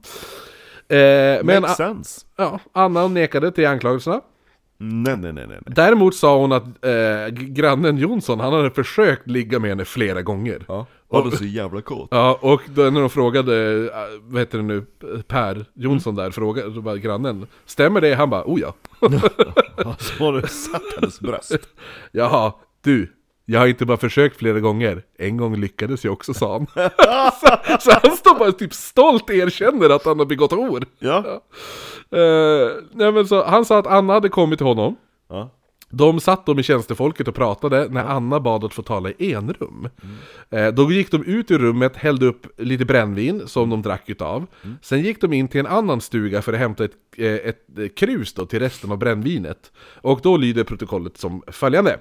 Ja. 0.88 0.96
Eh, 0.96 1.44
men 1.44 1.68
sense. 1.68 2.26
ja, 2.36 2.60
Anna 2.72 3.08
nekade 3.08 3.50
till 3.52 3.66
anklagelserna. 3.66 4.20
Nej, 4.82 5.16
nej, 5.16 5.32
nej, 5.32 5.46
nej. 5.46 5.60
Däremot 5.66 6.14
sa 6.14 6.38
hon 6.38 6.52
att 6.52 6.64
eh, 6.64 7.28
grannen 7.32 7.98
Jonsson, 7.98 8.40
han 8.40 8.52
hade 8.52 8.70
försökt 8.70 9.26
ligga 9.30 9.58
med 9.58 9.70
henne 9.70 9.84
flera 9.84 10.22
gånger. 10.22 10.64
Ja. 10.68 10.86
Var 11.08 11.24
du 11.24 11.30
så 11.30 11.44
jävla 11.44 11.80
kåt? 11.80 12.08
Ja, 12.10 12.38
och 12.40 12.62
då 12.74 12.82
när 12.82 13.00
de 13.00 13.10
frågade, 13.10 13.84
äh, 13.84 13.90
vad 14.22 14.40
heter 14.40 14.58
det 14.58 14.64
nu, 14.64 14.86
Per 15.28 15.64
Jonsson 15.74 16.14
där, 16.14 16.30
frågade 16.30 16.70
då 16.74 16.80
bara 16.80 16.96
grannen 16.96 17.46
Stämmer 17.66 18.00
det? 18.00 18.14
Han 18.14 18.30
bara, 18.30 18.42
oh 18.44 18.60
ja. 18.60 18.74
Så 19.98 20.24
har 20.24 20.32
du 20.42 20.48
satt 20.48 20.82
hennes 21.00 21.20
bröst. 21.20 21.68
Jaha, 22.12 22.52
du, 22.84 23.12
jag 23.52 23.60
har 23.60 23.66
inte 23.66 23.86
bara 23.86 23.96
försökt 23.96 24.36
flera 24.36 24.60
gånger, 24.60 25.02
en 25.18 25.36
gång 25.36 25.56
lyckades 25.56 26.04
jag 26.04 26.12
också 26.12 26.34
sa 26.34 26.52
han. 26.52 26.66
så, 27.40 27.78
så 27.80 27.90
han 28.02 28.16
står 28.16 28.38
bara 28.38 28.52
typ 28.52 28.74
stolt 28.74 29.30
erkänner 29.30 29.90
att 29.90 30.04
han 30.04 30.18
har 30.18 30.26
begått 30.26 30.52
hor. 30.52 30.84
Ja. 30.98 31.42
Eh, 32.18 32.68
nej 32.92 33.12
men 33.12 33.26
så, 33.26 33.44
han 33.44 33.64
sa 33.64 33.78
att 33.78 33.86
Anna 33.86 34.12
hade 34.12 34.28
kommit 34.28 34.58
till 34.58 34.66
honom, 34.66 34.96
Ja. 35.28 35.50
de 35.90 36.20
satt 36.20 36.46
då 36.46 36.54
med 36.54 36.64
tjänstefolket 36.64 37.28
och 37.28 37.34
pratade 37.34 37.88
när 37.90 38.04
Anna 38.04 38.40
bad 38.40 38.64
att 38.64 38.74
få 38.74 38.82
tala 38.82 39.10
i 39.10 39.32
enrum. 39.34 39.88
Eh, 40.50 40.68
då 40.68 40.92
gick 40.92 41.10
de 41.10 41.24
ut 41.24 41.50
ur 41.50 41.58
rummet, 41.58 41.96
hällde 41.96 42.26
upp 42.26 42.46
lite 42.60 42.84
brännvin 42.84 43.42
som 43.46 43.70
de 43.70 43.82
drack 43.82 44.08
utav. 44.08 44.46
Sen 44.82 45.00
gick 45.00 45.20
de 45.20 45.32
in 45.32 45.48
till 45.48 45.60
en 45.60 45.66
annan 45.66 46.00
stuga 46.00 46.42
för 46.42 46.52
att 46.52 46.58
hämta 46.58 46.84
ett, 46.84 46.92
eh, 47.16 47.34
ett 47.34 47.96
krus 47.96 48.34
då 48.34 48.46
till 48.46 48.60
resten 48.60 48.92
av 48.92 48.98
brännvinet. 48.98 49.72
Och 50.02 50.20
då 50.22 50.36
lyder 50.36 50.64
protokollet 50.64 51.16
som 51.18 51.42
följande. 51.46 51.98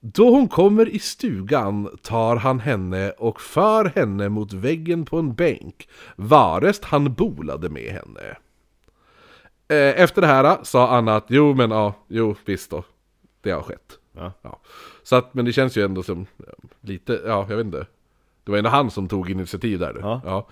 Då 0.00 0.30
hon 0.30 0.48
kommer 0.48 0.88
i 0.88 0.98
stugan 0.98 1.98
tar 2.02 2.36
han 2.36 2.60
henne 2.60 3.10
och 3.10 3.40
för 3.40 3.84
henne 3.84 4.28
mot 4.28 4.52
väggen 4.52 5.04
på 5.04 5.18
en 5.18 5.34
bänk, 5.34 5.88
varest 6.16 6.84
han 6.84 7.14
bolade 7.14 7.68
med 7.68 7.92
henne. 7.92 8.36
Eh, 9.68 10.02
Efter 10.02 10.20
det 10.20 10.26
här 10.26 10.58
sa 10.62 10.88
Anna 10.88 11.16
att 11.16 11.26
jo 11.28 11.54
men 11.54 11.70
ja, 11.70 11.94
jo 12.08 12.34
visst 12.44 12.70
då. 12.70 12.84
Det 13.40 13.50
har 13.50 13.62
skett. 13.62 13.98
Ja. 14.12 14.60
Så 15.02 15.16
att, 15.16 15.34
men 15.34 15.44
det 15.44 15.52
känns 15.52 15.76
ju 15.76 15.84
ändå 15.84 16.02
som 16.02 16.26
ja, 16.36 16.52
lite, 16.80 17.20
ja 17.26 17.46
jag 17.48 17.56
vet 17.56 17.66
inte. 17.66 17.86
Det 18.44 18.50
var 18.50 18.58
ändå 18.58 18.70
han 18.70 18.90
som 18.90 19.08
tog 19.08 19.30
initiativ 19.30 19.78
där. 19.78 19.96
Ja. 20.24 20.48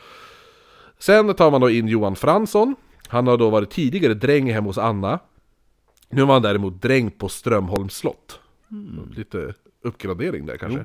Sen 0.98 1.34
tar 1.34 1.50
man 1.50 1.60
då 1.60 1.70
in 1.70 1.88
Johan 1.88 2.16
Fransson. 2.16 2.76
Han 3.08 3.26
har 3.26 3.36
då 3.36 3.50
varit 3.50 3.70
tidigare 3.70 4.14
dräng 4.14 4.52
hemma 4.52 4.66
hos 4.66 4.78
Anna. 4.78 5.18
Nu 6.08 6.24
var 6.24 6.32
han 6.32 6.42
däremot 6.42 6.82
dräng 6.82 7.10
på 7.10 7.28
Strömholms 7.28 7.96
slott. 7.96 8.40
Lite 9.16 9.54
uppgradering 9.82 10.46
där 10.46 10.56
kanske. 10.56 10.84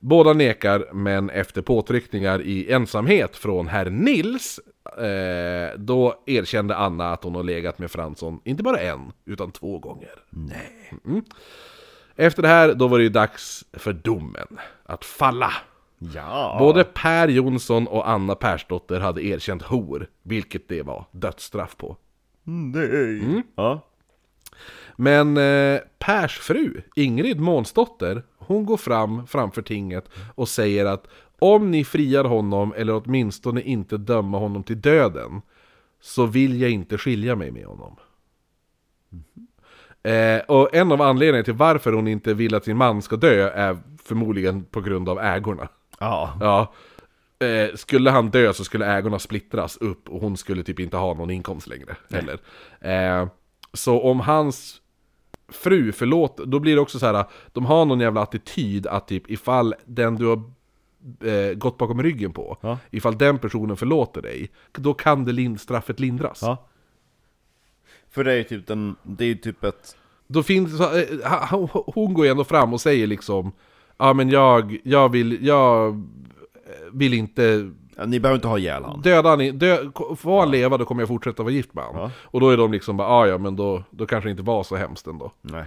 Båda 0.00 0.32
nekar, 0.32 0.86
men 0.92 1.30
efter 1.30 1.62
påtryckningar 1.62 2.42
i 2.42 2.72
ensamhet 2.72 3.36
från 3.36 3.68
herr 3.68 3.90
Nils, 3.90 4.60
eh, 4.98 5.78
då 5.78 6.22
erkände 6.26 6.76
Anna 6.76 7.12
att 7.12 7.24
hon 7.24 7.34
har 7.34 7.42
legat 7.42 7.78
med 7.78 7.90
Fransson, 7.90 8.40
inte 8.44 8.62
bara 8.62 8.78
en, 8.80 9.12
utan 9.24 9.50
två 9.52 9.78
gånger. 9.78 10.14
Nej. 10.30 10.94
Efter 12.16 12.42
det 12.42 12.48
här, 12.48 12.74
då 12.74 12.88
var 12.88 12.98
det 12.98 13.04
ju 13.04 13.10
dags 13.10 13.64
för 13.72 13.92
domen 13.92 14.58
att 14.84 15.04
falla. 15.04 15.52
Ja. 15.98 16.56
Både 16.58 16.84
Per 16.84 17.28
Jonsson 17.28 17.86
och 17.86 18.08
Anna 18.08 18.34
Persdotter 18.34 19.00
hade 19.00 19.24
erkänt 19.24 19.62
hor, 19.62 20.06
vilket 20.22 20.68
det 20.68 20.82
var 20.82 21.04
dödsstraff 21.10 21.76
på. 21.76 21.96
Nej. 22.44 23.20
Mm. 23.20 23.42
Ja. 23.54 23.87
Men 25.00 25.36
eh, 25.36 25.80
Pers 25.98 26.38
fru, 26.38 26.80
Ingrid 26.96 27.40
Månsdotter, 27.40 28.22
hon 28.38 28.66
går 28.66 28.76
fram 28.76 29.26
framför 29.26 29.62
tinget 29.62 30.08
och 30.34 30.48
säger 30.48 30.86
att 30.86 31.06
om 31.38 31.70
ni 31.70 31.84
friar 31.84 32.24
honom, 32.24 32.74
eller 32.76 32.94
åtminstone 32.94 33.62
inte 33.62 33.96
döma 33.96 34.38
honom 34.38 34.62
till 34.62 34.80
döden, 34.80 35.42
så 36.00 36.26
vill 36.26 36.60
jag 36.60 36.70
inte 36.70 36.98
skilja 36.98 37.36
mig 37.36 37.50
med 37.50 37.66
honom. 37.66 37.96
Eh, 40.02 40.38
och 40.38 40.74
en 40.74 40.92
av 40.92 41.02
anledningarna 41.02 41.44
till 41.44 41.54
varför 41.54 41.92
hon 41.92 42.08
inte 42.08 42.34
vill 42.34 42.54
att 42.54 42.64
sin 42.64 42.76
man 42.76 43.02
ska 43.02 43.16
dö 43.16 43.50
är 43.50 43.78
förmodligen 44.02 44.64
på 44.64 44.80
grund 44.80 45.08
av 45.08 45.18
ägorna. 45.18 45.68
Ja. 46.00 46.32
Ja. 46.40 46.72
Eh, 47.46 47.74
skulle 47.74 48.10
han 48.10 48.30
dö 48.30 48.52
så 48.52 48.64
skulle 48.64 48.86
ägorna 48.86 49.18
splittras 49.18 49.76
upp 49.76 50.08
och 50.08 50.20
hon 50.20 50.36
skulle 50.36 50.62
typ 50.62 50.80
inte 50.80 50.96
ha 50.96 51.14
någon 51.14 51.30
inkomst 51.30 51.66
längre. 51.66 51.96
Heller. 52.10 52.38
Eh, 52.80 53.28
så 53.72 54.02
om 54.02 54.20
hans 54.20 54.80
fru 55.48 55.92
förlåter, 55.92 56.46
då 56.46 56.58
blir 56.58 56.74
det 56.74 56.80
också 56.80 56.98
så 56.98 57.06
här. 57.06 57.24
de 57.52 57.66
har 57.66 57.84
någon 57.84 58.00
jävla 58.00 58.20
attityd 58.22 58.86
att 58.86 59.08
typ 59.08 59.30
ifall 59.30 59.74
den 59.84 60.16
du 60.16 60.26
har 60.26 60.42
eh, 61.30 61.54
gått 61.54 61.78
bakom 61.78 62.02
ryggen 62.02 62.32
på, 62.32 62.58
Ja. 62.60 62.78
ifall 62.90 63.18
den 63.18 63.38
personen 63.38 63.76
förlåter 63.76 64.22
dig, 64.22 64.50
då 64.72 64.94
kan 64.94 65.24
det 65.24 65.32
lind, 65.32 65.60
straffet 65.60 66.00
lindras. 66.00 66.38
Ja. 66.42 66.66
För 68.10 68.24
det 68.24 68.32
är 68.32 68.36
ju 68.36 68.44
typ 68.44 68.66
den, 68.66 68.96
det 69.02 69.24
är 69.24 69.34
typ 69.34 69.64
ett... 69.64 69.96
Då 70.26 70.42
finns, 70.42 70.80
eh, 70.80 71.68
hon 71.86 72.14
går 72.14 72.24
ju 72.24 72.30
ändå 72.30 72.44
fram 72.44 72.72
och 72.72 72.80
säger 72.80 73.06
liksom 73.06 73.52
Ja 74.00 74.12
men 74.12 74.28
jag, 74.30 74.78
jag 74.84 75.08
vill, 75.08 75.46
jag 75.46 75.88
eh, 75.88 76.92
vill 76.92 77.14
inte 77.14 77.70
Ja, 77.98 78.06
ni 78.06 78.20
behöver 78.20 78.36
inte 78.36 78.48
ha 78.48 78.58
ihjäl 78.58 78.84
han. 78.84 79.00
Döda 79.00 79.28
han, 79.28 79.58
dö, 79.58 79.78
får 80.16 80.40
han 80.40 80.50
leva 80.50 80.76
då 80.76 80.84
kommer 80.84 81.02
jag 81.02 81.08
fortsätta 81.08 81.42
vara 81.42 81.52
gift 81.52 81.74
med 81.74 81.84
han. 81.84 81.94
Ja. 81.94 82.10
Och 82.24 82.40
då 82.40 82.50
är 82.50 82.56
de 82.56 82.72
liksom 82.72 82.96
bara, 82.96 83.08
ah, 83.08 83.26
ja 83.26 83.38
men 83.38 83.56
då, 83.56 83.82
då 83.90 84.06
kanske 84.06 84.28
det 84.28 84.30
inte 84.30 84.42
var 84.42 84.62
så 84.62 84.76
hemskt 84.76 85.06
ändå. 85.06 85.32
Nej. 85.40 85.64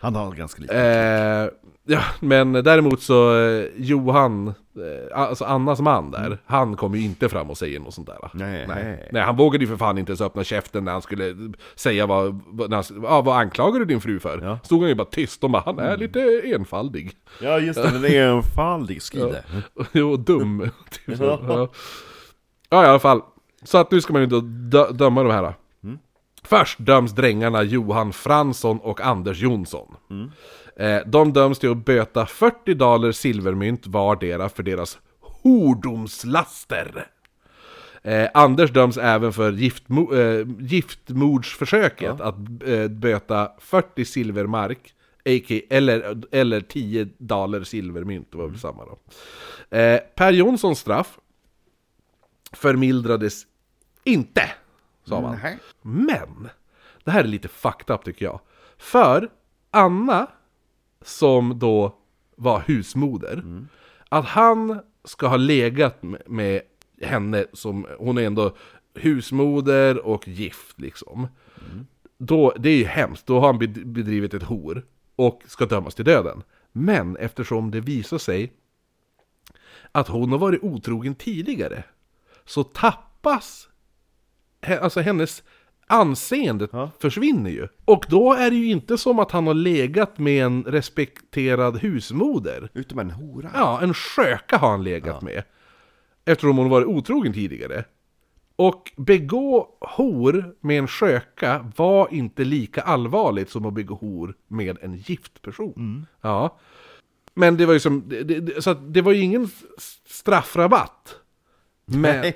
Han 0.00 0.14
har 0.14 0.32
ganska 0.32 0.62
lite. 0.62 0.76
Eh, 0.80 1.48
ja, 1.94 2.00
men 2.20 2.52
däremot 2.52 3.02
så, 3.02 3.38
eh, 3.38 3.64
Johan, 3.76 4.48
eh, 4.48 5.18
alltså 5.20 5.44
Annas 5.44 5.80
man 5.80 6.10
där, 6.10 6.38
han 6.46 6.76
kommer 6.76 6.98
ju 6.98 7.04
inte 7.04 7.28
fram 7.28 7.50
och 7.50 7.58
säger 7.58 7.80
något 7.80 7.94
sånt 7.94 8.06
där. 8.06 8.30
Nej. 8.32 8.66
Nej. 8.68 9.08
Nej, 9.12 9.22
han 9.22 9.36
vågade 9.36 9.64
ju 9.64 9.70
för 9.70 9.76
fan 9.76 9.98
inte 9.98 10.10
ens 10.10 10.20
öppna 10.20 10.44
käften 10.44 10.84
när 10.84 10.92
han 10.92 11.02
skulle 11.02 11.34
säga 11.74 12.06
vad, 12.06 12.40
vad, 12.46 12.72
han, 12.74 12.84
ah, 13.06 13.20
vad 13.22 13.36
anklagar 13.36 13.78
du 13.78 13.84
din 13.84 14.00
fru 14.00 14.18
för? 14.20 14.40
Ja. 14.42 14.58
Stod 14.64 14.80
han 14.80 14.88
ju 14.88 14.94
bara 14.94 15.08
tyst, 15.10 15.40
de 15.40 15.52
bara, 15.52 15.62
han 15.66 15.78
är 15.78 15.96
lite 15.96 16.42
enfaldig. 16.54 17.12
Ja 17.42 17.58
just 17.58 17.82
det, 18.02 18.18
en 18.18 18.42
faldig 18.42 19.02
skride. 19.02 19.44
Jo, 19.92 20.16
dum. 20.26 20.70
Ja. 21.06 21.14
ja. 21.48 21.68
ja, 22.70 22.84
i 22.84 22.86
alla 22.88 22.98
fall. 22.98 23.20
Så 23.64 23.78
att 23.78 23.90
nu 23.90 24.00
ska 24.00 24.12
man 24.12 24.22
ju 24.22 24.26
då 24.26 24.40
dö- 24.40 24.90
döma 24.92 25.22
de 25.22 25.32
här. 25.32 25.54
Först 26.42 26.78
döms 26.78 27.12
drängarna 27.12 27.62
Johan 27.62 28.12
Fransson 28.12 28.78
och 28.78 29.00
Anders 29.00 29.40
Jonsson. 29.40 29.96
Eh, 30.76 30.98
de 31.06 31.32
döms 31.32 31.58
till 31.58 31.70
att 31.70 31.84
böta 31.84 32.26
40 32.26 32.74
dollar 32.74 33.12
silvermynt 33.12 33.86
vardera 33.86 34.48
för 34.48 34.62
deras 34.62 34.98
hordomslaster. 35.20 37.06
Eh, 38.02 38.28
Anders 38.34 38.70
döms 38.70 38.98
även 38.98 39.32
för 39.32 39.52
giftmo 39.52 40.14
eh, 40.14 40.46
giftmordsförsöket 40.60 42.20
att 42.20 42.34
eh, 42.66 42.88
böta 42.88 43.52
40 43.58 44.04
silvermark, 44.04 44.94
AK, 45.24 45.50
eller, 45.70 46.22
eller 46.32 46.60
10 46.60 47.08
dollar 47.18 47.62
silvermynt, 47.62 48.28
det 48.32 48.38
var 48.38 48.48
väl 48.48 48.58
samma 48.58 48.84
då. 48.84 48.98
Eh, 49.76 50.00
per 50.14 50.32
Jonssons 50.32 50.78
straff 50.78 51.18
förmildrades 52.52 53.46
inte, 54.04 54.42
sa 55.04 55.20
man. 55.20 55.38
Nej. 55.42 55.58
Men, 55.82 56.48
det 57.04 57.10
här 57.10 57.24
är 57.24 57.28
lite 57.28 57.48
fucked 57.48 57.94
up 57.94 58.04
tycker 58.04 58.24
jag. 58.24 58.40
För 58.78 59.30
Anna, 59.70 60.26
som 61.02 61.58
då 61.58 61.94
var 62.36 62.60
husmoder, 62.60 63.42
att 64.08 64.24
han 64.24 64.80
ska 65.04 65.26
ha 65.28 65.36
legat 65.36 66.02
med- 66.02 66.22
med 66.26 66.60
henne 67.02 67.46
som, 67.52 67.86
hon 67.98 68.18
är 68.18 68.22
ändå 68.22 68.56
husmoder 68.94 70.06
och 70.06 70.28
gift 70.28 70.80
liksom. 70.80 71.28
Då, 72.18 72.52
det 72.58 72.68
är 72.70 72.76
ju 72.76 72.84
hemskt, 72.84 73.26
då 73.26 73.40
har 73.40 73.46
han 73.46 73.58
bed- 73.58 73.86
bedrivit 73.86 74.34
ett 74.34 74.42
hor 74.42 74.86
och 75.16 75.42
ska 75.46 75.66
dömas 75.66 75.94
till 75.94 76.04
döden. 76.04 76.42
Men 76.72 77.16
eftersom 77.16 77.70
det 77.70 77.80
visar 77.80 78.18
sig 78.18 78.52
att 79.92 80.08
hon 80.08 80.32
har 80.32 80.38
varit 80.38 80.62
otrogen 80.62 81.14
tidigare, 81.14 81.84
så 82.44 82.64
tappas 82.64 83.68
alltså 84.80 85.00
hennes 85.00 85.42
anseende 85.86 86.68
Ja. 86.72 86.90
försvinner 87.00 87.50
ju. 87.50 87.68
Och 87.84 88.04
då 88.08 88.34
är 88.34 88.50
det 88.50 88.56
ju 88.56 88.70
inte 88.70 88.98
som 88.98 89.18
att 89.18 89.30
han 89.30 89.46
har 89.46 89.54
legat 89.54 90.18
med 90.18 90.44
en 90.44 90.64
respekterad 90.64 91.78
husmoder. 91.78 92.70
Utom 92.74 92.98
en 92.98 93.10
hora. 93.10 93.50
Ja, 93.54 93.80
en 93.82 93.94
sköka 93.94 94.56
har 94.56 94.70
han 94.70 94.84
legat 94.84 95.22
med. 95.22 95.42
Eftersom 96.24 96.58
hon 96.58 96.68
varit 96.68 96.86
otrogen 96.86 97.32
tidigare. 97.32 97.84
Och 98.56 98.92
begå 98.96 99.68
hor 99.80 100.54
med 100.60 100.78
en 100.78 100.88
sköka 100.88 101.72
var 101.76 102.08
inte 102.14 102.44
lika 102.44 102.80
allvarligt 102.80 103.50
som 103.50 103.66
att 103.66 103.74
begå 103.74 103.94
hor 103.94 104.34
med 104.48 104.78
en 104.82 104.94
gift 104.94 105.42
person. 105.42 106.06
Ja. 106.20 106.58
Men 107.34 107.56
det 107.56 107.66
var 107.66 107.72
ju 107.72 107.80
som, 107.80 108.08
det, 108.08 108.22
det, 108.22 108.62
så 108.62 108.70
att 108.70 108.94
det 108.94 109.02
var 109.02 109.12
ju 109.12 109.22
ingen 109.22 109.48
straffrabatt. 110.06 111.19
Men, 111.98 112.24
eh, 112.24 112.32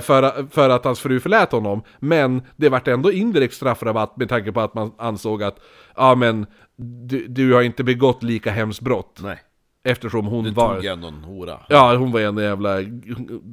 för, 0.00 0.50
för 0.50 0.70
att 0.70 0.84
hans 0.84 1.00
fru 1.00 1.20
förlät 1.20 1.52
honom. 1.52 1.82
Men 1.98 2.42
det 2.56 2.68
vart 2.68 2.88
ändå 2.88 3.12
indirekt 3.12 3.54
straffrabatt 3.54 4.16
med 4.16 4.28
tanke 4.28 4.52
på 4.52 4.60
att 4.60 4.74
man 4.74 4.92
ansåg 4.98 5.42
att 5.42 5.58
Ja 5.96 6.14
men, 6.14 6.46
du, 6.76 7.26
du 7.28 7.54
har 7.54 7.62
inte 7.62 7.84
begått 7.84 8.22
lika 8.22 8.50
hemskt 8.50 8.80
brott. 8.80 9.18
Nej. 9.22 9.38
Eftersom 9.84 10.26
hon 10.26 10.44
Du 10.44 10.50
var... 10.50 10.74
tog 10.74 10.84
ändå 10.84 11.08
en 11.08 11.24
hora. 11.24 11.60
Ja, 11.68 11.96
hon 11.96 12.12
var 12.12 12.20
en 12.20 12.36
jävla... 12.36 12.76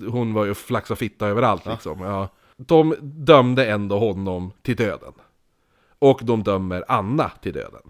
Hon 0.09 0.33
var 0.33 0.45
ju 0.45 0.53
flaxa 0.53 0.95
fitta 0.95 1.27
överallt 1.27 1.65
liksom. 1.65 2.01
Ja. 2.01 2.29
De 2.57 2.95
dömde 3.01 3.65
ändå 3.65 3.99
honom 3.99 4.51
till 4.61 4.75
döden. 4.75 5.13
Och 5.99 6.19
de 6.23 6.43
dömer 6.43 6.83
Anna 6.87 7.29
till 7.41 7.53
döden. 7.53 7.81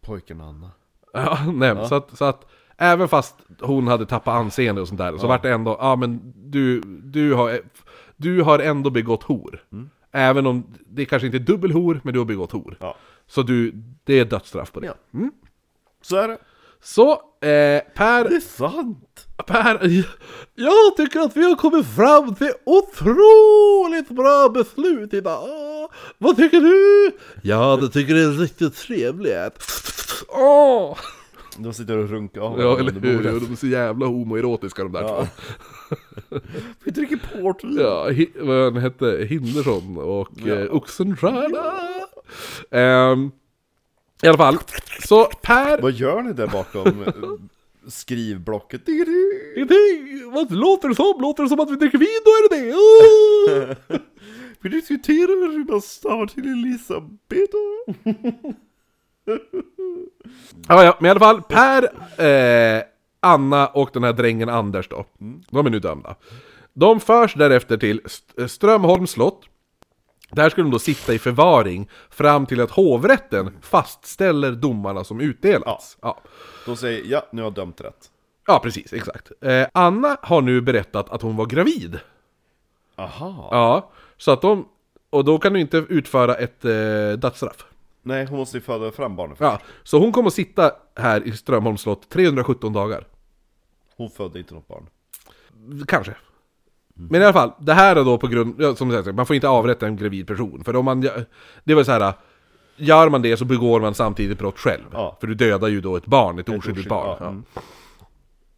Pojken 0.00 0.40
Anna. 0.40 0.70
Ja, 1.12 1.38
nej, 1.54 1.88
Så, 1.88 1.94
att, 1.94 2.18
så 2.18 2.24
att 2.24 2.46
även 2.80 3.08
fast 3.08 3.36
hon 3.60 3.86
hade 3.86 4.06
tappat 4.06 4.34
anseende 4.34 4.80
och 4.80 4.88
sånt 4.88 4.98
där, 4.98 5.18
så 5.18 5.26
vart 5.26 5.42
det 5.42 5.52
ändå, 5.52 5.76
ja 5.80 5.96
men 5.96 6.32
du, 6.36 6.80
du, 7.04 7.34
har, 7.34 7.60
du 8.16 8.42
har 8.42 8.58
ändå 8.58 8.90
begått 8.90 9.22
hor. 9.22 9.64
Även 10.12 10.46
om 10.46 10.64
det 10.86 11.04
kanske 11.04 11.26
inte 11.26 11.38
är 11.38 11.40
dubbel 11.40 11.72
hor, 11.72 12.00
men 12.04 12.12
du 12.12 12.20
har 12.20 12.26
begått 12.26 12.52
hor. 12.52 12.76
Ja. 12.80 12.96
Så 13.26 13.42
du, 13.42 13.72
det 14.04 14.20
är 14.20 14.24
dödsstraff 14.24 14.72
på 14.72 14.80
det. 14.80 14.86
Ja. 14.86 14.94
Så 16.02 16.16
är 16.16 16.28
det. 16.28 16.38
Så, 16.82 17.10
eh, 17.12 17.82
Per 17.94 18.28
Det 18.28 18.36
är 18.36 18.40
sant! 18.40 19.26
Per, 19.46 19.88
jag 20.54 20.96
tycker 20.96 21.20
att 21.20 21.36
vi 21.36 21.44
har 21.44 21.56
kommit 21.56 21.86
fram 21.86 22.34
till 22.34 22.52
otroligt 22.64 24.08
bra 24.08 24.48
beslut 24.48 25.14
idag. 25.14 25.88
Vad 26.18 26.36
tycker 26.36 26.60
du? 26.60 27.12
Ja, 27.42 27.78
det 27.80 27.88
tycker 27.88 28.14
det 28.14 28.22
är 28.22 28.32
riktigt 28.32 28.76
trevligt. 28.76 29.64
Åh! 30.28 30.98
De 31.62 31.74
sitter 31.74 31.98
och 31.98 32.08
runkar 32.10 32.40
av 32.40 32.60
Ja, 32.60 32.78
eller 32.78 32.92
hur? 32.92 33.16
bordet. 33.16 33.40
De 33.46 33.52
är 33.52 33.56
så 33.56 33.66
jävla 33.66 34.06
homoerotiska 34.06 34.82
de 34.82 34.92
där 34.92 35.02
Ja. 35.02 35.26
två. 36.28 36.36
Vi 36.84 36.90
dricker 36.90 37.16
portvin. 37.42 37.78
Ja, 37.80 38.10
vad 38.40 38.72
han 38.72 38.82
hette, 38.82 39.26
Hindersson 39.30 39.96
och 39.98 40.28
Ja. 40.44 40.54
eh, 40.54 40.74
Oxenstierna. 40.74 41.72
Ehm, 42.70 43.30
I 44.22 44.26
alla 44.28 44.38
fall, 44.38 44.58
så 45.08 45.24
Per... 45.42 45.80
Vad 45.82 45.92
gör 45.92 46.22
ni 46.22 46.32
där 46.32 46.46
bakom 46.46 47.02
eh, 47.02 47.12
skrivblocket? 47.88 48.88
Ingenting! 48.88 50.30
Vad 50.34 50.52
låter 50.52 50.88
det 50.88 50.94
som? 50.94 51.14
Låter 51.20 51.42
det 51.42 51.48
som 51.48 51.60
att 51.60 51.70
vi 51.70 51.76
dricker 51.76 51.98
vin? 51.98 52.08
Då 52.24 52.30
är 52.30 52.48
det 52.48 52.56
det! 52.56 52.74
Åh! 53.90 53.98
Vi 54.62 54.68
diskuterar 54.68 55.52
hur 55.52 55.64
man 55.64 55.80
stavar 55.82 56.26
till 56.26 56.52
Elisabeth. 56.52 57.52
Ja, 60.68 60.84
ja, 60.84 60.96
men 60.98 61.06
i 61.06 61.10
alla 61.10 61.20
fall, 61.20 61.42
Per, 61.42 61.82
eh, 62.78 62.82
Anna 63.20 63.66
och 63.66 63.90
den 63.92 64.04
här 64.04 64.12
drängen 64.12 64.48
Anders 64.48 64.88
då. 64.88 65.04
De 65.50 65.66
är 65.66 65.70
nu 65.70 65.78
dömda. 65.78 66.14
De 66.72 67.00
förs 67.00 67.34
därefter 67.34 67.76
till 67.76 68.00
St- 68.04 68.48
Strömholms 68.48 69.10
slott. 69.10 69.42
Där 70.32 70.50
skulle 70.50 70.64
de 70.64 70.70
då 70.70 70.78
sitta 70.78 71.14
i 71.14 71.18
förvaring 71.18 71.88
fram 72.10 72.46
till 72.46 72.60
att 72.60 72.70
hovrätten 72.70 73.52
fastställer 73.62 74.52
domarna 74.52 75.04
som 75.04 75.20
utdelats. 75.20 75.98
Ja, 76.02 76.20
De 76.66 76.76
säger 76.76 77.02
ja, 77.06 77.26
nu 77.32 77.42
har 77.42 77.46
jag 77.46 77.54
dömt 77.54 77.80
rätt. 77.80 78.10
ja 78.46 78.58
precis, 78.58 78.92
exakt. 78.92 79.32
Eh, 79.40 79.66
Anna 79.74 80.16
har 80.22 80.42
nu 80.42 80.60
berättat 80.60 81.10
att 81.10 81.22
hon 81.22 81.36
var 81.36 81.46
gravid. 81.46 81.98
Aha. 82.96 83.48
Ja, 83.50 83.90
så 84.16 84.30
att 84.30 84.42
de... 84.42 84.68
Och 85.10 85.24
då 85.24 85.38
kan 85.38 85.52
du 85.52 85.60
inte 85.60 85.76
utföra 85.76 86.34
ett 86.34 86.64
eh, 86.64 86.70
dödsstraff. 87.18 87.64
Nej, 88.02 88.26
hon 88.26 88.38
måste 88.38 88.56
ju 88.56 88.60
föda 88.60 88.90
fram 88.90 89.16
barnet 89.16 89.38
först. 89.38 89.50
Ja, 89.50 89.60
så 89.82 89.98
hon 89.98 90.12
kommer 90.12 90.26
att 90.26 90.34
sitta 90.34 90.72
här 90.96 91.26
i 91.26 91.32
Strömholms 91.32 91.80
slott 91.80 92.08
317 92.10 92.72
dagar. 92.72 93.06
Hon 93.96 94.10
födde 94.10 94.38
inte 94.38 94.54
något 94.54 94.68
barn. 94.68 94.86
Kanske. 95.88 96.14
Men 96.94 97.22
i 97.22 97.24
alla 97.24 97.32
fall, 97.32 97.52
det 97.60 97.74
här 97.74 97.96
är 97.96 98.04
då 98.04 98.18
på 98.18 98.26
grund, 98.26 98.78
som 98.78 98.90
sagt, 98.92 99.14
man 99.14 99.26
får 99.26 99.36
inte 99.36 99.48
avrätta 99.48 99.86
en 99.86 99.96
gravid 99.96 100.26
person. 100.26 100.64
För 100.64 100.76
om 100.76 100.84
man, 100.84 101.00
det 101.64 101.74
var 101.74 101.84
så 101.84 101.92
här. 101.92 102.12
Gör 102.76 103.08
man 103.08 103.22
det 103.22 103.36
så 103.36 103.44
begår 103.44 103.80
man 103.80 103.94
samtidigt 103.94 104.38
brott 104.38 104.58
själv. 104.58 104.82
Ja. 104.92 105.16
För 105.20 105.26
du 105.26 105.34
dödar 105.34 105.68
ju 105.68 105.80
då 105.80 105.96
ett 105.96 106.06
barn, 106.06 106.38
ett 106.38 106.48
oskyldigt 106.48 106.64
oskyldigt 106.64 106.88
barn. 106.88 107.06
barn, 107.06 107.16
Ja. 107.20 107.28
mm. 107.28 107.44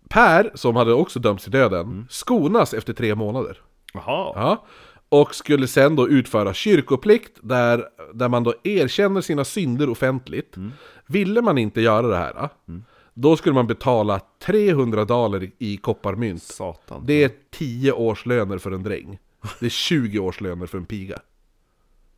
Per, 0.09 0.51
som 0.55 0.77
hade 0.77 0.93
också 0.93 1.19
dömts 1.20 1.43
till 1.43 1.52
döden, 1.52 2.06
skonas 2.10 2.74
efter 2.74 2.93
tre 2.93 3.14
månader. 3.14 3.60
Jaha. 3.94 4.32
Ja. 4.35 4.66
Och 5.12 5.34
skulle 5.34 5.66
sen 5.68 5.97
då 5.97 6.09
utföra 6.09 6.55
kyrkoplikt 6.55 7.39
där, 7.43 7.89
där 8.14 8.28
man 8.28 8.43
då 8.44 8.55
erkänner 8.62 9.20
sina 9.20 9.44
synder 9.44 9.89
offentligt. 9.89 10.56
Ville 11.06 11.43
man 11.43 11.59
inte 11.59 11.80
göra 11.80 12.06
det 12.06 12.16
här, 12.16 12.48
då 13.14 13.36
skulle 13.36 13.55
man 13.55 13.66
betala 13.66 14.20
300 14.43 15.05
daler 15.05 15.51
i- 15.59 15.76
kopparmynt. 15.76 16.43
Satan. 16.43 17.02
Det 17.06 17.24
är 17.24 17.30
10 17.51 17.93
årslöner 17.93 18.59
för 18.59 18.70
en 18.70 18.82
dräng. 18.82 19.18
Det 19.60 19.66
är 19.66 19.70
20 19.70 20.18
årslöner 20.18 20.66
för 20.66 20.78
en 20.78 20.84
piga. 20.86 21.18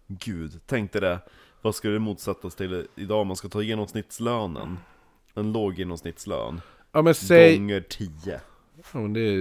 Gud, 0.06 0.60
tänk 0.66 0.92
dig 0.92 1.00
det. 1.00 1.18
Vad 1.62 1.74
skulle 1.74 1.92
det 1.92 1.98
motsättas 2.00 2.54
till 2.54 2.86
idag 2.94 3.20
om 3.20 3.26
man 3.26 3.36
ska 3.36 3.48
ta 3.48 3.62
genomsnittslönen? 3.62 4.78
En 5.34 5.52
låg 5.52 5.78
genomsnittslön. 5.78 6.60
Ja 6.92 7.02
men 7.02 7.14
säg... 7.14 7.56
Gånger 7.58 7.80
10. 7.80 8.10
Ja, 8.92 8.98
men 9.00 9.12
det 9.12 9.20
är 9.20 9.36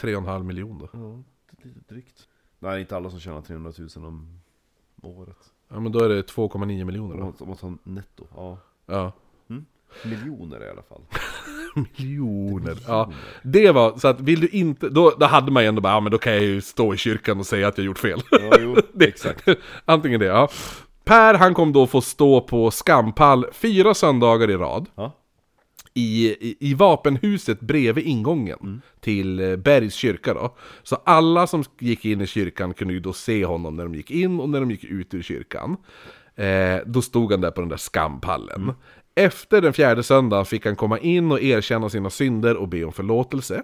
3,5 0.00 0.42
miljoner 0.42 0.80
då. 0.80 0.88
Ja, 0.92 1.22
lite 1.68 1.80
drygt. 1.94 2.28
Nej, 2.64 2.80
inte 2.80 2.96
alla 2.96 3.10
som 3.10 3.20
tjänar 3.20 3.40
300 3.40 3.72
000 3.96 4.06
om 4.06 4.40
året. 5.02 5.36
Ja 5.68 5.80
men 5.80 5.92
då 5.92 5.98
är 5.98 6.08
det 6.08 6.22
2,9 6.22 6.84
miljoner 6.84 7.16
då. 7.16 7.32
om 7.38 7.48
man 7.48 7.56
tar 7.56 7.78
netto. 7.82 8.26
Ja. 8.36 8.58
Ja. 8.86 9.12
Miljoner 10.04 10.66
i 10.66 10.70
alla 10.70 10.82
fall. 10.82 11.00
Miljoner. 11.96 12.76
Ja. 12.86 13.12
Det 13.42 13.72
var, 13.72 13.98
så 13.98 14.08
att 14.08 14.20
vill 14.20 14.40
du 14.40 14.48
inte, 14.48 14.88
då, 14.88 15.10
då 15.10 15.26
hade 15.26 15.52
man 15.52 15.62
ju 15.62 15.68
ändå 15.68 15.80
bara, 15.80 15.92
ja 15.92 16.00
men 16.00 16.12
då 16.12 16.18
kan 16.18 16.32
jag 16.32 16.42
ju 16.42 16.60
stå 16.60 16.94
i 16.94 16.96
kyrkan 16.96 17.38
och 17.38 17.46
säga 17.46 17.68
att 17.68 17.78
jag 17.78 17.84
gjort 17.84 17.98
fel. 17.98 18.20
Ja, 18.30 18.56
jo, 18.60 18.76
exakt. 19.00 19.48
Antingen 19.84 20.20
det, 20.20 20.26
ja. 20.26 20.48
Per 21.04 21.34
han 21.34 21.54
kom 21.54 21.72
då 21.72 21.86
få 21.86 22.00
stå 22.00 22.40
på 22.40 22.70
skampall 22.70 23.46
fyra 23.52 23.94
söndagar 23.94 24.50
i 24.50 24.56
rad. 24.56 24.86
Ja. 24.94 25.12
I, 25.94 26.28
i, 26.28 26.56
i 26.60 26.74
vapenhuset 26.74 27.60
bredvid 27.60 28.04
ingången 28.06 28.82
till 29.00 29.40
eh, 29.40 29.56
Bergs 29.56 29.94
kyrka 29.94 30.34
då. 30.34 30.56
Så 30.82 30.96
alla 31.04 31.46
som 31.46 31.64
gick 31.78 32.04
in 32.04 32.20
i 32.20 32.26
kyrkan 32.26 32.74
kunde 32.74 32.94
ju 32.94 33.00
då 33.00 33.12
se 33.12 33.44
honom 33.44 33.76
när 33.76 33.84
de 33.84 33.94
gick 33.94 34.10
in 34.10 34.40
och 34.40 34.48
när 34.48 34.60
de 34.60 34.70
gick 34.70 34.84
ut 34.84 35.14
ur 35.14 35.22
kyrkan. 35.22 35.76
Eh, 36.36 36.78
då 36.86 37.02
stod 37.02 37.30
han 37.32 37.40
där 37.40 37.50
på 37.50 37.60
den 37.60 37.70
där 37.70 37.76
skampallen. 37.76 38.72
Efter 39.14 39.60
den 39.60 39.72
fjärde 39.72 40.02
söndagen 40.02 40.46
fick 40.46 40.66
han 40.66 40.76
komma 40.76 40.98
in 40.98 41.32
och 41.32 41.42
erkänna 41.42 41.88
sina 41.88 42.10
synder 42.10 42.56
och 42.56 42.68
be 42.68 42.84
om 42.84 42.92
förlåtelse. 42.92 43.62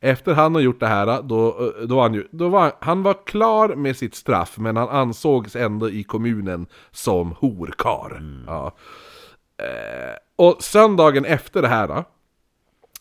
Efter 0.00 0.34
han 0.34 0.54
har 0.54 0.62
gjort 0.62 0.80
det 0.80 0.86
här, 0.86 1.22
då, 1.22 1.72
då, 1.86 1.94
var 1.94 2.02
han, 2.02 2.14
ju, 2.14 2.28
då 2.30 2.48
var 2.48 2.72
han 2.80 3.02
var 3.02 3.26
klar 3.26 3.74
med 3.74 3.96
sitt 3.96 4.14
straff, 4.14 4.58
men 4.58 4.76
han 4.76 4.88
ansågs 4.88 5.56
ändå 5.56 5.90
i 5.90 6.04
kommunen 6.04 6.66
som 6.90 7.32
horkar. 7.32 8.22
Ja. 8.46 8.72
Eh, 9.62 10.14
och 10.36 10.62
söndagen 10.62 11.24
efter 11.24 11.62
det 11.62 11.68
här 11.68 11.88
då, 11.88 12.04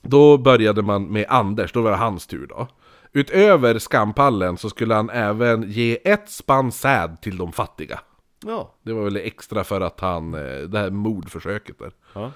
då 0.02 0.38
började 0.38 0.82
man 0.82 1.08
med 1.08 1.26
Anders, 1.30 1.74
då 1.74 1.82
var 1.82 1.92
det 1.92 1.98
hans 1.98 2.28
tur 2.28 2.48
då. 2.48 2.68
Utöver 3.14 3.80
skampallen 3.80 4.58
så 4.58 4.70
skulle 4.70 4.94
han 4.94 5.10
även 5.10 5.72
ge 5.72 6.10
ett 6.12 6.30
spann 6.30 6.72
säd 6.72 7.18
till 7.22 7.38
de 7.38 7.52
fattiga. 7.52 8.00
Ja. 8.46 8.76
Det 8.84 8.94
var 8.94 9.04
väl 9.04 9.18
extra 9.18 9.64
för 9.64 9.82
att 9.82 10.00
han, 10.00 10.34
eh, 10.34 10.60
det 10.62 10.80
här 10.80 10.90
mordförsöket 10.90 11.80
där. 11.80 11.92
ja. 12.14 12.32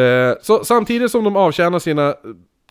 Eh, 0.00 0.34
så 0.42 0.64
samtidigt 0.64 1.10
som 1.10 1.24
de 1.24 1.36
avtjänar 1.36 1.78
sina 1.78 2.14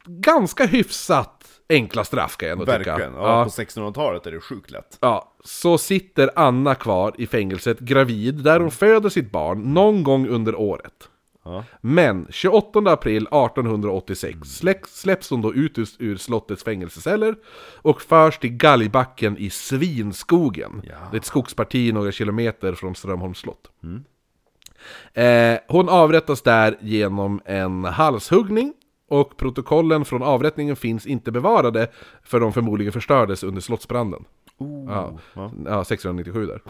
ganska 0.06 0.66
hyfsat 0.66 1.46
enkla 1.70 2.04
straff 2.04 2.38
kan 2.38 2.50
jag 2.50 2.60
ändå 2.60 2.66
tycka. 2.66 2.92
Verkligen. 2.92 3.14
Ja, 3.14 3.44
På 3.44 3.50
1600-talet 3.50 4.28
är 4.28 4.32
det 4.32 4.40
sjukt 4.40 4.72
lätt. 4.72 4.98
Ja, 5.02 5.36
så 5.44 5.78
sitter 5.78 6.30
Anna 6.36 6.76
kvar 6.76 7.16
i 7.18 7.28
fängelset 7.28 7.80
gravid 7.80 8.36
där 8.36 8.60
hon 8.60 8.72
föder 8.72 9.10
sitt 9.10 9.32
barn 9.32 9.74
någon 9.74 10.04
gång 10.04 10.28
under 10.28 10.56
året. 10.56 11.10
Ja. 11.44 11.64
Men 11.82 12.28
28 12.30 12.80
april 12.80 13.28
1886 13.28 14.40
släcks, 14.50 15.00
släpps 15.00 15.30
hon 15.30 15.42
då 15.42 15.54
ut 15.54 15.78
ur, 16.00 16.18
slottets 16.18 16.64
fängelseceller 16.64 17.36
och 17.76 18.02
förs 18.02 18.38
till 18.38 18.50
Galgbacken 18.50 19.38
i 19.38 19.50
Svinskogen. 19.50 20.82
Ja. 20.84 20.96
Det 21.12 21.18
är 21.18 21.20
ett 21.20 21.26
skogsparti 21.26 21.94
några 21.94 22.12
kilometer 22.12 22.74
från 22.74 22.96
Strömholms 22.96 23.38
slott. 23.38 23.72
Eh, 25.14 25.58
hon 25.68 25.90
avrättas 25.90 26.42
där 26.42 26.78
genom 26.82 27.42
en 27.46 27.84
halshuggning 27.84 28.74
och 29.08 29.38
protokollen 29.38 30.06
från 30.06 30.24
avrättningen 30.24 30.76
finns 30.76 31.06
inte 31.08 31.32
bevarade 31.32 31.88
för 32.24 32.40
de 32.40 32.54
förmodligen 32.54 32.94
förstördes 32.94 33.44
under 33.44 33.62
slottsbranden. 33.62 34.26
Oh. 34.58 34.86
Ja. 34.90 35.20
Ja. 35.34 35.52
Ja, 35.66 35.82
1697 35.82 36.46
där. 36.46 36.62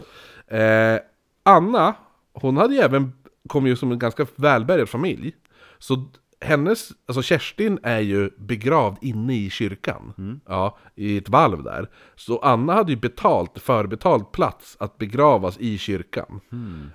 Eh, 0.94 1.00
Anna, 1.42 1.94
hon 2.32 2.56
hade 2.56 2.74
ju 2.74 2.80
även, 2.80 3.12
kom 3.48 3.66
ju 3.66 3.76
som 3.76 3.92
en 3.92 3.98
ganska 3.98 4.26
välbärgad 4.36 4.88
familj. 4.88 5.32
Så 5.78 6.04
hennes, 6.46 6.88
alltså 7.06 7.22
Kerstin 7.22 7.78
är 7.82 8.00
ju 8.00 8.30
begravd 8.38 8.96
inne 9.00 9.36
i 9.36 9.50
kyrkan. 9.50 10.12
Ja, 10.48 10.78
i 10.94 11.16
ett 11.18 11.28
valv 11.28 11.62
där. 11.62 11.90
Så 12.16 12.38
Anna 12.38 12.72
hade 12.72 12.92
ju 12.92 12.98
betalt, 12.98 13.58
förbetalt 13.58 14.32
plats 14.32 14.76
att 14.80 14.98
begravas 14.98 15.58
i 15.58 15.78
kyrkan. 15.78 16.40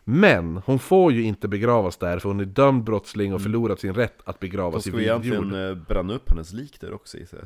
Men 0.03 0.61
hon 0.65 0.79
får 0.79 1.11
ju 1.11 1.23
inte 1.23 1.47
begravas 1.47 1.97
där 1.97 2.19
för 2.19 2.29
hon 2.29 2.39
är 2.39 2.45
dömd 2.45 2.83
brottsling 2.83 3.33
och 3.33 3.41
förlorat 3.41 3.79
sin 3.79 3.93
rätt 3.93 4.17
att 4.25 4.39
De 4.39 4.47
begravas 4.47 4.87
i 4.87 4.89
ska 4.89 4.97
vit 4.97 5.07
jord. 5.07 5.25
egentligen 5.25 5.69
eh, 5.69 5.75
bränna 5.75 6.13
upp 6.13 6.29
hennes 6.31 6.53
lik 6.53 6.81
där 6.81 6.93
också 6.93 7.17
i 7.17 7.25
sig. 7.25 7.39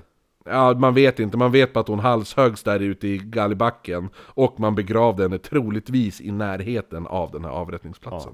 Ja, 0.45 0.73
man 0.73 0.93
vet 0.93 1.19
inte. 1.19 1.37
Man 1.37 1.51
vet 1.51 1.73
bara 1.73 1.79
att 1.79 1.87
hon 1.87 1.99
halshöggs 1.99 2.63
där 2.63 2.79
ute 2.79 3.07
i 3.07 3.17
Gallibacken. 3.17 4.09
Och 4.17 4.59
man 4.59 4.75
begravde 4.75 5.23
henne 5.23 5.37
troligtvis 5.37 6.21
i 6.21 6.31
närheten 6.31 7.07
av 7.07 7.31
den 7.31 7.43
här 7.43 7.51
avrättningsplatsen. 7.51 8.33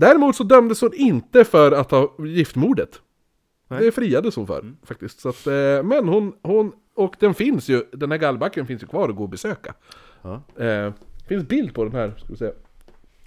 Däremot 0.00 0.36
så 0.36 0.44
dömdes 0.44 0.80
hon 0.80 0.94
inte 0.94 1.44
för 1.44 1.72
att 1.72 1.90
ha 1.90 2.16
giftmordet. 2.26 3.00
Nej. 3.68 3.84
Det 3.84 3.92
friades 3.92 4.36
hon 4.36 4.46
för, 4.46 4.72
faktiskt. 4.84 5.20
Så 5.20 5.28
att, 5.28 5.46
eh, 5.46 5.82
men 5.82 6.08
hon, 6.08 6.32
hon, 6.42 6.72
och 6.94 7.14
den 7.18 7.34
finns 7.34 7.68
ju, 7.68 7.84
den 7.92 8.10
här 8.10 8.18
Gallibacken 8.18 8.66
finns 8.66 8.82
ju 8.82 8.86
kvar 8.86 9.08
att 9.08 9.16
gå 9.16 9.22
och 9.22 9.28
besöka. 9.28 9.74
Ja. 10.22 10.42
Eh, 10.64 10.92
finns 11.28 11.48
bild 11.48 11.74
på 11.74 11.84
den 11.84 11.92
här, 11.92 12.14
ska 12.18 12.26
vi 12.28 12.36
se. 12.36 12.50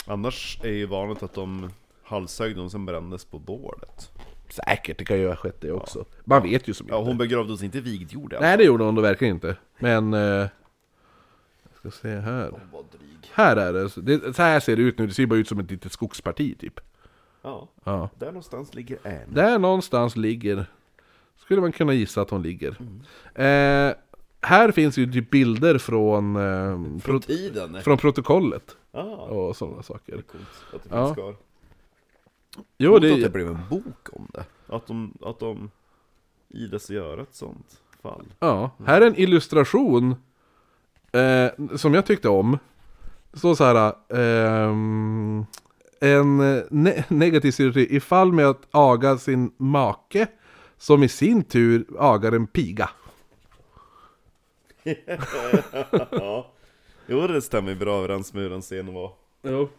Annars 0.07 0.59
är 0.63 0.71
ju 0.71 0.85
vanligt 0.85 1.23
att 1.23 1.33
de 1.33 1.69
halshögg 2.03 2.55
dem 2.55 2.69
som 2.69 2.85
brändes 2.85 3.25
på 3.25 3.39
bordet. 3.39 4.09
Säkert, 4.49 4.97
det 4.97 5.05
kan 5.05 5.19
ju 5.19 5.27
ha 5.27 5.35
skett 5.35 5.61
det 5.61 5.71
också. 5.71 6.05
Man 6.23 6.43
vet 6.43 6.67
ju 6.67 6.73
som 6.73 6.87
Ja, 6.89 6.97
inte. 6.99 7.09
hon 7.09 7.17
begravdes 7.17 7.63
inte 7.63 7.77
i 7.77 7.81
vigd 7.81 8.11
jord 8.13 8.35
Nej, 8.41 8.57
det 8.57 8.63
gjorde 8.63 8.83
hon 8.83 8.95
då 8.95 9.01
verkligen 9.01 9.35
inte. 9.35 9.55
Men... 9.79 10.13
Eh, 10.13 10.47
ska 11.91 12.01
se 12.01 12.19
här. 12.19 12.51
Här 13.33 13.55
är 13.55 13.73
det. 13.73 14.01
det. 14.17 14.33
Så 14.33 14.41
här 14.41 14.59
ser 14.59 14.75
det 14.75 14.81
ut 14.81 14.97
nu, 14.97 15.07
det 15.07 15.13
ser 15.13 15.25
bara 15.25 15.39
ut 15.39 15.47
som 15.47 15.59
ett 15.59 15.71
litet 15.71 15.91
skogsparti 15.91 16.55
typ. 16.59 16.79
Ja, 17.41 17.67
Ja. 17.83 18.09
där 18.19 18.25
någonstans 18.27 18.73
ligger 18.73 18.97
en. 19.03 19.33
Där 19.33 19.59
någonstans 19.59 20.15
ligger, 20.15 20.65
skulle 21.37 21.61
man 21.61 21.71
kunna 21.71 21.93
gissa 21.93 22.21
att 22.21 22.29
hon 22.29 22.41
ligger. 22.43 22.69
Eh, 23.35 23.93
här 24.41 24.71
finns 24.71 24.97
ju 24.97 25.11
typ 25.11 25.29
bilder 25.29 25.77
från, 25.77 26.35
eh, 26.35 27.01
pro, 27.03 27.19
Tiden? 27.19 27.81
från 27.81 27.97
protokollet 27.97 28.77
Ja, 28.91 29.01
och 29.15 29.55
sådana 29.55 29.83
saker. 29.83 30.21
coolt 30.21 30.43
att 30.73 30.83
det 30.83 30.89
Ja. 30.95 31.05
finns 31.05 31.15
kvar. 31.17 31.35
Jo, 32.77 32.91
Coolt 32.91 33.03
att 33.03 33.09
det 33.09 33.23
det, 33.23 33.29
blev 33.29 33.47
en 33.47 33.59
bok 33.69 34.09
om 34.11 34.27
det. 34.33 34.45
Att 34.67 34.87
de, 34.87 35.13
att 35.21 35.39
de 35.39 35.71
ides 36.49 36.89
göra 36.89 37.21
ett 37.21 37.35
sånt 37.35 37.81
fall. 38.01 38.25
ja, 38.39 38.71
här 38.85 39.01
är 39.01 39.07
en 39.07 39.15
illustration 39.19 40.15
eh, 41.13 41.75
som 41.77 41.93
jag 41.93 42.05
tyckte 42.05 42.29
om. 42.29 42.57
Står 43.33 43.55
så 43.55 43.63
här. 43.63 43.93
ehm, 44.09 45.45
en 45.99 46.37
ne 46.69 47.03
negativ 47.07 47.51
stereotyp 47.51 47.91
ifall 47.91 48.31
med 48.33 48.45
att 48.47 48.67
aga 48.71 49.17
sin 49.17 49.51
make 49.57 50.27
som 50.77 51.03
i 51.03 51.07
sin 51.07 51.43
tur 51.43 51.85
agar 51.99 52.31
en 52.31 52.47
piga. 52.47 52.89
ja. 56.11 56.51
Jo, 57.07 57.27
det 57.27 57.41
stämmer 57.41 57.75
bra 57.75 57.97
överens 57.97 58.33
med 58.33 58.43
hur 58.43 58.49
den 58.49 58.61
scenen 58.61 58.93
var. 58.93 59.11
Jo. 59.41 59.69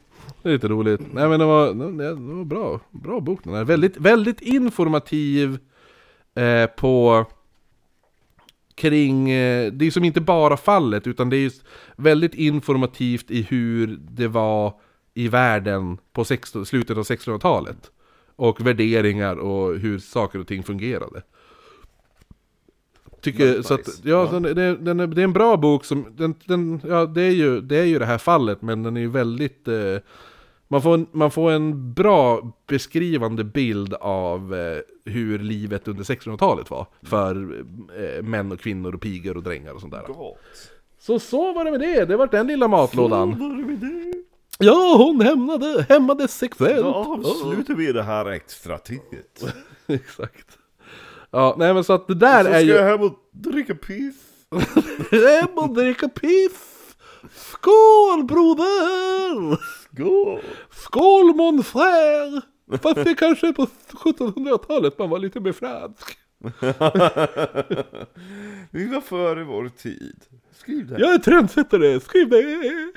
Det 0.43 0.49
är 0.49 0.53
lite 0.53 0.69
roligt. 0.69 1.01
Nej 1.13 1.29
men 1.29 1.41
det 1.41 1.47
var, 1.47 1.75
det 1.75 2.15
var 2.15 2.45
bra, 2.45 2.81
bra 2.91 3.21
bok 3.21 3.45
den 3.45 3.55
här. 3.55 3.65
Väldigt, 3.65 3.97
väldigt 3.97 4.41
informativ 4.41 5.59
eh, 6.35 6.67
på 6.67 7.25
kring, 8.75 9.31
eh, 9.31 9.73
det 9.73 9.87
är 9.87 9.91
som 9.91 10.05
inte 10.05 10.21
bara 10.21 10.57
fallet, 10.57 11.07
utan 11.07 11.31
det 11.31 11.37
är 11.37 11.41
just 11.41 11.65
väldigt 11.97 12.35
informativt 12.35 13.31
i 13.31 13.43
hur 13.43 13.99
det 14.01 14.29
var 14.29 14.75
i 15.15 15.29
världen 15.29 15.99
på 16.13 16.25
16, 16.25 16.67
slutet 16.67 16.99
av 16.99 17.05
1600-talet. 17.05 17.91
Och 18.37 18.67
värderingar 18.67 19.37
och 19.37 19.79
hur 19.79 19.99
saker 19.99 20.39
och 20.39 20.47
ting 20.47 20.63
fungerade. 20.63 21.23
Tycker, 23.21 23.63
så 23.63 23.75
att, 23.75 24.01
ja, 24.03 24.11
Ja. 24.11 24.29
Den, 24.33 24.43
det, 24.43 24.77
den 24.77 25.01
är, 25.01 25.07
det 25.07 25.21
är 25.23 25.25
en 25.25 25.33
bra 25.33 25.57
bok 25.57 25.85
som, 25.85 26.07
den, 26.17 26.35
den, 26.45 26.81
ja 26.89 27.07
det 27.07 27.23
är, 27.23 27.31
ju, 27.31 27.61
det 27.61 27.77
är 27.77 27.85
ju 27.85 27.99
det 27.99 28.07
här 28.07 28.19
fallet, 28.19 28.63
men 28.63 28.83
den 28.83 28.97
är 28.97 29.01
ju 29.01 29.11
väldigt, 29.11 29.69
eh, 29.69 29.97
man, 30.75 30.83
får 30.83 30.95
en, 30.95 31.07
man 31.13 31.31
får 31.31 31.51
en 31.51 31.95
bra 31.95 32.53
beskrivande 32.67 33.45
bild 33.45 33.95
av 33.95 34.55
eh, 34.55 34.79
hur 35.05 35.39
livet 35.39 35.89
under 35.89 36.05
1600-talet 36.05 36.71
var. 36.71 36.87
För 37.03 37.65
eh, 37.99 38.23
män 38.23 38.53
och 38.53 38.61
kvinnor 38.61 38.95
och 38.95 39.01
pigor 39.01 39.37
och 39.37 39.43
drängar 39.43 39.73
och 39.73 39.81
sånt 39.81 39.93
där. 39.93 40.07
Gott. 40.07 40.39
Så 40.99 41.19
så 41.19 41.53
var 41.53 41.65
det 41.65 41.71
med 41.71 41.81
det, 41.81 42.05
det 42.05 42.17
var 42.17 42.27
den 42.27 42.47
lilla 42.47 42.69
matlådan. 42.69 43.31
Vad 43.31 43.51
var 43.51 43.57
det 43.57 43.65
med 43.65 43.79
det? 43.79 44.15
Ja, 44.59 44.95
hon 44.99 45.21
hämmade, 45.21 45.87
hämmades 45.89 46.39
sexuellt. 46.39 46.85
Då 46.85 46.95
avslutar 46.95 47.75
vi 47.75 47.93
det 47.93 48.03
här 48.03 48.27
extra 48.27 48.79
tidigt. 48.79 49.45
Exakt. 49.87 50.59
Ja, 51.31 51.55
nej 51.59 51.75
men 51.75 51.85
så 51.85 51.93
att 51.93 52.07
det 52.07 52.15
där 52.15 52.45
Så 52.45 52.51
är 52.51 52.53
ska 52.53 52.61
ju... 52.61 52.73
jag 52.73 52.85
hem 52.85 53.01
och 53.01 53.15
dricka 53.33 53.75
piss. 53.75 54.17
Hem 55.11 55.49
och 55.55 55.75
dricka 55.75 56.09
piss! 56.09 56.97
Skål 57.35 58.25
broder! 58.25 59.59
Gå! 59.97 60.41
Skål 60.71 61.35
mon 61.37 61.65
frère! 61.65 62.43
Fast 62.83 63.05
det 63.05 63.15
kanske 63.15 63.53
på 63.53 63.67
1700-talet 63.93 64.99
man 64.99 65.11
var 65.11 65.19
lite 65.19 65.41
mer 65.41 65.53
fransk. 65.53 66.19
Vi 68.71 68.87
var 68.87 69.01
före 69.01 69.45
vår 69.45 69.69
tid. 69.69 70.25
Skriv 70.53 70.87
det. 70.87 70.99
Jag 70.99 71.15
är 71.15 71.19
trendsättare, 71.19 72.01
skriv 72.01 72.29
det! 72.29 72.93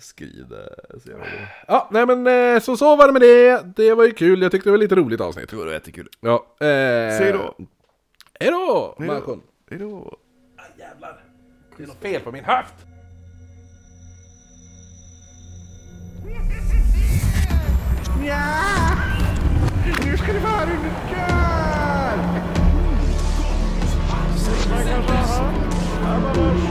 Skriv 0.00 0.48
det. 0.48 1.00
Så 1.00 1.08
det. 1.08 1.48
Ja, 1.68 1.88
nej 1.92 2.06
men 2.06 2.26
eh, 2.26 2.60
så 2.60 2.76
så 2.76 2.96
var 2.96 3.06
det 3.06 3.12
med 3.12 3.22
det. 3.22 3.62
Det 3.76 3.94
var 3.94 4.04
ju 4.04 4.12
kul, 4.12 4.42
jag 4.42 4.52
tyckte 4.52 4.68
det 4.68 4.70
var 4.70 4.78
lite 4.78 4.94
roligt 4.94 5.20
avsnitt. 5.20 5.50
Det 5.50 5.56
var 5.56 5.72
jättekul. 5.72 6.08
Ja, 6.20 6.46
eh... 6.60 7.18
Säg 7.18 7.32
då. 7.32 7.54
Hejdå! 8.40 8.94
Hej 8.98 9.08
då. 9.08 9.14
Malcolm. 9.14 9.42
Hej 9.70 9.78
då. 9.78 10.18
Jävlar, 10.78 11.24
det 11.76 11.82
är 11.82 11.86
något 11.86 12.02
fel 12.02 12.20
på 12.20 12.32
min 12.32 12.44
höft! 12.44 12.74
Ja! 18.26 18.42
Nu 20.04 20.16
ska 20.16 20.32
det 20.32 20.38
vara 20.38 20.60
rymdkör! 20.60 22.16
Man 24.70 24.84
kanske 24.88 25.12
har 25.12 25.34
hört. 26.34 26.65